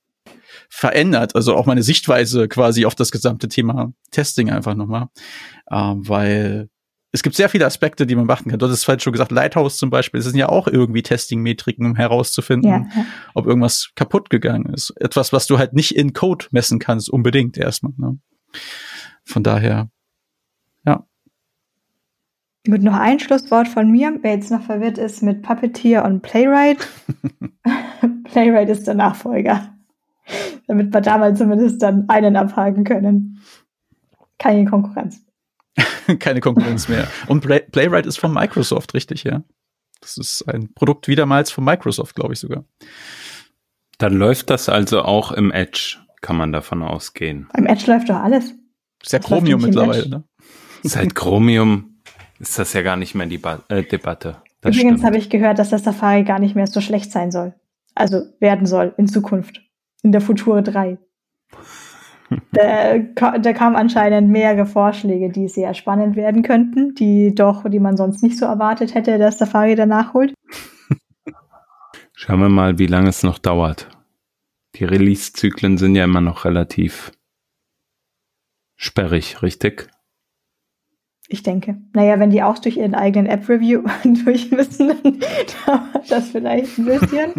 verändert, 0.70 1.34
also 1.34 1.56
auch 1.56 1.66
meine 1.66 1.82
Sichtweise 1.82 2.48
quasi 2.48 2.86
auf 2.86 2.94
das 2.94 3.10
gesamte 3.10 3.48
Thema 3.48 3.92
Testing 4.12 4.50
einfach 4.50 4.74
nochmal, 4.74 5.08
ähm, 5.70 6.08
weil 6.08 6.70
es 7.12 7.24
gibt 7.24 7.34
sehr 7.34 7.48
viele 7.48 7.66
Aspekte, 7.66 8.06
die 8.06 8.14
man 8.14 8.28
beachten 8.28 8.50
kann. 8.50 8.60
Du 8.60 8.68
hast 8.68 8.88
es 8.88 9.02
schon 9.02 9.12
gesagt, 9.12 9.32
Lighthouse 9.32 9.78
zum 9.78 9.90
Beispiel, 9.90 10.20
es 10.20 10.26
sind 10.26 10.36
ja 10.36 10.48
auch 10.48 10.68
irgendwie 10.68 11.02
Testing-Metriken, 11.02 11.84
um 11.84 11.96
herauszufinden, 11.96 12.70
ja, 12.70 13.04
ob 13.34 13.46
irgendwas 13.46 13.90
kaputt 13.96 14.30
gegangen 14.30 14.72
ist. 14.72 14.94
Etwas, 14.96 15.32
was 15.32 15.48
du 15.48 15.58
halt 15.58 15.72
nicht 15.72 15.96
in 15.96 16.12
Code 16.12 16.46
messen 16.52 16.78
kannst, 16.78 17.10
unbedingt 17.10 17.58
erstmal. 17.58 17.92
Ne? 17.96 18.18
Von 19.24 19.42
daher, 19.42 19.90
ja. 20.86 21.04
Gut, 22.64 22.82
noch 22.82 22.94
ein 22.94 23.18
Schlusswort 23.18 23.66
von 23.66 23.90
mir, 23.90 24.16
wer 24.22 24.34
jetzt 24.34 24.52
noch 24.52 24.62
verwirrt 24.62 24.98
ist 24.98 25.20
mit 25.20 25.42
Puppeteer 25.42 26.04
und 26.04 26.22
Playwright. 26.22 26.78
Playwright 28.24 28.68
ist 28.68 28.86
der 28.86 28.94
Nachfolger. 28.94 29.74
Damit 30.66 30.92
wir 30.92 31.00
damals 31.00 31.38
zumindest 31.38 31.82
dann 31.82 32.08
einen 32.08 32.36
abhaken 32.36 32.84
können. 32.84 33.40
Keine 34.38 34.64
Konkurrenz. 34.64 35.24
keine 36.18 36.40
Konkurrenz 36.40 36.88
mehr. 36.88 37.06
Und 37.26 37.40
Play 37.40 37.60
Playwright 37.60 38.06
ist 38.06 38.18
von 38.18 38.32
Microsoft, 38.32 38.94
richtig, 38.94 39.24
ja. 39.24 39.42
Das 40.00 40.16
ist 40.16 40.42
ein 40.48 40.72
Produkt 40.74 41.08
wiedermals 41.08 41.50
von 41.50 41.64
Microsoft, 41.64 42.14
glaube 42.14 42.32
ich 42.32 42.40
sogar. 42.40 42.64
Dann 43.98 44.14
läuft 44.14 44.48
das 44.48 44.68
also 44.68 45.02
auch 45.02 45.30
im 45.32 45.50
Edge, 45.50 45.98
kann 46.22 46.36
man 46.36 46.52
davon 46.52 46.82
ausgehen. 46.82 47.48
Beim 47.52 47.66
Edge 47.66 47.84
läuft 47.86 48.08
doch 48.08 48.16
alles. 48.16 48.54
Ist 49.02 49.12
ja 49.12 49.18
Chromium 49.18 49.60
mittlerweile, 49.60 50.08
ne? 50.08 50.24
Seit 50.82 51.14
Chromium 51.14 52.00
ist 52.38 52.58
das 52.58 52.72
ja 52.72 52.80
gar 52.80 52.96
nicht 52.96 53.14
mehr 53.14 53.26
die 53.26 53.38
ba 53.38 53.62
äh, 53.68 53.82
Debatte. 53.82 54.42
Das 54.62 54.76
Übrigens 54.76 55.04
habe 55.04 55.18
ich 55.18 55.30
gehört, 55.30 55.58
dass 55.58 55.70
das 55.70 55.84
Safari 55.84 56.24
gar 56.24 56.38
nicht 56.38 56.54
mehr 56.54 56.66
so 56.66 56.80
schlecht 56.80 57.12
sein 57.12 57.30
soll. 57.30 57.54
Also 57.94 58.22
werden 58.40 58.66
soll 58.66 58.94
in 58.96 59.08
Zukunft. 59.08 59.62
In 60.02 60.12
der 60.12 60.20
Future 60.20 60.62
3. 60.62 60.98
da, 62.52 62.98
da 63.38 63.52
kamen 63.52 63.76
anscheinend 63.76 64.30
mehrere 64.30 64.66
Vorschläge, 64.66 65.30
die 65.30 65.48
sehr 65.48 65.74
spannend 65.74 66.16
werden 66.16 66.42
könnten, 66.42 66.94
die 66.94 67.34
doch, 67.34 67.68
die 67.68 67.80
man 67.80 67.96
sonst 67.96 68.22
nicht 68.22 68.38
so 68.38 68.46
erwartet 68.46 68.94
hätte, 68.94 69.18
dass 69.18 69.38
Safari 69.38 69.74
danach 69.74 70.14
holt. 70.14 70.34
Schauen 72.14 72.40
wir 72.40 72.48
mal, 72.48 72.78
wie 72.78 72.86
lange 72.86 73.08
es 73.08 73.22
noch 73.22 73.38
dauert. 73.38 73.88
Die 74.76 74.84
Release-Zyklen 74.84 75.78
sind 75.78 75.96
ja 75.96 76.04
immer 76.04 76.20
noch 76.20 76.44
relativ 76.44 77.12
sperrig, 78.76 79.42
richtig? 79.42 79.88
Ich 81.32 81.42
denke. 81.42 81.80
Naja, 81.92 82.18
wenn 82.18 82.30
die 82.30 82.42
auch 82.42 82.58
durch 82.58 82.76
ihren 82.76 82.94
eigenen 82.94 83.26
App-Review 83.26 83.82
durch 84.24 84.50
müssen, 84.50 84.88
dann 84.88 85.20
dauert 85.66 86.10
das 86.10 86.30
vielleicht 86.30 86.78
ein 86.78 86.86
bisschen. 86.86 87.34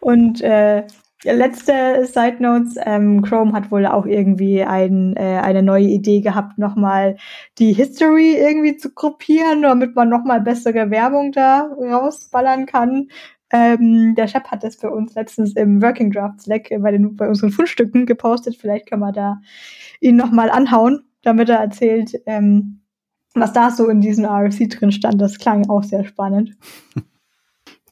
Und 0.00 0.40
äh, 0.42 0.86
letzte 1.24 2.06
Side 2.06 2.36
Notes, 2.40 2.76
ähm, 2.84 3.22
Chrome 3.22 3.52
hat 3.52 3.70
wohl 3.70 3.86
auch 3.86 4.06
irgendwie 4.06 4.62
ein, 4.62 5.14
äh, 5.16 5.40
eine 5.42 5.62
neue 5.62 5.86
Idee 5.86 6.20
gehabt, 6.20 6.58
nochmal 6.58 7.16
die 7.58 7.72
History 7.72 8.34
irgendwie 8.36 8.76
zu 8.76 8.92
gruppieren, 8.92 9.62
damit 9.62 9.94
man 9.94 10.08
nochmal 10.08 10.40
bessere 10.40 10.90
Werbung 10.90 11.32
da 11.32 11.68
rausballern 11.78 12.66
kann. 12.66 13.08
Ähm, 13.50 14.14
der 14.16 14.28
Chef 14.28 14.44
hat 14.44 14.64
das 14.64 14.76
für 14.76 14.90
uns 14.90 15.14
letztens 15.14 15.54
im 15.54 15.82
Working 15.82 16.10
Draft 16.10 16.40
Slack 16.40 16.70
bei, 16.80 16.90
den, 16.90 17.16
bei 17.16 17.28
unseren 17.28 17.50
Fundstücken 17.50 18.06
gepostet. 18.06 18.56
Vielleicht 18.56 18.88
können 18.88 19.02
wir 19.02 19.12
da 19.12 19.40
ihn 20.00 20.16
nochmal 20.16 20.50
anhauen, 20.50 21.04
damit 21.22 21.50
er 21.50 21.58
erzählt, 21.58 22.14
ähm, 22.26 22.80
was 23.34 23.52
da 23.52 23.70
so 23.70 23.88
in 23.88 24.00
diesem 24.00 24.24
RFC 24.24 24.68
drin 24.68 24.90
stand. 24.90 25.20
Das 25.20 25.38
klang 25.38 25.68
auch 25.68 25.82
sehr 25.82 26.04
spannend. 26.04 26.56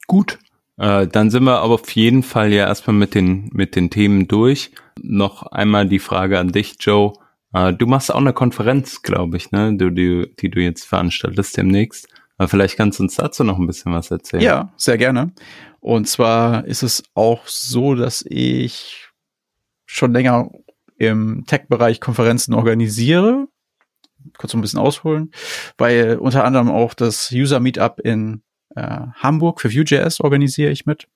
Gut, 0.07 0.39
äh, 0.81 1.07
dann 1.07 1.31
sind 1.31 1.44
wir 1.44 1.59
aber 1.59 1.74
auf 1.74 1.90
jeden 1.90 2.23
Fall 2.23 2.52
ja 2.55 2.66
erstmal 2.66 2.97
mit 2.97 3.15
den, 3.15 3.51
mit 3.52 3.77
den 3.77 3.90
Themen 3.90 4.28
durch. 4.28 4.70
Noch 4.98 5.43
einmal 5.43 5.86
die 5.86 5.98
Frage 5.98 6.39
an 6.39 6.52
dich, 6.52 6.77
Joe. 6.81 7.12
Äh, 7.52 7.74
du 7.74 7.86
machst 7.86 8.12
auch 8.12 8.19
eine 8.19 8.32
Konferenz, 8.32 9.02
glaube 9.02 9.36
ich, 9.36 9.51
ne, 9.51 9.77
die, 9.77 9.94
die, 9.94 10.35
die 10.40 10.51
du 10.51 10.61
jetzt 10.61 10.86
veranstaltest 10.86 11.59
demnächst. 11.59 12.09
Aber 12.39 12.48
vielleicht 12.48 12.78
kannst 12.78 12.98
du 12.98 13.02
uns 13.02 13.16
dazu 13.16 13.44
noch 13.44 13.59
ein 13.59 13.66
bisschen 13.66 13.93
was 13.93 14.11
erzählen. 14.11 14.43
Ja, 14.43 14.73
sehr 14.78 14.97
gerne. 14.97 15.32
Und 15.81 16.09
zwar 16.09 16.65
ist 16.65 16.82
es 16.82 17.02
auch 17.12 17.47
so, 17.47 17.94
dass 17.94 18.24
ich 18.27 19.11
schon 19.85 20.15
länger 20.15 20.51
im 20.97 21.44
Tech-Bereich 21.47 22.01
Konferenzen 22.01 22.55
organisiere. 22.55 23.48
Kurz 24.39 24.55
ein 24.55 24.62
bisschen 24.62 24.78
ausholen, 24.78 25.31
weil 25.77 26.16
unter 26.16 26.44
anderem 26.44 26.70
auch 26.70 26.94
das 26.94 27.31
User 27.32 27.61
Meetup 27.61 28.01
in 28.01 28.43
Hamburg 28.76 29.60
für 29.60 29.72
Vue.js 29.72 30.20
organisiere 30.20 30.70
ich 30.70 30.86
mit. 30.86 31.09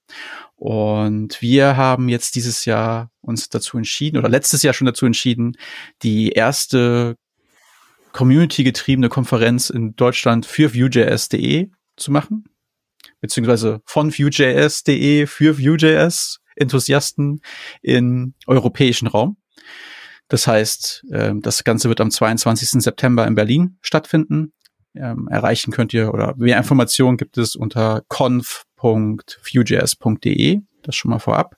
Und 0.56 1.40
wir 1.40 1.76
haben 1.76 2.08
jetzt 2.08 2.34
dieses 2.34 2.64
Jahr 2.64 3.10
uns 3.20 3.48
dazu 3.48 3.76
entschieden, 3.76 4.18
oder 4.18 4.28
letztes 4.28 4.62
Jahr 4.62 4.74
schon 4.74 4.86
dazu 4.86 5.06
entschieden, 5.06 5.56
die 6.02 6.30
erste 6.30 7.16
community-getriebene 8.12 9.08
Konferenz 9.08 9.70
in 9.70 9.96
Deutschland 9.96 10.46
für 10.46 10.74
Vue.js.de 10.74 11.70
zu 11.96 12.12
machen. 12.12 12.44
Beziehungsweise 13.20 13.80
von 13.84 14.12
Vue.js.de 14.12 15.26
für 15.26 15.58
Vue.js 15.58 16.40
Enthusiasten 16.56 17.40
im 17.82 18.34
europäischen 18.46 19.08
Raum. 19.08 19.36
Das 20.28 20.46
heißt, 20.46 21.04
äh, 21.10 21.32
das 21.40 21.64
Ganze 21.64 21.88
wird 21.88 22.00
am 22.00 22.10
22. 22.10 22.82
September 22.82 23.26
in 23.26 23.34
Berlin 23.34 23.78
stattfinden 23.82 24.52
ähm, 24.94 25.28
erreichen 25.28 25.72
könnt 25.72 25.92
ihr 25.92 26.12
oder 26.12 26.34
mehr 26.36 26.56
Informationen 26.56 27.16
gibt 27.16 27.38
es 27.38 27.56
unter 27.56 28.02
conf.vue.js.de, 28.08 30.60
das 30.82 30.96
schon 30.96 31.10
mal 31.10 31.18
vorab. 31.18 31.56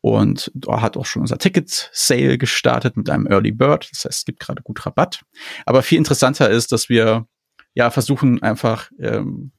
Und 0.00 0.50
da 0.54 0.80
hat 0.80 0.96
auch 0.96 1.06
schon 1.06 1.22
unser 1.22 1.38
Ticket-Sale 1.38 2.38
gestartet 2.38 2.96
mit 2.96 3.10
einem 3.10 3.26
Early 3.26 3.50
Bird. 3.50 3.88
Das 3.90 4.04
heißt, 4.04 4.20
es 4.20 4.24
gibt 4.24 4.40
gerade 4.40 4.62
gut 4.62 4.86
Rabatt. 4.86 5.22
Aber 5.66 5.82
viel 5.82 5.98
interessanter 5.98 6.48
ist, 6.48 6.70
dass 6.70 6.88
wir 6.88 7.26
ja 7.74 7.90
versuchen, 7.90 8.42
einfach 8.42 8.90
ähm, 9.00 9.52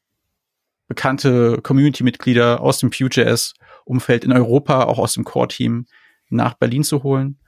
bekannte 0.87 1.59
Community-Mitglieder 1.61 2.61
aus 2.61 2.79
dem 2.79 2.91
Vue.js-Umfeld 2.91 4.23
in 4.23 4.31
Europa, 4.31 4.85
auch 4.85 4.97
aus 4.97 5.13
dem 5.13 5.25
Core-Team, 5.25 5.85
nach 6.29 6.53
Berlin 6.53 6.83
zu 6.83 7.03
holen. 7.03 7.39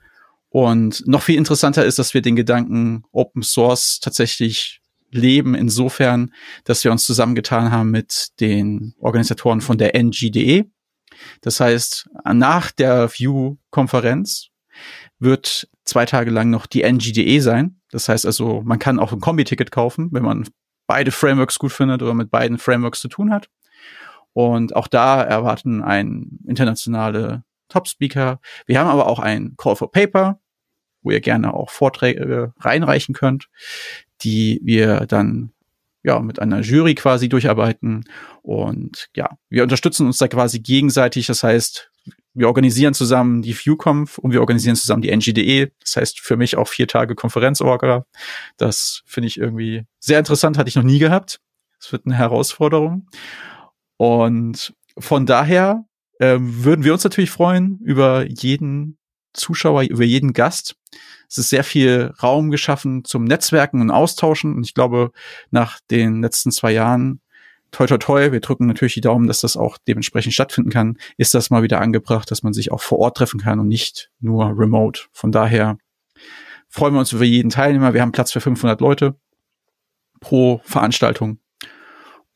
Und 0.50 1.02
noch 1.06 1.22
viel 1.22 1.38
interessanter 1.38 1.84
ist, 1.84 1.98
dass 1.98 2.12
wir 2.12 2.20
den 2.20 2.36
Gedanken 2.36 3.04
Open 3.10 3.42
Source 3.42 4.00
tatsächlich 4.00 4.81
leben 5.12 5.54
insofern, 5.54 6.32
dass 6.64 6.82
wir 6.84 6.90
uns 6.90 7.04
zusammengetan 7.04 7.70
haben 7.70 7.90
mit 7.90 8.28
den 8.40 8.94
Organisatoren 8.98 9.60
von 9.60 9.78
der 9.78 9.94
NGDE. 9.94 10.64
Das 11.40 11.60
heißt, 11.60 12.08
nach 12.32 12.70
der 12.72 13.10
View-Konferenz 13.10 14.48
wird 15.18 15.68
zwei 15.84 16.06
Tage 16.06 16.30
lang 16.30 16.50
noch 16.50 16.66
die 16.66 16.82
NGDE 16.82 17.40
sein. 17.40 17.80
Das 17.90 18.08
heißt 18.08 18.26
also, 18.26 18.62
man 18.64 18.78
kann 18.78 18.98
auch 18.98 19.12
ein 19.12 19.20
Kombi-Ticket 19.20 19.70
kaufen, 19.70 20.08
wenn 20.12 20.24
man 20.24 20.48
beide 20.86 21.10
Frameworks 21.10 21.58
gut 21.58 21.72
findet 21.72 22.02
oder 22.02 22.14
mit 22.14 22.30
beiden 22.30 22.58
Frameworks 22.58 23.00
zu 23.00 23.08
tun 23.08 23.32
hat. 23.32 23.48
Und 24.32 24.74
auch 24.74 24.88
da 24.88 25.22
erwarten 25.22 25.82
ein 25.82 26.38
internationale 26.46 27.44
Top-Speaker. 27.68 28.40
Wir 28.66 28.78
haben 28.78 28.88
aber 28.88 29.06
auch 29.06 29.18
ein 29.18 29.54
Call 29.58 29.76
for 29.76 29.92
Paper, 29.92 30.40
wo 31.02 31.10
ihr 31.10 31.20
gerne 31.20 31.52
auch 31.52 31.70
Vorträge 31.70 32.54
reinreichen 32.58 33.14
könnt 33.14 33.48
die 34.22 34.60
wir 34.62 35.06
dann 35.06 35.52
ja 36.02 36.18
mit 36.20 36.40
einer 36.40 36.60
Jury 36.60 36.94
quasi 36.94 37.28
durcharbeiten 37.28 38.04
und 38.42 39.08
ja, 39.14 39.30
wir 39.48 39.62
unterstützen 39.62 40.06
uns 40.06 40.18
da 40.18 40.28
quasi 40.28 40.60
gegenseitig. 40.60 41.26
Das 41.26 41.42
heißt, 41.42 41.90
wir 42.34 42.48
organisieren 42.48 42.94
zusammen 42.94 43.42
die 43.42 43.54
ViewConf 43.54 44.18
und 44.18 44.32
wir 44.32 44.40
organisieren 44.40 44.76
zusammen 44.76 45.02
die 45.02 45.14
NGDE. 45.14 45.72
Das 45.80 45.96
heißt 45.96 46.20
für 46.20 46.36
mich 46.36 46.56
auch 46.56 46.68
vier 46.68 46.88
Tage 46.88 47.14
Konferenzorga. 47.14 48.06
Das 48.56 49.02
finde 49.06 49.28
ich 49.28 49.38
irgendwie 49.38 49.84
sehr 50.00 50.18
interessant, 50.18 50.58
hatte 50.58 50.68
ich 50.68 50.76
noch 50.76 50.82
nie 50.82 50.98
gehabt. 50.98 51.40
Es 51.78 51.92
wird 51.92 52.06
eine 52.06 52.16
Herausforderung. 52.16 53.08
Und 53.96 54.74
von 54.98 55.26
daher 55.26 55.84
ähm, 56.20 56.64
würden 56.64 56.84
wir 56.84 56.92
uns 56.92 57.04
natürlich 57.04 57.30
freuen 57.30 57.78
über 57.82 58.26
jeden 58.26 58.98
Zuschauer, 59.34 59.82
über 59.84 60.04
jeden 60.04 60.32
Gast. 60.32 60.76
Es 61.28 61.38
ist 61.38 61.50
sehr 61.50 61.64
viel 61.64 62.12
Raum 62.22 62.50
geschaffen 62.50 63.04
zum 63.04 63.24
Netzwerken 63.24 63.80
und 63.80 63.90
Austauschen. 63.90 64.54
Und 64.54 64.64
ich 64.64 64.74
glaube, 64.74 65.12
nach 65.50 65.80
den 65.90 66.22
letzten 66.22 66.52
zwei 66.52 66.72
Jahren, 66.72 67.20
toi 67.70 67.86
toi 67.86 67.98
toi, 67.98 68.32
wir 68.32 68.40
drücken 68.40 68.66
natürlich 68.66 68.94
die 68.94 69.00
Daumen, 69.00 69.26
dass 69.26 69.40
das 69.40 69.56
auch 69.56 69.78
dementsprechend 69.88 70.34
stattfinden 70.34 70.70
kann, 70.70 70.98
ist 71.16 71.34
das 71.34 71.50
mal 71.50 71.62
wieder 71.62 71.80
angebracht, 71.80 72.30
dass 72.30 72.42
man 72.42 72.52
sich 72.52 72.70
auch 72.70 72.82
vor 72.82 72.98
Ort 72.98 73.16
treffen 73.16 73.40
kann 73.40 73.60
und 73.60 73.68
nicht 73.68 74.10
nur 74.20 74.52
remote. 74.56 75.02
Von 75.12 75.32
daher 75.32 75.78
freuen 76.68 76.94
wir 76.94 77.00
uns 77.00 77.12
über 77.12 77.24
jeden 77.24 77.50
Teilnehmer. 77.50 77.94
Wir 77.94 78.02
haben 78.02 78.12
Platz 78.12 78.32
für 78.32 78.40
500 78.40 78.80
Leute 78.80 79.16
pro 80.20 80.60
Veranstaltung 80.64 81.38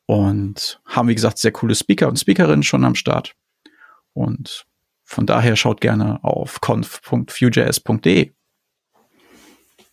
und 0.07 0.81
haben, 0.87 1.09
wie 1.09 1.15
gesagt, 1.15 1.39
sehr 1.39 1.53
coole 1.53 1.75
Speaker 1.75 2.09
und 2.09 2.19
Speakerinnen 2.19 2.63
schon 2.63 2.85
am 2.85 2.95
Start. 2.95 3.35
Und 4.13 4.67
von 5.07 5.25
daher 5.25 5.57
schaut 5.57 5.81
gerne 5.81 6.23
auf 6.25 6.61
conf.vue.js.de. 6.61 8.33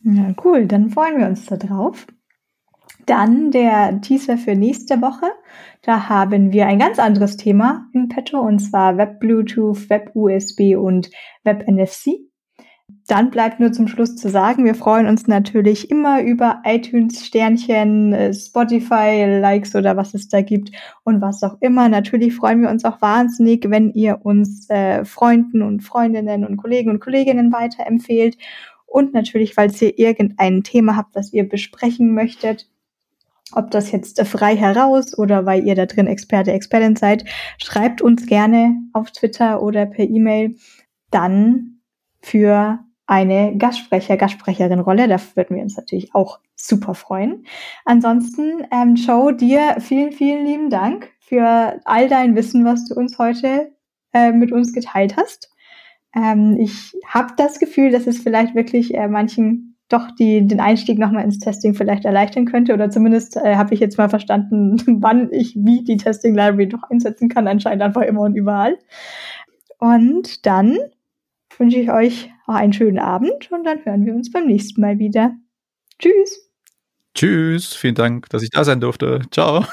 Ja, 0.02 0.34
cool, 0.44 0.68
dann 0.68 0.90
freuen 0.90 1.20
wir 1.20 1.28
uns 1.28 1.46
da 1.46 1.56
drauf. 1.56 2.08
Dann 3.06 3.52
der 3.52 4.02
Teaser 4.02 4.38
für 4.38 4.56
nächste 4.56 5.02
Woche. 5.02 5.28
Da 5.82 6.10
haben 6.10 6.52
wir 6.52 6.66
ein 6.66 6.80
ganz 6.80 7.00
anderes 7.00 7.38
Thema 7.38 7.88
in 7.94 8.10
petto 8.10 8.40
und 8.40 8.60
zwar 8.60 8.98
Web 8.98 9.20
Bluetooth, 9.20 9.90
Web 9.90 10.12
USB 10.16 10.76
und 10.76 11.12
Web 11.44 11.68
NFC. 11.68 12.12
Dann 13.08 13.32
bleibt 13.32 13.60
nur 13.60 13.72
zum 13.72 13.88
Schluss 13.88 14.16
zu 14.16 14.30
sagen, 14.30 14.66
wir 14.66 14.76
freuen 14.76 15.08
uns 15.08 15.28
natürlich 15.28 15.90
immer 15.90 16.22
über 16.22 16.62
iTunes 16.66 17.26
Sternchen, 17.26 18.14
äh, 18.14 18.34
Spotify 18.34 19.40
Likes 19.42 19.76
oder 19.76 19.96
was 19.98 20.14
es 20.14 20.30
da 20.30 20.42
gibt 20.42 20.72
und 21.04 21.22
was 21.22 21.44
auch 21.44 21.58
immer. 21.62 21.90
Natürlich 21.90 22.36
freuen 22.36 22.62
wir 22.62 22.70
uns 22.70 22.86
auch 22.86 23.02
wahnsinnig, 23.02 23.70
wenn 23.70 23.92
ihr 23.92 24.26
uns 24.26 24.70
äh, 24.70 25.06
Freunden 25.06 25.62
und 25.62 25.82
Freundinnen 25.82 26.46
und 26.46 26.58
Kollegen 26.58 26.90
und 26.90 27.00
Kolleginnen 27.00 27.52
weiterempfehlt. 27.52 28.38
Und 28.86 29.14
natürlich, 29.14 29.54
falls 29.54 29.82
ihr 29.82 29.98
irgendein 29.98 30.64
Thema 30.64 30.96
habt, 30.96 31.16
das 31.16 31.34
ihr 31.34 31.48
besprechen 31.48 32.14
möchtet, 32.14 32.70
ob 33.54 33.72
das 33.72 33.92
jetzt 33.92 34.22
frei 34.22 34.56
heraus 34.56 35.18
oder 35.18 35.46
weil 35.46 35.66
ihr 35.66 35.76
da 35.76 35.86
drin 35.86 36.08
Experte, 36.08 36.52
Expertin 36.52 36.96
seid, 36.96 37.26
schreibt 37.58 38.02
uns 38.02 38.26
gerne 38.28 38.76
auf 38.94 39.12
Twitter 39.12 39.62
oder 39.62 39.86
per 39.86 40.06
E-Mail. 40.06 40.56
Dann 41.12 41.73
für 42.24 42.80
eine 43.06 43.58
Gastsprecher, 43.58 44.18
Gastsprecherin-Rolle. 44.18 45.08
Da 45.08 45.18
würden 45.36 45.58
wir 45.58 45.64
uns 45.64 45.78
natürlich 45.78 46.16
auch 46.16 46.40
super 46.56 46.96
freuen. 46.96 47.46
Ansonsten, 47.86 48.66
ähm, 48.72 48.96
Joe, 48.96 49.36
dir 49.36 49.76
vielen, 49.80 50.14
vielen 50.14 50.46
lieben 50.46 50.70
Dank 50.70 51.12
für 51.20 51.80
all 51.84 52.08
dein 52.08 52.36
Wissen, 52.36 52.66
was 52.66 52.86
du 52.86 52.96
uns 52.96 53.20
heute 53.20 53.74
äh, 54.14 54.32
mit 54.32 54.52
uns 54.52 54.74
geteilt 54.74 55.18
hast. 55.18 55.52
Ähm, 56.16 56.58
ich 56.60 56.94
habe 57.06 57.34
das 57.36 57.60
Gefühl, 57.60 57.92
dass 57.92 58.08
es 58.08 58.20
vielleicht 58.20 58.56
wirklich 58.56 58.94
äh, 58.96 59.08
manchen 59.08 59.76
doch 59.90 60.10
die, 60.12 60.48
den 60.48 60.62
Einstieg 60.62 60.98
nochmal 60.98 61.26
ins 61.26 61.40
Testing 61.40 61.74
vielleicht 61.74 62.06
erleichtern 62.06 62.46
könnte. 62.46 62.74
Oder 62.74 62.90
zumindest 62.90 63.36
äh, 63.36 63.58
habe 63.58 63.74
ich 63.74 63.82
jetzt 63.82 63.98
mal 63.98 64.10
verstanden, 64.10 64.78
wann 65.02 65.30
ich 65.32 65.56
wie 65.58 65.84
die 65.84 65.98
Testing 65.98 66.36
Library 66.36 66.70
doch 66.70 66.84
einsetzen 66.90 67.28
kann, 67.28 67.48
anscheinend 67.48 67.84
einfach 67.84 68.04
immer 68.04 68.22
und 68.22 68.36
überall. 68.36 68.78
Und 69.80 70.46
dann 70.46 70.78
wünsche 71.60 71.80
ich 71.80 71.92
euch 71.92 72.30
auch 72.48 72.56
einen 72.56 72.74
schönen 72.74 73.00
Abend 73.00 73.52
und 73.52 73.64
dann 73.64 73.84
hören 73.86 74.06
wir 74.06 74.14
uns 74.14 74.32
beim 74.32 74.48
nächsten 74.48 74.82
Mal 74.82 75.00
wieder. 75.00 75.36
Tschüss. 76.00 76.52
Tschüss. 77.16 77.74
Vielen 77.74 77.96
Dank, 77.96 78.30
dass 78.30 78.44
ich 78.44 78.50
da 78.50 78.64
sein 78.64 78.80
durfte. 78.82 79.22
Ciao. 79.32 79.66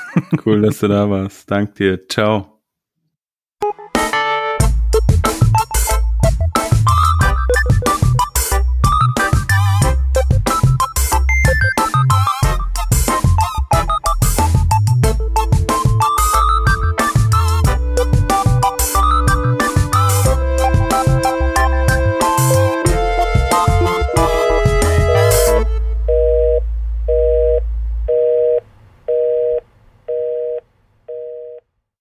Cool, 0.45 0.63
dass 0.63 0.81
du 0.81 0.89
da 0.89 1.09
warst. 1.09 1.51
Dank 1.51 1.75
dir. 1.75 2.07
Ciao. 2.09 2.50